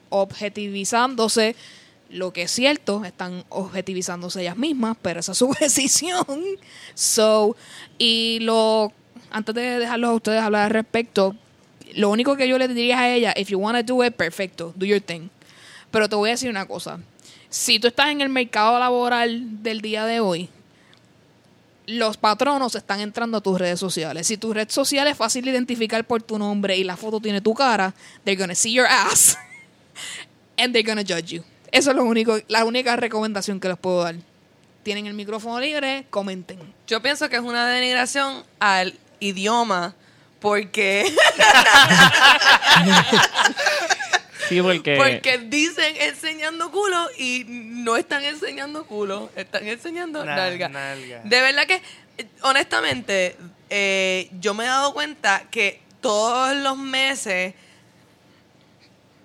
objetivizándose, 0.10 1.56
lo 2.10 2.34
que 2.34 2.44
es 2.44 2.52
cierto, 2.52 3.04
están 3.06 3.44
objetivizándose 3.50 4.42
ellas 4.42 4.58
mismas, 4.58 4.98
pero 5.02 5.20
esa 5.20 5.34
es 5.34 5.38
su 5.38 5.54
decisión. 5.60 6.26
So, 6.96 7.56
y 7.98 8.40
lo 8.42 8.94
antes 9.32 9.54
de 9.54 9.80
dejarlos 9.80 10.10
a 10.10 10.14
ustedes 10.14 10.42
hablar 10.42 10.64
al 10.64 10.72
respecto, 10.72 11.36
lo 11.94 12.10
único 12.10 12.36
que 12.36 12.48
yo 12.48 12.58
les 12.58 12.74
diría 12.74 13.00
a 13.00 13.14
ella, 13.14 13.34
if 13.36 13.50
you 13.50 13.60
want 13.60 13.78
to 13.78 13.84
do 13.84 14.04
it, 14.04 14.16
perfecto, 14.16 14.74
do 14.76 14.86
your 14.86 15.02
thing. 15.02 15.30
Pero 15.92 16.08
te 16.08 16.16
voy 16.16 16.30
a 16.30 16.34
decir 16.34 16.50
una 16.50 16.66
cosa. 16.66 17.00
Si 17.50 17.80
tú 17.80 17.88
estás 17.88 18.10
en 18.10 18.22
el 18.22 18.30
mercado 18.30 18.80
laboral 18.80 19.64
del 19.64 19.82
día 19.82 20.06
de 20.06 20.20
hoy, 20.20 20.50
los 21.90 22.18
patronos 22.18 22.76
están 22.76 23.00
entrando 23.00 23.38
a 23.38 23.42
tus 23.42 23.58
redes 23.58 23.80
sociales. 23.80 24.28
Si 24.28 24.38
tu 24.38 24.54
red 24.54 24.70
social 24.70 25.08
es 25.08 25.18
fácil 25.18 25.46
de 25.46 25.52
identificar 25.52 26.06
por 26.06 26.22
tu 26.22 26.38
nombre 26.38 26.78
y 26.78 26.84
la 26.84 26.96
foto 26.96 27.20
tiene 27.20 27.42
tu 27.42 27.54
cara, 27.54 27.94
they're 28.24 28.40
gonna 28.40 28.56
see 28.56 28.72
your 28.72 28.86
ass 28.86 29.38
and 30.58 30.74
they're 30.74 30.88
gonna 30.88 31.04
judge 31.04 31.32
you. 31.32 31.44
Eso 31.72 31.92
es 31.92 31.96
lo 31.96 32.04
único, 32.04 32.38
la 32.48 32.64
única 32.64 32.96
recomendación 32.96 33.60
que 33.60 33.68
les 33.68 33.78
puedo 33.78 34.04
dar. 34.04 34.16
Tienen 34.84 35.08
el 35.08 35.14
micrófono 35.14 35.60
libre, 35.60 36.06
comenten. 36.10 36.60
Yo 36.88 37.02
pienso 37.02 37.28
que 37.30 37.36
es 37.36 37.42
una 37.42 37.68
denigración 37.68 38.44
al 38.60 38.98
idioma 39.20 39.96
porque, 40.40 41.06
sí, 44.50 44.62
porque, 44.62 44.96
porque 44.98 45.38
dicen 45.38 45.96
enseñando 46.00 46.72
culo 46.72 47.08
y 47.18 47.46
no 47.48 47.96
están 47.98 48.24
enseñando 48.24 48.86
culo, 48.86 49.30
están 49.36 49.68
enseñando 49.68 50.26
Na- 50.26 50.36
nalga. 50.36 50.70
nalga. 50.70 51.22
De 51.24 51.42
verdad 51.42 51.66
que, 51.68 51.82
honestamente, 52.42 53.36
eh, 53.70 54.30
yo 54.40 54.54
me 54.54 54.64
he 54.66 54.68
dado 54.68 54.94
cuenta 54.94 55.44
que 55.52 55.80
todos 56.02 56.56
los 56.58 56.78
meses 56.78 57.54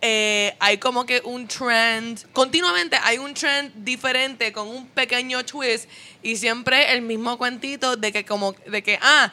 eh, 0.06 0.54
hay 0.60 0.76
como 0.78 1.06
que 1.06 1.22
un 1.24 1.48
trend, 1.48 2.30
continuamente 2.32 2.96
hay 3.02 3.16
un 3.16 3.32
trend 3.32 3.72
diferente 3.84 4.52
con 4.52 4.68
un 4.68 4.86
pequeño 4.88 5.44
twist 5.46 5.88
y 6.22 6.36
siempre 6.36 6.92
el 6.92 7.00
mismo 7.00 7.38
cuentito 7.38 7.96
de 7.96 8.12
que 8.12 8.24
como, 8.26 8.52
de 8.66 8.82
que, 8.82 8.98
ah, 9.00 9.32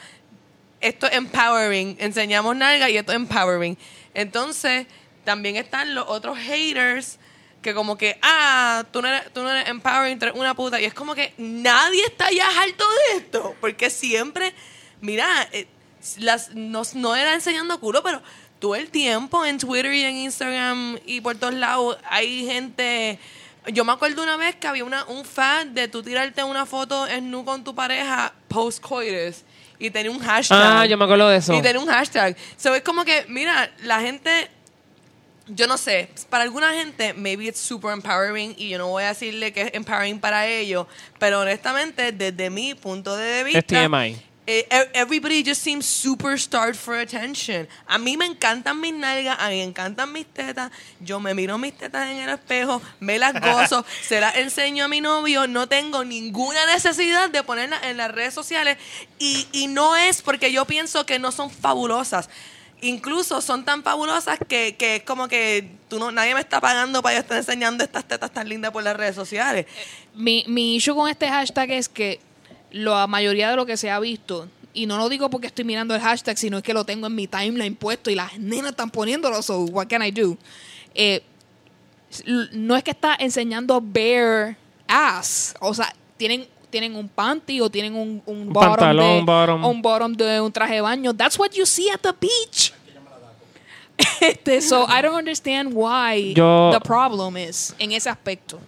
esto 0.79 1.07
es 1.07 1.13
empowering, 1.13 1.97
enseñamos 1.99 2.55
nalga 2.55 2.89
y 2.89 2.95
esto 2.97 3.11
es 3.11 3.17
empowering. 3.17 3.77
Entonces, 4.13 4.87
también 5.23 5.55
están 5.55 5.95
los 5.95 6.07
otros 6.07 6.37
haters 6.37 7.19
que 7.61 7.73
como 7.73 7.97
que, 7.97 8.17
ah, 8.23 8.83
tú 8.91 9.01
no 9.01 9.07
eres, 9.07 9.31
tú 9.33 9.43
no 9.43 9.51
eres 9.51 9.69
empowering, 9.69 10.17
tú 10.17 10.25
eres 10.25 10.37
una 10.37 10.55
puta. 10.55 10.81
Y 10.81 10.85
es 10.85 10.93
como 10.93 11.13
que 11.13 11.33
nadie 11.37 12.03
está 12.05 12.31
ya 12.31 12.47
harto 12.47 12.83
de 12.89 13.17
esto, 13.17 13.55
porque 13.61 13.89
siempre, 13.89 14.53
mira, 14.99 15.47
eh, 15.51 15.67
las, 16.17 16.55
no, 16.55 16.81
no 16.95 17.15
era 17.15 17.33
enseñando 17.35 17.79
culo, 17.79 18.01
pero 18.01 18.21
todo 18.59 18.75
el 18.75 18.89
tiempo 18.89 19.45
en 19.45 19.57
Twitter 19.57 19.93
y 19.93 20.03
en 20.03 20.15
Instagram 20.17 20.99
y 21.05 21.21
por 21.21 21.35
todos 21.35 21.53
lados 21.53 21.97
hay 22.09 22.45
gente... 22.45 23.19
Yo 23.67 23.85
me 23.85 23.91
acuerdo 23.91 24.23
una 24.23 24.37
vez 24.37 24.55
que 24.55 24.67
había 24.67 24.83
una, 24.83 25.05
un 25.05 25.23
fan 25.23 25.75
de 25.75 25.87
tú 25.87 26.01
tirarte 26.01 26.43
una 26.43 26.65
foto 26.65 27.07
en 27.07 27.29
nu 27.29 27.45
con 27.45 27.63
tu 27.63 27.75
pareja 27.75 28.33
post-coitus 28.47 29.43
y 29.77 29.89
tenía 29.91 30.11
un 30.11 30.19
hashtag. 30.19 30.59
Ah, 30.59 30.85
yo 30.85 30.97
me 30.97 31.05
acuerdo 31.05 31.29
de 31.29 31.37
eso. 31.37 31.53
Y 31.53 31.61
tiene 31.61 31.79
un 31.79 31.87
hashtag. 31.87 32.35
So, 32.55 32.73
es 32.75 32.83
como 32.83 33.03
que, 33.03 33.25
mira, 33.27 33.71
la 33.83 33.99
gente, 33.99 34.49
yo 35.53 35.67
no 35.67 35.77
sé, 35.77 36.09
para 36.29 36.43
alguna 36.43 36.73
gente, 36.73 37.13
maybe 37.13 37.47
it's 37.47 37.59
super 37.59 37.91
empowering 37.91 38.55
y 38.57 38.69
yo 38.69 38.77
no 38.77 38.87
voy 38.87 39.03
a 39.03 39.09
decirle 39.09 39.51
que 39.53 39.61
es 39.63 39.73
empowering 39.73 40.19
para 40.19 40.47
ellos, 40.47 40.87
pero 41.19 41.41
honestamente, 41.41 42.11
desde 42.11 42.49
mi 42.49 42.73
punto 42.75 43.15
de 43.15 43.43
vista, 43.43 43.59
Es 43.59 43.65
TMI. 43.67 44.21
eh, 44.47 44.67
e- 44.69 44.89
everybody 44.93 45.43
just 45.45 45.61
seems 45.61 45.85
super 45.85 46.37
starved 46.39 46.75
for 46.75 46.95
attention. 46.95 47.67
A 47.87 47.97
mí 47.97 48.17
me 48.17 48.25
encantan 48.25 48.79
mis 48.81 48.93
nalgas, 48.93 49.37
a 49.39 49.49
mí 49.49 49.57
me 49.57 49.63
encantan 49.63 50.11
mis 50.11 50.25
tetas. 50.25 50.71
Yo 50.99 51.19
me 51.19 51.33
miro 51.33 51.57
mis 51.57 51.77
tetas 51.77 52.09
en 52.09 52.17
el 52.17 52.29
espejo, 52.29 52.81
me 52.99 53.17
las 53.19 53.33
gozo, 53.39 53.85
se 54.07 54.19
las 54.19 54.35
enseño 54.35 54.85
a 54.85 54.87
mi 54.87 54.99
novio. 54.99 55.47
No 55.47 55.67
tengo 55.67 56.03
ninguna 56.03 56.65
necesidad 56.65 57.29
de 57.29 57.43
ponerlas 57.43 57.83
en 57.83 57.97
las 57.97 58.11
redes 58.11 58.33
sociales. 58.33 58.77
Y, 59.19 59.47
y 59.51 59.67
no 59.67 59.95
es 59.95 60.21
porque 60.23 60.51
yo 60.51 60.65
pienso 60.65 61.05
que 61.05 61.19
no 61.19 61.31
son 61.31 61.49
fabulosas. 61.51 62.27
Incluso 62.81 63.41
son 63.41 63.63
tan 63.63 63.83
fabulosas 63.83 64.39
que, 64.47 64.75
que 64.75 64.97
es 64.97 65.03
como 65.03 65.27
que 65.27 65.69
tú 65.87 65.99
no, 65.99 66.11
nadie 66.11 66.33
me 66.33 66.39
está 66.39 66.59
pagando 66.59 67.01
para 67.03 67.15
yo 67.15 67.21
estar 67.21 67.37
enseñando 67.37 67.83
estas 67.83 68.05
tetas 68.05 68.31
tan 68.31 68.49
lindas 68.49 68.71
por 68.71 68.83
las 68.83 68.97
redes 68.97 69.15
sociales. 69.15 69.67
Mi, 70.15 70.43
mi 70.47 70.75
issue 70.75 70.95
con 70.95 71.07
este 71.07 71.27
hashtag 71.29 71.71
es 71.71 71.87
que 71.87 72.19
la 72.71 73.05
mayoría 73.05 73.51
de 73.51 73.55
lo 73.55 73.65
que 73.65 73.77
se 73.77 73.91
ha 73.91 73.99
visto, 73.99 74.49
y 74.73 74.85
no 74.85 74.97
lo 74.97 75.09
digo 75.09 75.29
porque 75.29 75.47
estoy 75.47 75.65
mirando 75.65 75.93
el 75.93 76.01
hashtag, 76.01 76.37
sino 76.37 76.57
es 76.57 76.63
que 76.63 76.73
lo 76.73 76.85
tengo 76.85 77.07
en 77.07 77.15
mi 77.15 77.27
timeline 77.27 77.75
puesto 77.75 78.09
y 78.09 78.15
las 78.15 78.39
nenas 78.39 78.71
están 78.71 78.89
poniéndolo, 78.89 79.41
so 79.41 79.59
what 79.65 79.87
can 79.87 80.01
I 80.03 80.11
do? 80.11 80.37
Eh, 80.95 81.21
no 82.53 82.75
es 82.75 82.83
que 82.83 82.91
está 82.91 83.15
enseñando 83.19 83.79
bare 83.79 84.57
ass, 84.87 85.53
o 85.59 85.73
sea, 85.73 85.93
tienen 86.17 86.47
tienen 86.71 86.95
un 86.95 87.07
panty 87.07 87.61
o 87.61 87.69
tienen 87.69 87.93
un, 87.95 88.21
un, 88.25 88.37
Un 88.47 88.53
bottom 88.53 88.69
pantalón, 88.71 89.05
de, 89.05 89.19
un 89.19 89.25
bottom. 89.25 89.65
un 89.65 89.81
bottom 89.81 90.13
de 90.13 90.41
un 90.41 90.51
traje 90.51 90.75
de 90.75 90.81
baño. 90.81 91.13
That's 91.13 91.37
what 91.37 91.51
you 91.51 91.65
see 91.65 91.89
at 91.89 91.99
the 92.01 92.13
beach. 92.19 92.73
este, 94.21 94.61
so 94.61 94.85
I 94.89 95.01
don't 95.01 95.15
understand 95.17 95.71
why 95.73 96.33
Yo- 96.33 96.71
the 96.71 96.79
problem 96.79 97.37
is 97.37 97.75
en 97.79 97.91
ese 97.91 98.09
aspecto. 98.09 98.59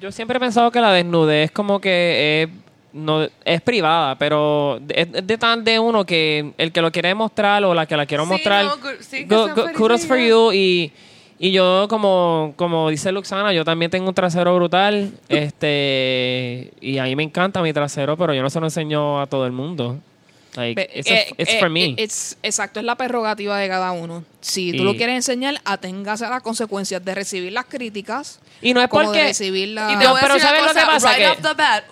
Yo 0.00 0.12
siempre 0.12 0.36
he 0.36 0.40
pensado 0.40 0.70
que 0.70 0.80
la 0.80 0.92
desnudez 0.92 1.50
como 1.50 1.80
que 1.80 2.42
es, 2.42 2.48
no, 2.92 3.26
es 3.44 3.60
privada, 3.62 4.16
pero 4.18 4.78
es 4.88 5.08
es 5.14 5.26
de 5.26 5.38
tan 5.38 5.64
de 5.64 5.78
uno 5.78 6.04
que 6.04 6.52
el 6.58 6.72
que 6.72 6.82
lo 6.82 6.92
quiere 6.92 7.14
mostrar 7.14 7.64
o 7.64 7.72
la 7.72 7.86
que 7.86 7.96
la 7.96 8.04
quiero 8.04 8.24
Sí, 8.24 8.30
mostrar, 8.32 8.64
no, 8.66 8.76
sí, 9.00 9.24
go- 9.24 9.48
go- 9.54 9.72
kudos 9.74 10.04
for 10.06 10.18
you 10.18 10.52
y, 10.52 10.92
y 11.38 11.52
yo 11.52 11.86
como, 11.88 12.52
como 12.56 12.88
dice 12.90 13.10
Luxana, 13.12 13.52
yo 13.52 13.64
también 13.64 13.90
tengo 13.90 14.08
un 14.08 14.14
trasero 14.14 14.54
brutal 14.54 15.12
este 15.28 16.72
y 16.80 16.98
a 16.98 17.04
mí 17.04 17.16
me 17.16 17.22
encanta 17.22 17.62
mi 17.62 17.72
trasero, 17.72 18.16
pero 18.16 18.34
yo 18.34 18.42
no 18.42 18.50
se 18.50 18.60
lo 18.60 18.66
enseño 18.66 19.20
a 19.20 19.26
todo 19.26 19.46
el 19.46 19.52
mundo. 19.52 19.98
Like, 20.56 20.88
it's, 20.94 21.10
a- 21.10 21.14
eh, 21.14 21.34
it's 21.36 21.50
eh, 21.54 21.68
me. 21.68 21.84
eh, 21.84 21.94
it's- 21.98 22.36
exacto, 22.42 22.78
es 22.78 22.86
la 22.86 22.94
prerrogativa 22.94 23.58
de 23.58 23.66
cada 23.68 23.90
uno. 23.90 24.22
Si 24.40 24.70
tú 24.70 24.82
Y- 24.82 24.84
lo 24.84 24.94
quieres 24.94 25.16
enseñar, 25.16 25.60
aténgase 25.64 26.24
a 26.26 26.30
las 26.30 26.42
consecuencias 26.42 27.04
de 27.04 27.12
recibir 27.14 27.52
las 27.52 27.64
críticas. 27.64 28.38
y 28.62 28.72
no 28.72 28.80
es 28.80 28.86
como 28.88 29.00
de 29.00 29.06
porque... 29.08 29.22
recibir 29.24 29.70
la... 29.70 29.92
Y 29.92 29.98
te 29.98 30.04
No, 30.04 30.10
voy 30.10 30.18
a 30.18 30.22
pero 30.22 30.34
una 30.36 30.42
¿sabes 30.44 30.62
lo 30.62 30.68
que 30.68 30.80
pasa? 30.86 31.08
Right 31.08 31.18
Que- 31.18 31.28
off 31.28 31.38
the 31.42 31.54
bat, 31.54 31.84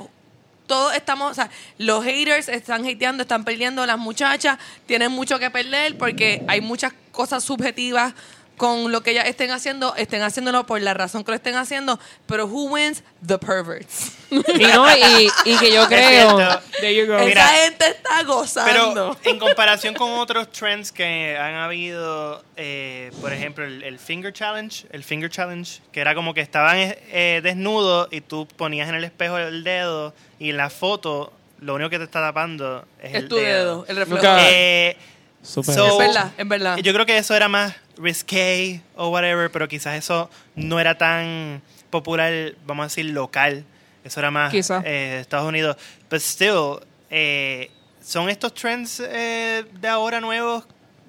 todos 0.68 0.94
estamos, 0.94 1.32
o 1.32 1.34
sea, 1.34 1.50
los 1.78 2.04
haters 2.04 2.48
están 2.48 2.86
hateando, 2.86 3.22
están 3.22 3.42
perdiendo 3.44 3.84
las 3.84 3.98
muchachas, 3.98 4.58
tienen 4.86 5.10
mucho 5.10 5.40
que 5.40 5.50
perder 5.50 5.98
porque 5.98 6.44
hay 6.46 6.60
muchas 6.60 6.92
cosas 7.10 7.42
subjetivas 7.42 8.14
con 8.62 8.92
lo 8.92 9.02
que 9.02 9.10
ellas 9.10 9.26
estén 9.26 9.50
haciendo, 9.50 9.92
estén 9.96 10.22
haciéndolo 10.22 10.64
por 10.66 10.80
la 10.80 10.94
razón 10.94 11.24
que 11.24 11.32
lo 11.32 11.34
estén 11.34 11.56
haciendo, 11.56 11.98
pero 12.28 12.46
who 12.46 12.66
wins? 12.66 13.02
The 13.26 13.36
perverts. 13.36 14.12
Y 14.30 14.66
no, 14.66 14.86
y, 14.96 15.28
y 15.46 15.56
que 15.58 15.72
yo 15.72 15.88
creo... 15.88 16.36
cierto. 16.38 16.62
There 16.78 16.94
you 16.94 17.06
go. 17.08 17.16
Esa 17.16 17.24
Mira, 17.26 17.46
gente 17.48 17.88
está 17.88 18.22
gozando. 18.22 19.16
Pero 19.20 19.30
en 19.34 19.40
comparación 19.40 19.94
con 19.94 20.12
otros 20.12 20.52
trends 20.52 20.92
que 20.92 21.36
han 21.36 21.56
habido, 21.56 22.44
eh, 22.56 23.10
por 23.20 23.32
ejemplo, 23.32 23.64
el, 23.64 23.82
el 23.82 23.98
Finger 23.98 24.32
Challenge, 24.32 24.86
el 24.92 25.02
Finger 25.02 25.28
Challenge, 25.28 25.80
que 25.90 26.00
era 26.00 26.14
como 26.14 26.32
que 26.32 26.40
estaban 26.40 26.76
eh, 26.78 27.40
desnudos 27.42 28.06
y 28.12 28.20
tú 28.20 28.46
ponías 28.46 28.88
en 28.88 28.94
el 28.94 29.02
espejo 29.02 29.38
el 29.38 29.64
dedo 29.64 30.14
y 30.38 30.50
en 30.50 30.56
la 30.56 30.70
foto 30.70 31.32
lo 31.58 31.74
único 31.74 31.90
que 31.90 31.98
te 31.98 32.04
está 32.04 32.20
tapando 32.20 32.84
es, 33.02 33.10
es 33.10 33.14
el 33.16 33.28
tu 33.28 33.34
dedo, 33.36 33.84
el 33.88 33.96
reflejo. 33.96 34.24
Eh, 34.38 34.96
Super. 35.42 35.74
so- 35.74 35.86
es 35.88 35.98
verdad, 35.98 36.30
es 36.38 36.48
verdad. 36.48 36.76
Yo 36.78 36.92
creo 36.92 37.04
que 37.04 37.18
eso 37.18 37.34
era 37.34 37.48
más 37.48 37.74
risque 37.96 38.80
o 38.96 39.08
whatever, 39.08 39.50
pero 39.50 39.68
quizás 39.68 39.96
eso 39.96 40.30
no 40.54 40.80
era 40.80 40.96
tan 40.96 41.62
popular, 41.90 42.32
vamos 42.66 42.84
a 42.84 42.86
decir, 42.88 43.06
local. 43.06 43.64
Eso 44.04 44.20
era 44.20 44.30
más 44.30 44.52
eh, 44.84 45.18
Estados 45.20 45.46
Unidos. 45.48 45.76
But 46.10 46.20
still, 46.20 46.80
eh, 47.10 47.70
son 48.02 48.28
estos 48.28 48.52
trends 48.54 49.00
eh, 49.04 49.64
de 49.80 49.88
ahora 49.88 50.20
nuevos 50.20 50.64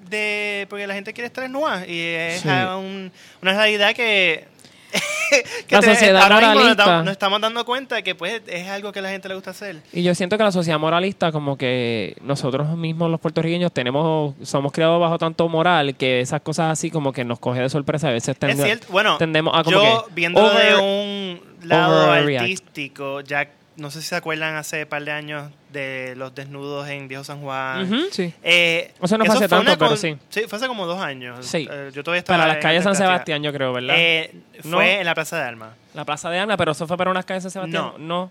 de 0.08 0.66
porque 0.68 0.86
la 0.86 0.94
gente 0.94 1.12
quiere 1.12 1.26
estar 1.26 1.42
desnuda 1.42 1.86
y 1.86 1.98
es 2.00 2.42
Sí. 2.42 2.48
un- 2.48 3.10
una 3.42 3.52
realidad 3.54 3.94
que, 3.94 4.46
que 5.66 5.74
La 5.74 5.80
te- 5.80 5.86
sociedad 5.94 6.22
moralista. 6.30 7.02
nos 7.02 7.12
estamos 7.12 7.40
dando 7.40 7.64
cuenta 7.64 8.02
que 8.02 8.14
pues 8.14 8.42
es 8.46 8.68
algo 8.68 8.92
que 8.92 9.00
a 9.00 9.02
la 9.02 9.10
gente 9.10 9.28
le 9.28 9.34
gusta 9.34 9.50
hacer. 9.50 9.76
Y 9.92 10.02
yo 10.02 10.14
siento 10.14 10.36
que 10.38 10.44
la 10.44 10.52
sociedad 10.52 10.78
moralista, 10.78 11.32
como 11.32 11.56
que 11.58 12.16
nosotros 12.22 12.76
mismos 12.76 13.10
los 13.10 13.20
puertorriqueños 13.20 13.72
tenemos, 13.72 14.34
somos 14.42 14.72
criados 14.72 15.00
bajo 15.00 15.18
tanto 15.18 15.48
moral 15.48 15.94
que 15.96 16.20
esas 16.20 16.40
cosas 16.42 16.70
así 16.72 16.90
como 16.90 17.12
que 17.12 17.24
nos 17.24 17.38
coge 17.40 17.60
de 17.60 17.68
sorpresa. 17.68 18.08
A 18.08 18.12
veces 18.12 18.30
Es 18.30 18.38
tende- 18.38 18.64
cierto. 18.64 18.86
Bueno, 18.90 19.16
tendemos 19.18 19.52
a 19.56 19.64
como 19.64 19.76
yo 19.82 20.04
que 20.06 20.14
viendo 20.14 20.48
de 20.50 20.76
un 20.76 21.40
lado 21.68 22.10
artístico, 22.12 23.20
ya 23.20 23.48
no 23.76 23.90
sé 23.90 24.00
si 24.02 24.08
se 24.08 24.16
acuerdan 24.16 24.54
hace 24.56 24.82
un 24.84 24.88
par 24.88 25.04
de 25.04 25.10
años 25.10 25.50
de 25.72 26.14
los 26.16 26.34
desnudos 26.34 26.88
en 26.88 27.08
Viejo 27.08 27.24
San 27.24 27.40
Juan. 27.42 27.88
Sí. 28.12 28.32
Eh, 28.42 28.92
O 29.00 29.08
sea, 29.08 29.18
no 29.18 29.24
fue 29.24 29.34
hace 29.34 29.48
tanto, 29.48 29.76
pero 29.78 29.96
sí. 29.96 30.16
Sí, 30.28 30.42
fue 30.48 30.56
hace 30.58 30.66
como 30.68 30.86
dos 30.86 31.00
años. 31.00 31.44
Sí. 31.46 31.66
Eh, 31.70 31.90
yo 31.92 32.04
todavía 32.04 32.20
estaba 32.20 32.38
Para 32.38 32.54
las 32.54 32.62
calles 32.62 32.84
San. 32.84 32.94
Sebastián, 32.94 33.42
yo 33.42 33.52
creo, 33.52 33.72
¿verdad? 33.72 33.96
Eh, 33.98 34.32
No. 34.64 34.76
fue 34.78 35.00
en 35.00 35.04
la 35.06 35.14
Plaza 35.14 35.36
de 35.38 35.42
Armas. 35.44 35.70
la 35.94 36.04
Plaza 36.04 36.30
de 36.30 36.38
Ana, 36.38 36.56
pero 36.56 36.72
eso 36.72 36.86
fue 36.86 36.96
para 36.96 37.10
unas 37.10 37.24
calles 37.24 37.42
de 37.44 37.50
San 37.50 37.70
Sebastián. 37.70 37.94
No. 37.98 38.30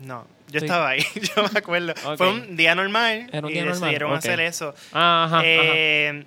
No, 0.00 0.26
yo 0.48 0.58
Sí. 0.60 0.66
estaba 0.66 0.88
ahí, 0.88 1.04
yo 1.36 1.42
me 1.52 1.58
acuerdo. 1.58 1.94
Fue 2.16 2.28
un 2.28 2.56
día 2.56 2.74
normal 2.74 3.28
Era 3.32 3.46
un 3.46 3.50
y 3.50 3.54
día 3.54 3.62
normal, 3.64 3.80
decidieron 3.80 4.10
ok. 4.12 4.18
hacer 4.18 4.40
eso. 4.40 4.74
Ah, 4.92 5.24
Ajá, 5.26 5.36
ajá. 5.38 5.42
Eh, 5.46 6.24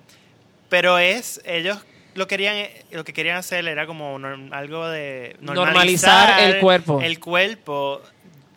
Pero 0.70 0.98
es, 0.98 1.40
ellos 1.44 1.78
lo 2.14 2.26
querían, 2.26 2.66
lo 2.90 3.04
que 3.04 3.12
querían 3.12 3.36
hacer 3.36 3.68
era 3.68 3.86
como 3.86 4.18
norm- 4.18 4.52
algo 4.52 4.88
de 4.88 5.36
Normalizar 5.40 6.40
el 6.40 6.58
cuerpo. 6.60 7.00
El 7.02 7.20
cuerpo 7.20 8.02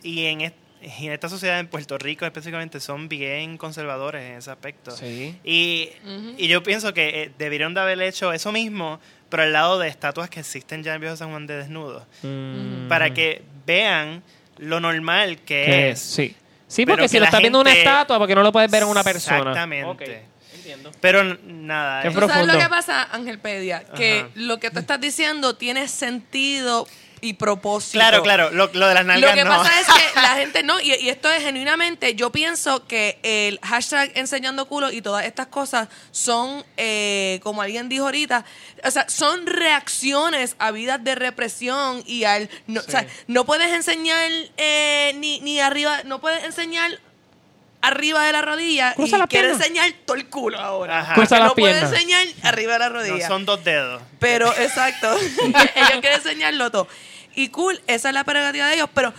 y 0.03 0.25
en, 0.25 0.41
est- 0.41 0.55
y 0.99 1.05
en 1.07 1.13
esta 1.13 1.29
sociedad 1.29 1.59
en 1.59 1.67
Puerto 1.67 1.97
Rico 1.97 2.25
específicamente 2.25 2.79
son 2.79 3.07
bien 3.07 3.57
conservadores 3.57 4.23
en 4.23 4.37
ese 4.37 4.49
aspecto. 4.51 4.91
Sí. 4.91 5.35
Y, 5.43 5.89
y 6.37 6.47
yo 6.47 6.63
pienso 6.63 6.93
que 6.93 7.23
eh, 7.23 7.31
debieron 7.37 7.73
de 7.73 7.81
haber 7.81 8.01
hecho 8.01 8.33
eso 8.33 8.51
mismo, 8.51 8.99
pero 9.29 9.43
al 9.43 9.53
lado 9.53 9.77
de 9.79 9.87
estatuas 9.87 10.29
que 10.29 10.39
existen 10.39 10.83
ya 10.83 10.95
en 10.95 11.01
Viejo 11.01 11.15
San 11.15 11.29
Juan 11.29 11.45
de 11.47 11.57
desnudos, 11.57 12.03
Mm. 12.23 12.87
para 12.87 13.13
que 13.13 13.43
vean 13.67 14.23
lo 14.57 14.79
normal 14.79 15.37
que 15.39 15.63
Que- 15.65 15.89
es. 15.91 15.99
Sí. 15.99 16.35
Sí, 16.67 16.85
porque 16.85 17.03
que 17.03 17.09
si 17.09 17.19
lo 17.19 17.25
estás 17.25 17.41
viendo 17.41 17.59
en 17.59 17.67
una 17.67 17.71
gente- 17.75 17.89
estatua, 17.89 18.17
porque 18.17 18.33
no 18.33 18.43
lo 18.43 18.51
puedes 18.51 18.71
ver 18.71 18.83
en 18.83 18.89
una 18.89 19.03
persona. 19.03 19.37
Exactamente. 19.51 20.23
Entiendo. 20.55 20.91
Pero 21.01 21.23
nada. 21.45 22.01
¿Tú 22.03 22.17
¿Sabes 22.27 22.47
lo 22.47 22.57
que 22.57 22.69
pasa, 22.69 23.07
Ángel 23.11 23.39
Pedia? 23.39 23.83
Que 23.95 24.19
Ajá. 24.21 24.29
lo 24.35 24.57
que 24.59 24.69
tú 24.71 24.79
estás 24.79 25.01
diciendo 25.01 25.55
tiene 25.55 25.87
sentido 25.89 26.87
y 27.23 27.33
propósito. 27.33 27.99
Claro, 27.99 28.23
claro, 28.23 28.49
lo, 28.51 28.69
lo 28.73 28.87
de 28.87 28.93
las 28.95 29.05
nalgas 29.05 29.29
Lo 29.31 29.35
que 29.37 29.43
no. 29.43 29.55
pasa 29.57 29.79
es 29.79 29.85
que 29.87 30.15
la 30.21 30.29
gente 30.35 30.63
no, 30.63 30.79
y, 30.81 30.93
y 30.95 31.09
esto 31.09 31.31
es 31.31 31.43
genuinamente, 31.43 32.15
yo 32.15 32.31
pienso 32.31 32.87
que 32.87 33.19
el 33.21 33.59
hashtag 33.63 34.11
enseñando 34.15 34.65
culo 34.67 34.91
y 34.91 35.01
todas 35.01 35.25
estas 35.25 35.47
cosas 35.47 35.87
son, 36.11 36.65
eh, 36.77 37.39
como 37.43 37.61
alguien 37.61 37.89
dijo 37.89 38.05
ahorita, 38.05 38.43
o 38.83 38.89
sea, 38.91 39.07
son 39.07 39.45
reacciones 39.45 40.55
a 40.59 40.71
vidas 40.71 41.03
de 41.03 41.13
represión 41.15 42.03
y 42.07 42.23
al, 42.23 42.49
no, 42.67 42.79
o 42.81 42.83
sea, 42.91 43.05
no 43.27 43.45
puedes 43.45 43.71
enseñar 43.71 44.29
eh, 44.57 45.13
ni, 45.17 45.39
ni 45.41 45.59
arriba, 45.59 46.01
no 46.05 46.19
puedes 46.19 46.43
enseñar 46.43 46.99
arriba 47.83 48.23
de 48.25 48.31
la 48.33 48.41
rodilla 48.43 48.93
Cruza 48.93 49.17
y 49.17 49.21
quieres 49.21 49.57
piernas. 49.57 49.61
enseñar 49.67 49.93
todo 50.05 50.15
el 50.17 50.27
culo 50.27 50.59
ahora. 50.59 50.99
Ajá. 50.99 51.13
Cruza 51.15 51.39
no 51.39 51.55
puedes 51.55 51.77
piernas. 51.77 51.93
enseñar 51.93 52.27
arriba 52.43 52.73
de 52.73 52.79
la 52.79 52.89
No, 52.89 52.95
rodilla. 52.95 53.27
son 53.27 53.45
dos 53.45 53.63
dedos. 53.63 54.01
Pero, 54.19 54.51
exacto. 54.57 55.11
ellos 55.75 55.91
quieren 55.99 56.13
enseñarlo 56.13 56.69
todo. 56.71 56.87
Y 57.35 57.49
cool, 57.49 57.81
esa 57.87 58.09
es 58.09 58.13
la 58.13 58.23
prerrogativa 58.23 58.67
de 58.67 58.75
ellos, 58.75 58.89
pero 58.93 59.13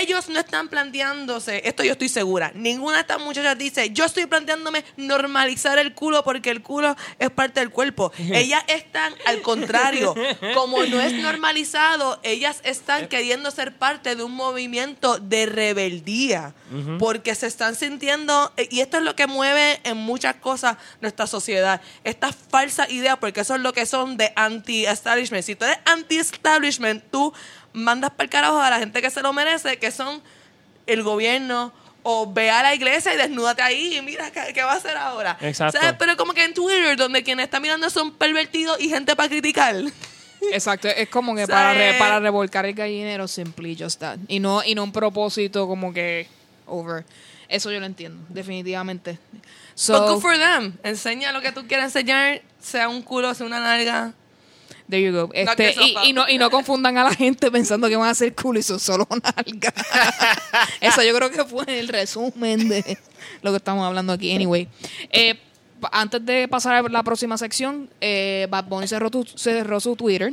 ellos 0.00 0.28
no 0.28 0.40
están 0.40 0.68
planteándose, 0.68 1.62
esto 1.64 1.84
yo 1.84 1.92
estoy 1.92 2.08
segura, 2.08 2.52
ninguna 2.54 2.96
de 2.96 3.00
estas 3.02 3.20
muchachas 3.20 3.58
dice, 3.58 3.90
yo 3.90 4.04
estoy 4.04 4.26
planteándome 4.26 4.84
normalizar 4.96 5.78
el 5.78 5.94
culo 5.94 6.24
porque 6.24 6.50
el 6.50 6.62
culo 6.62 6.96
es 7.18 7.30
parte 7.30 7.60
del 7.60 7.70
cuerpo. 7.70 8.12
Ellas 8.18 8.62
están 8.68 9.14
al 9.26 9.42
contrario, 9.42 10.14
como 10.54 10.82
no 10.84 11.00
es 11.00 11.12
normalizado, 11.14 12.18
ellas 12.22 12.60
están 12.64 13.08
queriendo 13.08 13.50
ser 13.50 13.76
parte 13.76 14.16
de 14.16 14.22
un 14.22 14.32
movimiento 14.32 15.18
de 15.18 15.46
rebeldía, 15.46 16.54
porque 16.98 17.34
se 17.34 17.46
están 17.46 17.74
sintiendo, 17.74 18.52
y 18.70 18.80
esto 18.80 18.96
es 18.96 19.02
lo 19.02 19.14
que 19.14 19.26
mueve 19.26 19.80
en 19.84 19.96
muchas 19.96 20.36
cosas 20.36 20.76
nuestra 21.00 21.26
sociedad, 21.26 21.80
estas 22.04 22.34
falsas 22.50 22.90
ideas, 22.90 23.18
porque 23.18 23.40
eso 23.40 23.54
es 23.54 23.60
lo 23.60 23.72
que 23.72 23.86
son 23.86 24.16
de 24.16 24.32
anti-establishment. 24.36 25.44
Si 25.44 25.54
tú 25.54 25.64
eres 25.64 25.78
anti-establishment, 25.84 27.04
tú 27.10 27.32
mandas 27.72 28.10
para 28.10 28.24
el 28.24 28.30
carajo 28.30 28.60
a 28.60 28.70
la 28.70 28.78
gente 28.78 29.00
que 29.02 29.10
se 29.10 29.22
lo 29.22 29.32
merece, 29.32 29.78
que 29.78 29.90
son 29.90 30.22
el 30.86 31.02
gobierno, 31.02 31.72
o 32.02 32.32
ve 32.32 32.50
a 32.50 32.62
la 32.62 32.74
iglesia 32.74 33.14
y 33.14 33.16
desnúdate 33.16 33.62
ahí 33.62 33.96
y 33.96 34.02
mira 34.02 34.30
qué, 34.32 34.52
qué 34.52 34.62
va 34.62 34.72
a 34.72 34.76
hacer 34.76 34.96
ahora. 34.96 35.36
Exacto. 35.40 35.78
¿Sabes? 35.78 35.94
Pero 35.98 36.16
como 36.16 36.32
que 36.34 36.44
en 36.44 36.52
Twitter, 36.54 36.96
donde 36.96 37.22
quienes 37.22 37.44
están 37.44 37.62
mirando 37.62 37.88
son 37.90 38.12
pervertidos 38.12 38.80
y 38.80 38.88
gente 38.88 39.14
para 39.14 39.28
criticar. 39.28 39.76
Exacto, 40.52 40.88
es 40.88 41.08
como 41.08 41.36
que 41.36 41.46
para, 41.48 41.72
re- 41.74 41.90
eh, 41.90 41.98
para 42.00 42.18
revolcar 42.18 42.66
el 42.66 42.74
gallinero, 42.74 43.28
simply 43.28 43.76
just 43.78 44.00
that. 44.00 44.18
Y 44.26 44.40
no, 44.40 44.64
y 44.64 44.74
no 44.74 44.82
un 44.82 44.92
propósito 44.92 45.68
como 45.68 45.92
que 45.92 46.26
over. 46.66 47.04
Eso 47.48 47.70
yo 47.70 47.78
lo 47.78 47.86
entiendo, 47.86 48.24
definitivamente. 48.30 49.18
But 49.32 49.42
So, 49.74 50.14
good 50.14 50.20
for 50.20 50.36
them. 50.36 50.76
Enseña 50.82 51.32
lo 51.32 51.40
que 51.40 51.52
tú 51.52 51.66
quieras 51.68 51.86
enseñar, 51.86 52.42
sea 52.60 52.88
un 52.88 53.02
culo, 53.02 53.32
sea 53.34 53.46
una 53.46 53.60
nalga. 53.60 54.12
There 54.88 55.02
you 55.02 55.12
go. 55.12 55.30
Este, 55.32 55.74
y, 56.04 56.12
no, 56.12 56.28
y 56.28 56.38
no 56.38 56.50
confundan 56.50 56.98
a 56.98 57.04
la 57.04 57.14
gente 57.14 57.50
pensando 57.50 57.88
que 57.88 57.96
van 57.96 58.08
a 58.08 58.10
hacer 58.12 58.34
culo 58.34 58.58
y 58.58 58.62
son 58.62 58.78
solo 58.80 59.06
nalgas. 59.10 59.72
Eso 60.80 61.02
yo 61.02 61.14
creo 61.14 61.30
que 61.30 61.44
fue 61.44 61.64
el 61.78 61.88
resumen 61.88 62.68
de 62.68 62.98
lo 63.42 63.50
que 63.50 63.56
estamos 63.56 63.86
hablando 63.86 64.12
aquí. 64.12 64.34
Anyway, 64.34 64.68
eh, 65.10 65.38
antes 65.90 66.24
de 66.24 66.46
pasar 66.48 66.74
a 66.74 66.82
la 66.88 67.02
próxima 67.02 67.36
sección, 67.38 67.88
eh, 68.00 68.46
Bad 68.50 68.64
Bunny 68.66 68.86
cerró, 68.86 69.10
tu- 69.10 69.24
cerró 69.24 69.80
su 69.80 69.96
Twitter. 69.96 70.32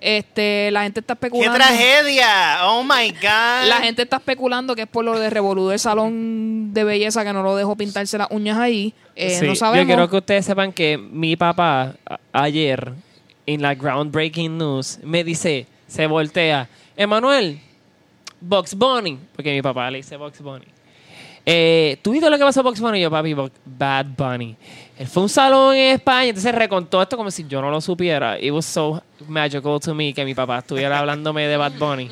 Este, 0.00 0.70
la 0.70 0.82
gente 0.84 1.00
está 1.00 1.16
¡Qué 1.16 1.26
especulando. 1.26 1.58
tragedia! 1.58 2.58
¡Oh, 2.62 2.84
my 2.84 3.10
God! 3.10 3.66
La 3.68 3.80
gente 3.82 4.02
está 4.02 4.18
especulando 4.18 4.76
que 4.76 4.82
es 4.82 4.88
por 4.88 5.04
lo 5.04 5.18
de 5.18 5.28
Revolú 5.28 5.68
del 5.68 5.80
salón 5.80 6.72
de 6.72 6.84
belleza 6.84 7.24
que 7.24 7.32
no 7.32 7.42
lo 7.42 7.56
dejó 7.56 7.74
pintarse 7.74 8.16
las 8.16 8.28
uñas 8.30 8.58
ahí. 8.58 8.94
Eh, 9.16 9.36
Sí, 9.40 9.46
no 9.46 9.56
sabemos. 9.56 9.82
Yo 9.82 9.86
quiero 9.88 10.08
que 10.08 10.16
ustedes 10.18 10.46
sepan 10.46 10.72
que 10.72 10.96
mi 10.96 11.34
papá 11.34 11.94
a- 12.08 12.20
ayer, 12.32 12.92
en 13.48 13.62
la 13.62 13.74
groundbreaking 13.74 14.58
news, 14.58 14.98
me 15.02 15.24
dice, 15.24 15.66
se 15.86 16.06
voltea, 16.06 16.68
Emanuel, 16.94 17.58
Box 18.42 18.74
Bunny, 18.74 19.18
porque 19.34 19.54
mi 19.54 19.62
papá 19.62 19.90
le 19.90 19.98
dice 19.98 20.18
Box 20.18 20.42
Bunny. 20.42 20.66
Eh, 21.46 21.96
¿Tú 22.02 22.12
viste 22.12 22.28
lo 22.28 22.36
que 22.36 22.44
pasó 22.44 22.60
a 22.60 22.62
Box 22.62 22.78
Bunny? 22.78 22.98
Y 22.98 23.02
yo, 23.02 23.10
papi, 23.10 23.34
Bad 23.64 24.04
Bunny. 24.14 24.54
Él 24.98 25.06
fue 25.06 25.22
a 25.22 25.24
un 25.24 25.28
salón 25.30 25.74
en 25.74 25.94
España, 25.94 26.28
entonces 26.28 26.54
recontó 26.54 27.00
esto 27.00 27.16
como 27.16 27.30
si 27.30 27.46
yo 27.48 27.62
no 27.62 27.70
lo 27.70 27.80
supiera. 27.80 28.38
It 28.38 28.52
was 28.52 28.66
so 28.66 29.02
magical 29.26 29.80
to 29.80 29.94
me 29.94 30.12
que 30.12 30.26
mi 30.26 30.34
papá 30.34 30.58
estuviera 30.58 30.98
hablándome 30.98 31.48
de 31.48 31.56
Bad 31.56 31.72
Bunny. 31.78 32.10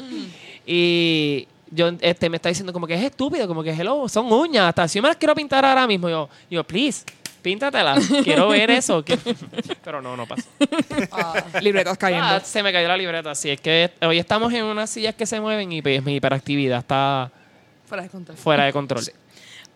Y 0.64 1.46
yo 1.70 1.92
este, 2.00 2.30
me 2.30 2.36
está 2.36 2.48
diciendo 2.48 2.72
como 2.72 2.86
que 2.86 2.94
es 2.94 3.02
estúpido, 3.02 3.46
como 3.46 3.62
que 3.62 3.72
hello, 3.72 4.08
son 4.08 4.32
uñas, 4.32 4.70
hasta 4.70 4.88
si 4.88 4.96
yo 4.96 5.02
me 5.02 5.08
las 5.08 5.18
quiero 5.18 5.34
pintar 5.34 5.66
ahora 5.66 5.86
mismo. 5.86 6.08
Yo, 6.08 6.30
yo 6.50 6.64
please, 6.64 7.04
píntatelas, 7.46 8.04
quiero 8.24 8.48
ver 8.48 8.72
eso. 8.72 9.04
que- 9.04 9.16
Pero 9.84 10.02
no, 10.02 10.16
no 10.16 10.26
pasó. 10.26 10.48
Libretas 11.60 11.96
cayendo. 11.96 12.26
Ah, 12.26 12.40
se 12.40 12.60
me 12.60 12.72
cayó 12.72 12.88
la 12.88 12.96
libreta, 12.96 13.30
así 13.30 13.50
es 13.50 13.60
que 13.60 13.92
hoy 14.02 14.18
estamos 14.18 14.52
en 14.52 14.64
unas 14.64 14.90
sillas 14.90 15.14
que 15.14 15.26
se 15.26 15.40
mueven 15.40 15.70
y 15.70 15.80
pues, 15.80 16.02
mi 16.02 16.16
hiperactividad 16.16 16.80
está 16.80 17.30
Fuera 17.86 18.02
de 18.02 18.08
control. 18.08 18.36
fuera 18.36 18.64
de 18.64 18.72
control. 18.72 19.04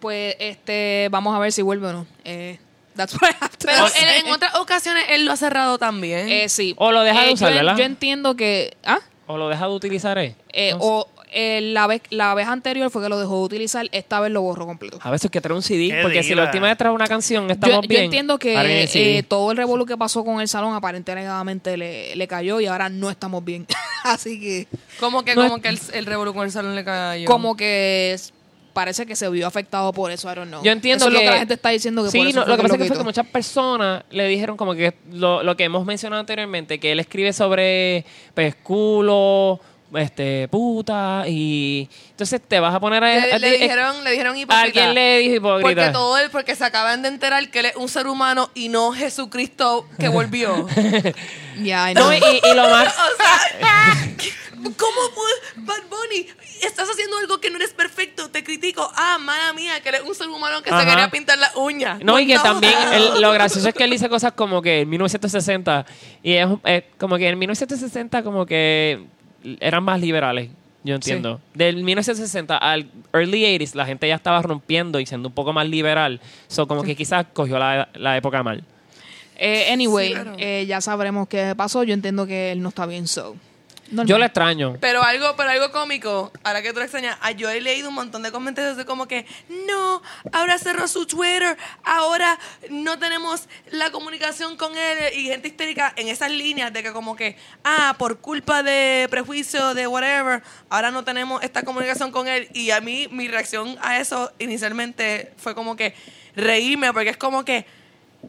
Pues 0.00 0.34
este, 0.40 1.06
vamos 1.12 1.32
a 1.36 1.38
ver 1.38 1.52
si 1.52 1.62
vuelve 1.62 1.86
o 1.86 1.92
no. 1.92 2.06
Eh, 2.24 2.58
that's 2.96 3.14
what 3.14 3.30
I 3.30 3.34
have 3.40 3.56
to 3.56 3.66
Pero 3.66 3.86
say. 3.88 4.02
en, 4.18 4.26
en 4.26 4.32
otras 4.32 4.54
ocasiones 4.56 5.04
él 5.10 5.24
lo 5.24 5.32
ha 5.32 5.36
cerrado 5.36 5.78
también. 5.78 6.28
Eh, 6.28 6.48
sí. 6.48 6.74
O 6.76 6.90
lo 6.90 7.02
deja 7.02 7.22
de 7.22 7.30
Eh, 7.30 7.34
usar, 7.34 7.50
yo, 7.50 7.56
¿verdad? 7.56 7.76
Yo 7.76 7.84
entiendo 7.84 8.34
que. 8.34 8.76
¿Ah? 8.84 8.98
¿O 9.28 9.36
lo 9.36 9.48
deja 9.48 9.66
de 9.68 9.72
utilizar? 9.72 10.18
eh? 10.18 10.34
Eh, 10.52 10.72
No 10.72 10.78
sé. 10.80 10.84
o 10.86 11.08
eh, 11.32 11.60
la, 11.62 11.86
vez, 11.86 12.02
la 12.10 12.34
vez 12.34 12.46
anterior 12.48 12.90
fue 12.90 13.02
que 13.02 13.08
lo 13.08 13.18
dejó 13.18 13.38
de 13.38 13.44
utilizar, 13.44 13.86
esta 13.92 14.20
vez 14.20 14.30
lo 14.32 14.42
borró 14.42 14.66
completo. 14.66 14.98
A 15.02 15.10
veces 15.10 15.30
que 15.30 15.40
trae 15.40 15.54
un 15.56 15.62
CD, 15.62 15.88
Qué 15.88 16.02
porque 16.02 16.22
si 16.22 16.34
la 16.34 16.44
última 16.44 16.66
vez 16.68 16.76
trae 16.78 16.92
una 16.92 17.06
canción, 17.06 17.46
Yo, 17.46 17.52
estamos 17.54 17.82
yo 17.82 17.88
bien. 17.88 18.04
entiendo 18.04 18.38
que 18.38 18.54
eh, 18.92 19.22
todo 19.22 19.50
el 19.50 19.56
revolú 19.56 19.86
que 19.86 19.96
pasó 19.96 20.24
con 20.24 20.40
el 20.40 20.48
salón 20.48 20.74
aparentemente 20.74 21.76
le, 21.76 22.14
le 22.16 22.28
cayó 22.28 22.60
y 22.60 22.66
ahora 22.66 22.88
no 22.88 23.10
estamos 23.10 23.44
bien. 23.44 23.66
Así 24.04 24.40
que 24.40 24.66
Como 24.98 25.22
que, 25.24 25.34
No 25.34 25.42
como 25.42 25.56
es- 25.56 25.62
que 25.62 25.68
el, 25.68 25.78
el 25.94 26.06
revolú 26.06 26.32
con 26.34 26.44
el 26.44 26.50
salón 26.52 26.74
le 26.74 26.84
cayó. 26.84 27.26
como 27.26 27.56
que 27.56 28.12
es- 28.14 28.32
parece 28.72 29.04
que 29.04 29.16
se 29.16 29.28
vio 29.28 29.48
afectado 29.48 29.92
por 29.92 30.12
eso, 30.12 30.30
I 30.30 30.36
don't 30.36 30.48
know. 30.48 30.62
Yo 30.62 30.70
entiendo 30.70 31.04
Eso 31.04 31.08
es 31.08 31.12
lo 31.14 31.18
que- 31.18 31.24
que 31.26 31.30
la 31.32 31.38
gente 31.38 31.54
está 31.54 31.70
diciendo 31.70 32.04
que 32.04 32.10
Sí, 32.12 32.18
por 32.18 32.26
eso 32.28 32.40
no, 32.40 32.46
lo 32.46 32.56
que 32.56 32.62
pasa 32.62 32.74
es 32.76 32.80
que 32.82 32.88
fue 32.88 32.98
que 32.98 33.04
muchas 33.04 33.26
personas 33.26 34.04
le 34.10 34.28
dijeron 34.28 34.56
como 34.56 34.74
que 34.74 34.94
lo, 35.12 35.42
lo 35.42 35.56
que 35.56 35.64
hemos 35.64 35.84
mencionado 35.84 36.20
anteriormente, 36.20 36.78
que 36.78 36.92
él 36.92 37.00
escribe 37.00 37.32
sobre 37.32 38.04
pues, 38.34 38.54
culo, 38.54 39.60
este, 39.94 40.48
puta, 40.48 41.24
y 41.26 41.88
entonces 42.10 42.40
te 42.46 42.60
vas 42.60 42.74
a 42.74 42.80
poner 42.80 43.02
a... 43.02 43.06
le, 43.08 43.32
a- 43.32 43.38
le 43.38 43.48
a- 43.48 43.52
dijeron, 43.52 44.04
le 44.04 44.10
dijeron 44.12 44.36
hipócrita. 44.36 44.62
Alguien 44.62 44.94
le 44.94 45.18
dijo 45.18 45.34
hipócrita. 45.36 45.62
Porque 45.82 45.90
todo 45.92 46.18
él, 46.18 46.30
porque 46.30 46.54
se 46.54 46.64
acaban 46.64 47.02
de 47.02 47.08
enterar 47.08 47.48
que 47.50 47.60
él 47.60 47.66
es 47.66 47.76
un 47.76 47.88
ser 47.88 48.06
humano 48.06 48.50
y 48.54 48.68
no 48.68 48.92
Jesucristo 48.92 49.86
que 49.98 50.08
volvió. 50.08 50.66
Ya, 51.60 51.92
know. 51.92 52.06
No, 52.08 52.14
y, 52.14 52.18
y 52.18 52.54
lo 52.54 52.70
más... 52.70 52.88
o 52.94 53.16
sea, 53.22 54.16
¿cómo 54.56 55.00
puede- 55.14 55.40
Bad 55.56 55.82
Bunny? 55.90 56.26
Estás 56.62 56.88
haciendo 56.90 57.18
algo 57.18 57.38
que 57.40 57.50
no 57.50 57.56
eres 57.56 57.72
perfecto, 57.74 58.30
te 58.30 58.42
critico. 58.44 58.90
Ah, 58.96 59.18
mala 59.20 59.52
mía, 59.52 59.80
que 59.82 59.88
eres 59.90 60.02
un 60.02 60.14
ser 60.14 60.28
humano 60.28 60.62
que 60.62 60.70
Ajá. 60.70 60.80
se 60.82 60.86
quería 60.88 61.10
pintar 61.10 61.38
las 61.38 61.54
uñas. 61.56 62.00
No, 62.02 62.18
y 62.18 62.26
que 62.26 62.38
también 62.38 62.74
el- 62.92 63.20
lo 63.20 63.32
gracioso 63.32 63.68
es 63.68 63.74
que 63.74 63.84
él 63.84 63.90
dice 63.90 64.08
cosas 64.08 64.32
como 64.32 64.62
que 64.62 64.80
en 64.80 64.88
1960, 64.88 65.84
y 66.22 66.34
es, 66.34 66.46
es 66.64 66.84
como 66.98 67.16
que 67.18 67.28
en 67.28 67.38
1960 67.38 68.22
como 68.22 68.46
que 68.46 69.04
eran 69.60 69.82
más 69.84 70.00
liberales, 70.00 70.50
yo 70.84 70.94
entiendo. 70.94 71.40
Del 71.54 71.82
1960 71.82 72.56
al 72.56 72.86
early 73.12 73.42
80s 73.44 73.74
la 73.74 73.86
gente 73.86 74.08
ya 74.08 74.14
estaba 74.14 74.40
rompiendo 74.42 74.98
y 75.00 75.06
siendo 75.06 75.28
un 75.28 75.34
poco 75.34 75.52
más 75.52 75.68
liberal, 75.68 76.20
so 76.48 76.66
como 76.66 76.82
que 76.82 76.94
quizás 76.96 77.26
cogió 77.32 77.58
la, 77.58 77.88
la 77.94 78.16
época 78.16 78.42
mal. 78.42 78.64
Eh, 79.42 79.72
anyway, 79.72 80.08
Sí, 80.08 80.14
claro. 80.14 80.32
eh, 80.38 80.66
ya 80.68 80.80
sabremos 80.82 81.26
qué 81.28 81.54
pasó. 81.56 81.82
Yo 81.82 81.94
entiendo 81.94 82.26
que 82.26 82.52
él 82.52 82.60
no 82.62 82.68
está 82.68 82.84
bien, 82.84 83.06
so. 83.06 83.36
Normal. 83.90 84.06
Yo 84.06 84.18
lo 84.18 84.24
extraño. 84.24 84.76
Pero 84.80 85.02
algo, 85.02 85.34
pero 85.36 85.50
algo 85.50 85.70
cómico, 85.72 86.32
ahora 86.42 86.62
que 86.62 86.72
tú 86.72 86.78
lo 86.78 86.84
extrañas, 86.84 87.18
ah, 87.20 87.32
yo 87.32 87.50
he 87.50 87.60
leído 87.60 87.88
un 87.88 87.94
montón 87.94 88.22
de 88.22 88.32
comentarios 88.32 88.76
de 88.76 88.84
como 88.84 89.06
que, 89.06 89.26
no, 89.68 90.02
ahora 90.32 90.58
cerró 90.58 90.88
su 90.88 91.06
Twitter, 91.06 91.56
ahora 91.84 92.38
no 92.70 92.98
tenemos 92.98 93.48
la 93.70 93.90
comunicación 93.90 94.56
con 94.56 94.76
él 94.76 94.98
y 95.14 95.26
gente 95.26 95.48
histérica 95.48 95.92
en 95.96 96.08
esas 96.08 96.30
líneas 96.30 96.72
de 96.72 96.82
que 96.82 96.92
como 96.92 97.16
que, 97.16 97.36
ah, 97.64 97.94
por 97.98 98.20
culpa 98.20 98.62
de 98.62 99.08
prejuicio, 99.10 99.74
de 99.74 99.86
whatever, 99.86 100.42
ahora 100.68 100.90
no 100.90 101.04
tenemos 101.04 101.42
esta 101.42 101.62
comunicación 101.62 102.12
con 102.12 102.28
él 102.28 102.48
y 102.54 102.70
a 102.70 102.80
mí 102.80 103.08
mi 103.10 103.28
reacción 103.28 103.76
a 103.82 103.98
eso 103.98 104.32
inicialmente 104.38 105.32
fue 105.36 105.54
como 105.54 105.76
que 105.76 105.94
reírme 106.34 106.92
porque 106.92 107.10
es 107.10 107.16
como 107.16 107.44
que 107.44 107.66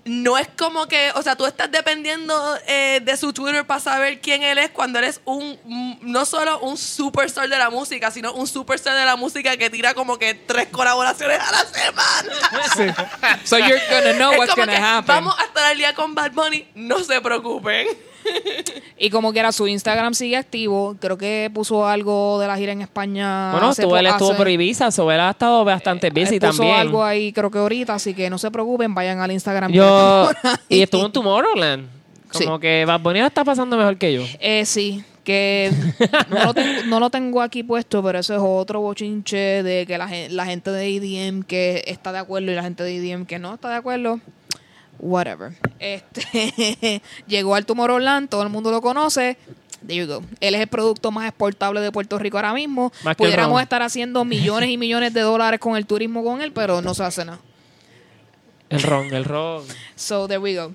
no 0.05 0.37
es 0.37 0.47
como 0.57 0.87
que, 0.87 1.11
o 1.15 1.21
sea, 1.21 1.35
tú 1.35 1.45
estás 1.45 1.69
dependiendo 1.71 2.57
eh, 2.67 3.01
de 3.03 3.17
su 3.17 3.33
Twitter 3.33 3.65
para 3.65 3.79
saber 3.79 4.19
quién 4.19 4.41
él 4.41 4.57
es 4.57 4.71
cuando 4.71 4.99
eres 4.99 5.21
un, 5.25 5.59
mm, 5.63 5.97
no 6.01 6.25
solo 6.25 6.59
un 6.59 6.77
superstar 6.77 7.47
de 7.49 7.57
la 7.57 7.69
música, 7.69 8.09
sino 8.09 8.33
un 8.33 8.47
superstar 8.47 8.95
de 8.97 9.05
la 9.05 9.15
música 9.15 9.55
que 9.57 9.69
tira 9.69 9.93
como 9.93 10.17
que 10.17 10.33
tres 10.33 10.67
colaboraciones 10.69 11.39
a 11.39 11.51
la 11.51 11.65
semana. 11.65 13.41
So 13.43 13.57
you're 13.57 13.81
gonna 13.89 14.13
know 14.13 14.31
Es 14.31 14.39
what's 14.39 14.53
como 14.53 14.65
gonna 14.65 14.77
que 14.77 14.83
happen. 14.83 15.07
Vamos 15.07 15.35
a 15.37 15.43
estar 15.43 15.65
al 15.65 15.77
día 15.77 15.93
con 15.93 16.15
Bad 16.15 16.31
Bunny, 16.31 16.67
no 16.73 17.03
se 17.03 17.19
preocupen. 17.21 17.87
Y 18.97 19.09
como 19.09 19.33
quiera, 19.33 19.51
su 19.51 19.67
Instagram 19.67 20.13
sigue 20.13 20.37
activo. 20.37 20.95
Creo 20.99 21.17
que 21.17 21.49
puso 21.53 21.87
algo 21.87 22.39
de 22.39 22.47
la 22.47 22.55
gira 22.57 22.71
en 22.71 22.81
España. 22.81 23.51
Bueno, 23.51 23.69
hace 23.69 23.81
estuvo, 23.81 23.97
él 23.97 24.05
estuvo 24.05 24.29
hace- 24.29 24.37
por 24.37 24.47
Ibiza, 24.49 24.91
so 24.91 25.11
él 25.11 25.19
ha 25.19 25.31
estado 25.31 25.65
bastante 25.65 26.09
busy 26.11 26.35
él 26.35 26.39
puso 26.39 26.57
también. 26.59 26.75
algo 26.77 27.03
ahí, 27.03 27.33
creo 27.33 27.49
que 27.49 27.57
ahorita, 27.57 27.95
así 27.95 28.13
que 28.13 28.29
no 28.29 28.37
se 28.37 28.51
preocupen, 28.51 28.93
vayan 28.93 29.19
al 29.19 29.31
Instagram. 29.31 29.71
Yo, 29.71 30.29
que 30.69 30.75
y 30.77 30.81
estuvo 30.83 31.05
en 31.05 31.11
Tomorrowland. 31.11 31.87
Sí. 32.31 32.45
Como 32.45 32.59
que 32.59 32.85
Bad 32.85 33.01
Bunny 33.01 33.19
está 33.21 33.43
pasando 33.43 33.75
mejor 33.75 33.97
que 33.97 34.13
yo. 34.13 34.23
Eh, 34.39 34.65
sí, 34.65 35.03
que 35.23 35.71
no 36.29 36.45
lo, 36.45 36.53
tengo, 36.53 36.83
no 36.85 36.99
lo 36.99 37.09
tengo 37.09 37.41
aquí 37.41 37.63
puesto, 37.63 38.01
pero 38.03 38.19
eso 38.19 38.33
es 38.35 38.41
otro 38.43 38.81
bochinche 38.81 39.63
de 39.63 39.85
que 39.87 39.97
la, 39.97 40.09
la 40.29 40.45
gente 40.45 40.69
de 40.71 40.95
EDM 40.95 41.43
que 41.43 41.83
está 41.87 42.11
de 42.11 42.19
acuerdo 42.19 42.51
y 42.51 42.55
la 42.55 42.63
gente 42.63 42.83
de 42.83 42.95
EDM 42.97 43.25
que 43.25 43.37
no 43.39 43.53
está 43.55 43.69
de 43.69 43.75
acuerdo. 43.75 44.19
Whatever. 45.01 45.53
Este 45.79 47.01
llegó 47.27 47.55
al 47.55 47.65
Tomorrowland, 47.65 48.29
todo 48.29 48.43
el 48.43 48.49
mundo 48.49 48.69
lo 48.71 48.81
conoce. 48.81 49.35
There 49.85 49.95
you 49.95 50.05
go. 50.05 50.23
Él 50.39 50.53
es 50.53 50.61
el 50.61 50.67
producto 50.67 51.11
más 51.11 51.27
exportable 51.27 51.81
de 51.81 51.91
Puerto 51.91 52.19
Rico 52.19 52.37
ahora 52.37 52.53
mismo. 52.53 52.93
Más 53.03 53.15
Pudiéramos 53.15 53.59
estar 53.61 53.81
haciendo 53.81 54.23
millones 54.23 54.69
y 54.69 54.77
millones 54.77 55.11
de 55.13 55.21
dólares 55.21 55.59
con 55.59 55.75
el 55.75 55.87
turismo 55.87 56.23
con 56.23 56.41
él, 56.41 56.51
pero 56.51 56.83
no 56.83 56.93
se 56.93 57.03
hace 57.03 57.25
nada. 57.25 57.39
El 58.69 58.83
ron, 58.83 59.11
el 59.11 59.25
ron. 59.25 59.65
So, 59.95 60.27
there 60.27 60.37
we 60.37 60.55
go. 60.55 60.71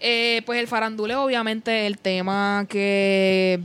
Eh, 0.00 0.42
pues 0.44 0.58
el 0.58 0.66
faranduleo, 0.66 1.22
obviamente, 1.22 1.86
el 1.86 1.98
tema 1.98 2.66
que 2.68 3.60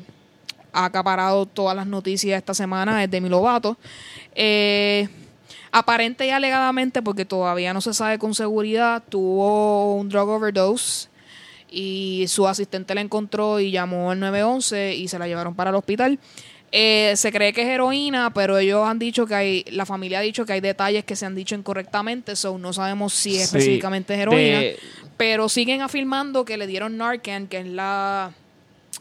ha 0.72 0.86
acaparado 0.86 1.48
todas 1.48 1.76
las 1.76 1.88
noticias 1.88 2.38
esta 2.38 2.54
semana 2.54 3.04
es 3.04 3.10
Demi 3.10 3.30
Lovato. 3.30 3.78
Eh, 4.36 5.10
aparente 5.74 6.26
y 6.26 6.30
alegadamente, 6.30 7.02
porque 7.02 7.26
todavía 7.26 7.74
no 7.74 7.82
se 7.82 7.94
sabe 7.94 8.18
con 8.20 8.34
seguridad, 8.36 9.04
tuvo 9.10 9.96
un 9.96 10.08
drug 10.08 10.30
overdose 10.30 11.10
y 11.70 12.26
su 12.28 12.48
asistente 12.48 12.94
la 12.96 13.02
encontró 13.02 13.60
y 13.60 13.72
llamó 13.72 14.12
al 14.12 14.20
911 14.20 14.96
y 14.96 15.08
se 15.08 15.18
la 15.20 15.28
llevaron 15.28 15.56
para 15.56 15.72
el 15.72 15.76
hospital. 15.76 16.20
Eh, 16.72 17.14
se 17.18 17.32
cree 17.32 17.54
que 17.54 17.62
es 17.64 17.68
heroína, 17.68 18.32
pero 18.34 18.58
ellos 18.58 18.88
han 18.88 18.98
dicho 19.00 19.26
que 19.28 19.36
hay, 19.36 19.64
la 19.72 19.86
familia 19.86 20.20
ha 20.20 20.22
dicho 20.22 20.46
que 20.46 20.54
hay 20.54 20.62
detalles 20.62 21.04
que 21.04 21.16
se 21.16 21.26
han 21.26 21.36
dicho 21.36 21.54
incorrectamente, 21.56 22.36
so 22.36 22.58
no 22.58 22.74
sabemos 22.74 23.14
si 23.14 23.34
Sí, 23.36 23.42
específicamente 23.42 24.14
es 24.16 24.20
heroína. 24.22 24.60
de- 24.60 24.80
Pero 25.18 25.50
siguen 25.50 25.82
afirmando 25.82 26.46
que 26.46 26.58
le 26.58 26.66
dieron 26.66 26.98
Narcan, 26.98 27.46
que 27.48 27.60
es 27.60 27.68
la 27.68 28.32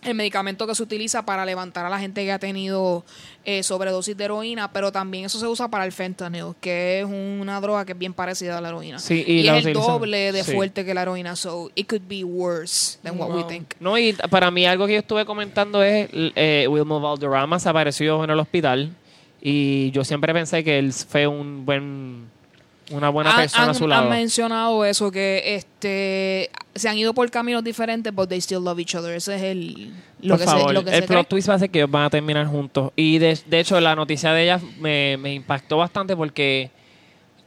el 0.04 0.14
medicamento 0.14 0.66
que 0.66 0.74
se 0.74 0.82
utiliza 0.82 1.24
para 1.24 1.44
levantar 1.46 1.86
a 1.86 1.88
la 1.88 1.98
gente 1.98 2.24
que 2.24 2.32
ha 2.32 2.38
tenido 2.38 3.04
eh, 3.44 3.62
sobredosis 3.62 4.16
de 4.16 4.24
heroína, 4.24 4.72
pero 4.72 4.90
también 4.90 5.24
eso 5.26 5.38
se 5.38 5.46
usa 5.46 5.68
para 5.68 5.84
el 5.84 5.92
fentanyl, 5.92 6.54
que 6.60 7.00
es 7.00 7.06
una 7.06 7.60
droga 7.60 7.84
que 7.84 7.92
es 7.92 7.98
bien 7.98 8.12
parecida 8.12 8.58
a 8.58 8.60
la 8.60 8.68
heroína. 8.70 8.98
Sí, 8.98 9.22
y 9.26 9.42
la 9.44 9.58
es 9.58 9.66
el 9.66 9.74
doble 9.74 10.32
de 10.32 10.42
Sí. 10.44 10.52
fuerte 10.52 10.84
que 10.84 10.92
la 10.94 11.02
heroína, 11.02 11.36
so 11.36 11.70
it 11.76 11.88
could 11.88 12.02
be 12.08 12.24
worse 12.24 12.98
than 13.02 13.18
what 13.18 13.28
we 13.30 13.42
Wow. 13.42 13.46
think. 13.48 13.74
No, 13.80 13.96
y 13.96 14.12
para 14.30 14.50
mí 14.50 14.66
algo 14.66 14.86
que 14.86 14.94
yo 14.94 14.98
estuve 14.98 15.24
comentando 15.24 15.82
es, 15.82 16.08
eh, 16.12 16.66
Wilmo 16.68 17.00
Valderrama 17.00 17.58
se 17.60 17.68
apareció 17.68 18.24
en 18.24 18.30
el 18.30 18.38
hospital 18.40 18.90
y 19.40 19.90
yo 19.92 20.04
siempre 20.04 20.32
pensé 20.32 20.62
que 20.64 20.78
él 20.78 20.92
fue 20.92 21.26
un 21.26 21.64
buen, 21.64 22.28
una 22.92 23.08
buena 23.08 23.30
Han- 23.30 23.36
persona 23.40 23.64
han, 23.64 23.70
a 23.70 23.74
su 23.74 23.86
lado. 23.88 24.02
han 24.04 24.10
mencionado 24.10 24.84
eso, 24.84 25.10
que 25.10 25.54
este 25.56 26.50
se 26.74 26.88
han 26.88 26.96
ido 26.98 27.12
por 27.14 27.30
caminos 27.30 27.64
diferentes, 27.64 28.14
but 28.14 28.28
they 28.28 28.38
still 28.40 28.62
love 28.62 28.78
each 28.78 28.94
other. 28.94 29.14
Ese 29.16 29.34
es 29.36 29.42
el 29.42 29.92
lo 30.20 30.34
Por 30.34 30.38
que 30.40 30.44
favor, 30.44 30.68
se, 30.68 30.72
lo 30.74 30.84
que 30.84 30.90
el 30.90 30.96
se 30.96 31.06
cree. 31.06 31.16
plot 31.18 31.28
twist 31.28 31.48
va 31.50 31.54
a 31.54 31.58
ser 31.58 31.70
que 31.70 31.80
ellos 31.80 31.90
van 31.90 32.04
a 32.04 32.10
terminar 32.10 32.46
juntos. 32.46 32.92
Y 32.96 33.18
de, 33.18 33.38
de 33.46 33.60
hecho, 33.60 33.78
la 33.80 33.94
noticia 33.96 34.32
de 34.32 34.42
ella 34.44 34.60
me, 34.78 35.16
me 35.18 35.34
impactó 35.34 35.78
bastante 35.78 36.14
porque 36.16 36.70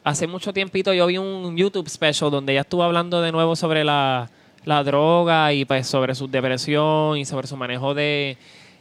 hace 0.04 0.28
mucho 0.28 0.54
tiempito 0.54 0.94
yo 0.94 1.08
vi 1.08 1.18
un 1.18 1.56
YouTube 1.58 1.90
special 1.90 2.30
donde 2.30 2.54
ella 2.54 2.62
estuvo 2.62 2.84
hablando 2.84 3.22
de 3.22 3.32
nuevo 3.32 3.56
sobre 3.56 3.84
la 3.84 4.30
la 4.66 4.84
droga 4.84 5.54
y 5.54 5.64
pues 5.64 5.86
sobre 5.86 6.16
su 6.16 6.28
depresión 6.28 7.18
y 7.20 7.26
sobre 7.26 7.46
su 7.46 7.56
manejo 7.56 7.94
de, 7.94 8.36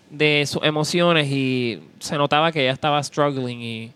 de 0.09 0.45
sus 0.47 0.62
emociones 0.62 1.28
y 1.31 1.78
se 1.99 2.16
notaba 2.16 2.51
que 2.53 2.62
ella 2.62 2.73
estaba 2.73 3.03
struggling 3.03 3.61
y 3.61 3.93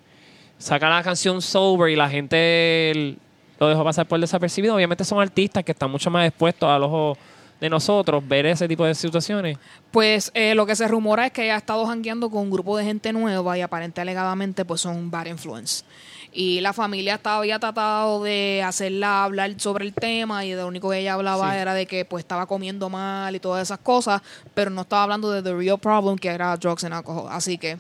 saca 0.59 0.89
la 0.89 1.03
canción 1.03 1.41
Sober 1.41 1.91
y 1.91 1.97
la 1.97 2.09
gente 2.11 3.17
lo 3.59 3.69
dejó 3.69 3.85
pasar 3.85 4.07
por 4.07 4.21
desapercibido. 4.21 4.75
Obviamente 4.75 5.05
son 5.05 5.21
artistas 5.21 5.65
que 5.65 5.73
están 5.73 5.91
mucho 5.91 6.11
más 6.11 6.27
expuestos 6.29 6.69
al 6.69 6.83
ojo 6.83 7.17
de 7.61 7.69
nosotros 7.69 8.23
ver 8.27 8.47
ese 8.47 8.69
tipo 8.69 8.85
de 8.85 8.95
situaciones. 8.95 9.59
Pues 9.91 10.31
eh, 10.35 10.55
lo 10.55 10.65
que 10.65 10.77
se 10.77 10.87
rumora 10.87 11.27
es 11.27 11.33
que 11.33 11.43
ella 11.45 11.57
ha 11.57 11.59
estado 11.59 11.85
jangueando 11.87 12.31
con 12.31 12.43
un 12.43 12.51
grupo 12.51 12.77
de 12.77 12.85
gente 12.85 13.13
nueva 13.13 13.59
y 13.59 13.63
aparentemente 13.63 14.01
alegadamente 14.01 14.65
pues 14.65 14.81
son 14.81 15.11
bad 15.11 15.27
influence. 15.27 15.85
Y 16.31 16.61
la 16.61 16.73
familia 16.73 17.19
había 17.25 17.59
tratado 17.59 18.23
de 18.23 18.63
hacerla 18.65 19.25
hablar 19.25 19.53
sobre 19.57 19.87
el 19.87 19.95
tema 19.95 20.45
y 20.45 20.55
lo 20.55 20.69
único 20.69 20.91
que 20.91 20.99
ella 20.99 21.15
hablaba 21.15 21.53
Sí. 21.53 21.57
era 21.59 21.75
de 21.75 21.87
que 21.87 22.05
pues 22.05 22.23
estaba 22.23 22.47
comiendo 22.47 22.91
mal 22.91 23.35
y 23.35 23.41
todas 23.41 23.63
esas 23.63 23.79
cosas, 23.79 24.21
pero 24.55 24.71
no 24.71 24.83
estaba 24.83 25.05
hablando 25.05 25.33
de 25.33 25.43
the 25.43 25.55
real 25.55 25.79
problem 25.79 26.17
que 26.17 26.29
era 26.29 26.57
drugs 26.59 26.85
and 26.85 26.95
alcohol. 26.95 27.27
Así 27.31 27.57
que 27.59 27.79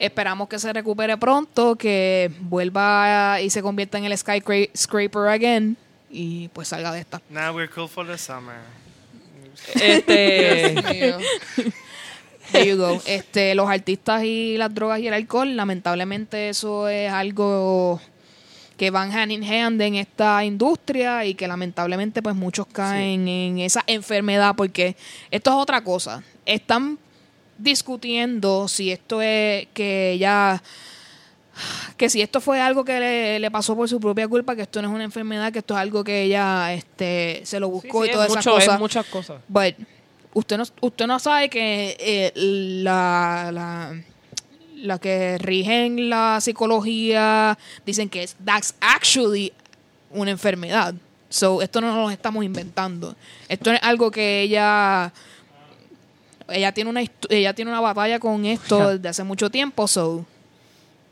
esperamos 0.00 0.48
que 0.48 0.58
se 0.58 0.72
recupere 0.72 1.16
pronto, 1.16 1.76
que 1.76 2.32
vuelva 2.40 3.40
y 3.40 3.50
se 3.50 3.62
convierta 3.62 3.98
en 3.98 4.06
el 4.06 4.16
skyscraper 4.18 5.28
again 5.28 5.76
y 6.10 6.48
pues 6.48 6.68
salga 6.68 6.92
de 6.92 7.00
esta. 7.00 7.22
Now 7.28 7.54
we're 7.54 7.70
cool 7.70 7.88
for 7.88 8.06
the 8.06 8.18
summer. 8.18 8.56
Este. 9.74 11.14
There 12.52 12.66
you 12.66 12.76
go. 12.76 13.00
Este, 13.06 13.54
los 13.54 13.68
artistas 13.68 14.24
y 14.24 14.56
las 14.56 14.74
drogas 14.74 14.98
y 14.98 15.06
el 15.06 15.14
alcohol, 15.14 15.54
lamentablemente 15.54 16.48
eso 16.48 16.88
es 16.88 17.12
algo 17.12 18.00
que 18.76 18.90
van 18.90 19.12
hand 19.12 19.30
in 19.30 19.44
hand 19.44 19.80
en 19.82 19.94
esta 19.94 20.42
industria 20.44 21.24
y 21.26 21.34
que 21.34 21.46
lamentablemente 21.46 22.22
pues 22.22 22.34
muchos 22.34 22.66
caen 22.66 23.28
en 23.28 23.58
esa 23.58 23.84
enfermedad 23.86 24.56
porque 24.56 24.96
esto 25.30 25.50
es 25.50 25.56
otra 25.56 25.84
cosa. 25.84 26.24
Están 26.44 26.98
discutiendo 27.62 28.68
si 28.68 28.90
esto 28.90 29.20
es 29.22 29.66
que 29.74 30.16
ya 30.18 30.62
que 31.96 32.08
si 32.08 32.22
esto 32.22 32.40
fue 32.40 32.60
algo 32.60 32.84
que 32.84 32.98
le, 32.98 33.38
le 33.38 33.50
pasó 33.50 33.76
por 33.76 33.86
su 33.88 34.00
propia 34.00 34.26
culpa, 34.26 34.56
que 34.56 34.62
esto 34.62 34.80
no 34.80 34.88
es 34.88 34.94
una 34.94 35.04
enfermedad, 35.04 35.52
que 35.52 35.58
esto 35.58 35.74
es 35.74 35.80
algo 35.80 36.02
que 36.02 36.22
ella 36.22 36.72
este 36.72 37.42
se 37.44 37.60
lo 37.60 37.68
buscó 37.68 38.02
Sí, 38.02 38.06
sí, 38.06 38.10
y 38.10 38.14
todas 38.14 38.28
es 38.28 38.32
esas 38.32 38.46
mucho- 38.46 38.58
es 38.58 38.64
cosas. 38.64 38.80
muchas 38.80 39.06
cosas. 39.06 39.42
But 39.48 39.74
usted 40.32 40.56
no, 40.56 40.64
usted 40.80 41.06
no 41.06 41.18
sabe 41.18 41.50
que 41.50 41.96
eh, 42.00 42.32
la, 42.34 43.50
la, 43.52 43.92
la 44.76 44.98
que 44.98 45.36
rigen 45.38 46.08
la 46.08 46.38
psicología 46.40 47.58
dicen 47.84 48.08
que 48.08 48.22
es 48.22 48.36
that's 48.44 48.74
actually 48.80 49.52
una 50.10 50.30
enfermedad. 50.30 50.94
So, 51.28 51.60
esto 51.62 51.80
no 51.80 51.94
nos 51.94 52.12
estamos 52.12 52.42
inventando. 52.44 53.14
Esto 53.48 53.70
es 53.70 53.80
algo 53.82 54.10
que 54.10 54.40
ella 54.42 55.12
ella 56.50 56.72
tiene 56.72 56.90
una 56.90 57.02
ella 57.28 57.54
tiene 57.54 57.70
una 57.70 57.80
batalla 57.80 58.18
con 58.18 58.44
esto 58.44 58.96
desde 58.96 59.08
hace 59.08 59.24
mucho 59.24 59.50
tiempo, 59.50 59.86
so 59.88 60.24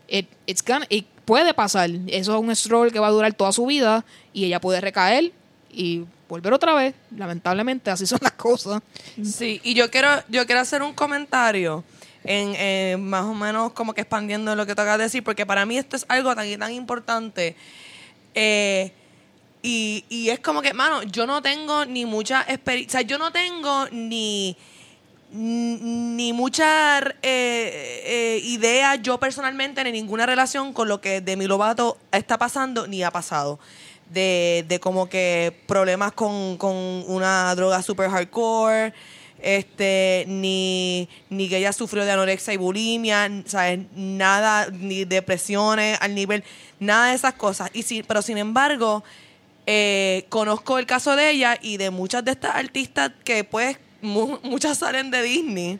it, 0.07 0.27
it's 0.45 0.63
gonna, 0.63 0.85
it 0.89 1.05
puede 1.29 1.53
pasar. 1.53 1.91
Eso 2.07 2.33
es 2.33 2.41
un 2.41 2.55
stroll 2.55 2.91
que 2.91 2.97
va 2.97 3.05
a 3.05 3.11
durar 3.11 3.31
toda 3.33 3.51
su 3.51 3.67
vida 3.67 4.03
y 4.33 4.45
ella 4.45 4.59
puede 4.59 4.81
recaer 4.81 5.31
y 5.71 6.03
volver 6.27 6.53
otra 6.53 6.73
vez. 6.73 6.95
Lamentablemente, 7.15 7.91
así 7.91 8.07
son 8.07 8.17
las 8.23 8.31
cosas. 8.31 8.81
Sí, 9.23 9.61
y 9.63 9.75
yo 9.75 9.91
quiero, 9.91 10.09
yo 10.27 10.47
quiero 10.47 10.61
hacer 10.61 10.81
un 10.81 10.93
comentario 10.93 11.83
en 12.23 12.55
eh, 12.57 12.97
más 12.99 13.25
o 13.25 13.35
menos 13.35 13.73
como 13.73 13.93
que 13.93 14.01
expandiendo 14.01 14.55
lo 14.55 14.65
que 14.65 14.73
te 14.73 14.81
acabas 14.81 14.97
de 14.97 15.03
decir, 15.03 15.23
porque 15.23 15.45
para 15.45 15.67
mí 15.67 15.77
esto 15.77 15.95
es 15.95 16.05
algo 16.09 16.33
tan, 16.33 16.57
tan 16.57 16.73
importante. 16.73 17.55
Eh, 18.33 18.91
y, 19.61 20.05
y 20.09 20.29
es 20.29 20.39
como 20.39 20.63
que, 20.63 20.73
mano, 20.73 21.03
yo 21.03 21.27
no 21.27 21.43
tengo 21.43 21.85
ni 21.85 22.05
mucha 22.05 22.41
experiencia, 22.47 22.87
o 22.87 23.01
sea, 23.01 23.07
yo 23.07 23.19
no 23.19 23.31
tengo 23.31 23.87
ni 23.91 24.57
ni 25.31 26.33
mucha 26.33 26.99
eh, 26.99 27.13
eh, 27.21 28.41
idea 28.43 28.95
yo 28.95 29.19
personalmente 29.19 29.83
ni 29.83 29.91
ninguna 29.91 30.25
relación 30.25 30.73
con 30.73 30.87
lo 30.87 31.01
que 31.01 31.21
Demi 31.21 31.45
Lovato 31.45 31.97
está 32.11 32.37
pasando 32.37 32.87
ni 32.87 33.03
ha 33.03 33.11
pasado. 33.11 33.59
De, 34.09 34.65
de 34.67 34.79
como 34.79 35.07
que 35.07 35.55
problemas 35.67 36.13
con, 36.13 36.57
con 36.57 36.75
una 36.75 37.53
droga 37.53 37.83
super 37.83 38.09
hardcore, 38.09 38.91
este, 39.41 40.25
ni, 40.27 41.07
ni 41.29 41.47
que 41.47 41.57
ella 41.57 41.73
sufrió 41.73 42.03
de 42.05 42.11
anorexia 42.11 42.53
y 42.53 42.57
bulimia, 42.57 43.29
¿sabes? 43.45 43.81
Nada, 43.95 44.67
ni 44.71 45.05
depresiones 45.05 45.97
al 46.01 46.15
nivel, 46.15 46.43
nada 46.79 47.09
de 47.09 47.15
esas 47.15 47.35
cosas. 47.35 47.69
Y 47.73 47.83
sí, 47.83 48.03
pero 48.03 48.23
sin 48.23 48.39
embargo, 48.39 49.03
eh, 49.67 50.25
conozco 50.29 50.79
el 50.79 50.87
caso 50.87 51.15
de 51.15 51.29
ella 51.29 51.59
y 51.61 51.77
de 51.77 51.91
muchas 51.91 52.25
de 52.25 52.31
estas 52.31 52.55
artistas 52.55 53.11
que 53.23 53.43
pues 53.43 53.77
mu- 54.01 54.39
muchas 54.43 54.77
salen 54.77 55.11
de 55.11 55.21
Disney. 55.21 55.79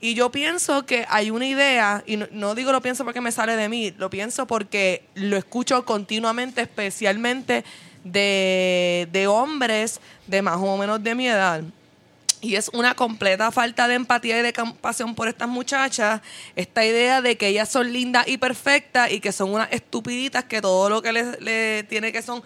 Y 0.00 0.14
yo 0.14 0.30
pienso 0.30 0.84
que 0.84 1.06
hay 1.08 1.30
una 1.30 1.46
idea, 1.46 2.04
y 2.06 2.16
no, 2.16 2.54
digo 2.54 2.72
lo 2.72 2.82
pienso 2.82 3.04
porque 3.04 3.22
me 3.22 3.32
sale 3.32 3.56
de 3.56 3.70
mí, 3.70 3.94
lo 3.96 4.10
pienso 4.10 4.46
porque 4.46 5.04
lo 5.14 5.36
escucho 5.36 5.84
continuamente, 5.86 6.60
especialmente 6.60 7.64
de, 8.02 9.08
de 9.12 9.26
hombres 9.26 10.00
de 10.26 10.42
más 10.42 10.58
o 10.58 10.76
menos 10.76 11.02
de 11.02 11.14
mi 11.14 11.26
edad. 11.26 11.62
Y 12.42 12.56
es 12.56 12.68
una 12.74 12.94
completa 12.94 13.50
falta 13.50 13.88
de 13.88 13.94
empatía 13.94 14.38
y 14.38 14.42
de 14.42 14.52
compasión 14.52 15.14
por 15.14 15.28
estas 15.28 15.48
muchachas. 15.48 16.20
Esta 16.54 16.84
idea 16.84 17.22
de 17.22 17.38
que 17.38 17.48
ellas 17.48 17.70
son 17.70 17.90
lindas 17.90 18.28
y 18.28 18.36
perfectas 18.36 19.10
y 19.10 19.20
que 19.20 19.32
son 19.32 19.54
unas 19.54 19.72
estupiditas 19.72 20.44
que 20.44 20.60
todo 20.60 20.90
lo 20.90 21.00
que 21.00 21.14
les, 21.14 21.40
le 21.40 21.84
tiene 21.84 22.12
que 22.12 22.20
son 22.20 22.42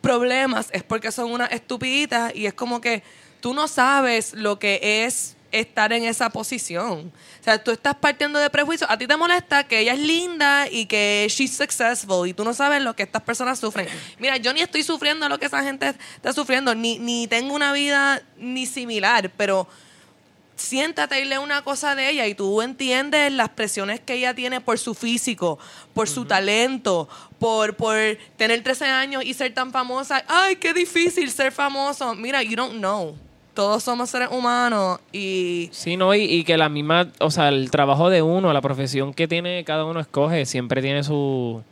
problemas 0.00 0.68
es 0.72 0.82
porque 0.82 1.12
son 1.12 1.30
unas 1.30 1.52
estupiditas 1.52 2.34
y 2.34 2.46
es 2.46 2.54
como 2.54 2.80
que 2.80 3.02
tú 3.44 3.52
no 3.52 3.68
sabes 3.68 4.32
lo 4.32 4.58
que 4.58 5.04
es 5.04 5.36
estar 5.52 5.92
en 5.92 6.04
esa 6.04 6.30
posición. 6.30 7.12
O 7.42 7.44
sea, 7.44 7.62
tú 7.62 7.72
estás 7.72 7.94
partiendo 7.94 8.38
de 8.38 8.48
prejuicios. 8.48 8.90
A 8.90 8.96
ti 8.96 9.06
te 9.06 9.18
molesta 9.18 9.64
que 9.64 9.80
ella 9.80 9.92
es 9.92 9.98
linda 9.98 10.66
y 10.66 10.86
que 10.86 11.26
she's 11.28 11.54
successful 11.54 12.26
y 12.26 12.32
tú 12.32 12.42
no 12.42 12.54
sabes 12.54 12.80
lo 12.80 12.96
que 12.96 13.02
estas 13.02 13.20
personas 13.20 13.58
sufren. 13.58 13.86
Mira, 14.18 14.38
yo 14.38 14.54
ni 14.54 14.62
estoy 14.62 14.82
sufriendo 14.82 15.28
lo 15.28 15.38
que 15.38 15.44
esa 15.44 15.62
gente 15.62 15.94
está 16.16 16.32
sufriendo, 16.32 16.74
ni, 16.74 16.98
ni 16.98 17.26
tengo 17.26 17.54
una 17.54 17.74
vida 17.74 18.22
ni 18.38 18.64
similar, 18.64 19.30
pero 19.36 19.68
siéntate 20.56 21.20
y 21.20 21.26
lee 21.26 21.36
una 21.36 21.60
cosa 21.60 21.94
de 21.94 22.08
ella 22.08 22.26
y 22.26 22.34
tú 22.34 22.62
entiendes 22.62 23.30
las 23.30 23.50
presiones 23.50 24.00
que 24.00 24.14
ella 24.14 24.32
tiene 24.32 24.62
por 24.62 24.78
su 24.78 24.94
físico, 24.94 25.58
por 25.92 26.08
su 26.08 26.24
talento, 26.24 27.10
por, 27.38 27.76
por 27.76 27.94
tener 28.38 28.62
13 28.62 28.86
años 28.86 29.22
y 29.22 29.34
ser 29.34 29.52
tan 29.52 29.70
famosa. 29.70 30.24
Ay, 30.28 30.56
qué 30.56 30.72
difícil 30.72 31.30
ser 31.30 31.52
famoso. 31.52 32.14
Mira, 32.14 32.42
you 32.42 32.56
don't 32.56 32.78
know. 32.78 33.18
Todos 33.54 33.82
somos 33.84 34.10
seres 34.10 34.28
humanos 34.32 34.98
y 35.12 35.68
Sí, 35.72 35.96
no, 35.96 36.14
y, 36.14 36.22
y 36.24 36.44
que 36.44 36.56
la 36.58 36.68
misma, 36.68 37.08
o 37.20 37.30
sea, 37.30 37.48
el 37.48 37.70
trabajo 37.70 38.10
de 38.10 38.20
uno, 38.20 38.52
la 38.52 38.60
profesión 38.60 39.14
que 39.14 39.28
tiene, 39.28 39.62
cada 39.64 39.84
uno 39.84 40.00
escoge, 40.00 40.44
siempre 40.44 40.82
tiene 40.82 41.04
su, 41.04 41.62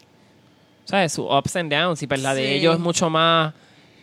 ¿sabes? 0.85 1.13
Su 1.13 1.27
ups 1.27 1.57
and 1.57 1.73
downs. 1.73 2.03
Y 2.03 2.07
pues 2.07 2.23
la 2.23 2.35
de 2.35 2.55
ellos 2.55 2.75
es 2.75 2.81
mucho 2.81 3.11
más 3.11 3.53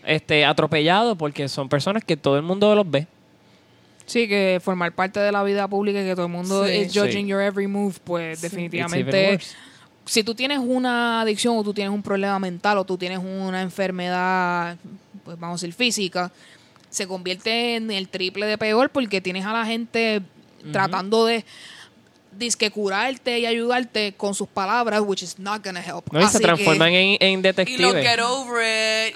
este, 0.05 0.43
atropellado 0.45 1.15
porque 1.15 1.47
son 1.47 1.69
personas 1.69 2.03
que 2.03 2.17
todo 2.17 2.35
el 2.35 2.43
mundo 2.43 2.75
los 2.75 2.89
ve. 2.89 3.07
Sí, 4.05 4.27
que 4.27 4.59
formar 4.61 4.91
parte 4.91 5.19
de 5.19 5.31
la 5.31 5.43
vida 5.43 5.67
pública 5.67 6.01
y 6.01 6.05
que 6.05 6.15
todo 6.15 6.25
el 6.25 6.31
mundo 6.31 6.65
Sí. 6.65 6.73
is 6.73 6.93
judging 6.93 7.25
Sí. 7.25 7.29
your 7.31 7.41
every 7.41 7.67
move, 7.67 7.95
pues 8.03 8.41
definitivamente 8.41 9.39
si 10.05 10.23
tú 10.23 10.33
tienes 10.33 10.57
una 10.57 11.21
adicción 11.21 11.55
o 11.55 11.63
tú 11.63 11.71
tienes 11.73 11.93
un 11.93 12.01
problema 12.01 12.39
mental 12.39 12.79
o 12.79 12.83
tú 12.83 12.97
tienes 12.97 13.19
una 13.19 13.61
enfermedad, 13.61 14.75
pues 15.23 15.39
vamos 15.39 15.61
a 15.61 15.65
decir 15.67 15.75
física, 15.75 16.31
se 16.89 17.07
convierte 17.07 17.75
en 17.75 17.91
el 17.91 18.09
triple 18.09 18.45
de 18.45 18.57
peor 18.57 18.89
porque 18.89 19.21
tienes 19.21 19.45
a 19.45 19.53
la 19.53 19.65
gente 19.65 20.21
tratando 20.71 21.25
de 21.25 21.45
disque 22.31 22.69
curarte 22.71 23.39
y 23.39 23.45
ayudarte 23.45 24.13
con 24.15 24.33
sus 24.35 24.47
palabras, 24.47 25.01
which 25.03 25.23
is 25.23 25.39
not 25.39 25.63
gonna 25.65 25.81
help. 25.81 26.11
¿no? 26.11 26.21
Y 26.21 26.27
se 26.27 26.37
que- 26.39 26.43
transforman 26.45 26.89
en, 26.93 27.17
en 27.19 27.31
y 27.31 27.35
lo 27.37 27.41
detectives. 27.41 28.05
get 28.05 28.19
over 28.21 29.07
it. 29.09 29.15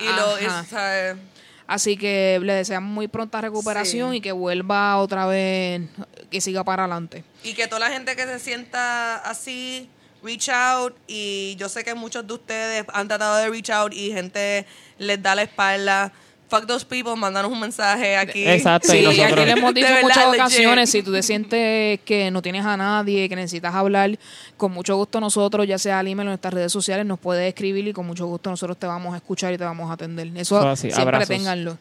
Así 1.66 1.96
que 1.96 2.40
le 2.44 2.54
deseamos 2.54 2.92
muy 2.92 3.08
pronta 3.08 3.40
recuperación 3.42 4.12
Sí. 4.12 4.18
y 4.18 4.22
que 4.22 4.32
vuelva 4.34 4.98
otra 4.98 5.26
vez, 5.26 5.82
que 6.30 6.42
siga 6.42 6.64
para 6.64 6.84
adelante. 6.84 7.24
Y 7.44 7.54
que 7.54 7.68
toda 7.68 7.80
la 7.80 7.90
gente 7.90 8.16
que 8.16 8.26
se 8.26 8.40
sienta 8.40 9.16
así, 9.18 9.88
reach 10.22 10.50
out. 10.50 10.94
Y 11.08 11.56
yo 11.58 11.70
sé 11.70 11.84
que 11.84 11.94
muchos 11.96 12.28
de 12.28 12.34
ustedes 12.34 12.86
han 12.94 13.08
tratado 13.08 13.38
de 13.38 13.50
reach 13.50 13.70
out 13.70 13.94
y 13.94 14.12
gente 14.12 14.66
les 14.98 15.22
da 15.24 15.36
la 15.36 15.44
espalda. 15.44 16.12
Fuck 16.56 16.68
those 16.68 16.86
people, 16.86 17.16
mandanos 17.16 17.52
un 17.52 17.60
mensaje 17.60 18.16
aquí. 18.18 18.46
Exacto, 18.48 18.94
y 18.94 18.98
Sí, 19.00 19.04
nosotros- 19.04 19.32
aquí 19.34 19.46
le 19.46 19.52
hemos 19.52 19.74
dicho 19.74 19.88
en 19.88 19.94
verdad, 19.94 20.02
muchas 20.08 20.26
legit. 20.26 20.40
ocasiones, 20.42 20.90
si 20.90 21.02
tú 21.04 21.12
te 21.12 21.24
sientes 21.24 22.00
que 22.02 22.30
no 22.32 22.42
tienes 22.42 22.66
a 22.66 22.78
nadie, 22.78 23.28
que 23.28 23.36
necesitas 23.36 23.74
hablar, 23.74 24.18
con 24.58 24.72
mucho 24.72 24.96
gusto 24.96 25.20
nosotros, 25.20 25.66
ya 25.68 25.78
sea 25.80 26.00
al 26.00 26.08
email 26.08 26.28
o 26.28 26.30
en 26.32 26.34
nuestras 26.34 26.54
redes 26.54 26.72
sociales, 26.72 27.06
nos 27.06 27.20
puedes 27.20 27.48
escribir 27.48 27.88
y 27.88 27.94
con 27.94 28.06
mucho 28.06 28.28
gusto 28.28 28.50
nosotros 28.50 28.78
te 28.78 28.86
vamos 28.86 29.14
a 29.14 29.18
escuchar 29.18 29.54
y 29.54 29.58
te 29.58 29.64
vamos 29.64 29.90
a 29.90 29.94
atender. 29.94 30.28
Eso 30.36 30.60
Eso 30.60 30.70
así, 30.70 30.82
siempre 30.92 31.04
abrazos. 31.16 31.28
ténganlo 31.30 31.78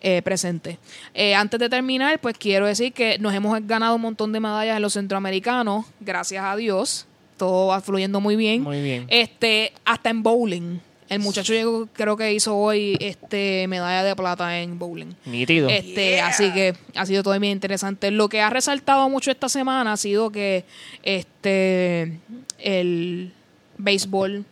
eh, 0.00 0.22
presente. 0.22 0.78
Eh, 1.14 1.34
antes 1.34 1.58
de 1.58 1.68
terminar, 1.68 2.20
pues 2.20 2.36
quiero 2.38 2.66
decir 2.66 2.92
que 2.92 3.18
nos 3.18 3.34
hemos 3.34 3.58
ganado 3.66 3.94
un 3.96 4.00
montón 4.02 4.32
de 4.32 4.38
medallas 4.40 4.76
en 4.76 4.82
los 4.82 4.92
centroamericanos, 4.92 5.86
gracias 6.00 6.44
a 6.44 6.54
Dios. 6.56 7.06
Todo 7.36 7.68
va 7.68 7.80
fluyendo 7.80 8.20
muy 8.20 8.34
bien. 8.36 8.62
Muy 8.62 8.80
bien. 8.82 9.06
Este, 9.08 9.72
hasta 9.84 10.10
en 10.10 10.22
bowling. 10.24 10.80
El 11.08 11.20
muchacho 11.20 11.52
llegó, 11.54 11.88
creo 11.92 12.16
que 12.16 12.32
hizo 12.34 12.56
hoy 12.56 12.96
este 13.00 13.66
medalla 13.68 14.04
de 14.04 14.14
plata 14.14 14.60
en 14.60 14.78
bowling. 14.78 15.14
Nítido. 15.24 15.68
Este, 15.68 16.10
Yeah. 16.10 16.26
así 16.26 16.52
que 16.52 16.74
ha 16.94 17.06
sido 17.06 17.22
todo 17.22 17.38
bien 17.40 17.52
interesante. 17.52 18.10
Lo 18.10 18.28
que 18.28 18.40
ha 18.42 18.50
resaltado 18.50 19.08
mucho 19.08 19.30
esta 19.30 19.48
semana 19.48 19.92
ha 19.92 19.96
sido 19.96 20.30
que 20.30 20.64
este 21.02 22.18
el 22.58 23.32
béisbol 23.78 24.44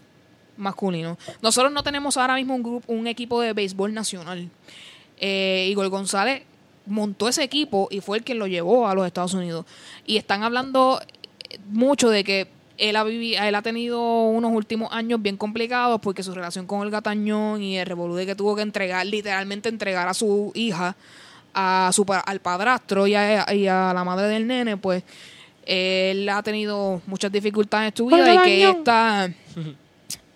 masculino. 0.57 1.19
Nosotros 1.43 1.73
no 1.73 1.83
tenemos 1.83 2.16
ahora 2.16 2.37
mismo 2.37 2.55
un 2.55 2.62
grupo, 2.62 2.93
un 2.93 3.07
equipo 3.07 3.41
de 3.41 3.53
béisbol 3.53 3.93
nacional. 3.93 4.49
Eh, 5.19 5.66
Igor 5.70 5.89
González 5.89 6.43
montó 6.87 7.28
ese 7.28 7.43
equipo 7.43 7.89
y 7.91 8.01
fue 8.01 8.19
el 8.19 8.24
que 8.24 8.35
lo 8.35 8.47
llevó 8.47 8.89
a 8.89 8.95
los 8.95 9.07
Estados 9.07 9.35
Unidos. 9.35 9.66
Y 10.07 10.16
están 10.16 10.43
hablando 10.43 11.01
mucho 11.69 12.09
de 12.11 12.24
que 12.24 12.49
él 12.78 12.97
ha, 12.97 13.05
vivi- 13.05 13.36
él 13.36 13.55
ha 13.55 13.62
tenido 13.62 14.24
unos 14.24 14.53
últimos 14.53 14.93
años 14.93 15.20
bien 15.23 15.36
complicados 15.36 16.01
porque 16.01 16.23
su 16.23 16.35
relación 16.35 16.66
con 16.66 16.81
Olga 16.81 17.01
Tañón 17.01 17.62
y 17.62 17.78
el 17.78 17.86
revolú 17.86 18.15
de 18.15 18.27
que 18.27 18.35
tuvo 18.35 18.55
que 18.57 18.62
entregar, 18.62 19.07
literalmente 19.07 19.69
entregar 19.69 20.09
a 20.09 20.15
su 20.15 20.53
hija 20.55 20.94
a 21.59 21.90
su, 21.94 22.05
pa- 22.05 22.20
al 22.20 22.40
padrastro 22.40 23.07
y 23.07 23.15
a, 23.15 23.51
y 23.55 23.66
a 23.66 23.93
la 23.94 24.05
madre 24.05 24.27
del 24.28 24.47
nene, 24.47 24.77
pues 24.77 25.03
él 25.65 26.28
ha 26.28 26.43
tenido 26.43 27.01
muchas 27.07 27.32
dificultades 27.32 27.93
en 27.93 27.97
su 27.97 28.07
vida 28.07 28.35
y 28.35 28.39
que 28.44 28.69
esta 28.69 29.31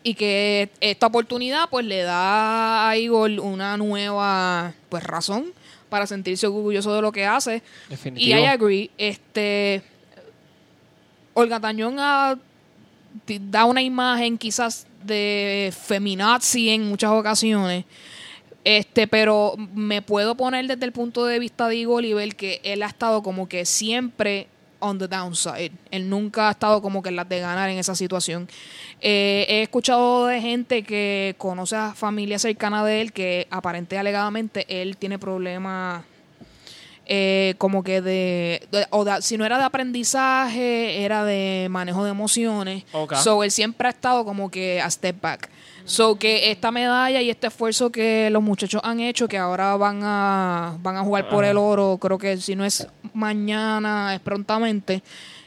y 0.02 0.14
que 0.14 0.70
esta 0.80 1.06
oportunidad 1.08 1.68
pues 1.70 1.84
le 1.84 2.02
da 2.02 2.88
a 2.88 2.96
Igor 2.96 3.30
una 3.40 3.76
nueva 3.76 4.72
pues 4.88 5.02
razón 5.04 5.52
para 5.90 6.06
sentirse 6.06 6.46
orgulloso 6.46 6.94
de 6.94 7.02
lo 7.02 7.12
que 7.12 7.26
hace 7.26 7.62
Definitivo. 7.90 8.38
y 8.38 8.40
I 8.40 8.46
agree 8.46 8.90
este 8.96 9.82
Olga 11.40 11.60
ha- 11.98 12.36
da 13.50 13.64
una 13.64 13.82
imagen 13.82 14.38
quizás 14.38 14.86
de 15.04 15.72
feminazi 15.76 16.68
en 16.70 16.88
muchas 16.88 17.10
ocasiones 17.10 17.84
este 18.64 19.06
pero 19.08 19.54
me 19.74 20.02
puedo 20.02 20.34
poner 20.34 20.66
desde 20.66 20.84
el 20.84 20.92
punto 20.92 21.24
de 21.24 21.38
vista 21.38 21.68
de 21.68 21.76
Igor 21.76 22.04
y 22.04 22.12
ver 22.12 22.36
que 22.36 22.60
él 22.62 22.82
ha 22.82 22.86
estado 22.86 23.22
como 23.22 23.48
que 23.48 23.64
siempre 23.64 24.48
on 24.82 24.98
the 24.98 25.06
downside. 25.08 25.72
Él 25.90 26.08
nunca 26.08 26.48
ha 26.48 26.52
estado 26.52 26.80
como 26.82 27.02
que 27.02 27.10
en 27.10 27.16
las 27.16 27.28
de 27.28 27.40
ganar 27.40 27.68
en 27.68 27.78
esa 27.78 27.94
situación. 27.94 28.48
Eh, 29.00 29.44
he 29.48 29.62
escuchado 29.62 30.26
de 30.26 30.40
gente 30.40 30.82
que 30.82 31.34
conoce 31.38 31.76
a 31.76 31.94
familia 31.94 32.38
cercana 32.38 32.84
de 32.84 33.00
él 33.02 33.12
que 33.12 33.46
aparente 33.50 33.96
y 33.96 33.98
alegadamente 33.98 34.64
él 34.68 34.96
tiene 34.96 35.18
problemas 35.18 36.02
eh, 37.06 37.54
como 37.58 37.82
que 37.82 38.00
de, 38.00 38.66
de- 38.70 38.86
o 38.90 39.04
de- 39.04 39.20
si 39.22 39.36
no 39.36 39.44
era 39.44 39.58
de 39.58 39.64
aprendizaje, 39.64 41.02
era 41.04 41.24
de 41.24 41.66
manejo 41.70 42.04
de 42.04 42.10
emociones. 42.10 42.84
So 43.16 43.42
él 43.42 43.50
siempre 43.50 43.88
ha 43.88 43.90
estado 43.90 44.24
como 44.24 44.50
que 44.50 44.80
a 44.80 44.90
step 44.90 45.20
back. 45.20 45.48
So 45.84 46.16
que 46.16 46.50
esta 46.52 46.70
medalla 46.70 47.20
y 47.20 47.30
este 47.30 47.48
esfuerzo 47.48 47.90
que 47.90 48.28
los 48.30 48.42
muchachos 48.42 48.80
han 48.84 49.00
hecho, 49.00 49.26
que 49.26 49.38
ahora 49.38 49.76
van 49.76 50.00
a 50.04 50.76
van 50.82 50.96
a 50.96 51.02
jugar 51.02 51.28
por 51.28 51.44
el 51.44 51.56
oro, 51.56 51.98
creo 52.00 52.18
que 52.18 52.36
si 52.36 52.54
no 52.54 52.64
es 52.64 52.86
mañana, 53.12 54.14
es 54.14 54.20
prontamente. 54.20 55.02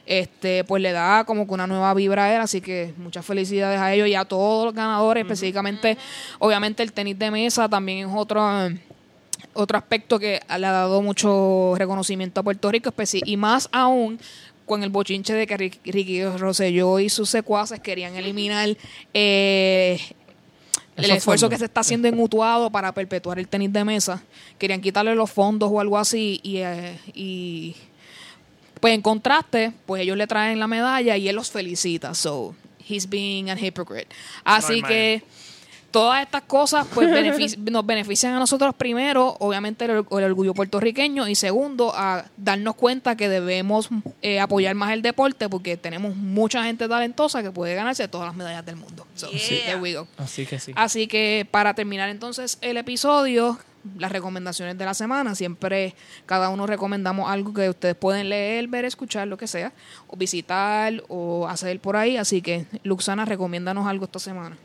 Este, 0.06 0.66
pues 0.66 0.82
le 0.82 0.92
da 0.92 1.24
como 1.24 1.48
que 1.48 1.54
una 1.54 1.66
nueva 1.66 1.94
vibra 1.94 2.26
a 2.26 2.36
él, 2.36 2.42
así 2.42 2.60
que 2.60 2.94
muchas 2.98 3.26
felicidades 3.26 3.80
a 3.80 3.94
ellos 3.94 4.10
y 4.10 4.16
a 4.16 4.26
todos 4.26 4.66
los 4.66 4.74
ganadores, 4.74 5.22
específicamente, 5.22 5.98
obviamente 6.40 6.84
el 6.84 6.92
tenis 6.92 7.18
de 7.18 7.32
mesa 7.32 7.70
también 7.70 8.10
es 8.10 8.14
otro 8.14 8.42
otro 9.54 9.78
aspecto 9.78 10.20
que 10.20 10.42
le 10.58 10.66
ha 10.66 10.72
dado 10.72 11.02
mucho 11.02 11.74
reconocimiento 11.78 12.40
a 12.42 12.44
Puerto 12.44 12.72
Rico 12.72 12.94
y 13.26 13.38
más 13.38 13.70
aún 13.72 14.20
con 14.66 14.84
el 14.84 14.90
bochinche 14.90 15.34
de 15.34 15.46
que 15.46 15.58
Rick- 15.58 15.80
Ricky 15.86 16.24
Rosselló 16.26 17.00
y 17.00 17.10
sus 17.10 17.30
secuaces 17.30 17.80
querían 17.82 18.16
eliminar 18.16 18.70
eh, 19.14 20.00
el 20.96 21.06
Esos 21.06 21.18
esfuerzo 21.18 21.46
fondos. 21.46 21.50
que 21.50 21.60
se 21.60 21.66
está 21.66 21.82
haciendo 21.82 22.08
en 22.08 22.20
Utuado 22.20 22.70
para 22.70 22.92
perpetuar 22.94 23.40
el 23.40 23.48
tenis 23.48 23.74
de 23.74 23.84
mesa. 23.84 24.24
Querían 24.58 24.80
quitarle 24.80 25.16
los 25.16 25.30
fondos 25.32 25.70
o 25.72 25.80
algo 25.80 25.98
así 25.98 26.40
y, 26.44 26.58
eh, 26.58 26.98
y 27.14 27.76
pues 28.80 28.94
en 28.94 29.02
contraste, 29.02 29.74
pues 29.86 30.02
ellos 30.04 30.18
le 30.18 30.28
traen 30.28 30.60
la 30.60 30.68
medalla 30.68 31.18
y 31.18 31.28
él 31.28 31.36
los 31.36 31.52
felicita. 31.52 32.14
So, 32.14 32.56
he's 32.88 33.10
being 33.10 33.50
an 33.50 33.58
hypocrite. 33.58 34.08
Así 34.44 34.82
que 34.82 35.24
todas 35.94 36.24
estas 36.24 36.42
cosas 36.42 36.86
pues 36.94 37.08
benefic- 37.12 37.58
nos 37.72 37.86
benefician 37.86 38.34
a 38.34 38.40
nosotros 38.40 38.74
primero, 38.76 39.38
obviamente 39.40 39.86
el, 39.86 39.92
el 39.92 40.24
orgullo 40.24 40.54
puertorriqueño 40.54 41.28
y 41.28 41.36
segundo 41.36 41.94
a 41.96 42.26
darnos 42.36 42.76
cuenta 42.76 43.16
que 43.16 43.30
debemos 43.30 43.88
eh, 44.22 44.40
apoyar 44.40 44.74
más 44.76 44.92
el 44.92 45.02
deporte 45.04 45.48
porque 45.48 45.78
tenemos 45.78 46.16
mucha 46.16 46.64
gente 46.64 46.90
talentosa 46.90 47.44
que 47.44 47.52
puede 47.52 47.76
ganarse 47.76 48.08
todas 48.08 48.28
las 48.28 48.36
medallas 48.36 48.66
del 48.66 48.76
mundo. 48.76 49.06
So, 49.16 49.30
Yeah. 49.32 49.66
there 49.66 49.80
we 49.80 49.94
go. 49.94 50.08
Así 50.18 50.46
que 50.46 50.60
sí. 50.60 50.74
Así 50.76 51.08
que 51.08 51.48
para 51.50 51.74
terminar 51.76 52.10
entonces 52.10 52.58
el 52.62 52.78
episodio, 52.78 53.60
las 54.00 54.12
recomendaciones 54.12 54.78
de 54.78 54.86
la 54.86 54.94
semana, 54.96 55.36
siempre 55.36 55.94
cada 56.26 56.50
uno 56.50 56.66
recomendamos 56.66 57.30
algo 57.30 57.54
que 57.54 57.70
ustedes 57.70 57.96
pueden 57.96 58.30
leer, 58.30 58.68
ver, 58.68 58.86
escuchar, 58.86 59.28
lo 59.28 59.38
que 59.38 59.46
sea, 59.46 59.72
o 60.08 60.16
visitar 60.18 61.04
o 61.08 61.48
hacer 61.48 61.80
por 61.80 61.96
ahí. 61.98 62.18
Así 62.18 62.42
que 62.42 62.66
Luxana, 62.84 63.26
recomiéndanos 63.26 63.86
algo 63.86 64.06
esta 64.06 64.20
semana. 64.20 64.58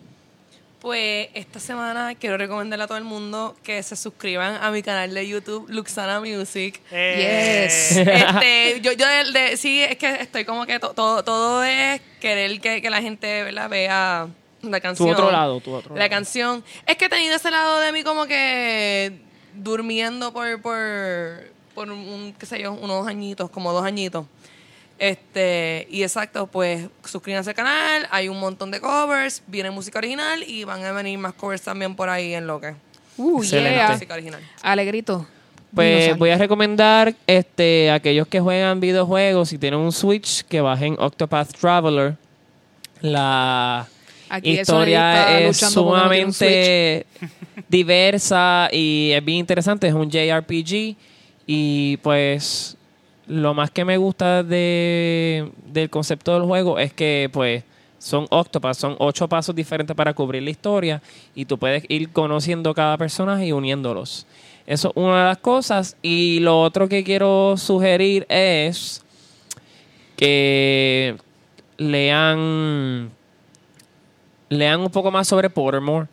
Pues 0.88 1.28
esta 1.34 1.60
semana 1.60 2.14
quiero 2.18 2.38
recomendarle 2.38 2.82
a 2.82 2.86
todo 2.86 2.96
el 2.96 3.04
mundo 3.04 3.54
que 3.62 3.82
se 3.82 3.94
suscriban 3.94 4.56
a 4.62 4.70
mi 4.70 4.82
canal 4.82 5.12
de 5.12 5.28
YouTube, 5.28 5.66
Luxana 5.68 6.18
Music. 6.18 6.80
Eh, 6.90 7.66
Yes. 7.68 7.98
este, 7.98 8.80
yo, 8.82 8.92
yo 8.92 9.06
de- 9.06 9.38
de- 9.38 9.56
sí, 9.58 9.82
es 9.82 9.98
que 9.98 10.14
estoy 10.14 10.46
como 10.46 10.64
que 10.64 10.78
to- 10.80 10.94
todo, 10.94 11.22
todo 11.22 11.62
es 11.62 12.00
querer 12.22 12.58
que, 12.62 12.80
que 12.80 12.88
la 12.88 13.02
gente 13.02 13.42
¿verdad? 13.42 13.68
vea 13.68 14.28
la 14.62 14.76
Tu 14.78 14.82
canción. 14.82 15.10
otro 15.10 15.30
lado, 15.30 15.60
tu 15.60 15.74
otro 15.74 15.94
La 15.94 15.98
lado. 16.06 16.10
canción. 16.10 16.64
Es 16.86 16.96
que 16.96 17.04
he 17.04 17.08
tenido 17.10 17.36
ese 17.36 17.50
lado 17.50 17.80
de 17.80 17.92
mí 17.92 18.02
como 18.02 18.24
que 18.24 19.12
durmiendo 19.56 20.32
por, 20.32 20.62
por, 20.62 21.50
por 21.74 21.90
un, 21.90 22.32
qué 22.38 22.46
sé 22.46 22.62
yo, 22.62 22.72
unos 22.72 23.06
añitos, 23.06 23.50
como 23.50 23.74
dos 23.74 23.84
añitos. 23.84 24.24
Este, 24.98 25.86
y 25.90 26.02
exacto, 26.02 26.48
pues 26.48 26.88
suscríbanse 27.04 27.50
al 27.50 27.56
canal, 27.56 28.08
hay 28.10 28.28
un 28.28 28.40
montón 28.40 28.70
de 28.72 28.80
covers, 28.80 29.42
viene 29.46 29.70
música 29.70 29.98
original 29.98 30.42
y 30.42 30.64
van 30.64 30.84
a 30.84 30.90
venir 30.92 31.18
más 31.18 31.34
covers 31.34 31.62
también 31.62 31.94
por 31.94 32.08
ahí 32.08 32.34
en 32.34 32.46
lo 32.46 32.60
que. 32.60 32.74
Uh, 33.16 33.42
Excelente. 33.42 33.74
yeah. 33.76 33.92
Música 33.92 34.14
original. 34.14 34.40
Alegrito. 34.62 35.26
Pues 35.74 36.16
voy 36.16 36.30
a 36.30 36.38
recomendar 36.38 37.14
este, 37.26 37.90
a 37.90 37.94
aquellos 37.94 38.26
que 38.26 38.40
juegan 38.40 38.80
videojuegos, 38.80 39.50
si 39.50 39.58
tienen 39.58 39.80
un 39.80 39.92
Switch, 39.92 40.42
que 40.44 40.60
bajen 40.60 40.96
Octopath 40.98 41.52
Traveler. 41.58 42.16
La 43.00 43.86
Aquí 44.30 44.58
historia 44.58 45.40
es 45.40 45.58
sumamente 45.58 47.06
diversa 47.68 48.68
y 48.72 49.12
es 49.12 49.24
bien 49.24 49.38
interesante. 49.38 49.86
Es 49.88 49.94
un 49.94 50.10
JRPG 50.10 50.96
y 51.46 51.96
pues 51.98 52.77
lo 53.28 53.54
más 53.54 53.70
que 53.70 53.84
me 53.84 53.96
gusta 53.96 54.42
de, 54.42 55.52
del 55.66 55.90
concepto 55.90 56.34
del 56.34 56.44
juego 56.44 56.78
es 56.78 56.92
que 56.92 57.30
pues 57.32 57.62
son 57.98 58.26
octopas, 58.30 58.78
son 58.78 58.96
ocho 58.98 59.28
pasos 59.28 59.54
diferentes 59.54 59.94
para 59.94 60.14
cubrir 60.14 60.42
la 60.42 60.50
historia 60.50 61.02
y 61.34 61.44
tú 61.44 61.58
puedes 61.58 61.84
ir 61.88 62.10
conociendo 62.10 62.74
cada 62.74 62.96
personaje 62.96 63.46
y 63.46 63.52
uniéndolos. 63.52 64.26
Eso 64.66 64.88
es 64.88 64.96
una 64.96 65.20
de 65.20 65.24
las 65.28 65.38
cosas. 65.38 65.96
Y 66.02 66.40
lo 66.40 66.60
otro 66.60 66.88
que 66.88 67.02
quiero 67.02 67.56
sugerir 67.56 68.26
es 68.28 69.02
que 70.16 71.16
lean 71.76 73.10
lean 74.48 74.80
un 74.80 74.90
poco 74.90 75.10
más 75.10 75.28
sobre 75.28 75.50
Pottermore 75.50 76.08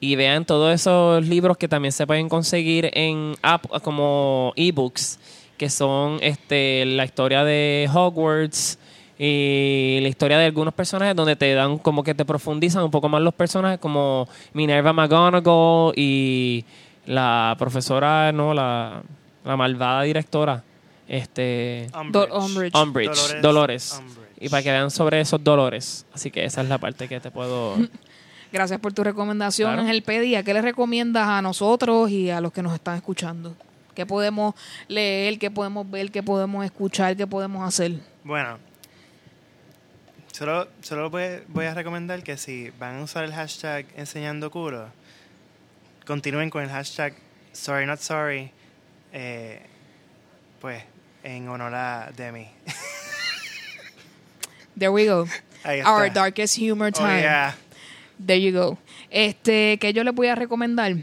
y 0.00 0.16
vean 0.16 0.44
todos 0.44 0.74
esos 0.74 1.26
libros 1.26 1.56
que 1.56 1.68
también 1.68 1.92
se 1.92 2.06
pueden 2.06 2.28
conseguir 2.28 2.90
en 2.92 3.34
app 3.42 3.66
como 3.82 4.52
ebooks 4.56 5.18
que 5.56 5.70
son 5.70 6.18
este 6.22 6.84
la 6.86 7.04
historia 7.04 7.44
de 7.44 7.88
Hogwarts 7.92 8.78
y 9.18 9.98
la 10.02 10.08
historia 10.08 10.38
de 10.38 10.44
algunos 10.46 10.74
personajes 10.74 11.16
donde 11.16 11.36
te 11.36 11.52
dan 11.54 11.78
como 11.78 12.02
que 12.04 12.14
te 12.14 12.24
profundizan 12.24 12.84
un 12.84 12.90
poco 12.90 13.08
más 13.08 13.22
los 13.22 13.32
personajes 13.34 13.78
como 13.78 14.28
Minerva 14.52 14.92
McGonagall 14.92 15.94
y 15.96 16.64
la 17.06 17.54
profesora 17.58 18.30
no 18.32 18.52
la, 18.52 19.02
la 19.44 19.56
malvada 19.56 20.02
directora 20.02 20.62
este 21.08 21.86
Do- 22.10 22.26
Umbridge. 22.44 22.74
Umbridge, 22.74 23.40
Dolores, 23.40 23.98
Umbridge. 24.00 24.28
y 24.40 24.48
para 24.48 24.62
que 24.62 24.70
vean 24.72 24.90
sobre 24.90 25.20
esos 25.20 25.42
dolores 25.42 26.04
así 26.12 26.30
que 26.30 26.44
esa 26.44 26.60
es 26.62 26.68
la 26.68 26.78
parte 26.78 27.08
que 27.08 27.20
te 27.20 27.30
puedo 27.30 27.76
Gracias 28.52 28.78
por 28.78 28.92
tu 28.92 29.02
recomendación, 29.02 29.70
Claro. 29.72 29.82
Ángel 29.82 30.02
Pedía. 30.02 30.42
¿Qué 30.44 30.54
le 30.54 30.62
recomiendas 30.62 31.26
a 31.26 31.42
nosotros 31.42 32.08
y 32.10 32.30
a 32.30 32.40
los 32.40 32.52
que 32.52 32.62
nos 32.62 32.72
están 32.74 32.94
escuchando? 32.96 33.54
¿Qué 33.96 34.04
podemos 34.06 34.54
leer, 34.88 35.38
qué 35.38 35.50
podemos 35.50 35.90
ver, 35.90 36.10
qué 36.12 36.22
podemos 36.22 36.64
escuchar, 36.64 37.16
qué 37.16 37.26
podemos 37.26 37.66
hacer? 37.66 37.92
Bueno, 38.22 38.58
solo, 40.32 40.68
solo 40.82 41.08
voy, 41.10 41.40
voy 41.48 41.64
a 41.64 41.72
recomendar 41.74 42.22
que 42.22 42.36
si 42.36 42.70
van 42.78 42.98
a 42.98 43.02
usar 43.02 43.24
el 43.24 43.32
hashtag 43.32 43.86
enseñando 43.96 44.50
culo, 44.50 44.88
continúen 46.06 46.50
con 46.50 46.62
el 46.62 46.68
hashtag 46.68 47.14
sorry 47.52 47.86
not 47.86 47.98
sorry, 48.00 48.50
eh, 49.14 49.62
pues 50.60 50.82
en 51.24 51.48
honor 51.48 51.74
a 51.74 52.12
Demi. 52.14 52.48
There 54.78 54.90
we 54.92 55.06
go. 55.06 55.26
Our 55.64 56.10
darkest 56.12 56.58
humor 56.58 56.88
Oh, 56.88 56.90
time. 56.98 57.22
yeah. 57.22 57.54
There 58.24 58.38
you 58.38 58.52
go. 58.52 58.76
Este, 59.10 59.78
que 59.78 59.92
yo 59.94 60.04
les 60.04 60.14
voy 60.14 60.26
a 60.28 60.34
recomendar. 60.34 60.94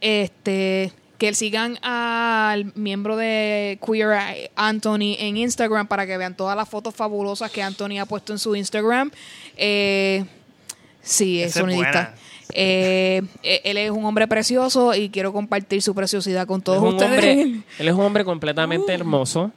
Este, 0.00 0.92
que 1.24 1.34
sigan 1.34 1.78
al 1.82 2.70
miembro 2.74 3.16
de 3.16 3.78
Queer 3.86 4.12
Eye, 4.12 4.50
Anthony 4.56 5.16
en 5.18 5.38
Instagram 5.38 5.86
para 5.86 6.06
que 6.06 6.18
vean 6.18 6.36
todas 6.36 6.54
las 6.54 6.68
fotos 6.68 6.94
fabulosas 6.94 7.50
que 7.50 7.62
Anthony 7.62 7.98
ha 7.98 8.04
puesto 8.04 8.34
en 8.34 8.38
su 8.38 8.54
Instagram. 8.54 9.10
Eh, 9.56 10.26
sí, 11.02 11.42
es 11.42 11.54
sonidista. 11.54 12.14
Eh, 12.52 13.22
eh, 13.42 13.62
él 13.64 13.78
es 13.78 13.90
un 13.90 14.04
hombre 14.04 14.28
precioso 14.28 14.94
y 14.94 15.08
quiero 15.08 15.32
compartir 15.32 15.80
su 15.80 15.94
preciosidad 15.94 16.46
con 16.46 16.60
todos 16.60 16.82
ustedes. 16.92 17.10
hombre, 17.10 17.62
él 17.78 17.88
es 17.88 17.94
un 17.94 18.00
hombre 18.02 18.22
completamente 18.22 18.92
Uh. 18.92 18.94
hermoso. 18.94 19.50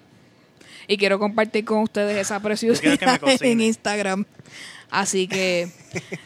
Y 0.87 0.95
quiero 0.95 1.19
compartir 1.19 1.65
con 1.65 1.79
ustedes 1.79 2.15
esa 2.15 2.39
preciosidad 2.39 3.19
en 3.41 3.59
Instagram. 3.59 4.25
Así 4.89 5.27
que 5.27 5.67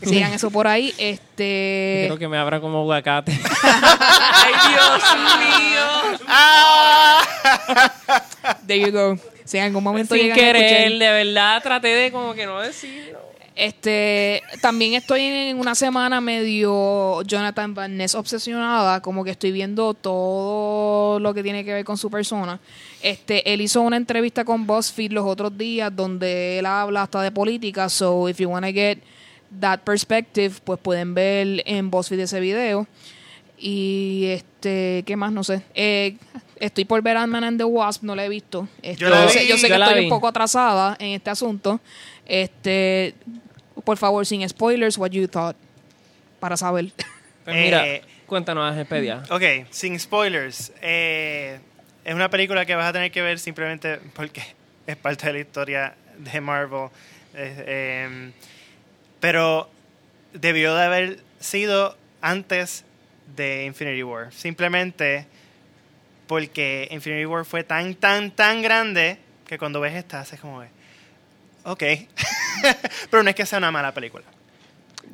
sigan 0.03 0.33
eso 0.33 0.51
por 0.51 0.67
ahí. 0.67 0.93
Este. 0.97 2.01
Quiero 2.03 2.17
que 2.17 2.27
me 2.27 2.37
abra 2.37 2.59
como 2.59 2.81
aguacate. 2.81 3.31
¡Ay, 3.63 4.53
Dios 4.69 5.01
mío! 5.39 5.85
There 8.67 8.79
you 8.79 8.91
go. 8.91 9.17
Si 9.45 9.57
en 9.57 9.65
algún 9.65 9.83
momento 9.83 10.15
Sin 10.15 10.31
a 10.31 10.35
querer, 10.35 10.91
de 10.91 11.11
verdad 11.11 11.61
traté 11.61 11.89
de 11.89 12.11
como 12.11 12.33
que 12.33 12.45
no 12.45 12.61
decirlo. 12.61 13.19
Este, 13.61 14.41
también 14.59 14.95
estoy 14.95 15.21
en 15.21 15.59
una 15.59 15.75
semana 15.75 16.19
medio 16.19 17.21
Jonathan 17.21 17.75
Van 17.75 17.95
Ness 17.95 18.15
obsesionada, 18.15 19.03
como 19.03 19.23
que 19.23 19.29
estoy 19.29 19.51
viendo 19.51 19.93
todo 19.93 21.19
lo 21.19 21.31
que 21.31 21.43
tiene 21.43 21.63
que 21.63 21.71
ver 21.71 21.85
con 21.85 21.95
su 21.95 22.09
persona. 22.09 22.59
Este, 23.03 23.53
él 23.53 23.61
hizo 23.61 23.81
una 23.81 23.97
entrevista 23.97 24.43
con 24.45 24.65
BuzzFeed 24.65 25.11
los 25.11 25.27
otros 25.27 25.55
días 25.55 25.95
donde 25.95 26.57
él 26.57 26.65
habla 26.65 27.03
hasta 27.03 27.21
de 27.21 27.31
política, 27.31 27.87
so 27.87 28.27
if 28.27 28.39
you 28.39 28.49
want 28.49 28.65
to 28.65 28.73
get 28.73 28.97
that 29.59 29.81
perspective, 29.81 30.55
pues 30.63 30.79
pueden 30.79 31.13
ver 31.13 31.61
en 31.67 31.91
BuzzFeed 31.91 32.21
ese 32.21 32.39
video. 32.39 32.87
Y 33.59 34.23
este, 34.29 35.03
¿qué 35.05 35.15
más? 35.15 35.31
No 35.31 35.43
sé. 35.43 35.61
Eh, 35.75 36.17
estoy 36.55 36.85
por 36.85 37.03
ver 37.03 37.15
Ant-Man 37.15 37.43
and 37.43 37.57
the 37.59 37.63
Wasp, 37.63 38.01
no 38.01 38.15
la 38.15 38.25
he 38.25 38.29
visto. 38.29 38.67
Yo 38.97 39.07
la 39.07 39.29
sé, 39.29 39.41
vi. 39.41 39.49
yo 39.49 39.57
sé 39.57 39.67
que 39.67 39.73
Yo 39.73 39.77
la 39.77 39.85
estoy 39.85 39.99
vi. 39.99 40.05
un 40.07 40.09
poco 40.09 40.27
atrasada 40.27 40.95
en 40.99 41.09
este 41.09 41.29
asunto. 41.29 41.79
Este, 42.25 43.13
por 43.83 43.97
favor, 43.97 44.25
sin 44.25 44.47
spoilers, 44.47 44.97
what 44.97 45.09
you 45.11 45.27
thought. 45.27 45.55
Para 46.39 46.57
saber. 46.57 46.91
Pues 47.43 47.55
mira, 47.55 47.87
Eh, 47.87 48.03
cuéntanos, 48.27 48.69
Ángel 48.69 48.85
Pedia. 48.85 49.23
Ok, 49.31 49.43
sin 49.71 49.99
spoilers. 49.99 50.71
eh, 50.83 51.59
es 52.05 52.13
una 52.13 52.29
película 52.29 52.67
que 52.67 52.75
vas 52.75 52.85
a 52.87 52.93
tener 52.93 53.11
que 53.11 53.21
ver 53.23 53.39
simplemente 53.39 53.97
porque 54.13 54.43
es 54.87 54.95
parte 54.95 55.25
de 55.27 55.33
la 55.33 55.39
historia 55.39 55.95
de 56.19 56.39
Marvel. 56.39 56.89
Eh, 57.33 58.03
em, 58.05 58.31
pero 59.19 59.69
debió 60.33 60.75
de 60.75 60.83
haber 60.83 61.19
sido 61.39 61.97
antes 62.21 62.85
de 63.35 63.65
Infinity 63.65 64.03
War. 64.03 64.31
Simplemente 64.31 65.25
porque 66.27 66.87
Infinity 66.91 67.25
War 67.25 67.43
fue 67.45 67.63
tan, 67.63 67.95
tan, 67.95 68.31
tan 68.31 68.61
grande 68.61 69.17
que 69.47 69.57
cuando 69.57 69.81
ves 69.81 69.95
esta 69.95 70.19
haces 70.21 70.39
como 70.39 70.61
que, 70.61 70.67
ok. 71.65 71.83
pero 73.09 73.23
no 73.23 73.29
es 73.29 73.35
que 73.35 73.45
sea 73.45 73.57
una 73.57 73.71
mala 73.71 73.93
película. 73.93 74.23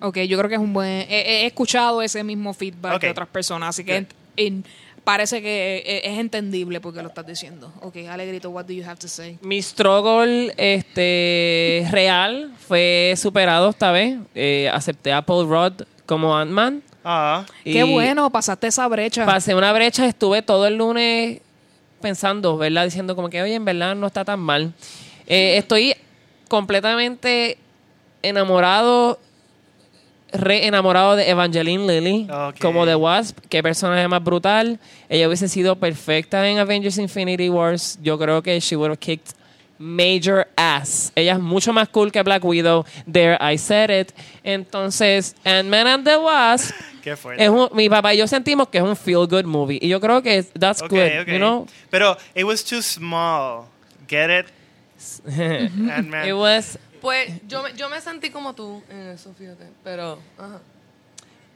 Ok, 0.02 0.20
yo 0.20 0.38
creo 0.38 0.50
que 0.50 0.56
es 0.56 0.62
un 0.62 0.74
buen. 0.74 0.88
He, 1.10 1.44
he 1.44 1.46
escuchado 1.48 2.02
ese 2.02 2.24
mismo 2.24 2.54
feedback 2.54 3.02
de 3.02 3.10
otras 3.10 3.28
personas, 3.28 3.70
así 3.70 3.84
que 3.84 3.94
Good. 4.02 4.08
en- 4.38 4.46
en- 4.58 4.66
parece 5.04 5.42
que 5.42 5.84
es, 5.86 6.12
es 6.14 6.20
entendible 6.20 6.82
porque 6.82 7.02
lo 7.02 7.08
estás 7.08 7.26
diciendo. 7.26 7.72
Ok, 7.82 7.96
Alegrito, 8.10 8.50
what 8.50 8.66
do 8.66 8.74
you 8.74 8.84
have 8.84 8.98
to 9.00 9.08
say? 9.08 9.40
Mi 9.42 9.62
struggle 9.62 10.54
este, 10.58 11.88
real 11.92 12.52
fue 12.68 13.14
superado 13.18 13.70
esta 13.70 13.92
vez. 13.92 14.18
Eh, 14.36 14.70
acepté 14.74 15.14
a 15.14 15.22
Paul 15.22 15.48
Rudd 15.48 15.84
como 16.06 16.36
Ant-Man. 16.38 16.84
Ah, 17.04 17.46
Qué 17.64 17.84
bueno, 17.86 18.30
pasaste 18.32 18.68
esa 18.68 18.86
brecha. 18.90 19.26
Pasé 19.26 19.56
una 19.56 19.72
brecha, 19.72 20.06
estuve 20.06 20.42
todo 20.42 20.68
el 20.68 20.76
lunes 20.76 21.40
pensando, 22.02 22.58
¿verdad? 22.58 22.84
Diciendo 22.84 23.16
como 23.16 23.30
que, 23.30 23.42
oye, 23.42 23.56
en 23.56 23.64
verdad 23.64 23.96
no 23.96 24.08
está 24.08 24.26
tan 24.26 24.42
mal. 24.42 24.74
Eh, 25.26 25.56
estoy 25.58 25.96
completamente 26.48 27.58
enamorado, 28.24 29.20
re 30.32 30.68
enamorado 30.68 31.16
de 31.16 31.30
Evangeline 31.30 31.88
Lilly 31.88 32.28
como 32.62 32.86
The 32.86 32.96
Wasp. 32.96 33.40
Qué 33.50 33.64
personaje 33.64 34.08
más 34.08 34.24
brutal. 34.24 34.80
Ella 35.10 35.28
hubiese 35.28 35.48
sido 35.48 35.76
perfecta 35.78 36.48
en 36.48 36.60
Avengers 36.60 36.98
Infinity 36.98 37.50
Wars. 37.50 37.98
Yo 38.02 38.18
creo 38.18 38.42
que 38.42 38.60
she 38.60 38.76
would 38.76 38.90
have 38.92 39.00
kicked 39.00 39.34
major 39.80 40.48
ass. 40.56 41.12
Ella 41.16 41.34
es 41.34 41.40
mucho 41.40 41.72
más 41.72 41.88
cool 41.90 42.12
que 42.12 42.22
Black 42.24 42.44
Widow. 42.44 42.84
There, 43.12 43.38
I 43.40 43.58
said 43.58 43.90
it. 43.90 44.12
Entonces, 44.44 45.36
Ant-Man 45.46 45.88
and 45.88 46.04
the 46.06 46.18
Wasp 46.18 46.74
qué 47.04 47.16
fuerte. 47.16 47.44
es 47.44 47.50
un- 47.50 47.70
mi 47.74 47.88
papá 47.88 48.14
y 48.14 48.18
yo 48.18 48.28
sentimos 48.28 48.68
que 48.70 48.80
es 48.80 48.84
un 48.84 48.96
feel 48.96 49.28
good 49.28 49.46
movie 49.46 49.78
y 49.82 49.88
yo 49.88 50.02
creo 50.02 50.22
que 50.24 50.44
that's 50.60 50.82
Ok, 50.82 50.90
good, 50.90 51.28
you 51.28 51.38
know. 51.38 51.68
Pero 51.92 52.18
it 52.36 52.44
was 52.44 52.64
too 52.66 52.82
small. 52.82 53.66
Get 54.10 54.30
it? 54.32 54.46
It 56.26 56.34
was 56.34 56.80
Pues 57.02 57.32
yo 57.48 57.62
me, 57.64 57.74
yo 57.74 57.90
me 57.90 58.02
sentí 58.02 58.30
como 58.30 58.54
tú 58.54 58.82
en 58.90 59.10
eso, 59.10 59.34
fíjate. 59.38 59.66
Pero, 59.84 60.20
ajá. 60.38 60.60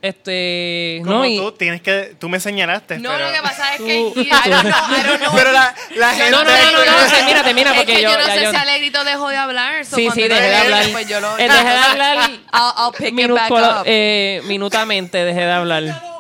este 0.02 1.00
Como 1.04 1.18
no 1.20 1.26
y 1.26 1.38
tú 1.38 1.52
tienes 1.52 1.82
que 1.82 2.16
tú 2.20 2.28
me 2.30 2.40
señalaste. 2.40 2.98
No, 3.00 3.12
pero, 3.12 3.28
lo 3.28 3.34
que 3.34 3.42
pasa 3.42 3.76
es 3.76 3.82
que. 3.82 4.12
Tú- 4.14 4.20
I 4.20 4.30
don't 4.50 4.62
know, 4.64 4.98
I 4.98 5.04
don't 5.08 5.20
know. 5.22 5.32
Pero 5.36 5.52
la, 5.52 5.76
la 5.96 6.14
gente. 6.14 6.32
no, 6.32 6.44
no, 6.44 6.50
no, 6.52 6.72
no, 6.72 7.02
no, 7.02 7.08
termina, 7.12 7.44
termina, 7.44 7.72
es 7.72 7.78
porque 7.78 7.96
que 7.96 8.02
yo- 8.02 8.10
yo, 8.12 8.18
no 8.20 8.28
ya 8.28 8.34
sé 8.36 8.44
yo- 8.44 8.52
si 8.52 8.56
Alegrito 8.58 9.04
dejó 9.04 9.30
de 9.30 9.38
hablar. 9.38 9.86
so 9.86 9.96
Sí, 9.96 10.06
cuando 10.06 10.24
sí, 10.24 10.28
dejé 10.30 10.42
de 10.50 10.56
hablar. 10.56 10.86
Pues 10.92 11.08
yo 11.08 11.20
lo, 11.20 11.38
Eh, 11.38 11.44
dejé 11.44 11.64
de 11.70 11.78
hablar 11.92 12.18
I'll, 12.30 12.74
I'll 12.78 12.94
pick 12.98 13.20
it 13.20 13.32
back 13.32 13.52
up. 13.52 13.84
eh, 13.86 14.42
minutamente 14.46 15.18
dejé 15.24 15.42
de 15.42 15.52
hablar. 15.52 16.11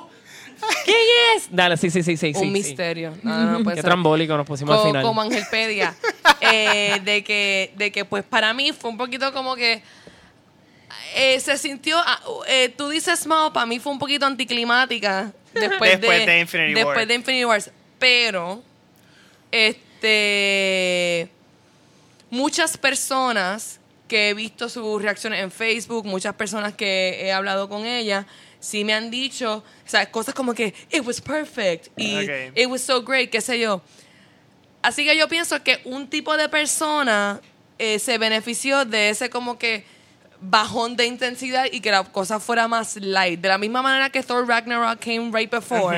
¿Quién 0.85 0.97
es? 1.35 1.47
Dale, 1.49 1.77
sí, 1.77 1.89
sí, 1.89 2.03
sí, 2.03 2.17
sí, 2.17 2.33
sí. 2.33 2.39
Un 2.39 2.45
sí. 2.45 2.49
misterio. 2.51 3.13
No, 3.23 3.37
no, 3.37 3.51
no 3.51 3.63
puede 3.63 3.75
Qué 3.75 3.81
ser. 3.81 3.89
trambólico 3.89 4.35
nos 4.37 4.45
pusimos 4.47 4.77
al 4.79 4.87
final. 4.87 5.03
como 5.03 5.21
Angelpedia. 5.21 5.95
eh, 6.41 6.99
de 7.03 7.23
que, 7.23 7.73
de 7.75 7.91
que 7.91 8.05
pues 8.05 8.23
para 8.23 8.53
mí 8.53 8.71
fue 8.71 8.89
un 8.89 8.97
poquito 8.97 9.31
como 9.33 9.55
que 9.55 9.81
eh, 11.15 11.39
se 11.39 11.57
sintió, 11.57 11.97
ah, 11.99 12.19
eh, 12.47 12.69
tú 12.69 12.89
dices 12.89 13.19
small, 13.19 13.51
para 13.51 13.65
mí 13.65 13.79
fue 13.79 13.91
un 13.91 13.99
poquito 13.99 14.25
anticlimática 14.25 15.31
después, 15.53 15.99
Después 15.99 16.25
de 16.25 16.39
Infinity 16.39 16.73
después 16.73 16.97
War. 16.97 17.07
de 17.07 17.13
Infinity 17.15 17.45
Wars. 17.45 17.71
Pero, 17.99 18.63
este, 19.51 21.29
muchas 22.29 22.77
personas 22.77 23.80
que 24.11 24.27
he 24.27 24.33
visto 24.33 24.67
sus 24.67 25.01
reacciones 25.01 25.39
en 25.39 25.49
Facebook, 25.49 26.05
muchas 26.05 26.35
personas 26.35 26.73
que 26.73 27.21
he 27.21 27.31
hablado 27.31 27.69
con 27.69 27.85
ella, 27.85 28.27
sí 28.59 28.83
me 28.83 28.93
han 28.93 29.09
dicho, 29.09 29.63
o 29.63 29.89
sea, 29.89 30.11
cosas 30.11 30.35
como 30.35 30.53
que 30.53 30.73
it 30.91 31.01
was 31.05 31.21
perfect 31.21 31.87
y 31.95 32.29
it 32.53 32.67
was 32.67 32.81
so 32.81 33.01
great, 33.01 33.29
qué 33.29 33.39
sé 33.39 33.57
yo. 33.57 33.81
Así 34.81 35.05
que 35.05 35.15
yo 35.15 35.29
pienso 35.29 35.63
que 35.63 35.79
un 35.85 36.09
tipo 36.09 36.35
de 36.35 36.49
persona 36.49 37.39
eh, 37.79 37.99
se 37.99 38.17
benefició 38.17 38.83
de 38.83 39.11
ese 39.11 39.29
como 39.29 39.57
que 39.57 39.85
bajón 40.41 40.97
de 40.97 41.05
intensidad 41.05 41.67
y 41.71 41.79
que 41.79 41.91
la 41.91 42.03
cosa 42.03 42.41
fuera 42.41 42.67
más 42.67 42.97
light. 42.97 43.39
De 43.39 43.47
la 43.47 43.57
misma 43.57 43.81
manera 43.81 44.09
que 44.09 44.21
Thor 44.23 44.45
Ragnarok 44.45 44.99
came 44.99 45.31
right 45.31 45.49
before. 45.49 45.97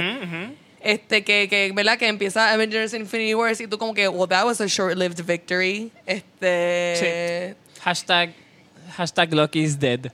Este, 0.82 1.24
que, 1.24 1.48
que, 1.50 1.72
¿verdad? 1.74 1.98
Que 1.98 2.08
empieza 2.08 2.52
Avengers 2.52 2.94
Infinity 2.94 3.34
Wars 3.34 3.60
y 3.60 3.68
tú 3.68 3.80
como 3.80 3.96
que, 3.96 4.08
well, 4.08 4.28
that 4.28 4.46
was 4.46 4.62
a 4.62 4.68
short-lived 4.68 5.20
victory. 5.26 5.92
Este... 6.06 7.56
Hashtag, 7.84 8.34
hashtag 8.98 9.34
Loki 9.34 9.64
is 9.64 9.78
dead. 9.78 10.12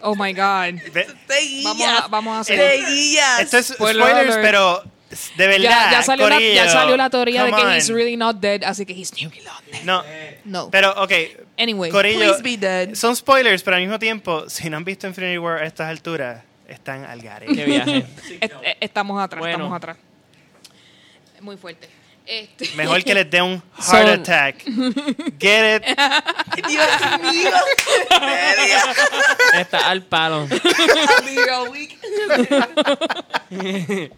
Oh 0.00 0.14
my 0.16 0.32
God. 0.32 0.80
Ve-. 0.92 1.06
Vamos 1.62 1.86
a- 1.86 2.08
vamos 2.08 2.36
a 2.36 2.40
hacer- 2.40 2.58
Seguillas. 2.84 3.40
Esto 3.40 3.58
es 3.58 3.66
Spoiler 3.68 4.02
spoilers, 4.02 4.30
alert. 4.36 4.42
pero 4.42 4.82
de 5.36 5.46
verdad. 5.46 5.60
Ya, 5.60 5.90
ya 5.92 6.02
salió 6.02 6.28
la, 6.28 6.38
ya 6.40 6.44
corillo, 6.46 6.68
salió 6.72 6.96
la 6.96 7.10
teoría 7.10 7.44
de 7.44 7.50
come 7.50 7.62
que 7.62 7.68
on. 7.68 7.74
he's 7.76 7.88
really 7.90 8.16
not 8.16 8.36
dead, 8.40 8.62
así 8.64 8.84
que 8.86 8.94
he's 8.94 9.12
nearly 9.14 9.40
not 9.42 9.62
dead. 9.70 9.84
No, 9.84 10.02
No. 10.44 10.70
pero 10.70 10.90
ok. 11.02 11.12
Anyway. 11.58 11.90
Corillo, 11.90 12.18
Please 12.18 12.42
be 12.42 12.56
dead. 12.56 12.94
son 12.94 13.14
spoilers, 13.14 13.62
pero 13.62 13.76
al 13.76 13.82
mismo 13.82 13.98
tiempo, 13.98 14.48
si 14.48 14.68
no 14.70 14.78
han 14.78 14.84
visto 14.84 15.06
Infinity 15.06 15.38
War 15.38 15.62
a 15.62 15.66
estas 15.66 15.88
alturas, 15.88 16.42
están 16.66 17.04
al 17.04 17.20
garete. 17.20 17.54
Qué 17.54 17.64
viaje. 17.66 17.98
Est- 18.40 18.52
eh, 18.64 18.76
estamos 18.80 19.22
atrás, 19.22 19.38
Bueno. 19.40 19.56
estamos 19.56 19.76
atrás. 19.76 19.96
Muy 21.40 21.56
fuerte. 21.56 21.88
Este, 22.24 22.70
Mejor 22.76 23.02
que 23.02 23.14
les 23.14 23.28
dé 23.30 23.42
un 23.42 23.60
heart 23.76 24.06
Son- 24.06 24.08
attack. 24.08 24.56
Get 25.40 25.76
it? 25.76 25.82
Dios 26.68 26.86
mío. 27.32 27.50
Está 29.58 29.90
al 29.90 30.02
palo. 30.04 30.46
Weak. 31.70 31.98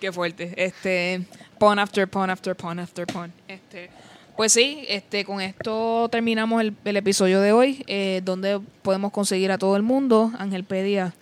Qué 0.00 0.12
fuerte. 0.12 0.52
Este, 0.56 1.22
pun 1.58 1.78
after 1.78 2.08
pun 2.08 2.30
after 2.30 2.54
pun 2.56 2.78
after 2.78 3.06
pun. 3.06 3.32
Este, 3.48 3.90
pues 4.36 4.52
sí, 4.52 4.84
este, 4.88 5.24
con 5.24 5.40
esto 5.40 6.08
terminamos 6.10 6.60
el, 6.62 6.74
el 6.84 6.96
episodio 6.96 7.40
de 7.40 7.52
hoy, 7.52 7.84
eh, 7.86 8.20
donde 8.24 8.60
podemos 8.82 9.12
conseguir 9.12 9.50
a 9.52 9.58
todo 9.58 9.76
el 9.76 9.82
mundo. 9.82 10.32
Ángel 10.38 10.64
Pedia, 10.64 11.12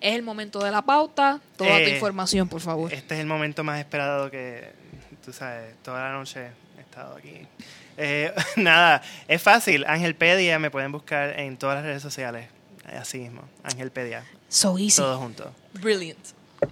es 0.00 0.14
el 0.14 0.22
momento 0.22 0.60
de 0.60 0.70
la 0.70 0.82
pauta. 0.82 1.40
Toda 1.56 1.70
tu 1.78 1.84
Eh, 1.84 1.94
información, 1.94 2.48
por 2.48 2.60
favor. 2.60 2.92
Este 2.92 3.14
es 3.14 3.20
el 3.20 3.26
momento 3.26 3.64
más 3.64 3.80
esperado 3.80 4.30
que, 4.30 4.70
tú 5.28 5.34
sabes, 5.34 5.74
toda 5.82 6.04
la 6.04 6.12
noche 6.12 6.48
he 6.78 6.80
estado 6.80 7.14
aquí. 7.16 7.46
Eh, 7.98 8.32
nada, 8.56 9.02
es 9.26 9.42
fácil. 9.42 9.84
Ángel 9.86 10.14
Pedia 10.14 10.58
me 10.58 10.70
pueden 10.70 10.90
buscar 10.90 11.38
en 11.38 11.58
todas 11.58 11.76
las 11.76 11.84
redes 11.84 12.00
sociales. 12.02 12.48
Así 12.98 13.18
mismo, 13.18 13.42
Ángel 13.62 13.90
Pedia. 13.90 14.24
So 14.48 14.78
easy. 14.78 14.96
Todos 14.96 15.18
juntos. 15.18 15.48
Brilliant. 15.74 16.18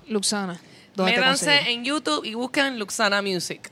Luxana. 0.08 0.58
¿Dónde 0.94 1.12
te 1.12 1.18
Métanse 1.18 1.70
en 1.70 1.84
YouTube 1.84 2.24
y 2.24 2.32
busquen 2.32 2.78
Luxana 2.78 3.20
Music. 3.20 3.70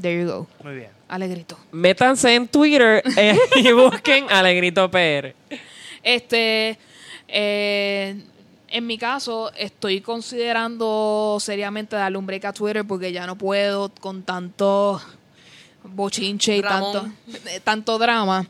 There 0.00 0.22
you 0.22 0.28
go. 0.30 0.46
Muy 0.62 0.76
bien. 0.76 0.90
Alegrito. 1.08 1.58
Métanse 1.72 2.32
en 2.32 2.46
Twitter 2.46 3.02
eh, 3.16 3.36
y 3.56 3.72
busquen 3.72 4.30
Alegrito 4.30 4.88
PR. 4.88 5.34
Este, 6.04 6.78
eh, 7.26 8.14
en 8.70 8.86
mi 8.86 8.98
caso, 8.98 9.50
estoy 9.56 10.00
considerando 10.00 11.38
seriamente 11.40 11.96
darle 11.96 12.18
un 12.18 12.26
break 12.26 12.44
a 12.44 12.52
Twitter 12.52 12.84
porque 12.86 13.12
ya 13.12 13.26
no 13.26 13.36
puedo 13.36 13.90
con 14.00 14.22
tanto 14.22 15.00
bochinche 15.82 16.56
y 16.56 16.62
tanto, 16.62 17.08
eh, 17.46 17.60
tanto 17.62 17.98
drama. 17.98 18.46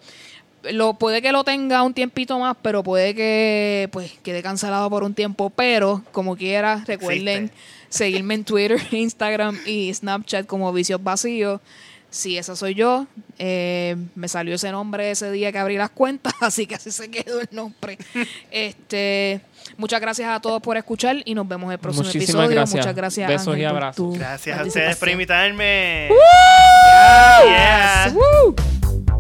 Lo, 0.73 0.95
puede 0.95 1.23
que 1.23 1.33
lo 1.33 1.43
tenga 1.43 1.83
un 1.83 1.95
tiempito 1.95 2.39
más, 2.39 2.55
pero 2.61 2.83
puede 2.83 3.15
que 3.15 3.89
pues 3.93 4.13
quede 4.23 4.43
cancelado 4.43 4.91
por 4.91 5.05
un 5.05 5.15
tiempo. 5.15 5.49
Pero, 5.49 6.03
como 6.13 6.37
quiera, 6.37 6.85
recuerden 6.87 7.45
Existe. 7.45 7.63
seguirme 7.89 8.35
en 8.35 8.45
Twitter, 8.45 8.79
Instagram 8.91 9.59
y 9.65 9.93
Snapchat 9.95 10.47
como 10.47 10.71
Vicios 10.73 11.03
Vacíos. 11.03 11.61
Si 12.11 12.37
esa 12.37 12.57
soy 12.57 12.75
yo, 12.75 13.07
eh, 13.39 13.97
me 14.17 14.27
salió 14.29 14.57
ese 14.57 14.73
nombre 14.73 15.11
ese 15.13 15.31
día 15.31 15.53
que 15.53 15.59
abrí 15.59 15.77
las 15.77 15.91
cuentas, 15.91 16.35
así 16.41 16.67
que 16.67 16.75
así 16.75 16.91
se 16.91 17.11
quedó 17.11 17.41
el 17.41 17.49
nombre. 17.53 17.99
este, 18.51 19.41
muchas 19.77 20.01
gracias 20.01 20.29
a 20.29 20.41
todos 20.41 20.61
por 20.61 20.77
escuchar 20.77 21.19
y 21.25 21.35
nos 21.35 21.47
vemos 21.47 21.69
en 21.69 21.73
el 21.73 21.79
próximo 21.79 22.05
Muchísimas 22.05 22.29
episodio. 22.29 22.51
gracias. 22.51 22.77
Muchas 22.85 22.95
gracias. 22.97 23.29
Besos 23.29 23.49
Ángel, 23.49 23.63
y 23.63 23.65
abrazos. 23.65 24.19
Gracias 24.19 24.59
a 24.59 24.65
ustedes 24.65 24.97
por 24.97 25.09
invitarme. 25.09 26.09
Yes. 26.11 26.17
Yeah. 27.47 28.13
Woo. 28.15 29.20